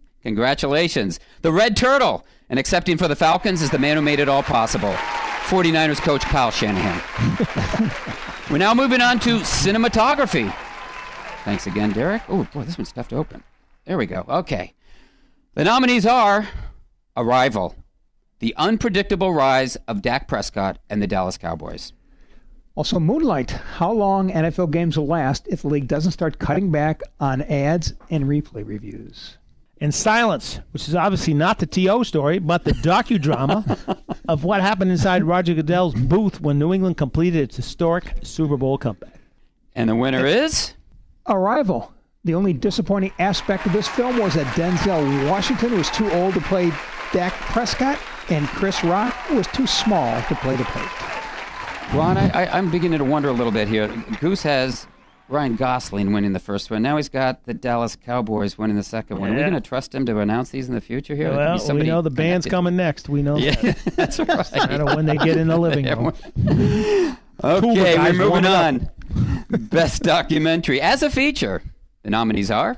congratulations. 0.22 1.20
The 1.42 1.52
Red 1.52 1.76
Turtle. 1.76 2.24
And 2.50 2.58
accepting 2.58 2.96
for 2.96 3.08
the 3.08 3.16
Falcons 3.16 3.60
is 3.60 3.70
the 3.70 3.78
man 3.78 3.96
who 3.96 4.02
made 4.02 4.20
it 4.20 4.28
all 4.28 4.42
possible 4.42 4.92
49ers 5.48 6.00
coach 6.00 6.22
Kyle 6.22 6.50
Shanahan. 6.50 7.00
We're 8.50 8.58
now 8.58 8.72
moving 8.72 9.02
on 9.02 9.18
to 9.20 9.40
cinematography. 9.40 10.54
Thanks 11.44 11.66
again, 11.66 11.92
Derek. 11.92 12.22
Oh, 12.28 12.48
boy, 12.52 12.64
this 12.64 12.78
one's 12.78 12.92
tough 12.92 13.08
to 13.08 13.16
open. 13.16 13.42
There 13.84 13.98
we 13.98 14.06
go. 14.06 14.24
Okay. 14.28 14.74
The 15.54 15.64
nominees 15.64 16.06
are 16.06 16.48
Arrival, 17.16 17.74
The 18.40 18.54
Unpredictable 18.56 19.32
Rise 19.32 19.76
of 19.88 20.00
Dak 20.00 20.28
Prescott 20.28 20.78
and 20.88 21.02
the 21.02 21.08
Dallas 21.08 21.36
Cowboys. 21.36 21.92
Also, 22.76 23.00
Moonlight. 23.00 23.50
How 23.50 23.90
long 23.90 24.30
NFL 24.30 24.70
games 24.70 24.96
will 24.96 25.08
last 25.08 25.48
if 25.48 25.62
the 25.62 25.68
league 25.68 25.88
doesn't 25.88 26.12
start 26.12 26.38
cutting 26.38 26.70
back 26.70 27.02
on 27.18 27.42
ads 27.42 27.94
and 28.10 28.24
replay 28.24 28.64
reviews. 28.64 29.38
And 29.80 29.92
Silence, 29.92 30.60
which 30.70 30.86
is 30.86 30.94
obviously 30.94 31.34
not 31.34 31.58
the 31.58 31.66
T.O. 31.66 32.04
story, 32.04 32.38
but 32.38 32.62
the 32.62 32.72
docudrama 32.72 33.98
of 34.28 34.44
what 34.44 34.60
happened 34.60 34.92
inside 34.92 35.24
Roger 35.24 35.54
Goodell's 35.54 35.94
booth 35.94 36.40
when 36.40 36.60
New 36.60 36.72
England 36.72 36.96
completed 36.96 37.42
its 37.42 37.56
historic 37.56 38.14
Super 38.22 38.56
Bowl 38.56 38.78
comeback. 38.78 39.18
And 39.74 39.88
the 39.90 39.96
winner 39.96 40.24
is? 40.24 40.74
Arrival. 41.26 41.92
The 42.24 42.34
only 42.34 42.52
disappointing 42.52 43.12
aspect 43.18 43.66
of 43.66 43.72
this 43.72 43.88
film 43.88 44.18
was 44.18 44.34
that 44.34 44.46
Denzel 44.54 45.28
Washington 45.28 45.76
was 45.76 45.90
too 45.90 46.08
old 46.12 46.34
to 46.34 46.40
play 46.42 46.70
Dak 47.12 47.32
Prescott, 47.32 47.98
and 48.28 48.46
Chris 48.48 48.84
Rock 48.84 49.14
was 49.30 49.46
too 49.48 49.66
small 49.66 50.20
to 50.22 50.34
play 50.36 50.56
the 50.56 50.64
part. 50.64 50.90
Ron, 51.94 52.18
I, 52.18 52.44
I, 52.44 52.58
I'm 52.58 52.70
beginning 52.70 52.98
to 52.98 53.04
wonder 53.04 53.28
a 53.30 53.32
little 53.32 53.52
bit 53.52 53.66
here. 53.66 53.88
Goose 54.20 54.42
has 54.42 54.86
Ryan 55.30 55.56
Gosling 55.56 56.12
winning 56.12 56.34
the 56.34 56.38
first 56.38 56.70
one. 56.70 56.82
Now 56.82 56.96
he's 56.98 57.08
got 57.08 57.44
the 57.44 57.54
Dallas 57.54 57.96
Cowboys 57.96 58.58
winning 58.58 58.76
the 58.76 58.82
second 58.82 59.18
one. 59.20 59.30
Are 59.30 59.34
we 59.34 59.40
going 59.40 59.54
to 59.54 59.60
trust 59.62 59.94
him 59.94 60.04
to 60.06 60.18
announce 60.20 60.50
these 60.50 60.68
in 60.68 60.74
the 60.74 60.80
future 60.82 61.14
here? 61.14 61.30
There 61.30 61.38
Well, 61.56 61.74
we 61.76 61.82
know 61.84 62.02
the 62.02 62.10
band's 62.10 62.44
connected. 62.44 62.50
coming 62.50 62.76
next. 62.76 63.08
We 63.08 63.22
know 63.22 63.38
Yeah, 63.38 63.54
that. 63.54 63.76
that's 63.96 64.18
right. 64.18 64.54
I 64.54 64.66
don't 64.76 64.86
know 64.86 64.96
when 64.96 65.06
they 65.06 65.16
get 65.16 65.38
in 65.38 65.48
the 65.48 65.56
living 65.58 65.86
room. 65.86 66.12
Okay, 67.42 67.60
Cool, 67.60 67.74
we're 67.74 68.12
moving 68.12 68.28
warm 68.30 68.44
it 68.44 68.50
up. 68.50 68.64
on. 68.66 68.90
Best 69.48 70.02
documentary 70.02 70.80
as 70.82 71.02
a 71.02 71.08
feature. 71.10 71.62
The 72.02 72.10
nominees 72.10 72.50
are 72.50 72.76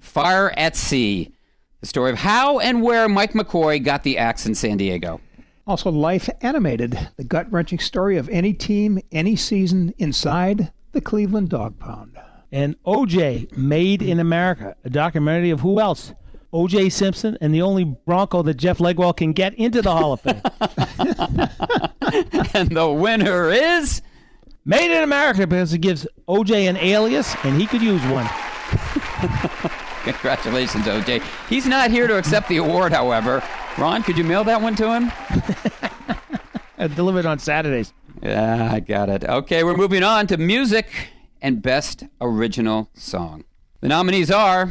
Fire 0.00 0.52
at 0.56 0.76
Sea, 0.76 1.32
the 1.80 1.86
story 1.86 2.10
of 2.10 2.18
how 2.18 2.58
and 2.58 2.82
where 2.82 3.08
Mike 3.08 3.32
McCoy 3.32 3.82
got 3.82 4.02
the 4.02 4.18
axe 4.18 4.46
in 4.46 4.54
San 4.54 4.76
Diego. 4.76 5.20
Also, 5.66 5.90
Life 5.90 6.30
Animated, 6.42 7.08
the 7.16 7.24
gut 7.24 7.50
wrenching 7.50 7.80
story 7.80 8.16
of 8.16 8.28
any 8.28 8.52
team, 8.52 9.00
any 9.10 9.34
season 9.34 9.92
inside 9.98 10.70
the 10.92 11.00
Cleveland 11.00 11.48
Dog 11.48 11.78
Pound. 11.78 12.16
And 12.52 12.80
OJ, 12.84 13.56
Made 13.56 14.00
in 14.00 14.20
America, 14.20 14.76
a 14.84 14.90
documentary 14.90 15.50
of 15.50 15.60
who 15.60 15.80
else? 15.80 16.14
OJ 16.52 16.92
Simpson 16.92 17.36
and 17.40 17.52
the 17.52 17.62
only 17.62 17.84
Bronco 17.84 18.42
that 18.42 18.54
Jeff 18.54 18.78
Legwold 18.78 19.16
can 19.16 19.32
get 19.32 19.54
into 19.54 19.82
the 19.82 19.90
Hall 19.90 20.12
of 20.12 20.20
Fame. 20.20 20.40
and 22.54 22.70
the 22.70 22.88
winner 22.88 23.50
is 23.50 24.02
Made 24.64 24.96
in 24.96 25.02
America 25.02 25.46
because 25.46 25.72
it 25.72 25.78
gives 25.78 26.06
OJ 26.28 26.68
an 26.68 26.76
alias 26.76 27.34
and 27.44 27.60
he 27.60 27.66
could 27.66 27.82
use 27.82 28.02
one. 28.06 28.26
Congratulations, 30.06 30.84
OJ. 30.84 31.20
He's 31.48 31.66
not 31.66 31.90
here 31.90 32.06
to 32.06 32.16
accept 32.16 32.48
the 32.48 32.58
award, 32.58 32.92
however. 32.92 33.42
Ron, 33.76 34.04
could 34.04 34.16
you 34.16 34.22
mail 34.22 34.44
that 34.44 34.62
one 34.62 34.76
to 34.76 34.94
him? 34.94 35.10
I 35.10 36.30
uh, 36.84 36.86
deliver 36.86 37.18
it 37.18 37.26
on 37.26 37.40
Saturdays. 37.40 37.92
Yeah, 38.22 38.70
I 38.72 38.78
got 38.78 39.08
it. 39.08 39.24
Okay, 39.24 39.64
we're 39.64 39.76
moving 39.76 40.04
on 40.04 40.28
to 40.28 40.36
music 40.36 40.86
and 41.42 41.60
best 41.60 42.04
original 42.20 42.88
song. 42.94 43.42
The 43.80 43.88
nominees 43.88 44.30
are 44.30 44.70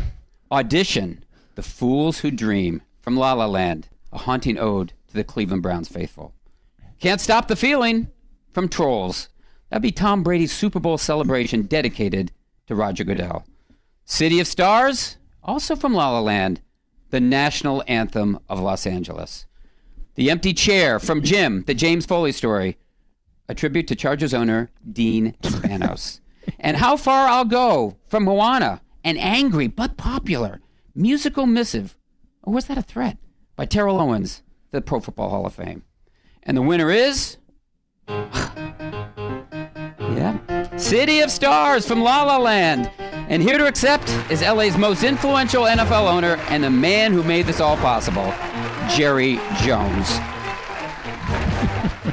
Audition, 0.49 1.25
The 1.55 1.63
Fools 1.63 2.19
Who 2.19 2.31
Dream 2.31 2.81
from 3.01 3.17
La 3.17 3.33
La 3.33 3.45
Land, 3.45 3.89
a 4.13 4.19
haunting 4.19 4.57
ode 4.57 4.93
to 5.09 5.15
the 5.15 5.25
Cleveland 5.25 5.63
Browns 5.63 5.89
faithful. 5.89 6.33
Can't 7.01 7.19
Stop 7.19 7.49
the 7.49 7.57
Feeling 7.57 8.07
from 8.53 8.69
Trolls. 8.69 9.27
That'd 9.69 9.81
be 9.83 9.91
Tom 9.91 10.23
Brady's 10.23 10.53
Super 10.53 10.79
Bowl 10.79 10.97
celebration 10.97 11.63
dedicated 11.63 12.31
to 12.67 12.75
Roger 12.75 13.03
Goodell. 13.03 13.45
City 14.05 14.39
of 14.39 14.47
Stars, 14.47 15.17
also 15.45 15.75
from 15.75 15.93
La 15.93 16.09
La 16.09 16.19
Land, 16.19 16.61
the 17.11 17.21
national 17.21 17.83
anthem 17.87 18.39
of 18.49 18.59
Los 18.59 18.85
Angeles. 18.85 19.45
The 20.15 20.29
Empty 20.29 20.53
Chair 20.53 20.99
from 20.99 21.21
Jim, 21.21 21.63
the 21.67 21.73
James 21.73 22.05
Foley 22.05 22.31
story, 22.31 22.77
a 23.47 23.55
tribute 23.55 23.87
to 23.87 23.95
Chargers 23.95 24.33
owner 24.33 24.71
Dean 24.91 25.35
Spanos. 25.41 26.19
and 26.59 26.77
How 26.77 26.97
Far 26.97 27.27
I'll 27.27 27.45
Go 27.45 27.97
from 28.07 28.23
Moana, 28.23 28.81
an 29.03 29.17
angry 29.17 29.67
but 29.67 29.97
popular 29.97 30.61
musical 30.95 31.45
missive. 31.45 31.97
Or 32.43 32.53
was 32.53 32.65
that 32.65 32.77
a 32.77 32.81
threat? 32.81 33.17
By 33.55 33.65
Terrell 33.65 33.99
Owens, 33.99 34.41
the 34.71 34.81
Pro 34.81 34.99
Football 34.99 35.29
Hall 35.29 35.45
of 35.45 35.53
Fame. 35.53 35.83
And 36.43 36.57
the 36.57 36.61
winner 36.61 36.91
is. 36.91 37.37
yeah. 38.07 38.77
City 40.77 41.21
of 41.21 41.31
Stars 41.31 41.87
from 41.87 42.01
La 42.01 42.23
La 42.23 42.37
Land. 42.37 42.91
And 43.27 43.41
here 43.41 43.57
to 43.57 43.65
accept 43.67 44.07
is 44.29 44.41
LA's 44.41 44.77
most 44.77 45.03
influential 45.03 45.63
NFL 45.63 46.09
owner 46.11 46.35
and 46.49 46.63
the 46.63 46.69
man 46.69 47.11
who 47.11 47.23
made 47.23 47.45
this 47.47 47.59
all 47.59 47.75
possible, 47.77 48.31
Jerry 48.95 49.39
Jones. 49.63 50.09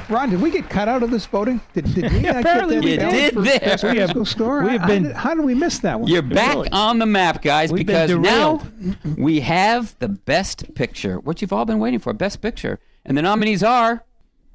Ron, 0.09 0.31
did 0.31 0.41
we 0.43 0.51
get 0.51 0.69
cut 0.71 0.89
out 0.89 1.03
of 1.03 1.11
this 1.11 1.25
voting? 1.27 1.61
Did, 1.75 1.93
did 1.95 2.13
we 2.13 2.21
not 2.23 2.37
Apparently 2.41 2.77
get 2.77 2.85
we 2.85 2.97
that 2.97 3.11
did 3.11 3.35
ballot 3.35 3.35
for 3.35 3.41
there. 3.43 3.61
best 3.61 3.83
We 3.85 3.89
have- 3.89 3.97
musical 3.97 4.25
score? 4.25 4.63
we 4.63 4.71
have 4.73 4.81
How 4.83 4.87
been- 4.87 5.03
did- 5.05 5.17
how 5.17 5.35
did 5.35 5.45
we 5.45 5.55
miss 5.55 5.79
that 5.81 6.01
one? 6.01 6.09
You're 6.09 6.23
back 6.23 6.55
Really? 6.55 6.71
on 6.71 6.99
the 6.99 7.07
map, 7.07 7.43
guys, 7.43 7.71
We've 7.73 7.87
because 7.87 8.11
now 8.11 8.63
we 9.17 9.41
have 9.41 9.95
the 9.99 10.09
best 10.09 10.75
picture, 10.75 11.19
what 11.21 11.41
you've 11.43 11.53
all 11.53 11.65
been 11.65 11.79
waiting 11.79 11.99
for, 12.01 12.13
best 12.13 12.41
picture. 12.41 12.79
And 13.05 13.17
the 13.19 13.23
nominees 13.23 13.63
are 13.63 14.05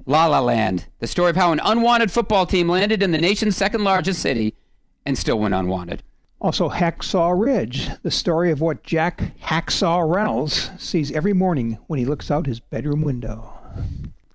La 0.06 0.26
La 0.26 0.40
Land, 0.40 0.86
the 1.00 1.06
story 1.06 1.30
of 1.30 1.36
how 1.36 1.52
an 1.52 1.60
unwanted 1.64 2.10
football 2.10 2.46
team 2.46 2.68
landed 2.68 3.02
in 3.02 3.10
the 3.12 3.18
nation's 3.18 3.56
second 3.56 3.84
largest 3.84 4.20
city 4.22 4.54
and 5.04 5.16
still 5.18 5.38
went 5.38 5.54
unwanted. 5.54 6.02
Also, 6.40 6.68
Hacksaw 6.68 7.34
Ridge, 7.36 7.88
the 8.02 8.12
story 8.12 8.52
of 8.52 8.60
what 8.60 8.84
Jack 8.84 9.32
Hacksaw 9.42 10.08
Reynolds 10.08 10.70
sees 10.78 11.10
every 11.10 11.32
morning 11.32 11.78
when 11.88 11.98
he 11.98 12.04
looks 12.04 12.30
out 12.30 12.46
his 12.46 12.60
bedroom 12.60 13.02
window. 13.02 13.52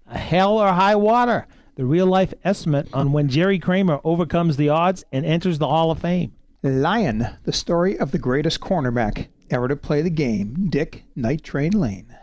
A 0.07 0.17
hell 0.17 0.57
or 0.57 0.73
high 0.73 0.97
water, 0.97 1.47
the 1.75 1.85
real 1.85 2.05
life 2.05 2.33
estimate 2.43 2.89
on 2.91 3.13
when 3.13 3.29
Jerry 3.29 3.57
Kramer 3.57 4.01
overcomes 4.03 4.57
the 4.57 4.67
odds 4.67 5.05
and 5.13 5.25
enters 5.25 5.59
the 5.59 5.67
Hall 5.67 5.91
of 5.91 5.99
Fame. 5.99 6.33
Lion, 6.61 7.27
the 7.45 7.53
story 7.53 7.97
of 7.97 8.11
the 8.11 8.19
greatest 8.19 8.59
cornerback 8.59 9.27
ever 9.49 9.69
to 9.69 9.75
play 9.75 10.01
the 10.01 10.09
game, 10.09 10.67
Dick 10.69 11.03
Night 11.15 11.43
Train 11.43 11.71
Lane. 11.71 12.15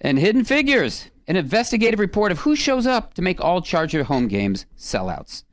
And 0.00 0.18
Hidden 0.18 0.44
Figures, 0.44 1.10
an 1.26 1.36
investigative 1.36 2.00
report 2.00 2.32
of 2.32 2.40
who 2.40 2.56
shows 2.56 2.86
up 2.86 3.12
to 3.14 3.22
make 3.22 3.40
all 3.40 3.60
Charger 3.60 4.04
home 4.04 4.28
games 4.28 4.64
sellouts. 4.78 5.44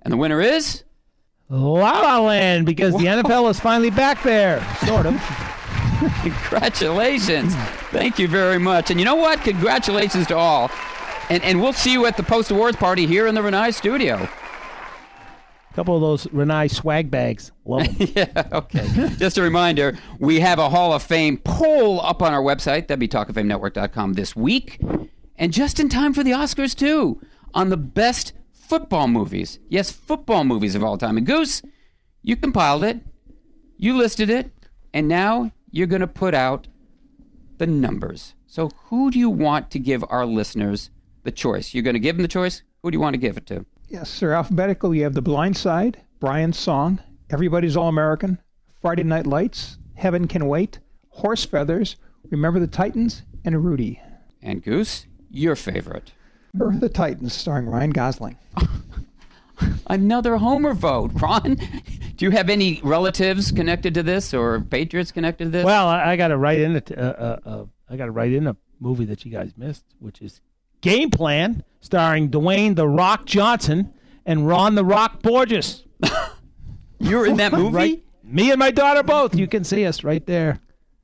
And 0.00 0.12
the 0.12 0.16
winner 0.16 0.40
is. 0.40 0.84
La 1.48 2.00
La 2.00 2.18
Land, 2.20 2.66
because 2.66 2.92
the 2.94 3.04
NFL 3.04 3.48
is 3.50 3.60
finally 3.60 3.90
back 3.90 4.22
there, 4.22 4.60
sort 4.84 5.06
of. 5.06 5.14
Congratulations. 6.22 7.54
Thank 7.90 8.18
you 8.18 8.28
very 8.28 8.58
much. 8.58 8.90
And 8.90 8.98
you 9.00 9.06
know 9.06 9.14
what? 9.14 9.40
Congratulations 9.42 10.26
to 10.26 10.36
all. 10.36 10.70
And, 11.30 11.42
and 11.42 11.60
we'll 11.60 11.72
see 11.72 11.92
you 11.92 12.06
at 12.06 12.16
the 12.16 12.22
post 12.22 12.50
awards 12.50 12.76
party 12.76 13.06
here 13.06 13.26
in 13.26 13.34
the 13.34 13.40
Renai 13.40 13.72
studio. 13.72 14.28
A 15.70 15.74
couple 15.74 15.94
of 15.94 16.00
those 16.00 16.26
Renai 16.26 16.70
swag 16.70 17.10
bags. 17.10 17.52
Love 17.64 17.86
'em. 17.88 17.94
yeah, 18.14 18.48
okay. 18.52 19.10
Just 19.16 19.38
a 19.38 19.42
reminder, 19.42 19.96
we 20.18 20.40
have 20.40 20.58
a 20.58 20.68
Hall 20.68 20.92
of 20.92 21.02
Fame 21.02 21.38
poll 21.38 22.00
up 22.00 22.22
on 22.22 22.32
our 22.32 22.42
website, 22.42 22.88
That'd 22.88 22.98
be 22.98 23.08
wtalkoffamenetwork.com 23.08 24.14
this 24.14 24.34
week. 24.34 24.80
And 25.36 25.52
just 25.52 25.78
in 25.78 25.88
time 25.88 26.12
for 26.12 26.24
the 26.24 26.30
Oscars, 26.32 26.74
too, 26.74 27.20
on 27.54 27.68
the 27.68 27.76
best 27.76 28.32
football 28.68 29.08
movies. 29.08 29.58
Yes, 29.68 29.90
football 29.90 30.44
movies 30.44 30.74
of 30.74 30.82
all 30.82 30.98
time. 30.98 31.16
And 31.16 31.26
Goose, 31.26 31.62
you 32.22 32.36
compiled 32.36 32.84
it, 32.84 33.00
you 33.76 33.96
listed 33.96 34.30
it, 34.30 34.50
and 34.92 35.08
now 35.08 35.52
you're 35.70 35.86
going 35.86 36.00
to 36.00 36.06
put 36.06 36.34
out 36.34 36.66
the 37.58 37.66
numbers. 37.66 38.34
So 38.46 38.70
who 38.86 39.10
do 39.10 39.18
you 39.18 39.30
want 39.30 39.70
to 39.70 39.78
give 39.78 40.04
our 40.08 40.26
listeners 40.26 40.90
the 41.24 41.30
choice? 41.30 41.74
You're 41.74 41.82
going 41.82 41.94
to 41.94 42.00
give 42.00 42.16
them 42.16 42.22
the 42.22 42.28
choice? 42.28 42.62
Who 42.82 42.90
do 42.90 42.96
you 42.96 43.00
want 43.00 43.14
to 43.14 43.18
give 43.18 43.36
it 43.36 43.46
to? 43.46 43.64
Yes, 43.88 44.10
sir. 44.10 44.32
Alphabetical, 44.32 44.94
you 44.94 45.04
have 45.04 45.14
The 45.14 45.22
Blind 45.22 45.56
Side, 45.56 46.02
Brian's 46.20 46.58
Song, 46.58 47.00
Everybody's 47.30 47.76
All 47.76 47.88
American, 47.88 48.38
Friday 48.80 49.04
Night 49.04 49.26
Lights, 49.26 49.78
Heaven 49.94 50.26
Can 50.26 50.46
Wait, 50.48 50.80
Horse 51.10 51.44
Feathers, 51.44 51.96
Remember 52.30 52.58
the 52.58 52.66
Titans, 52.66 53.22
and 53.44 53.64
Rudy. 53.64 54.00
And 54.42 54.62
Goose, 54.62 55.06
your 55.30 55.54
favorite. 55.54 56.12
Or 56.60 56.72
The 56.74 56.88
Titans, 56.88 57.32
starring 57.34 57.66
Ryan 57.66 57.90
Gosling. 57.90 58.36
Another 59.86 60.36
Homer 60.36 60.74
vote. 60.74 61.12
Ron, 61.14 61.56
do 62.16 62.24
you 62.24 62.30
have 62.30 62.50
any 62.50 62.80
relatives 62.82 63.50
connected 63.52 63.94
to 63.94 64.02
this 64.02 64.34
or 64.34 64.60
patriots 64.60 65.12
connected 65.12 65.44
to 65.44 65.50
this? 65.50 65.64
Well, 65.64 65.88
I, 65.88 66.12
I 66.12 66.16
got 66.16 66.28
to 66.28 66.36
write 66.36 66.60
in. 66.60 66.76
A, 66.76 66.82
uh, 66.96 67.00
uh, 67.02 67.48
uh, 67.48 67.64
I 67.88 67.96
got 67.96 68.06
to 68.06 68.10
write 68.10 68.32
in 68.32 68.46
a 68.46 68.56
movie 68.80 69.04
that 69.06 69.24
you 69.24 69.30
guys 69.32 69.52
missed, 69.56 69.84
which 69.98 70.20
is 70.20 70.40
Game 70.82 71.10
Plan, 71.10 71.64
starring 71.80 72.30
Dwayne 72.30 72.76
the 72.76 72.88
Rock 72.88 73.24
Johnson 73.24 73.92
and 74.26 74.46
Ron 74.46 74.74
the 74.74 74.84
Rock 74.84 75.22
Borges. 75.22 75.84
You're 76.98 77.26
in 77.26 77.36
that 77.36 77.52
movie? 77.52 77.74
Right? 77.74 78.04
Me 78.22 78.50
and 78.50 78.58
my 78.58 78.70
daughter 78.70 79.02
both. 79.02 79.34
You 79.34 79.46
can 79.46 79.64
see 79.64 79.86
us 79.86 80.04
right 80.04 80.24
there, 80.26 80.60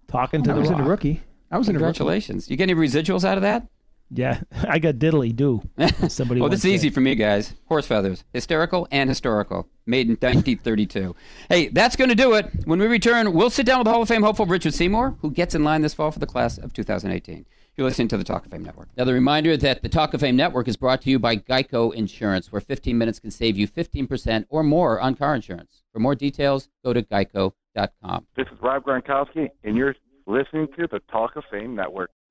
talking 0.09 0.43
to 0.43 0.51
I 0.51 0.55
the 0.55 0.61
was 0.61 0.71
in 0.71 0.77
Rock. 0.77 0.87
a 0.87 0.91
rookie. 0.91 1.23
I 1.51 1.59
was 1.59 1.69
in 1.69 1.77
a 1.77 1.79
rookie. 1.79 1.99
Congratulations. 1.99 2.51
You 2.51 2.57
get 2.57 2.65
any 2.69 2.75
residuals 2.75 3.25
out 3.25 3.39
of 3.39 3.43
that? 3.43 3.67
Yeah, 4.15 4.41
I 4.69 4.79
got 4.79 4.97
diddly 4.97 5.35
do. 5.35 5.63
Somebody. 6.09 6.41
well, 6.41 6.51
once 6.51 6.63
this 6.63 6.67
is 6.71 6.75
easy 6.75 6.91
for 6.91 7.01
me, 7.01 7.15
guys. 7.15 7.55
Horse 7.67 7.87
feathers. 7.87 8.25
Hysterical 8.33 8.87
and 8.91 9.09
historical. 9.09 9.69
Made 9.87 10.07
in 10.07 10.13
1932. 10.21 11.15
hey, 11.49 11.69
that's 11.69 11.97
going 11.97 12.11
to 12.11 12.15
do 12.15 12.35
it. 12.35 12.51
When 12.65 12.79
we 12.79 12.87
return, 12.87 13.33
we'll 13.33 13.51
sit 13.51 13.67
down 13.67 13.79
with 13.79 13.89
Hall 13.89 14.03
of 14.03 14.09
Fame 14.09 14.23
hopeful 14.23 14.47
Richard 14.47 14.75
Seymour, 14.75 15.17
who 15.23 15.31
gets 15.31 15.55
in 15.55 15.65
line 15.65 15.83
this 15.83 15.95
fall 15.95 16.11
for 16.11 16.19
the 16.19 16.27
class 16.27 16.59
of 16.59 16.73
2018. 16.73 17.47
You're 17.75 17.87
listening 17.87 18.09
to 18.09 18.19
the 18.19 18.25
Talk 18.25 18.45
of 18.45 18.51
Fame 18.53 18.63
Network. 18.63 18.89
Another 18.97 19.15
reminder 19.15 19.57
that 19.57 19.83
the 19.83 19.89
Talk 19.89 20.13
of 20.13 20.21
Fame 20.21 20.37
Network 20.37 20.69
is 20.69 20.77
brought 20.77 21.01
to 21.03 21.11
you 21.11 21.19
by 21.19 21.37
Geico 21.37 21.93
Insurance, 21.95 22.53
where 22.53 22.61
15 22.61 22.99
minutes 22.99 23.19
can 23.19 23.31
save 23.31 23.57
you 23.57 23.67
15% 23.67 24.45
or 24.51 24.63
more 24.63 25.01
on 25.01 25.15
car 25.15 25.35
insurance. 25.35 25.83
For 25.91 25.99
more 25.99 26.15
details, 26.15 26.69
go 26.85 26.93
to 26.93 27.03
geico.com. 27.03 28.27
This 28.37 28.47
is 28.53 28.59
Rob 28.61 28.85
Gronkowski, 28.85 29.49
and 29.65 29.75
you're 29.75 29.97
listening 30.27 30.69
to 30.79 30.87
the 30.87 31.01
Talk 31.11 31.37
of 31.37 31.45
Fame 31.51 31.75
Network. 31.75 32.11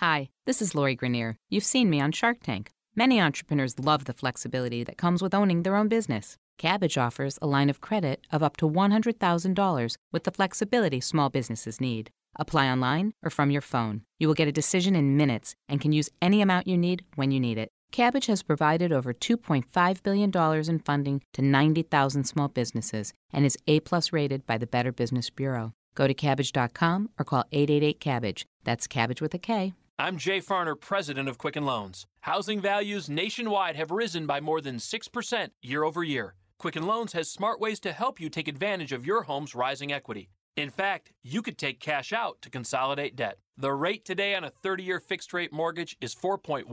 Hi, 0.00 0.28
this 0.44 0.60
is 0.60 0.74
Lori 0.74 0.94
Greiner. 0.94 1.36
You've 1.48 1.64
seen 1.64 1.88
me 1.88 2.02
on 2.02 2.12
Shark 2.12 2.42
Tank. 2.42 2.70
Many 2.94 3.18
entrepreneurs 3.18 3.78
love 3.78 4.04
the 4.04 4.12
flexibility 4.12 4.84
that 4.84 4.98
comes 4.98 5.22
with 5.22 5.32
owning 5.32 5.62
their 5.62 5.74
own 5.74 5.88
business. 5.88 6.36
Kabbage 6.58 7.00
offers 7.00 7.38
a 7.40 7.46
line 7.46 7.70
of 7.70 7.80
credit 7.80 8.26
of 8.30 8.42
up 8.42 8.58
to 8.58 8.68
$100,000 8.68 9.96
with 10.12 10.24
the 10.24 10.30
flexibility 10.30 11.00
small 11.00 11.30
businesses 11.30 11.80
need. 11.80 12.10
Apply 12.38 12.68
online 12.68 13.14
or 13.24 13.30
from 13.30 13.50
your 13.50 13.62
phone. 13.62 14.02
You 14.18 14.28
will 14.28 14.34
get 14.34 14.48
a 14.48 14.52
decision 14.52 14.94
in 14.94 15.16
minutes 15.16 15.54
and 15.66 15.80
can 15.80 15.92
use 15.92 16.10
any 16.20 16.42
amount 16.42 16.66
you 16.66 16.76
need 16.76 17.02
when 17.14 17.30
you 17.30 17.40
need 17.40 17.56
it. 17.56 17.70
Kabbage 17.90 18.26
has 18.26 18.42
provided 18.42 18.92
over 18.92 19.14
$2.5 19.14 20.02
billion 20.02 20.68
in 20.68 20.78
funding 20.80 21.22
to 21.32 21.40
90,000 21.40 22.24
small 22.24 22.48
businesses 22.48 23.14
and 23.32 23.46
is 23.46 23.56
A-plus 23.66 24.12
rated 24.12 24.44
by 24.44 24.58
the 24.58 24.66
Better 24.66 24.92
Business 24.92 25.30
Bureau. 25.30 25.72
Go 25.94 26.06
to 26.06 26.12
kabbage.com 26.12 27.08
or 27.18 27.24
call 27.24 27.44
888-KABBAGE. 27.50 28.44
That's 28.64 28.86
Kabbage 28.86 29.22
with 29.22 29.32
a 29.32 29.38
K. 29.38 29.72
I'm 29.98 30.18
Jay 30.18 30.40
Farner, 30.42 30.78
president 30.78 31.26
of 31.26 31.38
Quicken 31.38 31.64
Loans. 31.64 32.06
Housing 32.20 32.60
values 32.60 33.08
nationwide 33.08 33.76
have 33.76 33.90
risen 33.90 34.26
by 34.26 34.42
more 34.42 34.60
than 34.60 34.76
6% 34.76 35.48
year 35.62 35.84
over 35.84 36.04
year. 36.04 36.34
Quicken 36.58 36.86
Loans 36.86 37.14
has 37.14 37.30
smart 37.30 37.60
ways 37.60 37.80
to 37.80 37.92
help 37.92 38.20
you 38.20 38.28
take 38.28 38.46
advantage 38.46 38.92
of 38.92 39.06
your 39.06 39.22
home's 39.22 39.54
rising 39.54 39.94
equity. 39.94 40.28
In 40.54 40.68
fact, 40.68 41.12
you 41.22 41.40
could 41.40 41.56
take 41.56 41.80
cash 41.80 42.12
out 42.12 42.42
to 42.42 42.50
consolidate 42.50 43.16
debt. 43.16 43.38
The 43.56 43.72
rate 43.72 44.04
today 44.04 44.34
on 44.34 44.44
a 44.44 44.50
30 44.50 44.82
year 44.82 45.00
fixed 45.00 45.32
rate 45.32 45.50
mortgage 45.50 45.96
is 46.02 46.14
4.18%, 46.14 46.66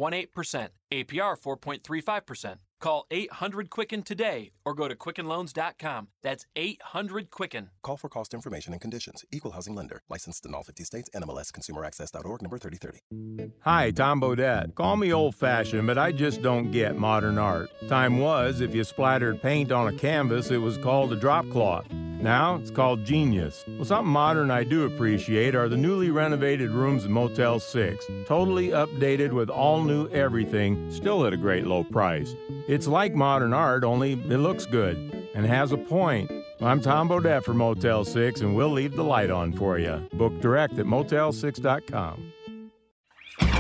APR 0.92 1.40
4.35%. 1.40 2.58
Call 2.84 3.08
800 3.12 3.70
Quicken 3.70 4.04
today 4.04 4.52
or 4.66 4.74
go 4.74 4.90
to 4.90 4.96
QuickenLoans.com. 4.96 6.10
That's 6.22 6.46
800 6.58 7.32
Quicken. 7.32 7.70
Call 7.82 7.96
for 7.96 8.10
cost 8.10 8.34
information 8.34 8.74
and 8.74 8.82
conditions. 8.82 9.24
Equal 9.32 9.52
housing 9.52 9.74
lender. 9.74 10.02
Licensed 10.10 10.46
in 10.46 10.54
all 10.54 10.64
50 10.64 10.84
states. 10.84 11.10
NMLS 11.16 11.54
ConsumerAccess.org 11.54 12.42
number 12.42 12.58
3030. 12.58 13.54
Hi, 13.62 13.92
Tom 13.92 14.20
Bodett. 14.20 14.76
Call 14.76 14.98
me 14.98 15.14
old 15.14 15.34
fashioned, 15.34 15.88
but 15.88 15.98
I 15.98 16.12
just 16.12 16.42
don't 16.42 16.72
get 16.72 16.98
modern 16.98 17.38
art. 17.38 17.70
Time 17.88 18.18
was, 18.18 18.60
if 18.60 18.76
you 18.76 18.84
splattered 18.84 19.42
paint 19.42 19.72
on 19.72 19.88
a 19.88 19.98
canvas, 19.98 20.52
it 20.52 20.58
was 20.58 20.78
called 20.78 21.14
a 21.14 21.16
drop 21.16 21.50
cloth. 21.52 21.90
Now 22.24 22.56
it's 22.56 22.72
called 22.72 23.04
genius. 23.04 23.66
Well, 23.68 23.84
something 23.84 24.10
modern 24.10 24.50
I 24.50 24.64
do 24.64 24.86
appreciate 24.86 25.56
are 25.56 25.68
the 25.68 25.76
newly 25.76 26.10
renovated 26.10 26.70
rooms 26.72 27.04
in 27.04 27.12
Motel 27.12 27.60
6. 27.60 28.06
Totally 28.26 28.70
updated 28.70 29.34
with 29.34 29.50
all 29.50 29.84
new 29.84 30.08
everything, 30.08 30.90
still 30.90 31.26
at 31.26 31.34
a 31.34 31.38
great 31.38 31.68
low 31.68 31.84
price. 31.84 32.34
It's 32.74 32.88
like 32.88 33.14
modern 33.14 33.54
art, 33.54 33.84
only 33.84 34.14
it 34.14 34.40
looks 34.40 34.66
good 34.66 34.98
and 35.36 35.46
has 35.46 35.74
a 35.74 35.78
point. 35.78 36.32
I'm 36.60 36.82
Tom 36.82 37.08
Bodett 37.08 37.44
for 37.44 37.54
Motel 37.54 38.04
6, 38.04 38.42
and 38.42 38.56
we'll 38.56 38.72
leave 38.72 38.96
the 38.96 39.04
light 39.04 39.30
on 39.30 39.54
for 39.54 39.78
you. 39.78 40.10
Book 40.14 40.42
direct 40.42 40.80
at 40.80 40.88
motel6.com. 40.88 42.34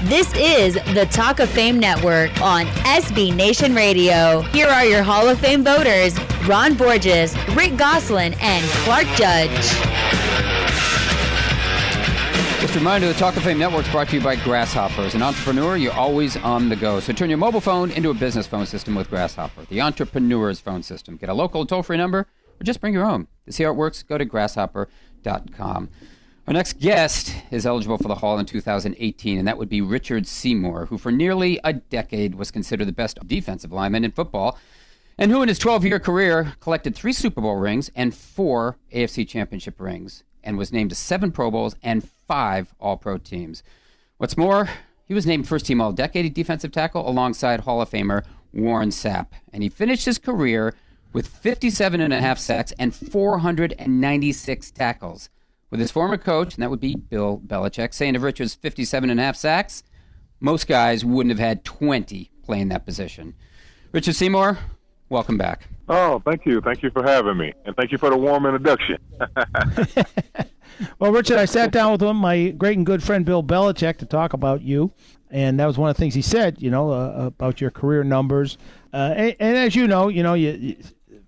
This 0.05 0.33
is 0.33 0.73
the 0.95 1.07
Talk 1.11 1.39
of 1.39 1.49
Fame 1.51 1.79
Network 1.79 2.31
on 2.41 2.65
SB 2.65 3.35
Nation 3.35 3.75
Radio. 3.75 4.41
Here 4.51 4.67
are 4.67 4.83
your 4.83 5.03
Hall 5.03 5.29
of 5.29 5.39
Fame 5.39 5.63
voters 5.63 6.17
Ron 6.47 6.73
Borges, 6.73 7.37
Rick 7.49 7.77
Gosselin, 7.77 8.33
and 8.41 8.65
Clark 8.83 9.05
Judge. 9.15 10.62
Just 12.63 12.75
a 12.75 12.79
reminder, 12.79 13.09
the 13.09 13.13
Talk 13.15 13.35
of 13.35 13.43
Fame 13.43 13.59
Network 13.59 13.85
is 13.85 13.91
brought 13.91 14.07
to 14.07 14.15
you 14.15 14.23
by 14.23 14.37
Grasshopper. 14.37 15.01
As 15.01 15.15
an 15.15 15.21
entrepreneur, 15.21 15.75
you're 15.75 15.91
always 15.91 16.37
on 16.37 16.69
the 16.69 16.77
go. 16.77 17.01
So 17.01 17.11
turn 17.11 17.27
your 17.27 17.37
mobile 17.37 17.59
phone 17.59 17.91
into 17.91 18.09
a 18.09 18.13
business 18.13 18.47
phone 18.47 18.65
system 18.65 18.95
with 18.95 19.09
Grasshopper, 19.09 19.65
the 19.65 19.81
entrepreneur's 19.81 20.61
phone 20.61 20.81
system. 20.81 21.17
Get 21.17 21.27
a 21.27 21.33
local 21.33 21.65
toll-free 21.65 21.97
number 21.97 22.19
or 22.19 22.63
just 22.63 22.79
bring 22.79 22.93
your 22.93 23.03
own. 23.03 23.27
To 23.47 23.51
see 23.51 23.65
how 23.65 23.71
it 23.71 23.75
works, 23.75 24.01
go 24.01 24.17
to 24.17 24.23
grasshopper.com. 24.23 25.89
Our 26.47 26.53
next 26.53 26.79
guest 26.79 27.35
is 27.51 27.65
eligible 27.65 27.97
for 27.97 28.07
the 28.07 28.15
Hall 28.15 28.39
in 28.39 28.45
2018, 28.45 29.37
and 29.37 29.45
that 29.45 29.57
would 29.57 29.67
be 29.67 29.81
Richard 29.81 30.25
Seymour, 30.25 30.85
who 30.85 30.97
for 30.97 31.11
nearly 31.11 31.59
a 31.65 31.73
decade 31.73 32.35
was 32.35 32.49
considered 32.49 32.85
the 32.85 32.93
best 32.93 33.19
defensive 33.27 33.73
lineman 33.73 34.05
in 34.05 34.11
football, 34.11 34.57
and 35.17 35.31
who 35.31 35.41
in 35.41 35.49
his 35.49 35.59
12 35.59 35.83
year 35.83 35.99
career 35.99 36.53
collected 36.61 36.95
three 36.95 37.11
Super 37.11 37.41
Bowl 37.41 37.57
rings 37.57 37.91
and 37.93 38.15
four 38.15 38.77
AFC 38.93 39.27
Championship 39.27 39.81
rings, 39.81 40.23
and 40.45 40.57
was 40.57 40.71
named 40.71 40.91
to 40.91 40.95
seven 40.95 41.29
Pro 41.29 41.51
Bowls 41.51 41.75
and 41.83 42.07
five 42.27 42.73
All 42.79 42.97
Pro 42.97 43.17
teams. 43.17 43.63
What's 44.17 44.37
more, 44.37 44.69
he 45.05 45.13
was 45.13 45.25
named 45.25 45.47
first 45.47 45.65
team 45.65 45.81
All 45.81 45.91
Decade 45.91 46.33
defensive 46.33 46.71
tackle 46.71 47.07
alongside 47.07 47.61
Hall 47.61 47.81
of 47.81 47.89
Famer 47.89 48.23
Warren 48.53 48.89
Sapp, 48.89 49.27
and 49.51 49.63
he 49.63 49.69
finished 49.69 50.05
his 50.05 50.17
career 50.17 50.75
with 51.11 51.27
57 51.27 52.01
and 52.01 52.13
a 52.13 52.21
half 52.21 52.39
sacks 52.39 52.73
and 52.79 52.93
496 52.93 54.71
tackles. 54.71 55.29
With 55.69 55.79
his 55.79 55.91
former 55.91 56.17
coach, 56.17 56.53
and 56.53 56.61
that 56.61 56.69
would 56.69 56.79
be 56.79 56.95
Bill 56.95 57.41
Belichick, 57.45 57.93
saying 57.93 58.15
of 58.15 58.21
Richard's 58.21 58.53
57 58.53 59.09
and 59.09 59.19
a 59.19 59.23
half 59.23 59.35
sacks, 59.35 59.83
most 60.39 60.67
guys 60.67 61.03
wouldn't 61.03 61.31
have 61.31 61.39
had 61.39 61.63
20 61.63 62.29
playing 62.43 62.67
that 62.69 62.85
position. 62.85 63.33
Richard 63.91 64.15
Seymour, 64.15 64.59
welcome 65.09 65.37
back. 65.37 65.67
Oh, 65.89 66.21
thank 66.25 66.45
you. 66.45 66.61
Thank 66.61 66.83
you 66.83 66.91
for 66.91 67.03
having 67.03 67.37
me. 67.37 67.53
And 67.65 67.75
thank 67.75 67.91
you 67.91 67.97
for 67.97 68.09
the 68.09 68.17
warm 68.17 68.45
introduction. 68.45 68.97
Well, 70.99 71.11
Richard, 71.11 71.37
I 71.37 71.45
sat 71.45 71.71
down 71.71 71.91
with 71.91 72.01
him, 72.01 72.17
my 72.17 72.49
great 72.49 72.77
and 72.77 72.85
good 72.85 73.03
friend 73.03 73.25
Bill 73.25 73.43
Belichick, 73.43 73.97
to 73.97 74.05
talk 74.05 74.33
about 74.33 74.61
you, 74.61 74.91
and 75.29 75.59
that 75.59 75.65
was 75.65 75.77
one 75.77 75.89
of 75.89 75.95
the 75.95 75.99
things 75.99 76.13
he 76.13 76.21
said. 76.21 76.61
You 76.61 76.71
know, 76.71 76.91
uh, 76.91 77.25
about 77.27 77.61
your 77.61 77.71
career 77.71 78.03
numbers, 78.03 78.57
uh, 78.93 79.13
and, 79.15 79.35
and 79.39 79.57
as 79.57 79.75
you 79.75 79.87
know, 79.87 80.07
you 80.07 80.23
know, 80.23 80.33
you, 80.33 80.51
you 80.51 80.75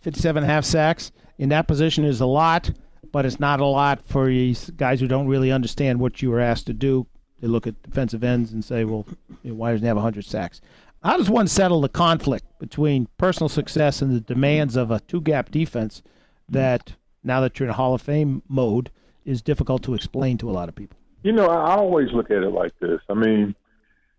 57 0.01 0.43
and 0.43 0.49
a 0.49 0.53
half 0.53 0.65
sacks 0.65 1.11
in 1.37 1.49
that 1.49 1.67
position 1.67 2.05
is 2.05 2.21
a 2.21 2.25
lot, 2.25 2.71
but 3.11 3.25
it's 3.25 3.39
not 3.39 3.59
a 3.59 3.65
lot 3.65 4.07
for 4.07 4.27
these 4.27 4.69
guys 4.71 4.99
who 4.99 5.07
don't 5.07 5.27
really 5.27 5.51
understand 5.51 5.99
what 5.99 6.21
you 6.21 6.29
were 6.29 6.39
asked 6.39 6.67
to 6.67 6.73
do. 6.73 7.07
They 7.41 7.47
look 7.47 7.67
at 7.67 7.81
defensive 7.83 8.23
ends 8.23 8.53
and 8.53 8.63
say, 8.63 8.85
"Well, 8.85 9.05
you 9.43 9.51
know, 9.51 9.55
why 9.55 9.71
doesn't 9.71 9.83
he 9.83 9.87
have 9.87 9.97
100 9.97 10.25
sacks?" 10.25 10.61
How 11.03 11.17
does 11.17 11.29
one 11.29 11.47
settle 11.47 11.81
the 11.81 11.89
conflict 11.89 12.45
between 12.57 13.07
personal 13.19 13.47
success 13.47 14.01
and 14.01 14.15
the 14.15 14.21
demands 14.21 14.75
of 14.75 14.89
a 14.89 15.01
two-gap 15.01 15.51
defense 15.51 16.01
that, 16.49 16.95
now 17.23 17.41
that 17.41 17.59
you're 17.59 17.69
in 17.69 17.75
Hall 17.75 17.93
of 17.93 18.01
Fame 18.01 18.41
mode, 18.47 18.89
is 19.25 19.41
difficult 19.41 19.83
to 19.83 19.93
explain 19.93 20.37
to 20.37 20.49
a 20.49 20.53
lot 20.53 20.69
of 20.69 20.75
people? 20.75 20.97
You 21.23 21.31
know, 21.31 21.47
I 21.47 21.75
always 21.75 22.11
look 22.11 22.29
at 22.31 22.43
it 22.43 22.51
like 22.51 22.77
this. 22.79 22.99
I 23.09 23.15
mean, 23.15 23.55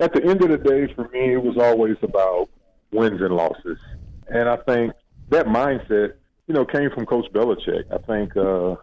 at 0.00 0.12
the 0.12 0.22
end 0.24 0.42
of 0.42 0.50
the 0.50 0.58
day, 0.58 0.92
for 0.94 1.08
me, 1.08 1.34
it 1.34 1.42
was 1.42 1.56
always 1.56 1.96
about 2.02 2.48
wins 2.92 3.20
and 3.22 3.34
losses. 3.34 3.78
And 4.28 4.48
I 4.48 4.56
think 4.56 4.92
that 5.30 5.46
mindset, 5.46 6.14
you 6.48 6.54
know, 6.54 6.64
came 6.64 6.90
from 6.90 7.06
Coach 7.06 7.26
Belichick. 7.32 7.84
I 7.92 7.98
think, 7.98 8.36
uh, 8.36 8.76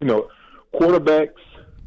you 0.00 0.06
know, 0.06 0.28
quarterbacks, 0.74 1.32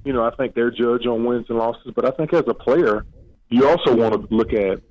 you 0.04 0.14
know, 0.14 0.24
I 0.24 0.36
think 0.36 0.56
they're 0.56 0.72
judged 0.72 1.08
on 1.08 1.24
wins 1.26 1.46
and 1.50 1.58
losses. 1.58 1.92
But 1.96 2.06
I 2.06 2.12
think 2.12 2.34
as 2.34 2.44
a 2.48 2.54
player, 2.54 3.06
you 3.50 3.70
also 3.70 3.96
want 3.96 4.14
to 4.14 4.36
look 4.36 4.54
at 4.54 4.82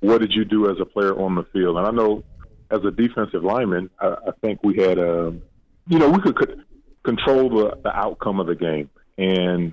what 0.00 0.20
did 0.20 0.32
you 0.32 0.44
do 0.44 0.70
as 0.70 0.76
a 0.80 0.84
player 0.84 1.18
on 1.18 1.34
the 1.36 1.44
field. 1.52 1.76
And 1.76 1.86
I 1.86 1.90
know 1.90 2.24
as 2.70 2.84
a 2.84 2.90
defensive 2.90 3.44
lineman, 3.44 3.90
I, 4.00 4.08
I 4.08 4.30
think 4.42 4.60
we 4.62 4.76
had, 4.76 4.98
um, 4.98 5.42
you 5.86 5.98
know, 5.98 6.10
we 6.10 6.20
could 6.20 6.64
control 7.08 7.48
the, 7.48 7.78
the 7.82 7.96
outcome 7.96 8.38
of 8.38 8.46
the 8.46 8.54
game. 8.54 8.90
And 9.16 9.72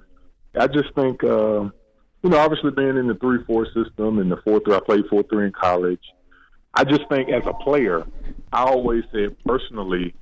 I 0.58 0.68
just 0.68 0.94
think, 0.96 1.22
uh, 1.24 1.64
you 2.24 2.30
know, 2.30 2.38
obviously 2.38 2.72
being 2.72 2.98
in 2.98 3.08
the 3.08 3.16
three 3.16 3.44
four 3.46 3.66
system 3.66 4.20
and 4.20 4.32
the 4.32 4.38
four 4.38 4.62
three, 4.62 4.74
I 4.74 4.80
played 4.80 5.06
four 5.10 5.24
three 5.24 5.46
in 5.46 5.52
college. 5.52 6.02
I 6.74 6.86
just 6.86 7.08
think 7.10 7.30
as 7.30 7.44
a 7.46 7.54
player, 7.54 8.06
I 8.54 8.64
always 8.64 9.04
said 9.12 9.36
personally, 9.46 10.14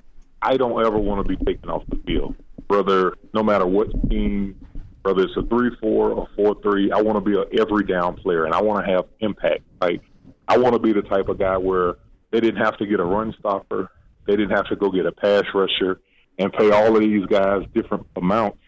I 0.42 0.56
don't 0.56 0.84
ever 0.84 0.98
want 0.98 1.26
to 1.26 1.36
be 1.36 1.42
taken 1.44 1.70
off 1.70 1.84
the 1.88 2.00
field. 2.04 2.34
Whether 2.66 3.14
no 3.32 3.42
matter 3.42 3.66
what 3.66 3.88
team, 4.10 4.60
whether 5.02 5.22
it's 5.22 5.36
a 5.36 5.42
three 5.42 5.70
four 5.80 6.10
or 6.10 6.28
four 6.34 6.56
three, 6.62 6.90
I 6.90 7.00
want 7.00 7.16
to 7.16 7.30
be 7.30 7.36
an 7.36 7.44
every 7.60 7.84
down 7.84 8.16
player 8.16 8.44
and 8.44 8.54
I 8.54 8.60
want 8.60 8.84
to 8.84 8.92
have 8.92 9.04
impact. 9.20 9.62
Like 9.80 10.00
I 10.48 10.58
want 10.58 10.74
to 10.74 10.80
be 10.80 10.92
the 10.92 11.02
type 11.02 11.28
of 11.28 11.38
guy 11.38 11.56
where 11.58 11.94
they 12.32 12.40
didn't 12.40 12.62
have 12.62 12.76
to 12.78 12.86
get 12.86 12.98
a 12.98 13.04
run 13.04 13.34
stopper, 13.38 13.90
they 14.26 14.34
didn't 14.34 14.56
have 14.56 14.66
to 14.66 14.76
go 14.76 14.90
get 14.90 15.06
a 15.06 15.12
pass 15.12 15.44
rusher 15.54 16.00
and 16.38 16.52
pay 16.52 16.70
all 16.70 16.94
of 16.94 17.00
these 17.02 17.26
guys 17.26 17.62
different 17.74 18.06
amounts. 18.16 18.58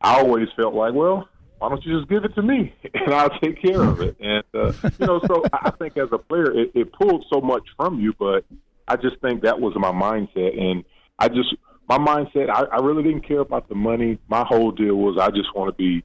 I 0.00 0.18
always 0.18 0.48
felt 0.56 0.74
like, 0.74 0.94
well, 0.94 1.28
why 1.58 1.68
don't 1.68 1.84
you 1.84 1.98
just 1.98 2.10
give 2.10 2.24
it 2.24 2.34
to 2.34 2.42
me 2.42 2.74
and 2.94 3.14
I'll 3.14 3.38
take 3.40 3.60
care 3.62 3.82
of 3.82 4.00
it? 4.00 4.16
And 4.20 4.44
uh, 4.54 4.72
you 4.98 5.06
know, 5.06 5.20
so 5.26 5.42
I 5.52 5.70
think 5.70 5.96
as 5.96 6.08
a 6.12 6.18
player, 6.18 6.52
it, 6.52 6.72
it 6.74 6.92
pulled 6.92 7.24
so 7.32 7.40
much 7.40 7.62
from 7.76 8.00
you, 8.00 8.14
but 8.18 8.44
I 8.88 8.96
just 8.96 9.20
think 9.20 9.42
that 9.42 9.60
was 9.60 9.74
my 9.76 9.90
mindset, 9.90 10.60
and 10.60 10.84
I 11.18 11.28
just 11.28 11.54
my 11.88 11.98
mindset. 11.98 12.50
I, 12.50 12.64
I 12.64 12.80
really 12.80 13.02
didn't 13.02 13.26
care 13.26 13.40
about 13.40 13.68
the 13.68 13.74
money. 13.74 14.18
My 14.28 14.44
whole 14.46 14.70
deal 14.70 14.96
was 14.96 15.18
I 15.18 15.30
just 15.30 15.54
want 15.54 15.68
to 15.68 15.76
be 15.76 16.04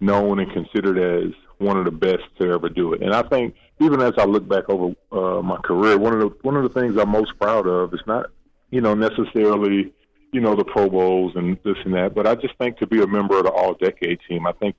known 0.00 0.38
and 0.38 0.52
considered 0.52 0.98
as 0.98 1.32
one 1.58 1.76
of 1.76 1.84
the 1.84 1.90
best 1.90 2.22
to 2.38 2.50
ever 2.52 2.68
do 2.68 2.92
it. 2.92 3.02
And 3.02 3.14
I 3.14 3.22
think 3.22 3.54
even 3.80 4.00
as 4.00 4.12
I 4.18 4.24
look 4.24 4.48
back 4.48 4.68
over 4.68 4.94
uh, 5.12 5.42
my 5.42 5.56
career, 5.58 5.98
one 5.98 6.14
of 6.14 6.20
the 6.20 6.36
one 6.42 6.56
of 6.56 6.62
the 6.62 6.80
things 6.80 6.96
I'm 6.96 7.10
most 7.10 7.38
proud 7.38 7.66
of 7.66 7.92
is 7.92 8.00
not 8.06 8.26
you 8.70 8.80
know 8.80 8.94
necessarily 8.94 9.92
you 10.34 10.40
know 10.40 10.56
the 10.56 10.64
Pro 10.64 10.90
Bowls 10.90 11.32
and 11.36 11.56
this 11.64 11.76
and 11.84 11.94
that, 11.94 12.12
but 12.12 12.26
I 12.26 12.34
just 12.34 12.58
think 12.58 12.78
to 12.78 12.88
be 12.88 13.00
a 13.00 13.06
member 13.06 13.38
of 13.38 13.44
the 13.44 13.52
All 13.52 13.74
Decade 13.74 14.18
team, 14.28 14.48
I 14.48 14.52
think 14.52 14.74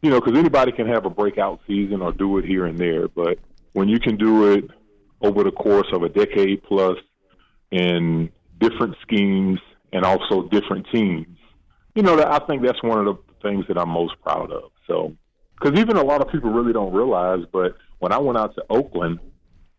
you 0.00 0.10
know 0.10 0.20
because 0.20 0.38
anybody 0.38 0.70
can 0.70 0.86
have 0.86 1.04
a 1.04 1.10
breakout 1.10 1.60
season 1.66 2.00
or 2.00 2.12
do 2.12 2.38
it 2.38 2.44
here 2.44 2.66
and 2.66 2.78
there, 2.78 3.08
but 3.08 3.38
when 3.72 3.88
you 3.88 3.98
can 3.98 4.16
do 4.16 4.52
it 4.52 4.64
over 5.20 5.42
the 5.42 5.50
course 5.50 5.88
of 5.92 6.04
a 6.04 6.08
decade 6.08 6.62
plus 6.62 6.96
in 7.72 8.30
different 8.60 8.94
schemes 9.02 9.58
and 9.92 10.04
also 10.04 10.48
different 10.48 10.86
teams, 10.92 11.36
you 11.96 12.02
know, 12.02 12.22
I 12.22 12.38
think 12.46 12.62
that's 12.62 12.82
one 12.82 13.04
of 13.04 13.06
the 13.06 13.18
things 13.42 13.64
that 13.66 13.76
I'm 13.76 13.88
most 13.88 14.14
proud 14.22 14.52
of. 14.52 14.70
So, 14.86 15.16
because 15.58 15.78
even 15.80 15.96
a 15.96 16.04
lot 16.04 16.20
of 16.20 16.30
people 16.30 16.50
really 16.50 16.72
don't 16.72 16.92
realize, 16.92 17.44
but 17.52 17.76
when 17.98 18.12
I 18.12 18.18
went 18.18 18.38
out 18.38 18.54
to 18.54 18.64
Oakland, 18.70 19.18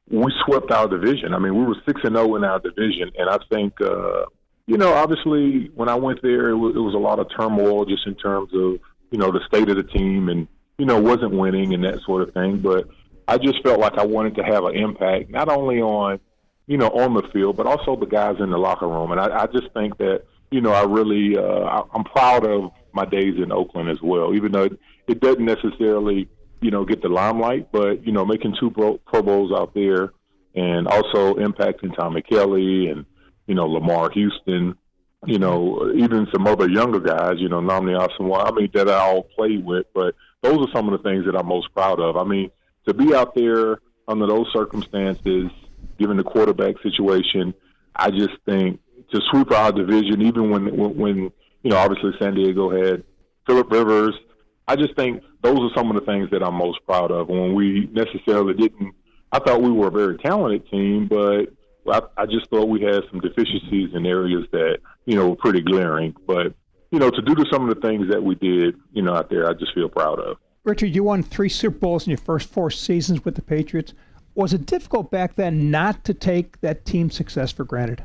we 0.09 0.31
swept 0.45 0.69
our 0.71 0.87
division. 0.89 1.33
I 1.33 1.39
mean, 1.39 1.57
we 1.57 1.65
were 1.65 1.77
six 1.85 2.01
and 2.03 2.15
zero 2.15 2.35
in 2.35 2.43
our 2.43 2.59
division, 2.59 3.11
and 3.17 3.29
I 3.29 3.37
think, 3.49 3.79
uh, 3.79 4.25
you 4.67 4.77
know, 4.77 4.93
obviously 4.93 5.69
when 5.75 5.89
I 5.89 5.95
went 5.95 6.21
there, 6.21 6.49
it 6.49 6.57
was, 6.57 6.75
it 6.75 6.79
was 6.79 6.93
a 6.93 6.97
lot 6.97 7.19
of 7.19 7.27
turmoil 7.35 7.85
just 7.85 8.07
in 8.07 8.15
terms 8.15 8.49
of 8.53 8.79
you 9.11 9.19
know 9.19 9.31
the 9.31 9.41
state 9.47 9.69
of 9.69 9.75
the 9.75 9.83
team 9.83 10.29
and 10.29 10.47
you 10.77 10.85
know 10.85 10.99
wasn't 10.99 11.31
winning 11.31 11.73
and 11.73 11.83
that 11.83 12.01
sort 12.05 12.21
of 12.21 12.33
thing. 12.33 12.59
But 12.59 12.87
I 13.27 13.37
just 13.37 13.61
felt 13.63 13.79
like 13.79 13.97
I 13.97 14.05
wanted 14.05 14.35
to 14.35 14.43
have 14.43 14.63
an 14.63 14.75
impact 14.75 15.29
not 15.29 15.49
only 15.49 15.81
on 15.81 16.19
you 16.67 16.77
know 16.77 16.87
on 16.87 17.13
the 17.13 17.27
field, 17.33 17.57
but 17.57 17.67
also 17.67 17.95
the 17.95 18.05
guys 18.05 18.37
in 18.39 18.49
the 18.49 18.57
locker 18.57 18.87
room. 18.87 19.11
And 19.11 19.19
I, 19.19 19.43
I 19.43 19.45
just 19.47 19.71
think 19.73 19.97
that 19.97 20.23
you 20.49 20.61
know 20.61 20.71
I 20.71 20.83
really 20.83 21.37
uh, 21.37 21.83
I'm 21.93 22.05
proud 22.05 22.45
of 22.45 22.71
my 22.93 23.05
days 23.05 23.35
in 23.37 23.51
Oakland 23.51 23.89
as 23.89 24.01
well, 24.01 24.33
even 24.33 24.51
though 24.51 24.63
it, 24.63 24.79
it 25.07 25.19
doesn't 25.19 25.45
necessarily 25.45 26.29
you 26.61 26.71
know 26.71 26.85
get 26.85 27.01
the 27.01 27.09
limelight, 27.09 27.71
but 27.73 28.05
you 28.05 28.13
know 28.13 28.25
making 28.25 28.55
two 28.59 28.71
Pro, 28.71 28.97
Pro 28.99 29.21
Bowls 29.21 29.51
out 29.51 29.73
there 29.73 30.13
and 30.55 30.87
also 30.87 31.33
impacting 31.35 31.95
Tommy 31.95 32.21
Kelly 32.21 32.87
and 32.87 33.05
you 33.47 33.55
know 33.55 33.67
Lamar 33.67 34.09
Houston. 34.11 34.75
You 35.25 35.39
know, 35.39 35.89
even 35.95 36.27
some 36.33 36.45
other 36.47 36.67
younger 36.67 36.99
guys, 36.99 37.35
you 37.37 37.47
know, 37.47 37.61
Nnamdi 37.61 37.97
Asomugha, 37.97 38.45
I 38.45 38.51
mean, 38.51 38.69
that 38.73 38.89
I 38.89 38.95
all 38.95 39.23
played 39.23 39.63
with, 39.63 39.85
but 39.93 40.15
those 40.41 40.67
are 40.67 40.71
some 40.73 40.89
of 40.89 41.01
the 41.01 41.09
things 41.09 41.23
that 41.23 41.33
I'm 41.33 41.45
most 41.45 41.73
proud 41.73 42.01
of. 42.01 42.17
I 42.17 42.25
mean, 42.25 42.51
to 42.85 42.93
be 42.93 43.15
out 43.15 43.33
there 43.33 43.79
under 44.05 44.27
those 44.27 44.51
circumstances, 44.51 45.49
given 45.97 46.17
the 46.17 46.23
quarterback 46.23 46.75
situation, 46.83 47.53
I 47.95 48.09
just 48.11 48.33
think 48.45 48.81
to 49.11 49.21
sweep 49.31 49.51
our 49.51 49.71
division, 49.71 50.21
even 50.21 50.49
when 50.49 50.75
when, 50.75 50.97
when 50.97 51.17
you 51.61 51.69
know 51.69 51.77
obviously 51.77 52.11
San 52.19 52.35
Diego 52.35 52.69
had 52.69 53.03
Philip 53.47 53.71
Rivers, 53.71 54.15
I 54.67 54.75
just 54.75 54.95
think 54.95 55.23
those 55.41 55.59
are 55.59 55.75
some 55.75 55.89
of 55.89 55.95
the 55.95 56.05
things 56.05 56.29
that 56.31 56.43
I'm 56.43 56.55
most 56.55 56.79
proud 56.85 57.11
of. 57.11 57.29
When 57.29 57.53
we 57.53 57.89
necessarily 57.91 58.53
didn't, 58.53 58.93
I 59.31 59.39
thought 59.39 59.61
we 59.61 59.71
were 59.71 59.87
a 59.87 59.91
very 59.91 60.17
talented 60.17 60.69
team, 60.69 61.07
but 61.07 61.45
I, 61.91 62.01
I 62.17 62.25
just 62.25 62.49
thought 62.49 62.69
we 62.69 62.81
had 62.81 63.03
some 63.11 63.19
deficiencies 63.19 63.93
in 63.93 64.05
areas 64.05 64.45
that 64.51 64.79
you 65.05 65.15
know 65.15 65.29
were 65.29 65.35
pretty 65.35 65.61
glaring. 65.61 66.15
But 66.25 66.53
you 66.91 66.99
know, 66.99 67.09
to 67.09 67.21
do 67.21 67.35
the, 67.35 67.45
some 67.51 67.67
of 67.67 67.75
the 67.75 67.81
things 67.81 68.09
that 68.09 68.23
we 68.23 68.35
did, 68.35 68.75
you 68.91 69.01
know, 69.01 69.15
out 69.15 69.29
there, 69.29 69.49
I 69.49 69.53
just 69.53 69.73
feel 69.73 69.89
proud 69.89 70.19
of. 70.19 70.37
Richard, 70.63 70.95
you 70.95 71.03
won 71.03 71.23
three 71.23 71.49
Super 71.49 71.77
Bowls 71.77 72.05
in 72.05 72.11
your 72.11 72.17
first 72.17 72.49
four 72.49 72.71
seasons 72.71 73.25
with 73.25 73.35
the 73.35 73.41
Patriots. 73.41 73.93
Was 74.35 74.53
it 74.53 74.65
difficult 74.65 75.11
back 75.11 75.35
then 75.35 75.69
not 75.69 76.03
to 76.05 76.13
take 76.13 76.61
that 76.61 76.85
team 76.85 77.09
success 77.09 77.51
for 77.51 77.63
granted? 77.63 78.03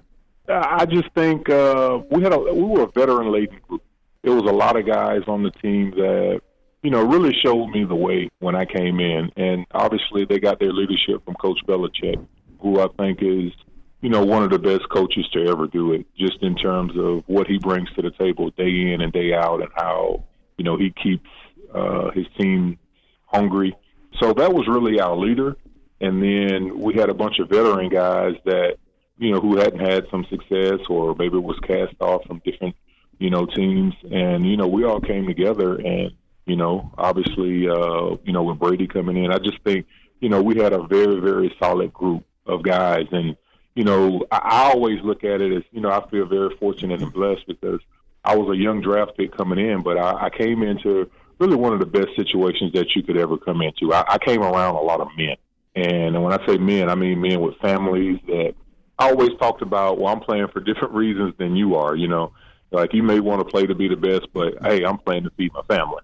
I 0.48 0.86
just 0.86 1.10
think 1.14 1.48
uh, 1.50 2.00
we 2.10 2.22
had 2.22 2.32
a 2.32 2.38
we 2.38 2.62
were 2.62 2.82
a 2.82 2.90
veteran 2.90 3.30
laden 3.30 3.60
group. 3.68 3.82
There 4.22 4.32
was 4.32 4.50
a 4.50 4.54
lot 4.54 4.76
of 4.76 4.86
guys 4.86 5.20
on 5.28 5.42
the 5.42 5.50
team 5.50 5.90
that 5.92 6.40
you 6.82 6.90
know 6.90 7.04
really 7.04 7.34
showed 7.44 7.68
me 7.68 7.84
the 7.84 7.94
way 7.94 8.28
when 8.38 8.54
I 8.54 8.64
came 8.64 8.98
in, 9.00 9.30
and 9.36 9.66
obviously 9.72 10.24
they 10.24 10.38
got 10.38 10.58
their 10.58 10.72
leadership 10.72 11.24
from 11.24 11.34
Coach 11.34 11.60
Belichick, 11.66 12.24
who 12.60 12.80
I 12.80 12.88
think 12.98 13.18
is 13.20 13.52
you 14.00 14.08
know 14.08 14.24
one 14.24 14.42
of 14.42 14.50
the 14.50 14.58
best 14.58 14.88
coaches 14.90 15.28
to 15.32 15.46
ever 15.46 15.66
do 15.66 15.92
it, 15.92 16.06
just 16.16 16.42
in 16.42 16.54
terms 16.54 16.92
of 16.96 17.24
what 17.26 17.46
he 17.46 17.58
brings 17.58 17.90
to 17.92 18.02
the 18.02 18.10
table 18.12 18.50
day 18.50 18.92
in 18.92 19.00
and 19.00 19.12
day 19.12 19.32
out, 19.34 19.60
and 19.60 19.70
how 19.74 20.24
you 20.56 20.64
know 20.64 20.76
he 20.76 20.90
keeps 20.90 21.28
uh, 21.74 22.10
his 22.12 22.26
team 22.38 22.78
hungry. 23.26 23.76
So 24.20 24.32
that 24.32 24.52
was 24.52 24.66
really 24.66 25.00
our 25.00 25.16
leader. 25.16 25.56
And 26.00 26.22
then 26.22 26.78
we 26.78 26.94
had 26.94 27.10
a 27.10 27.14
bunch 27.14 27.38
of 27.40 27.48
veteran 27.48 27.88
guys 27.88 28.34
that, 28.44 28.76
you 29.18 29.32
know, 29.32 29.40
who 29.40 29.58
hadn't 29.58 29.80
had 29.80 30.06
some 30.10 30.24
success 30.30 30.78
or 30.88 31.14
maybe 31.18 31.36
was 31.36 31.58
cast 31.66 31.94
off 32.00 32.24
from 32.24 32.40
different, 32.44 32.74
you 33.18 33.30
know, 33.30 33.46
teams. 33.46 33.94
And, 34.10 34.48
you 34.48 34.56
know, 34.56 34.68
we 34.68 34.84
all 34.84 35.00
came 35.00 35.26
together 35.26 35.74
and, 35.74 36.12
you 36.46 36.56
know, 36.56 36.92
obviously, 36.96 37.68
uh, 37.68 38.16
you 38.24 38.32
know, 38.32 38.44
with 38.44 38.58
Brady 38.58 38.86
coming 38.86 39.22
in, 39.22 39.32
I 39.32 39.38
just 39.38 39.60
think, 39.64 39.86
you 40.20 40.28
know, 40.28 40.40
we 40.40 40.56
had 40.56 40.72
a 40.72 40.84
very, 40.84 41.20
very 41.20 41.54
solid 41.60 41.92
group 41.92 42.24
of 42.46 42.62
guys. 42.62 43.06
And, 43.12 43.36
you 43.78 43.84
know, 43.84 44.26
I, 44.32 44.38
I 44.38 44.62
always 44.72 45.00
look 45.04 45.22
at 45.22 45.40
it 45.40 45.56
as, 45.56 45.62
you 45.70 45.80
know, 45.80 45.90
I 45.90 46.04
feel 46.10 46.26
very 46.26 46.52
fortunate 46.56 47.00
and 47.00 47.12
blessed 47.12 47.46
because 47.46 47.80
I 48.24 48.34
was 48.34 48.52
a 48.52 48.60
young 48.60 48.80
draft 48.80 49.16
pick 49.16 49.36
coming 49.36 49.64
in, 49.64 49.84
but 49.84 49.96
I, 49.96 50.26
I 50.26 50.30
came 50.30 50.64
into 50.64 51.08
really 51.38 51.54
one 51.54 51.72
of 51.72 51.78
the 51.78 51.86
best 51.86 52.08
situations 52.16 52.72
that 52.72 52.96
you 52.96 53.04
could 53.04 53.16
ever 53.16 53.38
come 53.38 53.62
into. 53.62 53.94
I, 53.94 54.04
I 54.14 54.18
came 54.18 54.42
around 54.42 54.74
a 54.74 54.80
lot 54.80 55.00
of 55.00 55.06
men. 55.16 55.36
And 55.76 56.20
when 56.20 56.32
I 56.32 56.44
say 56.44 56.58
men, 56.58 56.90
I 56.90 56.96
mean 56.96 57.20
men 57.20 57.40
with 57.40 57.56
families 57.58 58.18
that 58.26 58.56
I 58.98 59.10
always 59.10 59.30
talked 59.38 59.62
about, 59.62 60.00
well, 60.00 60.12
I'm 60.12 60.22
playing 60.22 60.48
for 60.48 60.58
different 60.58 60.94
reasons 60.94 61.34
than 61.38 61.54
you 61.54 61.76
are, 61.76 61.94
you 61.94 62.08
know. 62.08 62.32
Like 62.72 62.92
you 62.92 63.04
may 63.04 63.20
want 63.20 63.42
to 63.42 63.44
play 63.44 63.64
to 63.64 63.76
be 63.76 63.86
the 63.86 63.94
best, 63.96 64.26
but 64.34 64.54
hey, 64.60 64.82
I'm 64.84 64.98
playing 64.98 65.22
to 65.22 65.30
feed 65.36 65.52
my 65.52 65.62
family. 65.62 66.02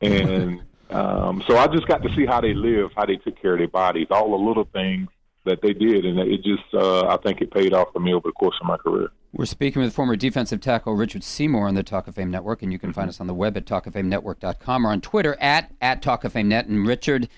And 0.00 0.62
um, 0.90 1.42
so 1.48 1.56
I 1.56 1.66
just 1.66 1.88
got 1.88 2.00
to 2.04 2.14
see 2.14 2.26
how 2.26 2.40
they 2.40 2.54
live, 2.54 2.90
how 2.94 3.06
they 3.06 3.16
took 3.16 3.42
care 3.42 3.54
of 3.54 3.58
their 3.58 3.66
bodies, 3.66 4.06
all 4.12 4.30
the 4.30 4.36
little 4.36 4.68
things 4.72 5.08
that 5.48 5.62
they 5.62 5.72
did, 5.72 6.04
and 6.04 6.18
it 6.18 6.42
just 6.42 6.62
uh, 6.74 7.06
I 7.06 7.16
think 7.18 7.40
it 7.40 7.50
paid 7.50 7.72
off 7.72 7.88
for 7.92 8.00
me 8.00 8.14
over 8.14 8.28
the 8.28 8.32
course 8.32 8.56
of 8.60 8.66
my 8.66 8.76
career. 8.76 9.10
We're 9.32 9.44
speaking 9.44 9.82
with 9.82 9.92
former 9.92 10.16
defensive 10.16 10.60
tackle 10.60 10.94
Richard 10.94 11.22
Seymour 11.22 11.68
on 11.68 11.74
the 11.74 11.82
Talk 11.82 12.08
of 12.08 12.14
Fame 12.14 12.30
Network, 12.30 12.62
and 12.62 12.72
you 12.72 12.78
can 12.78 12.92
find 12.92 13.08
us 13.08 13.20
on 13.20 13.26
the 13.26 13.34
web 13.34 13.56
at 13.56 13.66
talkoffamenetwork.com 13.66 14.86
or 14.86 14.90
on 14.90 15.00
Twitter 15.00 15.36
at, 15.40 15.70
at 15.80 16.00
Talk 16.00 16.24
of 16.24 16.32
Fame 16.32 16.48
Net. 16.48 16.66
And 16.66 16.86
Richard, 16.86 17.28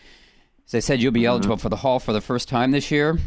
as 0.66 0.74
I 0.74 0.78
said, 0.78 1.03
you'll 1.03 1.12
be 1.12 1.27
eligible 1.27 1.57
for 1.57 1.69
the 1.69 1.77
Hall 1.77 1.99
for 1.99 2.12
the 2.12 2.20
first 2.20 2.49
time 2.49 2.70
this 2.70 2.93
year. 2.93 3.19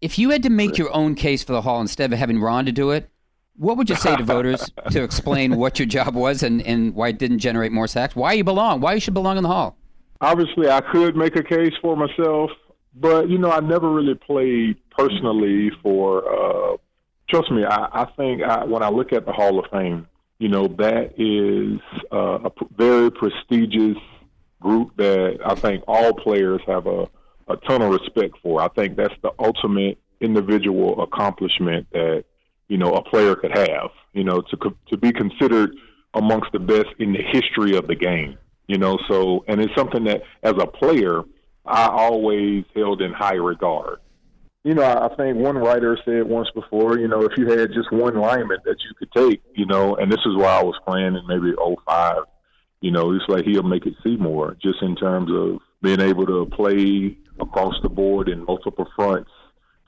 If 0.00 0.18
you 0.18 0.30
had 0.30 0.42
to 0.44 0.50
make 0.50 0.78
your 0.78 0.92
own 0.94 1.14
case 1.14 1.44
for 1.44 1.52
the 1.52 1.60
Hall 1.62 1.80
instead 1.80 2.10
of 2.10 2.18
having 2.18 2.40
Ron 2.40 2.64
to 2.64 2.72
do 2.72 2.90
it, 2.90 3.10
what 3.56 3.76
would 3.76 3.90
you 3.90 3.96
say 3.96 4.16
to 4.16 4.24
voters 4.24 4.70
to 4.90 5.02
explain 5.04 5.56
what 5.56 5.78
your 5.78 5.84
job 5.84 6.14
was 6.14 6.42
and, 6.42 6.62
and 6.62 6.94
why 6.94 7.08
it 7.08 7.18
didn't 7.18 7.40
generate 7.40 7.70
more 7.70 7.86
sacks? 7.86 8.16
Why 8.16 8.32
you 8.32 8.44
belong? 8.44 8.80
Why 8.80 8.94
you 8.94 9.00
should 9.00 9.12
belong 9.12 9.36
in 9.36 9.42
the 9.42 9.50
Hall? 9.50 9.76
Obviously, 10.22 10.70
I 10.70 10.80
could 10.80 11.16
make 11.16 11.36
a 11.36 11.42
case 11.42 11.74
for 11.82 11.96
myself, 11.96 12.50
but 12.94 13.28
you 13.28 13.38
know, 13.38 13.50
I 13.50 13.60
never 13.60 13.90
really 13.90 14.14
played 14.14 14.76
personally 14.90 15.70
for. 15.82 16.24
Uh, 16.28 16.76
trust 17.28 17.50
me, 17.50 17.64
I, 17.64 18.02
I 18.02 18.04
think 18.16 18.42
I, 18.42 18.64
when 18.64 18.82
I 18.82 18.88
look 18.88 19.12
at 19.12 19.26
the 19.26 19.32
Hall 19.32 19.58
of 19.58 19.70
Fame, 19.70 20.06
you 20.38 20.48
know, 20.48 20.66
that 20.78 21.14
is 21.18 21.80
uh, 22.12 22.38
a 22.44 22.50
p- 22.50 22.66
very 22.76 23.10
prestigious 23.10 23.98
group 24.60 24.96
that 24.96 25.38
I 25.44 25.54
think 25.56 25.84
all 25.86 26.12
players 26.14 26.60
have 26.66 26.86
a, 26.86 27.08
a 27.48 27.56
ton 27.68 27.82
of 27.82 27.92
respect 27.92 28.36
for. 28.42 28.60
I 28.60 28.68
think 28.68 28.96
that's 28.96 29.14
the 29.22 29.32
ultimate 29.38 29.98
individual 30.20 31.02
accomplishment 31.02 31.86
that 31.92 32.24
you 32.68 32.78
know 32.78 32.92
a 32.94 33.02
player 33.02 33.34
could 33.36 33.56
have. 33.56 33.90
You 34.12 34.24
know, 34.24 34.40
to 34.40 34.56
co- 34.56 34.76
to 34.88 34.96
be 34.96 35.12
considered 35.12 35.76
amongst 36.14 36.52
the 36.52 36.58
best 36.58 36.88
in 36.98 37.12
the 37.12 37.22
history 37.22 37.76
of 37.76 37.86
the 37.86 37.94
game. 37.94 38.36
You 38.66 38.78
know, 38.78 38.98
so 39.08 39.44
and 39.48 39.60
it's 39.60 39.74
something 39.74 40.04
that 40.04 40.22
as 40.42 40.54
a 40.58 40.66
player 40.66 41.22
I 41.70 41.88
always 41.88 42.64
held 42.74 43.00
in 43.02 43.12
high 43.12 43.34
regard. 43.34 43.98
You 44.62 44.74
know, 44.74 44.82
I 44.84 45.08
think 45.16 45.38
one 45.38 45.56
writer 45.56 45.96
said 46.04 46.24
once 46.24 46.48
before, 46.54 46.98
you 46.98 47.08
know, 47.08 47.22
if 47.22 47.32
you 47.38 47.48
had 47.48 47.72
just 47.72 47.90
one 47.90 48.16
lineman 48.16 48.58
that 48.66 48.76
you 48.84 48.94
could 48.98 49.10
take, 49.12 49.42
you 49.54 49.64
know, 49.64 49.96
and 49.96 50.12
this 50.12 50.20
is 50.26 50.36
why 50.36 50.60
I 50.60 50.62
was 50.62 50.78
playing 50.86 51.16
in 51.16 51.26
maybe 51.26 51.54
'05. 51.86 52.24
you 52.82 52.90
know, 52.90 53.12
it's 53.14 53.24
like 53.28 53.44
he'll 53.44 53.62
make 53.62 53.86
it 53.86 53.94
see 54.02 54.16
more 54.16 54.56
just 54.62 54.82
in 54.82 54.96
terms 54.96 55.30
of 55.32 55.60
being 55.82 56.00
able 56.00 56.26
to 56.26 56.44
play 56.54 57.16
across 57.40 57.74
the 57.82 57.88
board 57.88 58.28
in 58.28 58.44
multiple 58.44 58.86
fronts, 58.94 59.30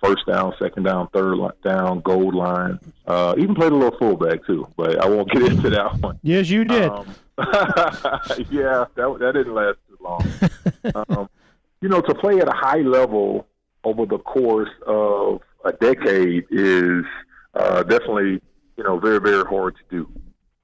first 0.02 0.24
down, 0.26 0.54
second 0.58 0.84
down, 0.84 1.08
third 1.08 1.36
down, 1.62 2.00
gold 2.00 2.34
line. 2.34 2.78
Uh, 3.06 3.34
even 3.36 3.54
played 3.54 3.72
a 3.72 3.76
little 3.76 3.98
fullback 3.98 4.44
too, 4.46 4.66
but 4.78 4.98
I 4.98 5.06
won't 5.06 5.30
get 5.30 5.42
into 5.52 5.68
that 5.68 5.98
one. 6.00 6.18
Yes, 6.22 6.48
you 6.48 6.64
did. 6.64 6.88
Um, 6.90 7.06
yeah, 8.50 8.86
that 8.94 9.16
that 9.20 9.32
didn't 9.34 9.54
last 9.54 9.78
too 9.86 9.98
long. 10.00 10.26
um, 11.08 11.28
you 11.82 11.88
know, 11.88 12.00
to 12.00 12.14
play 12.14 12.38
at 12.38 12.48
a 12.48 12.56
high 12.56 12.80
level 12.80 13.46
over 13.84 14.06
the 14.06 14.18
course 14.18 14.70
of 14.86 15.42
a 15.64 15.72
decade 15.72 16.44
is 16.50 17.04
uh, 17.54 17.82
definitely, 17.82 18.40
you 18.76 18.84
know, 18.84 18.98
very 18.98 19.20
very 19.20 19.44
hard 19.44 19.74
to 19.76 19.82
do. 19.90 20.10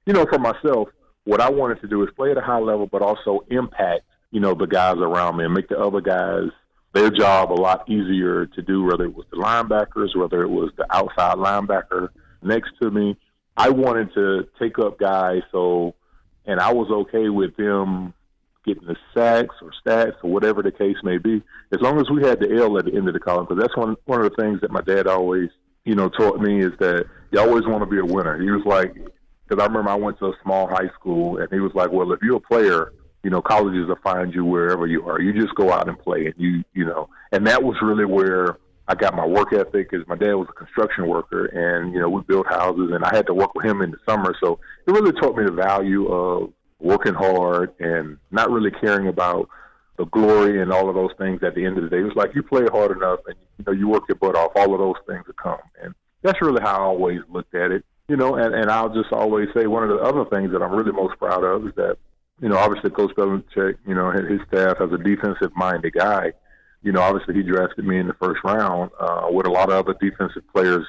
You 0.05 0.13
know, 0.13 0.25
for 0.25 0.39
myself, 0.39 0.87
what 1.25 1.41
I 1.41 1.49
wanted 1.49 1.81
to 1.81 1.87
do 1.87 2.01
is 2.03 2.09
play 2.15 2.31
at 2.31 2.37
a 2.37 2.41
high 2.41 2.59
level, 2.59 2.87
but 2.87 3.01
also 3.01 3.45
impact, 3.51 4.03
you 4.31 4.39
know, 4.39 4.53
the 4.53 4.65
guys 4.65 4.95
around 4.97 5.37
me 5.37 5.45
and 5.45 5.53
make 5.53 5.67
the 5.67 5.77
other 5.77 6.01
guys 6.01 6.49
their 6.93 7.11
job 7.11 7.51
a 7.51 7.53
lot 7.53 7.87
easier 7.89 8.45
to 8.47 8.61
do, 8.61 8.83
whether 8.83 9.03
it 9.03 9.13
was 9.13 9.25
the 9.29 9.37
linebackers, 9.37 10.15
whether 10.15 10.41
it 10.41 10.49
was 10.49 10.71
the 10.77 10.87
outside 10.89 11.35
linebacker 11.37 12.07
next 12.41 12.71
to 12.81 12.89
me. 12.89 13.17
I 13.57 13.69
wanted 13.69 14.13
to 14.13 14.47
take 14.57 14.79
up 14.79 14.97
guys 14.97 15.41
so, 15.51 15.95
and 16.45 16.61
I 16.61 16.73
was 16.73 16.89
okay 16.89 17.27
with 17.27 17.57
them 17.57 18.13
getting 18.73 18.87
the 18.87 18.95
sacks 19.13 19.55
or 19.61 19.71
stats 19.85 20.15
or 20.23 20.29
whatever 20.29 20.61
the 20.61 20.71
case 20.71 20.97
may 21.03 21.17
be, 21.17 21.41
as 21.71 21.81
long 21.81 21.99
as 21.99 22.09
we 22.09 22.27
had 22.27 22.39
the 22.39 22.55
L 22.57 22.77
at 22.77 22.85
the 22.85 22.95
end 22.95 23.07
of 23.07 23.13
the 23.13 23.19
column. 23.19 23.45
Because 23.47 23.61
that's 23.61 23.77
one 23.77 23.95
one 24.05 24.23
of 24.23 24.29
the 24.29 24.41
things 24.41 24.61
that 24.61 24.71
my 24.71 24.81
dad 24.81 25.07
always, 25.07 25.49
you 25.85 25.95
know, 25.95 26.09
taught 26.09 26.39
me 26.39 26.63
is 26.63 26.73
that 26.79 27.05
you 27.31 27.39
always 27.39 27.65
want 27.65 27.81
to 27.81 27.85
be 27.85 27.99
a 27.99 28.05
winner. 28.05 28.39
He 28.41 28.49
was 28.49 28.63
like, 28.65 28.93
because 29.47 29.61
I 29.61 29.67
remember 29.67 29.89
I 29.89 29.95
went 29.95 30.19
to 30.19 30.27
a 30.27 30.33
small 30.43 30.67
high 30.67 30.89
school, 30.99 31.37
and 31.37 31.47
he 31.51 31.59
was 31.59 31.71
like, 31.73 31.91
"Well, 31.91 32.11
if 32.11 32.19
you're 32.21 32.37
a 32.37 32.41
player, 32.41 32.93
you 33.23 33.29
know, 33.29 33.41
colleges 33.41 33.87
will 33.87 33.97
find 34.03 34.33
you 34.33 34.45
wherever 34.45 34.85
you 34.85 35.07
are. 35.07 35.19
You 35.19 35.33
just 35.33 35.55
go 35.55 35.71
out 35.71 35.87
and 35.87 35.97
play, 35.99 36.25
and 36.27 36.35
you, 36.37 36.63
you 36.73 36.85
know." 36.85 37.09
And 37.31 37.47
that 37.47 37.63
was 37.63 37.75
really 37.81 38.05
where 38.05 38.57
I 38.87 38.95
got 38.95 39.15
my 39.15 39.25
work 39.25 39.53
ethic. 39.53 39.89
Because 39.89 40.07
my 40.07 40.15
dad 40.15 40.35
was 40.35 40.47
a 40.49 40.53
construction 40.53 41.07
worker, 41.07 41.45
and 41.45 41.93
you 41.93 41.99
know, 41.99 42.09
we 42.09 42.21
built 42.21 42.47
houses, 42.47 42.91
and 42.93 43.03
I 43.03 43.15
had 43.15 43.25
to 43.27 43.33
work 43.33 43.53
with 43.55 43.65
him 43.65 43.81
in 43.81 43.91
the 43.91 43.97
summer. 44.07 44.35
So 44.41 44.59
it 44.85 44.91
really 44.91 45.13
taught 45.13 45.35
me 45.35 45.45
the 45.45 45.51
value 45.51 46.07
of 46.07 46.53
working 46.79 47.13
hard 47.13 47.73
and 47.79 48.17
not 48.31 48.49
really 48.49 48.71
caring 48.71 49.07
about 49.07 49.49
the 49.97 50.05
glory 50.05 50.61
and 50.61 50.71
all 50.71 50.87
of 50.87 50.95
those 50.95 51.11
things 51.17 51.43
at 51.43 51.53
the 51.55 51.65
end 51.65 51.77
of 51.77 51.83
the 51.83 51.89
day. 51.89 51.99
It 51.99 52.03
was 52.03 52.15
like 52.15 52.33
you 52.33 52.41
play 52.41 52.65
hard 52.71 52.95
enough 52.95 53.19
and 53.27 53.35
you 53.57 53.65
know 53.67 53.73
you 53.73 53.87
work 53.87 54.03
your 54.07 54.15
butt 54.15 54.35
off, 54.35 54.53
all 54.55 54.73
of 54.73 54.79
those 54.79 54.95
things 55.05 55.27
will 55.27 55.33
come. 55.33 55.59
And 55.83 55.93
that's 56.21 56.41
really 56.41 56.61
how 56.61 56.77
I 56.77 56.83
always 56.83 57.19
looked 57.29 57.53
at 57.53 57.71
it. 57.71 57.83
You 58.07 58.15
know, 58.15 58.35
and, 58.35 58.55
and 58.55 58.71
I'll 58.71 58.89
just 58.89 59.11
always 59.11 59.49
say 59.53 59.67
one 59.67 59.83
of 59.83 59.89
the 59.89 60.03
other 60.03 60.25
things 60.25 60.51
that 60.51 60.63
I'm 60.63 60.71
really 60.71 60.91
most 60.91 61.19
proud 61.19 61.43
of 61.43 61.67
is 61.67 61.75
that, 61.75 61.97
you 62.41 62.49
know, 62.49 62.57
obviously 62.57 62.89
Coach 62.89 63.13
Belichick, 63.15 63.77
you 63.85 63.93
know, 63.93 64.09
his, 64.11 64.27
his 64.27 64.39
staff 64.47 64.77
as 64.81 64.91
a 64.91 64.97
defensive 64.97 65.51
minded 65.55 65.93
guy, 65.93 66.31
you 66.81 66.91
know, 66.91 67.01
obviously 67.01 67.35
he 67.35 67.43
drafted 67.43 67.85
me 67.85 67.99
in 67.99 68.07
the 68.07 68.15
first 68.15 68.41
round 68.43 68.89
uh, 68.99 69.27
with 69.29 69.45
a 69.45 69.51
lot 69.51 69.69
of 69.69 69.75
other 69.75 69.97
defensive 70.01 70.43
players, 70.53 70.87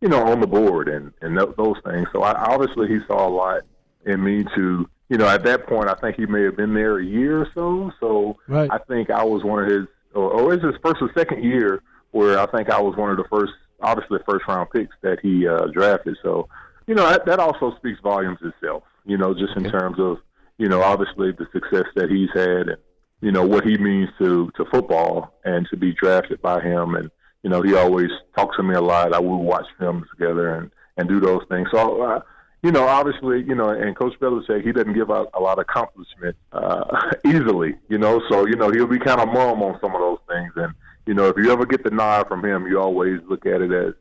you 0.00 0.08
know, 0.08 0.24
on 0.28 0.40
the 0.40 0.46
board 0.46 0.88
and, 0.88 1.12
and 1.20 1.36
th- 1.36 1.56
those 1.58 1.76
things. 1.84 2.08
So 2.12 2.22
I, 2.22 2.32
obviously 2.32 2.88
he 2.88 3.00
saw 3.06 3.28
a 3.28 3.28
lot 3.28 3.62
in 4.06 4.22
me 4.22 4.44
to 4.54 4.88
you 5.12 5.18
know, 5.18 5.28
at 5.28 5.44
that 5.44 5.66
point, 5.66 5.90
I 5.90 5.94
think 5.94 6.16
he 6.16 6.24
may 6.24 6.42
have 6.44 6.56
been 6.56 6.72
there 6.72 6.98
a 6.98 7.04
year 7.04 7.42
or 7.42 7.48
so. 7.54 7.92
So 8.00 8.38
right. 8.48 8.70
I 8.72 8.78
think 8.88 9.10
I 9.10 9.22
was 9.22 9.44
one 9.44 9.62
of 9.62 9.70
his, 9.70 9.86
or, 10.14 10.30
or 10.30 10.54
it's 10.54 10.64
his 10.64 10.74
first 10.82 11.02
or 11.02 11.10
second 11.14 11.44
year 11.44 11.82
where 12.12 12.38
I 12.38 12.46
think 12.46 12.70
I 12.70 12.80
was 12.80 12.96
one 12.96 13.10
of 13.10 13.18
the 13.18 13.28
first, 13.28 13.52
obviously, 13.82 14.20
first 14.26 14.48
round 14.48 14.70
picks 14.70 14.96
that 15.02 15.18
he 15.20 15.46
uh, 15.46 15.66
drafted. 15.66 16.16
So, 16.22 16.48
you 16.86 16.94
know, 16.94 17.06
that, 17.10 17.26
that 17.26 17.40
also 17.40 17.76
speaks 17.76 18.00
volumes 18.00 18.38
itself, 18.40 18.84
you 19.04 19.18
know, 19.18 19.34
just 19.34 19.54
in 19.54 19.70
terms 19.70 20.00
of, 20.00 20.16
you 20.56 20.70
know, 20.70 20.80
obviously 20.80 21.32
the 21.32 21.46
success 21.52 21.84
that 21.94 22.08
he's 22.08 22.30
had 22.32 22.70
and, 22.70 22.78
you 23.20 23.32
know, 23.32 23.46
what 23.46 23.66
he 23.66 23.76
means 23.76 24.08
to, 24.18 24.50
to 24.56 24.64
football 24.72 25.34
and 25.44 25.68
to 25.68 25.76
be 25.76 25.92
drafted 25.92 26.40
by 26.40 26.58
him. 26.62 26.94
And, 26.94 27.10
you 27.42 27.50
know, 27.50 27.60
he 27.60 27.74
always 27.74 28.08
talks 28.34 28.56
to 28.56 28.62
me 28.62 28.76
a 28.76 28.80
lot. 28.80 29.12
I 29.12 29.18
will 29.18 29.42
watch 29.42 29.66
films 29.78 30.06
together 30.10 30.54
and, 30.54 30.70
and 30.96 31.06
do 31.06 31.20
those 31.20 31.42
things. 31.50 31.68
So, 31.70 32.00
uh, 32.00 32.20
you 32.62 32.70
know, 32.70 32.86
obviously, 32.86 33.42
you 33.42 33.56
know, 33.56 33.70
and 33.70 33.96
Coach 33.96 34.14
Belichick, 34.20 34.64
he 34.64 34.70
doesn't 34.70 34.94
give 34.94 35.10
out 35.10 35.30
a 35.34 35.40
lot 35.40 35.58
of 35.58 35.62
accomplishment 35.68 36.36
uh, 36.52 37.10
easily, 37.26 37.74
you 37.88 37.98
know. 37.98 38.22
So, 38.30 38.46
you 38.46 38.54
know, 38.54 38.70
he'll 38.70 38.86
be 38.86 39.00
kind 39.00 39.20
of 39.20 39.28
mum 39.28 39.62
on 39.62 39.78
some 39.80 39.94
of 39.94 40.00
those 40.00 40.18
things. 40.28 40.52
And, 40.56 40.72
you 41.06 41.14
know, 41.14 41.26
if 41.26 41.36
you 41.36 41.50
ever 41.50 41.66
get 41.66 41.82
the 41.82 41.90
nod 41.90 42.28
from 42.28 42.44
him, 42.44 42.66
you 42.68 42.80
always 42.80 43.20
look 43.28 43.46
at 43.46 43.60
it 43.62 43.72
as, 43.72 43.94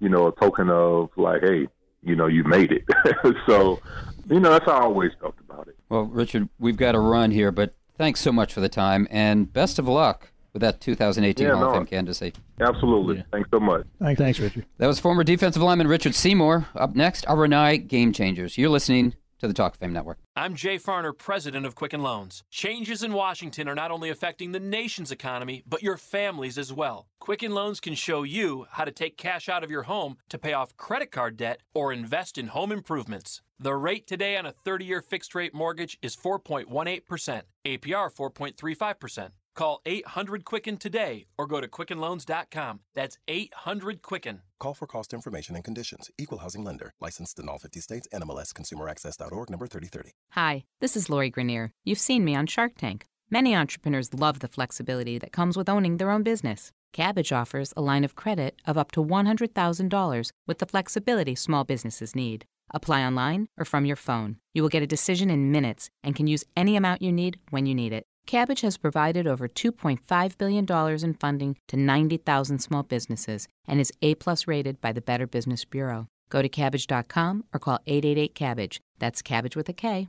you 0.00 0.08
know, 0.08 0.26
a 0.26 0.34
token 0.34 0.70
of 0.70 1.10
like, 1.16 1.42
hey, 1.42 1.68
you 2.02 2.16
know, 2.16 2.26
you 2.26 2.42
made 2.42 2.72
it. 2.72 2.84
so, 3.46 3.80
you 4.28 4.40
know, 4.40 4.50
that's 4.50 4.64
how 4.64 4.78
I 4.78 4.82
always 4.82 5.12
felt 5.20 5.36
about 5.48 5.68
it. 5.68 5.76
Well, 5.88 6.02
Richard, 6.02 6.48
we've 6.58 6.76
got 6.76 6.92
to 6.92 6.98
run 6.98 7.30
here, 7.30 7.52
but 7.52 7.74
thanks 7.96 8.20
so 8.20 8.32
much 8.32 8.52
for 8.52 8.60
the 8.60 8.68
time 8.68 9.06
and 9.10 9.52
best 9.52 9.78
of 9.78 9.86
luck 9.86 10.29
with 10.52 10.60
that 10.62 10.80
2018 10.80 11.46
Yeah, 11.46 11.54
Hall 11.54 11.68
of. 11.68 11.74
Fame 11.74 11.86
candidacy. 11.86 12.32
Absolutely. 12.60 13.24
Thanks 13.32 13.48
so 13.50 13.60
much. 13.60 13.86
Thanks, 14.00 14.18
Thanks 14.18 14.38
Richard. 14.40 14.66
That 14.78 14.86
was 14.86 14.98
former 14.98 15.24
defensive 15.24 15.62
lineman 15.62 15.86
Richard 15.86 16.14
Seymour. 16.14 16.66
Up 16.74 16.94
next, 16.94 17.26
our 17.26 17.36
Renai 17.36 17.86
Game 17.86 18.12
Changers. 18.12 18.58
You're 18.58 18.70
listening 18.70 19.14
to 19.40 19.48
the 19.48 19.54
Talk 19.54 19.72
of 19.72 19.78
Fame 19.80 19.92
Network. 19.92 20.18
I'm 20.36 20.54
Jay 20.54 20.78
Farner, 20.78 21.16
president 21.16 21.64
of 21.64 21.74
Quicken 21.74 22.02
Loans. 22.02 22.44
Changes 22.50 23.02
in 23.02 23.14
Washington 23.14 23.68
are 23.68 23.74
not 23.74 23.90
only 23.90 24.10
affecting 24.10 24.52
the 24.52 24.60
nation's 24.60 25.10
economy, 25.10 25.62
but 25.66 25.82
your 25.82 25.96
families 25.96 26.58
as 26.58 26.72
well. 26.72 27.06
Quicken 27.20 27.52
Loans 27.52 27.80
can 27.80 27.94
show 27.94 28.22
you 28.22 28.66
how 28.72 28.84
to 28.84 28.90
take 28.90 29.16
cash 29.16 29.48
out 29.48 29.64
of 29.64 29.70
your 29.70 29.84
home 29.84 30.18
to 30.28 30.38
pay 30.38 30.52
off 30.52 30.76
credit 30.76 31.10
card 31.10 31.38
debt 31.38 31.60
or 31.74 31.90
invest 31.90 32.36
in 32.36 32.48
home 32.48 32.70
improvements. 32.70 33.40
The 33.58 33.74
rate 33.74 34.06
today 34.06 34.36
on 34.36 34.46
a 34.46 34.52
30 34.52 34.84
year 34.84 35.00
fixed 35.02 35.34
rate 35.34 35.54
mortgage 35.54 35.98
is 36.02 36.16
4.18%, 36.16 37.42
APR 37.66 38.14
4.35%. 38.14 39.30
Call 39.54 39.80
800 39.84 40.44
Quicken 40.44 40.76
today 40.76 41.26
or 41.36 41.46
go 41.46 41.60
to 41.60 41.68
QuickenLoans.com. 41.68 42.80
That's 42.94 43.18
800 43.28 44.02
Quicken. 44.02 44.42
Call 44.58 44.74
for 44.74 44.86
cost 44.86 45.12
information 45.12 45.54
and 45.54 45.64
conditions. 45.64 46.10
Equal 46.18 46.38
housing 46.38 46.64
lender. 46.64 46.92
Licensed 47.00 47.38
in 47.38 47.48
all 47.48 47.58
50 47.58 47.80
states. 47.80 48.08
NMLS 48.12 48.52
ConsumerAccess.org 48.52 49.50
number 49.50 49.66
3030. 49.66 50.12
Hi, 50.32 50.64
this 50.80 50.96
is 50.96 51.10
Lori 51.10 51.30
Greiner. 51.30 51.70
You've 51.84 51.98
seen 51.98 52.24
me 52.24 52.34
on 52.34 52.46
Shark 52.46 52.76
Tank. 52.76 53.06
Many 53.30 53.54
entrepreneurs 53.54 54.12
love 54.12 54.40
the 54.40 54.48
flexibility 54.48 55.18
that 55.18 55.32
comes 55.32 55.56
with 55.56 55.68
owning 55.68 55.96
their 55.98 56.10
own 56.10 56.22
business. 56.22 56.72
Kabbage 56.92 57.30
offers 57.30 57.72
a 57.76 57.80
line 57.80 58.04
of 58.04 58.16
credit 58.16 58.60
of 58.66 58.76
up 58.76 58.90
to 58.92 59.04
$100,000 59.04 60.30
with 60.46 60.58
the 60.58 60.66
flexibility 60.66 61.34
small 61.36 61.62
businesses 61.64 62.16
need. 62.16 62.44
Apply 62.72 63.04
online 63.04 63.48
or 63.56 63.64
from 63.64 63.84
your 63.84 63.96
phone. 63.96 64.36
You 64.54 64.62
will 64.62 64.68
get 64.68 64.82
a 64.82 64.86
decision 64.86 65.30
in 65.30 65.52
minutes 65.52 65.90
and 66.02 66.16
can 66.16 66.26
use 66.26 66.44
any 66.56 66.76
amount 66.76 67.02
you 67.02 67.12
need 67.12 67.38
when 67.50 67.66
you 67.66 67.74
need 67.74 67.92
it. 67.92 68.06
Kabbage 68.26 68.60
has 68.60 68.76
provided 68.76 69.26
over 69.26 69.48
$2.5 69.48 70.38
billion 70.38 71.04
in 71.04 71.14
funding 71.14 71.56
to 71.68 71.76
90,000 71.76 72.58
small 72.60 72.82
businesses 72.82 73.48
and 73.66 73.80
is 73.80 73.92
A-plus 74.02 74.46
rated 74.46 74.80
by 74.80 74.92
the 74.92 75.00
Better 75.00 75.26
Business 75.26 75.64
Bureau. 75.64 76.06
Go 76.28 76.42
to 76.42 76.48
kabbage.com 76.48 77.44
or 77.52 77.58
call 77.58 77.80
888-KABBAGE. 77.86 78.78
That's 78.98 79.22
Kabbage 79.22 79.56
with 79.56 79.68
a 79.68 79.72
K. 79.72 80.08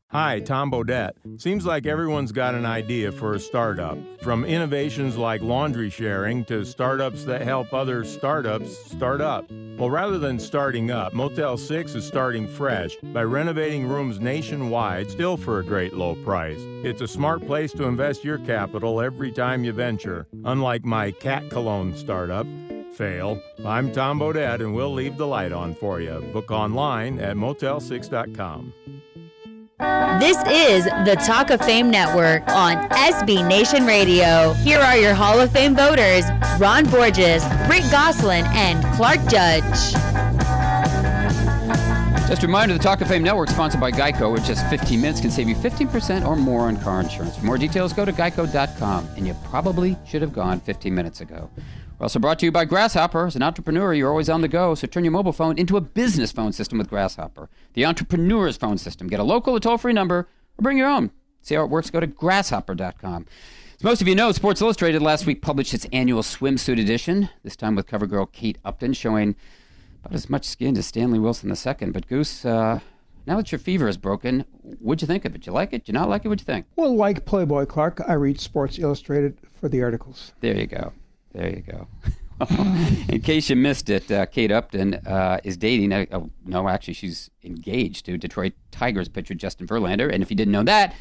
Hi, 0.11 0.41
Tom 0.41 0.69
Bodett. 0.69 1.11
Seems 1.37 1.65
like 1.65 1.85
everyone's 1.85 2.33
got 2.33 2.53
an 2.53 2.65
idea 2.65 3.13
for 3.13 3.33
a 3.33 3.39
startup. 3.39 3.97
From 4.21 4.43
innovations 4.43 5.15
like 5.15 5.41
laundry 5.41 5.89
sharing 5.89 6.43
to 6.45 6.65
startups 6.65 7.23
that 7.23 7.43
help 7.43 7.73
other 7.73 8.03
startups 8.03 8.75
start 8.91 9.21
up. 9.21 9.49
Well, 9.77 9.89
rather 9.89 10.19
than 10.19 10.37
starting 10.37 10.91
up, 10.91 11.13
Motel 11.13 11.55
6 11.55 11.95
is 11.95 12.05
starting 12.05 12.45
fresh 12.45 12.97
by 13.13 13.23
renovating 13.23 13.87
rooms 13.87 14.19
nationwide, 14.19 15.09
still 15.09 15.37
for 15.37 15.59
a 15.59 15.63
great 15.63 15.93
low 15.93 16.15
price. 16.25 16.59
It's 16.83 16.99
a 16.99 17.07
smart 17.07 17.47
place 17.47 17.71
to 17.71 17.85
invest 17.85 18.25
your 18.25 18.39
capital 18.39 18.99
every 18.99 19.31
time 19.31 19.63
you 19.63 19.71
venture. 19.71 20.27
Unlike 20.43 20.83
my 20.83 21.11
cat 21.11 21.49
cologne 21.49 21.95
startup, 21.95 22.45
fail. 22.95 23.41
I'm 23.65 23.93
Tom 23.93 24.19
Bodett, 24.19 24.59
and 24.59 24.75
we'll 24.75 24.93
leave 24.93 25.15
the 25.15 25.25
light 25.25 25.53
on 25.53 25.73
for 25.73 26.01
you. 26.01 26.19
Book 26.33 26.51
online 26.51 27.17
at 27.21 27.37
motel6.com. 27.37 28.73
This 30.19 30.37
is 30.47 30.85
the 30.85 31.19
Talk 31.25 31.49
of 31.49 31.59
Fame 31.61 31.89
Network 31.89 32.47
on 32.49 32.77
SB 32.89 33.47
Nation 33.47 33.87
Radio. 33.87 34.53
Here 34.53 34.79
are 34.79 34.95
your 34.95 35.15
Hall 35.15 35.39
of 35.39 35.51
Fame 35.51 35.75
voters 35.75 36.25
Ron 36.59 36.85
Borges, 36.85 37.43
Rick 37.67 37.83
Gosselin, 37.89 38.45
and 38.49 38.83
Clark 38.95 39.19
Judge. 39.27 39.93
Just 42.27 42.43
a 42.43 42.47
reminder, 42.47 42.75
the 42.75 42.79
Talk 42.79 43.01
of 43.01 43.07
Fame 43.07 43.23
Network, 43.23 43.49
sponsored 43.49 43.81
by 43.81 43.91
Geico, 43.91 44.31
which 44.31 44.43
just 44.43 44.63
15 44.69 45.01
minutes 45.01 45.19
can 45.19 45.31
save 45.31 45.49
you 45.49 45.55
15% 45.55 46.27
or 46.27 46.35
more 46.35 46.61
on 46.61 46.77
car 46.77 47.01
insurance. 47.01 47.37
For 47.37 47.45
more 47.45 47.57
details, 47.57 47.91
go 47.91 48.05
to 48.05 48.13
geico.com, 48.13 49.09
and 49.17 49.25
you 49.25 49.33
probably 49.45 49.97
should 50.05 50.21
have 50.21 50.31
gone 50.31 50.59
15 50.59 50.93
minutes 50.93 51.21
ago. 51.21 51.49
We're 52.01 52.05
also 52.05 52.17
brought 52.17 52.39
to 52.39 52.47
you 52.47 52.51
by 52.51 52.65
Grasshopper. 52.65 53.27
As 53.27 53.35
an 53.35 53.43
entrepreneur, 53.43 53.93
you're 53.93 54.09
always 54.09 54.27
on 54.27 54.41
the 54.41 54.47
go, 54.47 54.73
so 54.73 54.87
turn 54.87 55.03
your 55.03 55.11
mobile 55.11 55.31
phone 55.31 55.59
into 55.59 55.77
a 55.77 55.81
business 55.81 56.31
phone 56.31 56.51
system 56.51 56.79
with 56.79 56.89
Grasshopper, 56.89 57.47
the 57.73 57.85
entrepreneur's 57.85 58.57
phone 58.57 58.79
system. 58.79 59.05
Get 59.05 59.19
a 59.19 59.23
local 59.23 59.55
or 59.55 59.59
toll 59.59 59.77
free 59.77 59.93
number, 59.93 60.27
or 60.57 60.61
bring 60.63 60.79
your 60.79 60.87
own. 60.87 61.11
See 61.43 61.53
how 61.53 61.63
it 61.63 61.69
works? 61.69 61.91
Go 61.91 61.99
to 61.99 62.07
grasshopper.com. 62.07 63.27
As 63.75 63.83
most 63.83 64.01
of 64.01 64.07
you 64.07 64.15
know, 64.15 64.31
Sports 64.31 64.61
Illustrated 64.61 65.03
last 65.03 65.27
week 65.27 65.43
published 65.43 65.75
its 65.75 65.85
annual 65.93 66.23
swimsuit 66.23 66.81
edition, 66.81 67.29
this 67.43 67.55
time 67.55 67.75
with 67.75 67.85
cover 67.85 68.07
girl 68.07 68.25
Kate 68.25 68.57
Upton 68.65 68.93
showing 68.93 69.35
about 70.03 70.15
as 70.15 70.27
much 70.27 70.45
skin 70.45 70.75
as 70.77 70.87
Stanley 70.87 71.19
Wilson 71.19 71.51
II. 71.51 71.91
But 71.91 72.07
Goose, 72.07 72.43
uh, 72.43 72.79
Now 73.27 73.37
that 73.37 73.51
your 73.51 73.59
fever 73.59 73.87
is 73.87 73.97
broken, 73.97 74.45
what'd 74.79 75.03
you 75.03 75.07
think 75.07 75.23
of 75.25 75.35
it? 75.35 75.41
Do 75.41 75.51
you 75.51 75.53
like 75.53 75.71
it? 75.71 75.87
You 75.87 75.93
not 75.93 76.09
like 76.09 76.25
it? 76.25 76.29
What'd 76.29 76.41
you 76.41 76.51
think? 76.51 76.65
Well, 76.75 76.95
like 76.95 77.25
Playboy 77.25 77.67
Clark, 77.67 78.01
I 78.07 78.13
read 78.13 78.39
Sports 78.39 78.79
Illustrated 78.79 79.37
for 79.59 79.69
the 79.69 79.83
articles. 79.83 80.33
There 80.39 80.57
you 80.57 80.65
go. 80.65 80.93
There 81.33 81.49
you 81.49 81.61
go. 81.61 81.87
In 83.09 83.21
case 83.21 83.49
you 83.49 83.55
missed 83.55 83.89
it, 83.89 84.11
uh, 84.11 84.25
Kate 84.25 84.51
Upton 84.51 84.95
uh, 85.05 85.39
is 85.43 85.57
dating. 85.57 85.93
Uh, 85.93 86.05
oh, 86.11 86.29
no, 86.45 86.67
actually, 86.67 86.95
she's 86.95 87.29
engaged 87.43 88.05
to 88.05 88.17
Detroit 88.17 88.53
Tigers 88.71 89.07
pitcher 89.07 89.35
Justin 89.35 89.67
Verlander. 89.67 90.11
And 90.11 90.23
if 90.23 90.31
you 90.31 90.35
didn't 90.35 90.51
know 90.51 90.63
that, 90.63 90.95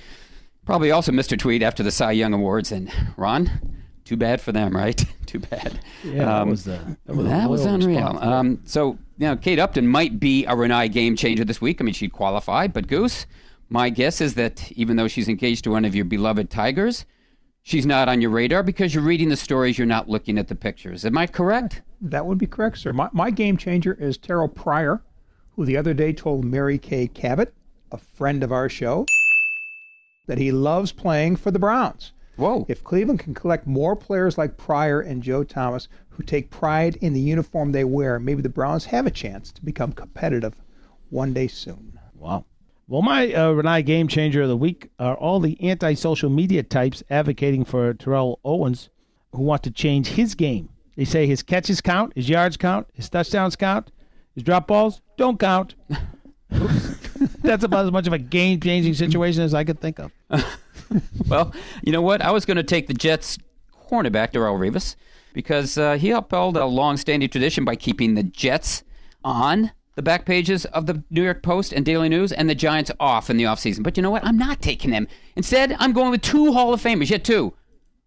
probably 0.67 0.91
also 0.91 1.13
missed 1.13 1.31
her 1.31 1.37
tweet 1.37 1.63
after 1.63 1.83
the 1.83 1.91
Cy 1.91 2.13
Young 2.13 2.35
Awards. 2.35 2.73
And 2.73 2.93
Ron, 3.17 3.51
too 4.05 4.17
bad 4.17 4.41
for 4.41 4.53
them, 4.53 4.77
right? 4.77 5.03
too 5.27 5.39
bad. 5.39 5.81
Yeah, 6.05 6.25
that 6.25 6.47
was, 6.47 6.69
uh, 6.69 6.95
that 7.07 7.17
was 7.17 7.27
that 7.27 7.51
was 7.51 7.65
unreal. 7.65 8.19
Um, 8.21 8.61
so, 8.67 8.99
you 9.17 9.27
know, 9.27 9.37
Kate 9.37 9.59
Upton 9.59 9.87
might 9.87 10.21
be 10.21 10.45
a 10.45 10.55
Renee 10.55 10.89
game 10.89 11.17
changer 11.17 11.45
this 11.45 11.61
week. 11.61 11.81
I 11.81 11.85
mean, 11.85 11.95
she'd 11.95 12.13
qualify, 12.13 12.67
but 12.67 12.87
Goose, 12.87 13.27
my 13.71 13.89
guess 13.89 14.21
is 14.21 14.35
that 14.35 14.71
even 14.73 14.97
though 14.97 15.09
she's 15.09 15.29
engaged 15.29 15.65
to 15.65 15.71
one 15.71 15.85
of 15.85 15.95
your 15.95 16.05
beloved 16.05 16.51
Tigers, 16.51 17.07
she's 17.63 17.87
not 17.87 18.09
on 18.09 18.21
your 18.21 18.31
radar 18.31 18.63
because 18.63 18.95
you're 18.95 19.05
reading 19.05 19.29
the 19.29 19.37
stories, 19.37 19.79
you're 19.79 19.87
not 19.87 20.09
looking 20.09 20.39
at 20.39 20.49
the 20.49 20.55
pictures. 20.55 21.05
Am 21.05 21.19
I 21.19 21.27
correct? 21.27 21.83
That 22.01 22.27
would 22.27 22.39
be 22.39 22.47
correct, 22.47 22.79
sir. 22.79 22.93
My, 22.93 23.09
my 23.13 23.31
game 23.31 23.57
changer 23.57 23.95
is 23.95 24.19
Terrelle 24.19 24.55
Pryor, 24.55 25.03
who 25.57 25.65
the 25.65 25.77
other 25.77 25.95
day 25.95 26.13
told 26.13 26.45
Mary 26.45 26.79
Kay 26.79 27.07
Cabot, 27.07 27.53
a 27.93 27.99
friend 27.99 28.43
of 28.43 28.53
our 28.53 28.69
show, 28.69 29.07
that 30.27 30.39
he 30.39 30.53
loves 30.53 30.93
playing 30.93 31.37
for 31.37 31.51
the 31.51 31.59
Browns. 31.59 32.13
Whoa. 32.37 32.65
If 32.69 32.83
Cleveland 32.83 33.21
can 33.21 33.35
collect 33.35 33.67
more 33.67 33.95
players 33.95 34.39
like 34.39 34.57
Pryor 34.57 35.01
and 35.01 35.23
Joe 35.23 35.45
Thomas 35.45 35.89
who 36.09 36.23
take 36.23 36.51
pride 36.51 36.97
in 36.97 37.13
the 37.13 37.21
uniform 37.21 37.73
they 37.73 37.85
wear, 37.85 38.19
maybe 38.19 38.41
the 38.41 38.49
Browns 38.49 38.87
have 38.87 39.07
a 39.07 39.11
chance 39.11 39.53
to 39.53 39.65
become 39.65 39.93
competitive 39.93 40.55
one 41.11 41.35
day 41.35 41.49
soon. 41.49 41.99
Wow. 42.15 42.47
Well, 42.91 43.03
my 43.03 43.33
uh, 43.33 43.53
Renai 43.53 43.87
game 43.87 44.09
changer 44.09 44.43
of 44.43 44.49
the 44.49 44.57
week 44.57 44.91
are 44.99 45.15
all 45.15 45.39
the 45.39 45.57
anti 45.61 45.95
social 45.95 46.29
media 46.29 46.65
types 46.65 47.05
advocating 47.09 47.65
for 47.65 47.95
Terrell 47.95 48.41
Owens 48.45 48.89
who 49.31 49.43
want 49.43 49.63
to 49.63 49.71
change 49.71 50.09
his 50.09 50.35
game. 50.35 50.71
They 50.97 51.05
say 51.05 51.29
his 51.29 51.41
catches 51.41 51.81
count, 51.81 52.13
his 52.17 52.29
yards 52.29 52.57
count, 52.57 52.89
his 52.93 53.09
touchdowns 53.09 53.55
count, 53.55 53.93
his 54.35 54.43
drop 54.43 54.67
balls 54.67 55.03
don't 55.17 55.39
count. 55.39 55.77
That's 57.43 57.63
about 57.63 57.85
as 57.85 57.93
much 57.93 58.09
of 58.09 58.13
a 58.13 58.19
game 58.19 58.59
changing 58.59 58.95
situation 58.95 59.45
as 59.45 59.55
I 59.55 59.63
could 59.63 59.79
think 59.79 60.01
of. 60.01 60.11
well, 61.29 61.55
you 61.85 61.93
know 61.93 62.03
what? 62.03 62.21
I 62.21 62.33
was 62.33 62.45
going 62.45 62.57
to 62.57 62.65
take 62.65 62.89
the 62.89 62.95
Jets 62.95 63.39
cornerback, 63.89 64.33
Darrelle 64.33 64.59
Revis, 64.59 64.97
because 65.33 65.79
uh, 65.79 65.97
he 65.97 66.11
upheld 66.11 66.57
a 66.57 66.67
long-standing 66.67 67.29
tradition 67.29 67.65
by 67.65 67.77
keeping 67.77 68.17
the 68.17 68.25
Jets 68.25 68.83
on 69.23 69.71
the 69.95 70.03
back 70.03 70.25
pages 70.25 70.65
of 70.67 70.87
the 70.87 71.03
New 71.11 71.23
York 71.23 71.43
Post 71.43 71.73
and 71.73 71.85
Daily 71.85 72.09
News 72.09 72.33
and 72.33 72.49
the 72.49 72.55
Giants 72.55 72.91
off 73.01 73.29
in 73.31 73.37
the 73.37 73.45
offseason. 73.45 73.83
But 73.83 73.97
you 73.97 74.03
know 74.03 74.11
what? 74.11 74.25
I'm 74.25 74.39
not 74.39 74.63
taking 74.63 74.91
them. 74.91 75.09
Instead, 75.37 75.77
I'm 75.79 75.93
going 75.93 76.11
with 76.11 76.23
two 76.23 76.53
Hall 76.53 76.73
of 76.73 76.83
Famers, 76.83 77.11
yet 77.11 77.25
two. 77.25 77.55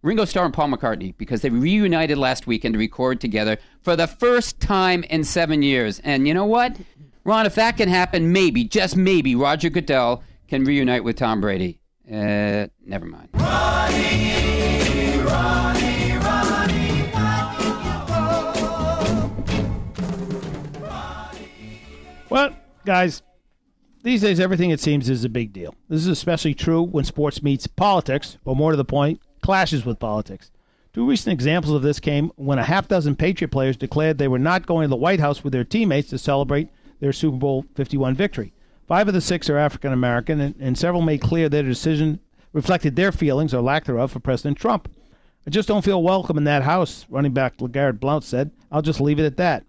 Ringo 0.01 0.25
Starr 0.25 0.45
and 0.45 0.53
Paul 0.53 0.69
McCartney, 0.69 1.15
because 1.17 1.41
they 1.41 1.49
reunited 1.49 2.17
last 2.17 2.45
weekend 2.45 2.73
to 2.73 2.79
record 2.79 3.21
together 3.21 3.57
for 3.81 3.95
the 3.95 4.07
first 4.07 4.59
time 4.59 5.03
in 5.03 5.23
seven 5.23 5.61
years. 5.61 6.01
And 6.03 6.27
you 6.27 6.33
know 6.33 6.45
what? 6.45 6.77
Ron, 7.23 7.45
if 7.45 7.55
that 7.55 7.77
can 7.77 7.87
happen, 7.87 8.33
maybe, 8.33 8.65
just 8.65 8.97
maybe, 8.97 9.33
Roger 9.33 9.69
Goodell 9.69 10.23
can 10.49 10.65
reunite 10.65 11.05
with 11.05 11.15
Tom 11.15 11.39
Brady. 11.39 11.79
Uh, 12.11 12.67
never 12.85 13.05
mind. 13.05 13.29
Well, 22.33 22.55
guys, 22.83 23.21
these 24.01 24.21
days 24.21 24.39
everything 24.39 24.71
it 24.71 24.79
seems 24.79 25.07
is 25.07 25.23
a 25.23 25.29
big 25.29 25.53
deal. 25.53 25.75
This 25.87 26.01
is 26.01 26.07
especially 26.07 26.55
true 26.55 26.81
when 26.81 27.05
sports 27.05 27.43
meets 27.43 27.67
politics, 27.67 28.39
or 28.43 28.55
more 28.55 28.71
to 28.71 28.75
the 28.75 28.83
point, 28.83 29.21
clashes 29.43 29.85
with 29.85 29.99
politics. 29.99 30.49
Two 30.93 31.07
recent 31.07 31.31
examples 31.31 31.75
of 31.75 31.83
this 31.83 31.99
came 31.99 32.31
when 32.35 32.57
a 32.57 32.63
half 32.63 32.87
dozen 32.87 33.15
Patriot 33.15 33.49
players 33.49 33.77
declared 33.77 34.17
they 34.17 34.27
were 34.27 34.39
not 34.39 34.65
going 34.65 34.85
to 34.85 34.89
the 34.89 34.95
White 34.95 35.19
House 35.19 35.43
with 35.43 35.53
their 35.53 35.63
teammates 35.63 36.09
to 36.09 36.17
celebrate 36.17 36.69
their 37.01 37.13
Super 37.13 37.37
Bowl 37.37 37.65
51 37.75 38.15
victory. 38.15 38.51
Five 38.87 39.07
of 39.07 39.13
the 39.13 39.21
six 39.21 39.47
are 39.47 39.59
African 39.59 39.93
American, 39.93 40.41
and, 40.41 40.55
and 40.59 40.75
several 40.75 41.03
made 41.03 41.21
clear 41.21 41.49
their 41.49 41.61
decision 41.61 42.19
reflected 42.51 42.95
their 42.95 43.11
feelings, 43.11 43.53
or 43.53 43.61
lack 43.61 43.85
thereof, 43.85 44.11
for 44.11 44.19
President 44.19 44.57
Trump. 44.57 44.91
I 45.45 45.51
just 45.51 45.67
don't 45.67 45.85
feel 45.85 46.01
welcome 46.01 46.39
in 46.39 46.45
that 46.45 46.63
house, 46.63 47.05
running 47.09 47.33
back 47.33 47.57
LeGarrette 47.57 47.99
Blount 47.99 48.23
said. 48.23 48.49
I'll 48.71 48.81
just 48.81 48.99
leave 48.99 49.19
it 49.19 49.25
at 49.25 49.37
that. 49.37 49.65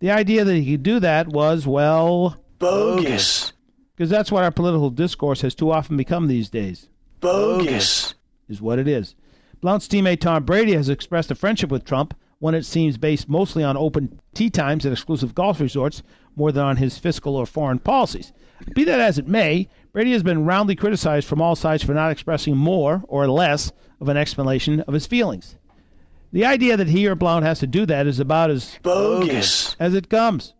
The 0.00 0.10
idea 0.10 0.44
that 0.44 0.54
he 0.54 0.72
could 0.72 0.82
do 0.82 1.00
that 1.00 1.28
was, 1.28 1.66
well, 1.66 2.36
Bogus. 2.58 3.52
Because 3.96 4.10
that's 4.10 4.30
what 4.30 4.44
our 4.44 4.52
political 4.52 4.90
discourse 4.90 5.40
has 5.40 5.54
too 5.54 5.72
often 5.72 5.96
become 5.96 6.28
these 6.28 6.48
days. 6.48 6.88
Bogus. 7.20 8.14
Is 8.48 8.62
what 8.62 8.78
it 8.78 8.86
is. 8.86 9.14
Blount's 9.60 9.88
teammate 9.88 10.20
Tom 10.20 10.44
Brady 10.44 10.74
has 10.74 10.88
expressed 10.88 11.32
a 11.32 11.34
friendship 11.34 11.70
with 11.70 11.84
Trump, 11.84 12.14
one 12.38 12.54
it 12.54 12.64
seems 12.64 12.96
based 12.96 13.28
mostly 13.28 13.64
on 13.64 13.76
open 13.76 14.20
tea 14.34 14.50
times 14.50 14.86
at 14.86 14.92
exclusive 14.92 15.34
golf 15.34 15.60
resorts 15.60 16.04
more 16.36 16.52
than 16.52 16.64
on 16.64 16.76
his 16.76 16.96
fiscal 16.96 17.34
or 17.34 17.44
foreign 17.44 17.80
policies. 17.80 18.32
Be 18.74 18.84
that 18.84 19.00
as 19.00 19.18
it 19.18 19.26
may, 19.26 19.68
Brady 19.92 20.12
has 20.12 20.22
been 20.22 20.44
roundly 20.44 20.76
criticized 20.76 21.26
from 21.26 21.42
all 21.42 21.56
sides 21.56 21.82
for 21.82 21.92
not 21.92 22.12
expressing 22.12 22.56
more 22.56 23.02
or 23.08 23.26
less 23.26 23.72
of 24.00 24.08
an 24.08 24.16
explanation 24.16 24.80
of 24.82 24.94
his 24.94 25.06
feelings. 25.06 25.56
The 26.32 26.44
idea 26.44 26.76
that 26.76 26.88
he 26.88 27.06
or 27.06 27.14
Blount 27.14 27.44
has 27.44 27.60
to 27.60 27.66
do 27.66 27.86
that 27.86 28.06
is 28.06 28.20
about 28.20 28.50
as 28.50 28.78
Bogus. 28.82 29.76
as 29.78 29.94
it 29.94 30.10
comes. 30.10 30.54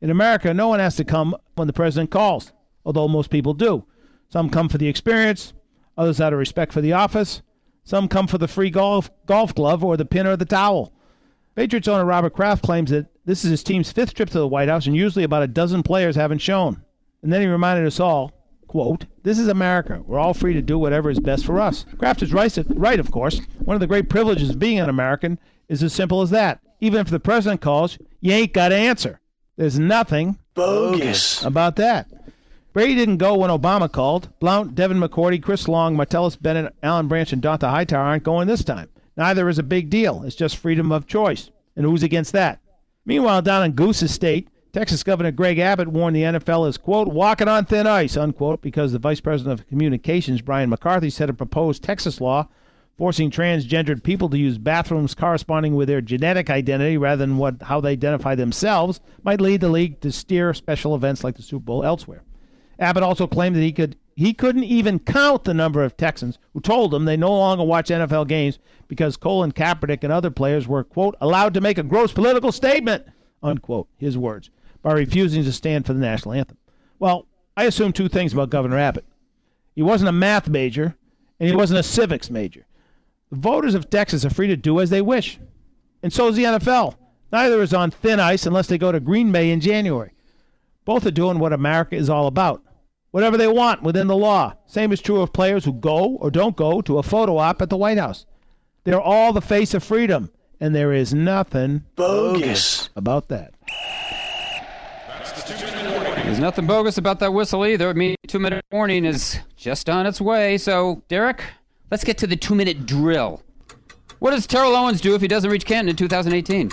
In 0.00 0.10
America, 0.10 0.52
no 0.54 0.68
one 0.68 0.80
has 0.80 0.96
to 0.96 1.04
come 1.04 1.36
when 1.54 1.66
the 1.66 1.72
president 1.72 2.10
calls, 2.10 2.52
although 2.84 3.08
most 3.08 3.30
people 3.30 3.54
do. 3.54 3.84
Some 4.28 4.48
come 4.48 4.68
for 4.68 4.78
the 4.78 4.88
experience, 4.88 5.52
others 5.96 6.20
out 6.20 6.32
of 6.32 6.38
respect 6.38 6.72
for 6.72 6.80
the 6.80 6.94
office, 6.94 7.42
some 7.84 8.08
come 8.08 8.26
for 8.26 8.38
the 8.38 8.48
free 8.48 8.70
golf 8.70 9.10
golf 9.26 9.54
glove 9.54 9.84
or 9.84 9.96
the 9.96 10.04
pin 10.04 10.26
or 10.26 10.36
the 10.36 10.44
towel. 10.44 10.92
Patriots 11.54 11.88
owner 11.88 12.04
Robert 12.04 12.32
Kraft 12.32 12.64
claims 12.64 12.90
that 12.90 13.06
this 13.26 13.44
is 13.44 13.50
his 13.50 13.62
team's 13.62 13.92
fifth 13.92 14.14
trip 14.14 14.30
to 14.30 14.38
the 14.38 14.48
White 14.48 14.68
House, 14.68 14.86
and 14.86 14.96
usually 14.96 15.24
about 15.24 15.42
a 15.42 15.48
dozen 15.48 15.82
players 15.82 16.16
haven't 16.16 16.38
shown. 16.38 16.82
And 17.22 17.32
then 17.32 17.42
he 17.42 17.46
reminded 17.46 17.86
us 17.86 18.00
all, 18.00 18.32
quote, 18.72 19.04
This 19.22 19.38
is 19.38 19.48
America. 19.48 20.02
We're 20.06 20.18
all 20.18 20.32
free 20.32 20.54
to 20.54 20.62
do 20.62 20.78
whatever 20.78 21.10
is 21.10 21.20
best 21.20 21.44
for 21.44 21.60
us. 21.60 21.84
Kraft 21.98 22.22
is 22.22 22.32
right, 22.32 22.56
right, 22.70 22.98
of 22.98 23.10
course. 23.10 23.38
One 23.58 23.74
of 23.74 23.80
the 23.80 23.86
great 23.86 24.08
privileges 24.08 24.48
of 24.48 24.58
being 24.58 24.80
an 24.80 24.88
American 24.88 25.38
is 25.68 25.82
as 25.82 25.92
simple 25.92 26.22
as 26.22 26.30
that. 26.30 26.58
Even 26.80 26.98
if 26.98 27.10
the 27.10 27.20
president 27.20 27.60
calls, 27.60 27.98
you 28.22 28.32
ain't 28.32 28.54
got 28.54 28.70
to 28.70 28.74
answer. 28.74 29.20
There's 29.58 29.78
nothing 29.78 30.38
Bogus. 30.54 31.44
about 31.44 31.76
that. 31.76 32.08
Brady 32.72 32.94
didn't 32.94 33.18
go 33.18 33.36
when 33.36 33.50
Obama 33.50 33.92
called. 33.92 34.30
Blount, 34.40 34.74
Devin 34.74 34.98
McCourty, 34.98 35.42
Chris 35.42 35.68
Long, 35.68 35.94
Martellus 35.94 36.40
Bennett, 36.40 36.74
Alan 36.82 37.08
Branch, 37.08 37.30
and 37.30 37.42
Dont'a 37.42 37.68
Hightower 37.68 38.02
aren't 38.02 38.24
going 38.24 38.48
this 38.48 38.64
time. 38.64 38.88
Neither 39.18 39.50
is 39.50 39.58
a 39.58 39.62
big 39.62 39.90
deal. 39.90 40.22
It's 40.22 40.34
just 40.34 40.56
freedom 40.56 40.90
of 40.92 41.06
choice. 41.06 41.50
And 41.76 41.84
who's 41.84 42.02
against 42.02 42.32
that? 42.32 42.60
Meanwhile, 43.04 43.42
down 43.42 43.64
in 43.66 43.72
Goose's 43.72 44.14
state, 44.14 44.48
Texas 44.72 45.02
Governor 45.02 45.32
Greg 45.32 45.58
Abbott 45.58 45.88
warned 45.88 46.16
the 46.16 46.22
NFL 46.22 46.66
is, 46.66 46.78
quote, 46.78 47.08
walking 47.08 47.46
on 47.46 47.66
thin 47.66 47.86
ice, 47.86 48.16
unquote, 48.16 48.62
because 48.62 48.92
the 48.92 48.98
Vice 48.98 49.20
President 49.20 49.60
of 49.60 49.68
Communications, 49.68 50.40
Brian 50.40 50.70
McCarthy, 50.70 51.10
said 51.10 51.28
a 51.28 51.34
proposed 51.34 51.82
Texas 51.82 52.22
law 52.22 52.48
forcing 52.96 53.30
transgendered 53.30 54.02
people 54.02 54.30
to 54.30 54.38
use 54.38 54.56
bathrooms 54.56 55.14
corresponding 55.14 55.74
with 55.74 55.88
their 55.88 56.00
genetic 56.00 56.48
identity 56.48 56.96
rather 56.96 57.18
than 57.18 57.36
what 57.36 57.60
how 57.64 57.82
they 57.82 57.92
identify 57.92 58.34
themselves 58.34 59.00
might 59.22 59.42
lead 59.42 59.60
the 59.60 59.68
league 59.68 60.00
to 60.00 60.10
steer 60.10 60.54
special 60.54 60.94
events 60.94 61.22
like 61.22 61.36
the 61.36 61.42
Super 61.42 61.64
Bowl 61.64 61.84
elsewhere. 61.84 62.22
Abbott 62.78 63.02
also 63.02 63.26
claimed 63.26 63.56
that 63.56 63.60
he 63.60 63.72
could 63.72 63.96
he 64.16 64.32
couldn't 64.32 64.64
even 64.64 64.98
count 64.98 65.44
the 65.44 65.52
number 65.52 65.84
of 65.84 65.98
Texans 65.98 66.38
who 66.54 66.60
told 66.60 66.94
him 66.94 67.04
they 67.04 67.16
no 67.16 67.32
longer 67.32 67.64
watch 67.64 67.88
NFL 67.88 68.26
games 68.26 68.58
because 68.88 69.18
Colin 69.18 69.52
Kaepernick 69.52 70.02
and 70.02 70.12
other 70.12 70.30
players 70.30 70.66
were 70.66 70.84
quote 70.84 71.14
allowed 71.20 71.52
to 71.54 71.60
make 71.60 71.76
a 71.76 71.82
gross 71.82 72.12
political 72.12 72.52
statement 72.52 73.04
unquote 73.42 73.88
his 73.98 74.16
words 74.16 74.48
by 74.82 74.92
refusing 74.92 75.44
to 75.44 75.52
stand 75.52 75.86
for 75.86 75.92
the 75.92 76.00
national 76.00 76.34
anthem. 76.34 76.58
Well, 76.98 77.26
I 77.56 77.64
assume 77.64 77.92
two 77.92 78.08
things 78.08 78.32
about 78.32 78.50
Governor 78.50 78.78
Abbott. 78.78 79.04
He 79.74 79.82
wasn't 79.82 80.08
a 80.08 80.12
math 80.12 80.48
major 80.48 80.96
and 81.40 81.48
he 81.48 81.56
wasn't 81.56 81.80
a 81.80 81.84
civics 81.84 82.30
major. 82.30 82.66
The 83.30 83.36
voters 83.36 83.74
of 83.74 83.90
Texas 83.90 84.24
are 84.24 84.30
free 84.30 84.48
to 84.48 84.56
do 84.56 84.80
as 84.80 84.90
they 84.90 85.02
wish. 85.02 85.38
And 86.02 86.12
so 86.12 86.28
is 86.28 86.36
the 86.36 86.44
NFL. 86.44 86.96
Neither 87.32 87.62
is 87.62 87.72
on 87.72 87.90
thin 87.90 88.20
ice 88.20 88.44
unless 88.44 88.66
they 88.66 88.76
go 88.78 88.92
to 88.92 89.00
Green 89.00 89.32
Bay 89.32 89.50
in 89.50 89.60
January. 89.60 90.12
Both 90.84 91.06
are 91.06 91.10
doing 91.10 91.38
what 91.38 91.52
America 91.52 91.96
is 91.96 92.10
all 92.10 92.26
about. 92.26 92.62
Whatever 93.10 93.36
they 93.36 93.48
want 93.48 93.82
within 93.82 94.06
the 94.06 94.16
law. 94.16 94.54
Same 94.66 94.92
is 94.92 95.00
true 95.00 95.20
of 95.20 95.32
players 95.32 95.64
who 95.64 95.72
go 95.72 96.16
or 96.16 96.30
don't 96.30 96.56
go 96.56 96.80
to 96.82 96.98
a 96.98 97.02
photo 97.02 97.38
op 97.38 97.62
at 97.62 97.70
the 97.70 97.76
White 97.76 97.98
House. 97.98 98.26
They're 98.84 99.00
all 99.00 99.32
the 99.32 99.40
face 99.40 99.74
of 99.74 99.84
freedom, 99.84 100.30
and 100.58 100.74
there 100.74 100.92
is 100.92 101.14
nothing 101.14 101.84
Bogus. 101.94 102.90
about 102.96 103.28
that. 103.28 103.54
There's 106.32 106.40
nothing 106.40 106.66
bogus 106.66 106.96
about 106.96 107.20
that 107.20 107.34
whistle 107.34 107.66
either. 107.66 107.90
I 107.90 107.92
mean, 107.92 108.16
two 108.26 108.38
minute 108.38 108.64
warning 108.72 109.04
is 109.04 109.38
just 109.54 109.90
on 109.90 110.06
its 110.06 110.18
way. 110.18 110.56
So, 110.56 111.02
Derek, 111.08 111.44
let's 111.90 112.04
get 112.04 112.16
to 112.18 112.26
the 112.26 112.36
two 112.36 112.54
minute 112.54 112.86
drill. 112.86 113.42
What 114.18 114.30
does 114.30 114.46
Terrell 114.46 114.74
Owens 114.74 115.02
do 115.02 115.14
if 115.14 115.20
he 115.20 115.28
doesn't 115.28 115.50
reach 115.50 115.66
Canton 115.66 115.90
in 115.90 115.96
2018? 115.96 116.72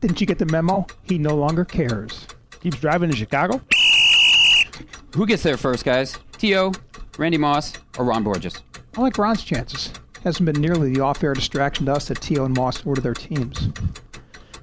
Didn't 0.00 0.20
you 0.20 0.26
get 0.26 0.40
the 0.40 0.46
memo? 0.46 0.88
He 1.04 1.18
no 1.18 1.36
longer 1.36 1.64
cares. 1.64 2.26
Keeps 2.62 2.78
driving 2.78 3.12
to 3.12 3.16
Chicago? 3.16 3.60
Who 5.14 5.24
gets 5.24 5.44
there 5.44 5.56
first, 5.56 5.84
guys? 5.84 6.18
T.O., 6.38 6.72
Randy 7.16 7.38
Moss, 7.38 7.74
or 7.96 8.04
Ron 8.04 8.24
Borges? 8.24 8.60
I 8.96 9.02
like 9.02 9.18
Ron's 9.18 9.44
chances. 9.44 9.92
Hasn't 10.24 10.46
been 10.46 10.60
nearly 10.60 10.92
the 10.92 11.00
off-air 11.00 11.34
distraction 11.34 11.86
to 11.86 11.92
us 11.92 12.08
that 12.08 12.20
T.O. 12.20 12.44
and 12.44 12.56
Moss 12.56 12.84
were 12.84 12.96
to 12.96 13.00
their 13.00 13.14
teams. 13.14 13.68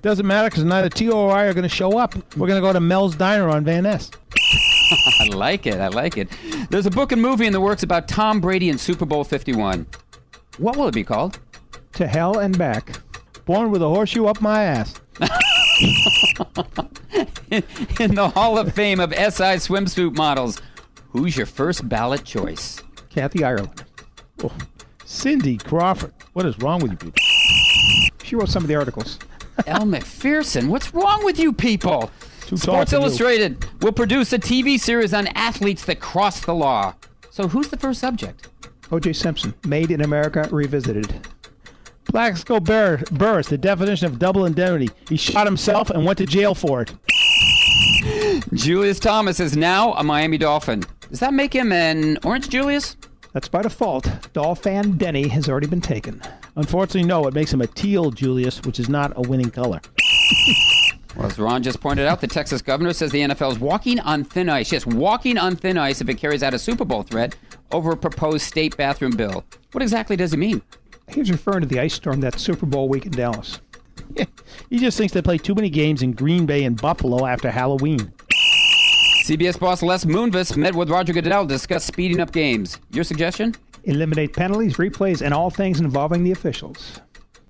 Doesn't 0.07 0.25
matter 0.25 0.49
because 0.49 0.63
neither 0.63 0.87
T.O. 0.87 1.11
or 1.11 1.33
I 1.33 1.43
are 1.47 1.53
going 1.53 1.67
to 1.67 1.75
show 1.75 1.97
up. 1.97 2.15
We're 2.37 2.47
going 2.47 2.61
to 2.61 2.65
go 2.65 2.71
to 2.71 2.79
Mel's 2.79 3.13
Diner 3.13 3.49
on 3.49 3.65
Van 3.65 3.83
Ness. 3.83 4.09
I 5.19 5.27
like 5.33 5.67
it. 5.67 5.81
I 5.81 5.89
like 5.89 6.17
it. 6.17 6.29
There's 6.69 6.85
a 6.85 6.89
book 6.89 7.11
and 7.11 7.21
movie 7.21 7.45
in 7.45 7.51
the 7.51 7.59
works 7.59 7.83
about 7.83 8.07
Tom 8.07 8.39
Brady 8.39 8.69
and 8.69 8.79
Super 8.79 9.05
Bowl 9.05 9.25
51. 9.25 9.85
What 10.59 10.77
will 10.77 10.87
it 10.87 10.93
be 10.93 11.03
called? 11.03 11.41
To 11.95 12.07
hell 12.07 12.39
and 12.39 12.57
back. 12.57 13.01
Born 13.43 13.69
with 13.69 13.81
a 13.81 13.89
horseshoe 13.89 14.27
up 14.27 14.39
my 14.39 14.63
ass. 14.63 14.93
in 17.99 18.15
the 18.15 18.31
Hall 18.33 18.57
of 18.57 18.71
Fame 18.71 19.01
of 19.01 19.11
SI 19.11 19.59
swimsuit 19.59 20.15
models, 20.15 20.61
who's 21.09 21.35
your 21.35 21.45
first 21.45 21.89
ballot 21.89 22.23
choice? 22.23 22.81
Kathy 23.09 23.43
Ireland. 23.43 23.83
Oh, 24.41 24.55
Cindy 25.03 25.57
Crawford. 25.57 26.13
What 26.31 26.45
is 26.45 26.57
wrong 26.59 26.79
with 26.79 26.91
you 26.91 26.97
people? 26.97 27.21
She 28.23 28.37
wrote 28.37 28.47
some 28.47 28.63
of 28.63 28.69
the 28.69 28.75
articles. 28.75 29.19
Elle 29.65 29.85
Macpherson, 29.85 30.67
what's 30.69 30.93
wrong 30.93 31.23
with 31.25 31.39
you 31.39 31.51
people? 31.53 32.11
Too 32.45 32.57
Sports 32.57 32.91
for 32.91 32.97
you. 32.97 33.01
Illustrated 33.03 33.65
will 33.81 33.91
produce 33.91 34.31
a 34.33 34.39
TV 34.39 34.79
series 34.79 35.13
on 35.13 35.27
athletes 35.27 35.85
that 35.85 35.99
cross 35.99 36.39
the 36.41 36.53
law. 36.53 36.93
So 37.31 37.47
who's 37.47 37.67
the 37.69 37.77
first 37.77 37.99
subject? 37.99 38.47
O.J. 38.91 39.13
Simpson, 39.13 39.53
Made 39.65 39.91
in 39.91 40.01
America 40.01 40.47
Revisited. 40.51 41.27
Plaxico 42.05 42.61
Bur- 42.61 43.03
Burress, 43.11 43.49
the 43.49 43.57
definition 43.57 44.05
of 44.07 44.17
double 44.17 44.45
indemnity. 44.45 44.89
He 45.09 45.17
shot 45.17 45.45
himself 45.45 45.89
and 45.89 46.05
went 46.05 46.17
to 46.19 46.25
jail 46.25 46.55
for 46.55 46.83
it. 46.83 46.93
Julius 48.53 48.99
Thomas 48.99 49.41
is 49.41 49.57
now 49.57 49.93
a 49.93 50.03
Miami 50.03 50.37
Dolphin. 50.37 50.83
Does 51.09 51.19
that 51.19 51.33
make 51.33 51.53
him 51.53 51.73
an 51.73 52.17
Orange 52.23 52.47
Julius? 52.47 52.95
That's 53.33 53.49
by 53.49 53.61
default. 53.61 54.07
Dolphin 54.33 54.97
Denny 54.97 55.27
has 55.27 55.49
already 55.49 55.67
been 55.67 55.81
taken. 55.81 56.21
Unfortunately, 56.57 57.07
no. 57.07 57.27
It 57.27 57.33
makes 57.33 57.53
him 57.53 57.61
a 57.61 57.67
teal 57.67 58.11
Julius, 58.11 58.61
which 58.63 58.79
is 58.79 58.89
not 58.89 59.13
a 59.15 59.21
winning 59.21 59.51
color. 59.51 59.79
Well, 61.15 61.27
as 61.27 61.39
Ron 61.39 61.63
just 61.63 61.79
pointed 61.79 62.05
out, 62.05 62.19
the 62.19 62.27
Texas 62.27 62.61
governor 62.61 62.93
says 62.93 63.11
the 63.11 63.21
NFL 63.21 63.53
is 63.53 63.59
walking 63.59 63.99
on 64.01 64.23
thin 64.23 64.49
ice. 64.49 64.71
Yes, 64.71 64.85
walking 64.85 65.37
on 65.37 65.55
thin 65.55 65.77
ice 65.77 66.01
if 66.01 66.09
it 66.09 66.15
carries 66.15 66.43
out 66.43 66.53
a 66.53 66.59
Super 66.59 66.85
Bowl 66.85 67.03
threat 67.03 67.35
over 67.71 67.91
a 67.91 67.97
proposed 67.97 68.45
state 68.45 68.75
bathroom 68.75 69.15
bill. 69.15 69.43
What 69.71 69.81
exactly 69.81 70.15
does 70.15 70.31
he 70.31 70.37
mean? 70.37 70.61
He's 71.07 71.31
referring 71.31 71.61
to 71.61 71.67
the 71.67 71.79
ice 71.79 71.93
storm 71.93 72.19
that 72.21 72.39
Super 72.39 72.65
Bowl 72.65 72.89
week 72.89 73.05
in 73.05 73.11
Dallas. 73.13 73.61
He 74.69 74.79
just 74.79 74.97
thinks 74.97 75.13
they 75.13 75.21
play 75.21 75.37
too 75.37 75.55
many 75.55 75.69
games 75.69 76.01
in 76.01 76.11
Green 76.11 76.45
Bay 76.45 76.63
and 76.65 76.81
Buffalo 76.81 77.25
after 77.25 77.49
Halloween. 77.49 78.11
CBS 79.27 79.59
boss 79.59 79.83
Les 79.83 80.05
Moonves 80.05 80.55
met 80.55 80.73
with 80.73 80.89
Roger 80.89 81.11
Goodell 81.11 81.45
to 81.45 81.53
discuss 81.53 81.83
speeding 81.83 82.21
up 82.21 82.31
games. 82.31 82.79
Your 82.91 83.03
suggestion? 83.03 83.53
Eliminate 83.83 84.31
penalties, 84.31 84.77
replays, 84.77 85.21
and 85.21 85.33
all 85.33 85.49
things 85.49 85.81
involving 85.81 86.23
the 86.23 86.31
officials. 86.31 87.01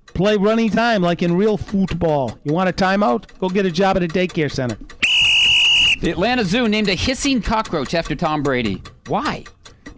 Play 0.06 0.36
running 0.36 0.70
time 0.70 1.02
like 1.02 1.22
in 1.22 1.36
real 1.36 1.56
football. 1.56 2.36
You 2.42 2.52
want 2.52 2.68
a 2.68 2.72
timeout? 2.72 3.26
Go 3.38 3.48
get 3.48 3.64
a 3.64 3.70
job 3.70 3.96
at 3.96 4.02
a 4.02 4.08
daycare 4.08 4.50
center. 4.50 4.76
The 6.00 6.10
Atlanta 6.10 6.44
Zoo 6.44 6.66
named 6.66 6.88
a 6.88 6.96
hissing 6.96 7.40
cockroach 7.40 7.94
after 7.94 8.16
Tom 8.16 8.42
Brady. 8.42 8.82
Why? 9.06 9.44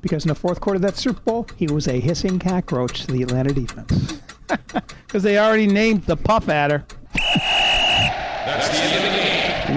Because 0.03 0.27
in 0.27 0.29
the 0.29 0.35
fourth 0.35 0.61
quarter 0.61 0.77
of 0.77 0.83
that 0.83 0.99
Super 0.99 1.23
Bowl, 1.23 1.47
he 1.57 1.67
was 1.67 1.89
a 1.89 1.99
hissing 1.99 2.39
cockroach 2.39 3.07
to 3.07 3.13
the 3.13 3.23
Atlanta 3.23 3.55
defense. 3.55 4.21
Because 5.07 5.23
they 5.23 5.39
already 5.39 5.67
named 5.67 6.05
the 6.05 6.17
Puff 6.17 6.49
Adder. 6.49 6.85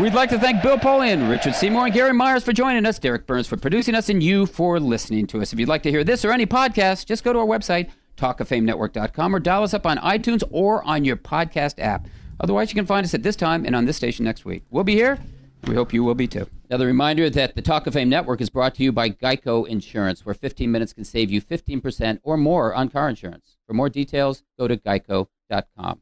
We'd 0.01 0.13
like 0.13 0.29
to 0.31 0.39
thank 0.39 0.61
Bill 0.61 0.77
Polian, 0.77 1.29
Richard 1.29 1.55
Seymour, 1.55 1.85
and 1.85 1.93
Gary 1.93 2.13
Myers 2.13 2.43
for 2.43 2.51
joining 2.51 2.85
us, 2.85 2.99
Derek 2.99 3.25
Burns 3.25 3.47
for 3.47 3.57
producing 3.57 3.95
us, 3.95 4.09
and 4.09 4.21
you 4.21 4.45
for 4.45 4.79
listening 4.79 5.27
to 5.27 5.41
us. 5.41 5.53
If 5.53 5.59
you'd 5.59 5.69
like 5.69 5.83
to 5.83 5.91
hear 5.91 6.03
this 6.03 6.25
or 6.25 6.31
any 6.31 6.45
podcast, 6.45 7.05
just 7.05 7.23
go 7.23 7.31
to 7.31 7.39
our 7.39 7.45
website, 7.45 7.89
talkoffamenetwork.com, 8.17 9.35
or 9.35 9.39
dial 9.39 9.63
us 9.63 9.73
up 9.73 9.85
on 9.85 9.97
iTunes 9.99 10.43
or 10.51 10.83
on 10.83 11.05
your 11.05 11.15
podcast 11.15 11.75
app. 11.79 12.07
Otherwise, 12.39 12.69
you 12.71 12.75
can 12.75 12.85
find 12.85 13.05
us 13.05 13.13
at 13.13 13.23
this 13.23 13.35
time 13.35 13.65
and 13.65 13.75
on 13.75 13.85
this 13.85 13.95
station 13.95 14.25
next 14.25 14.43
week. 14.45 14.63
We'll 14.71 14.83
be 14.83 14.95
here. 14.95 15.19
We 15.67 15.75
hope 15.75 15.93
you 15.93 16.03
will 16.03 16.15
be 16.15 16.27
too. 16.27 16.47
Another 16.69 16.87
reminder 16.87 17.29
that 17.29 17.55
the 17.55 17.61
Talk 17.61 17.87
of 17.87 17.93
Fame 17.93 18.09
Network 18.09 18.41
is 18.41 18.49
brought 18.49 18.75
to 18.75 18.83
you 18.83 18.91
by 18.91 19.09
Geico 19.09 19.65
Insurance, 19.67 20.25
where 20.25 20.35
15 20.35 20.69
minutes 20.71 20.91
can 20.91 21.05
save 21.05 21.31
you 21.31 21.41
15% 21.41 22.19
or 22.23 22.35
more 22.35 22.73
on 22.73 22.89
car 22.89 23.07
insurance. 23.07 23.57
For 23.67 23.73
more 23.73 23.89
details, 23.89 24.43
go 24.59 24.67
to 24.67 24.75
geico.com. 24.75 25.27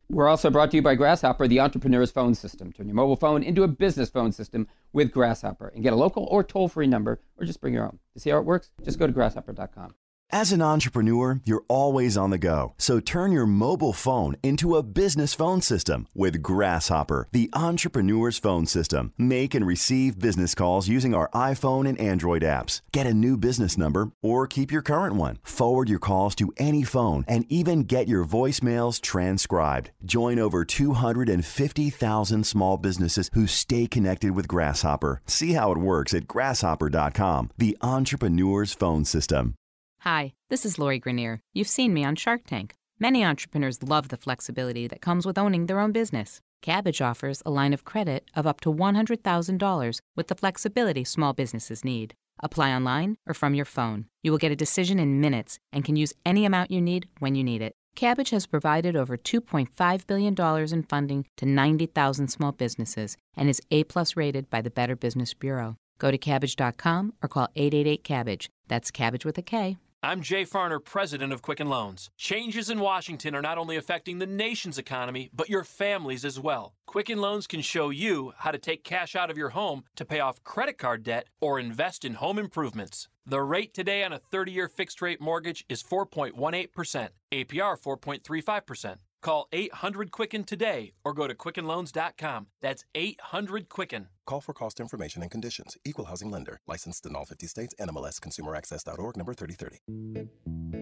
We're 0.10 0.28
also 0.28 0.50
brought 0.50 0.72
to 0.72 0.78
you 0.78 0.82
by 0.82 0.96
Grasshopper, 0.96 1.48
the 1.48 1.60
entrepreneur's 1.60 2.12
phone 2.12 2.36
system. 2.36 2.72
Turn 2.72 2.88
your 2.88 2.96
mobile 2.96 3.16
phone 3.16 3.44
into 3.44 3.64
a 3.64 3.68
business 3.68 4.10
phone 4.10 4.32
system 4.32 4.68
with 4.94 5.12
Grasshopper 5.12 5.70
and 5.70 5.84
get 5.84 5.94
a 5.94 5.96
local 5.96 6.28
or 6.32 6.44
toll 6.44 6.68
free 6.68 6.88
number 6.88 7.20
or 7.38 7.46
just 7.46 7.62
bring 7.62 7.74
your 7.74 7.86
own. 7.86 8.00
To 8.14 8.20
see 8.20 8.30
how 8.30 8.38
it 8.38 8.46
works, 8.46 8.72
just 8.84 9.00
go 9.00 9.08
to 9.08 9.14
grasshopper.com. 9.14 9.96
As 10.34 10.54
an 10.54 10.62
entrepreneur, 10.62 11.42
you're 11.44 11.66
always 11.68 12.16
on 12.16 12.30
the 12.30 12.38
go. 12.38 12.74
So 12.78 13.02
turn 13.02 13.34
your 13.34 13.46
mobile 13.46 13.92
phone 13.92 14.38
into 14.42 14.78
a 14.78 14.84
business 14.84 15.34
phone 15.34 15.60
system 15.60 16.08
with 16.16 16.42
Grasshopper, 16.42 17.28
the 17.34 17.50
entrepreneur's 17.54 18.38
phone 18.40 18.66
system. 18.66 19.12
Make 19.18 19.54
and 19.54 19.68
receive 19.68 20.20
business 20.20 20.56
calls 20.56 20.88
using 20.88 21.14
our 21.14 21.30
iPhone 21.36 21.86
and 21.86 22.00
Android 22.00 22.44
apps. 22.44 22.80
Get 22.94 23.08
a 23.08 23.14
new 23.14 23.36
business 23.36 23.78
number 23.78 24.14
or 24.22 24.48
keep 24.48 24.72
your 24.72 24.82
current 24.82 25.18
one. 25.18 25.38
Forward 25.44 25.90
your 25.90 26.00
calls 26.00 26.34
to 26.36 26.54
any 26.56 26.84
phone 26.84 27.26
and 27.28 27.46
even 27.50 27.84
get 27.84 28.08
your 28.08 28.24
voicemails 28.24 29.02
transcribed. 29.02 29.92
Join 30.06 30.40
over 30.40 30.64
250,000 30.64 32.46
small 32.46 32.78
businesses 32.78 33.30
who 33.34 33.48
stay 33.48 33.86
connected 33.86 34.32
with 34.32 34.48
Grasshopper. 34.48 35.22
See 35.26 35.52
how 35.52 35.74
it 35.74 35.78
works 35.78 36.14
at 36.14 36.28
grasshopper.com, 36.28 37.50
the 37.58 37.78
entrepreneur's 37.82 38.74
phone 38.74 39.04
system. 39.04 39.56
Hi, 40.04 40.34
this 40.50 40.66
is 40.66 40.80
Lori 40.80 41.00
Greiner. 41.00 41.42
You've 41.54 41.68
seen 41.68 41.94
me 41.94 42.04
on 42.04 42.16
Shark 42.16 42.48
Tank. 42.48 42.74
Many 43.00 43.24
entrepreneurs 43.24 43.84
love 43.84 44.10
the 44.10 44.18
flexibility 44.18 44.88
that 44.88 45.00
comes 45.00 45.28
with 45.28 45.38
owning 45.38 45.68
their 45.68 45.80
own 45.80 45.92
business. 45.92 46.42
Kabbage 46.64 47.06
offers 47.06 47.44
a 47.46 47.52
line 47.52 47.72
of 47.72 47.86
credit 47.86 48.28
of 48.34 48.48
up 48.48 48.62
to 48.62 48.74
$100,000 48.74 50.00
with 50.16 50.28
the 50.28 50.34
flexibility 50.34 51.04
small 51.04 51.34
businesses 51.34 51.86
need. 51.86 52.16
Apply 52.40 52.74
online 52.74 53.18
or 53.28 53.36
from 53.36 53.54
your 53.54 53.66
phone. 53.66 54.08
You 54.24 54.32
will 54.32 54.40
get 54.40 54.52
a 54.52 54.56
decision 54.56 54.98
in 54.98 55.22
minutes 55.22 55.60
and 55.72 55.86
can 55.86 55.96
use 55.96 56.16
any 56.26 56.46
amount 56.46 56.72
you 56.72 56.82
need 56.82 57.08
when 57.20 57.36
you 57.36 57.44
need 57.44 57.62
it. 57.62 57.76
Kabbage 57.96 58.32
has 58.32 58.48
provided 58.48 58.96
over 58.96 59.18
$2.5 59.18 60.08
billion 60.08 60.74
in 60.74 60.84
funding 60.84 61.28
to 61.38 61.46
90,000 61.46 62.28
small 62.28 62.52
businesses 62.52 63.18
and 63.38 63.48
is 63.48 63.62
A-plus 63.70 64.18
rated 64.18 64.50
by 64.50 64.62
the 64.62 64.72
Better 64.72 64.96
Business 64.96 65.36
Bureau. 65.36 65.76
Go 66.00 66.10
to 66.10 66.18
kabbage.com 66.18 67.14
or 67.22 67.30
call 67.30 67.50
888-KABBAGE. 67.56 68.48
That's 68.68 68.90
cabbage 68.90 69.26
with 69.26 69.38
a 69.38 69.44
K. 69.44 69.78
I'm 70.04 70.24
Jay 70.24 70.46
Farner, 70.46 70.84
president 70.84 71.32
of 71.32 71.44
Quicken 71.44 71.70
Loans. 71.70 72.10
Changes 72.18 72.72
in 72.72 72.80
Washington 72.80 73.36
are 73.36 73.42
not 73.42 73.60
only 73.60 73.76
affecting 73.76 74.18
the 74.18 74.26
nation's 74.26 74.80
economy, 74.80 75.30
but 75.32 75.48
your 75.48 75.64
families 75.64 76.26
as 76.26 76.40
well. 76.40 76.74
Quicken 76.88 77.20
Loans 77.22 77.46
can 77.46 77.62
show 77.62 77.92
you 77.92 78.34
how 78.38 78.50
to 78.50 78.58
take 78.58 78.84
cash 78.84 79.16
out 79.16 79.30
of 79.30 79.38
your 79.38 79.50
home 79.50 79.84
to 79.96 80.04
pay 80.04 80.20
off 80.20 80.44
credit 80.44 80.80
card 80.80 81.04
debt 81.04 81.28
or 81.40 81.60
invest 81.60 82.04
in 82.04 82.16
home 82.16 82.40
improvements. 82.40 83.10
The 83.28 83.44
rate 83.44 83.76
today 83.76 84.04
on 84.04 84.12
a 84.12 84.18
30 84.18 84.52
year 84.52 84.68
fixed 84.68 85.04
rate 85.04 85.22
mortgage 85.22 85.66
is 85.70 85.84
4.18%, 85.84 87.10
APR 87.32 87.80
4.35%. 87.80 88.96
Call 89.22 89.48
800 89.52 90.10
Quicken 90.10 90.44
today 90.44 90.94
or 91.06 91.14
go 91.14 91.28
to 91.28 91.36
QuickenLoans.com. 91.36 92.48
That's 92.60 92.86
800 92.96 93.70
Quicken. 93.70 94.08
Call 94.26 94.42
for 94.42 94.54
cost 94.54 94.80
information 94.80 95.22
and 95.24 95.32
conditions. 95.32 95.78
Equal 95.84 96.06
housing 96.06 96.30
lender. 96.30 96.60
Licensed 96.68 97.06
in 97.06 97.16
all 97.16 97.26
50 97.26 97.48
states. 97.48 97.74
NMLS 97.80 98.20
ConsumerAccess.org 98.20 99.18
number 99.18 99.34
3030. 99.34 100.30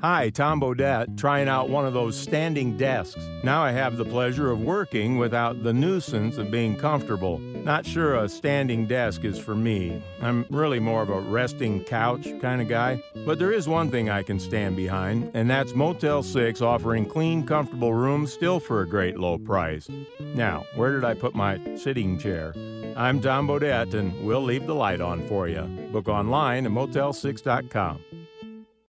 Hi, 0.02 0.30
Tom 0.30 0.62
Bodett, 0.62 1.18
trying 1.18 1.50
out 1.50 1.70
one 1.70 1.86
of 1.86 1.94
those 1.94 2.18
standing 2.18 2.78
desks. 2.78 3.22
Now 3.44 3.64
I 3.64 3.72
have 3.72 3.98
the 3.98 4.06
pleasure 4.06 4.50
of 4.50 4.62
working 4.62 5.18
without 5.18 5.62
the 5.62 5.74
nuisance 5.74 6.38
of 6.38 6.52
being 6.52 6.78
comfortable. 6.78 7.40
Not 7.40 7.86
sure 7.86 8.16
a 8.16 8.30
standing 8.30 8.86
desk 8.88 9.26
is 9.26 9.38
for 9.38 9.56
me. 9.56 10.02
I'm 10.22 10.46
really 10.50 10.80
more 10.80 11.02
of 11.02 11.10
a 11.10 11.20
resting 11.20 11.84
couch 11.84 12.28
kind 12.40 12.62
of 12.62 12.70
guy. 12.70 13.04
But 13.26 13.40
there 13.40 13.52
is 13.52 13.68
one 13.68 13.92
thing 13.92 14.10
I 14.10 14.24
can 14.24 14.40
stand 14.40 14.78
behind, 14.78 15.32
and 15.34 15.50
that's 15.50 15.74
Motel 15.74 16.24
6 16.24 16.62
offering 16.62 17.06
clean, 17.06 17.46
comfortable 17.46 17.94
rooms 17.94 18.32
still 18.32 18.62
for 18.62 18.82
a 18.82 18.88
great 18.88 19.20
low 19.20 19.38
price. 19.38 19.90
Now, 20.20 20.66
where 20.76 20.94
did 20.94 21.04
I 21.04 21.14
put 21.14 21.36
my 21.36 21.60
sitting 21.76 22.18
chair? 22.18 22.54
I'm 22.96 23.20
Tom 23.30 23.48
Bodett, 23.48 23.94
and 23.94 24.26
we'll 24.26 24.42
leave 24.42 24.66
the 24.66 24.74
light 24.74 25.02
on 25.02 25.22
for 25.28 25.48
you. 25.48 25.62
Book 25.92 26.08
online 26.08 26.66
at 26.66 26.72
motel6.com. 26.72 28.29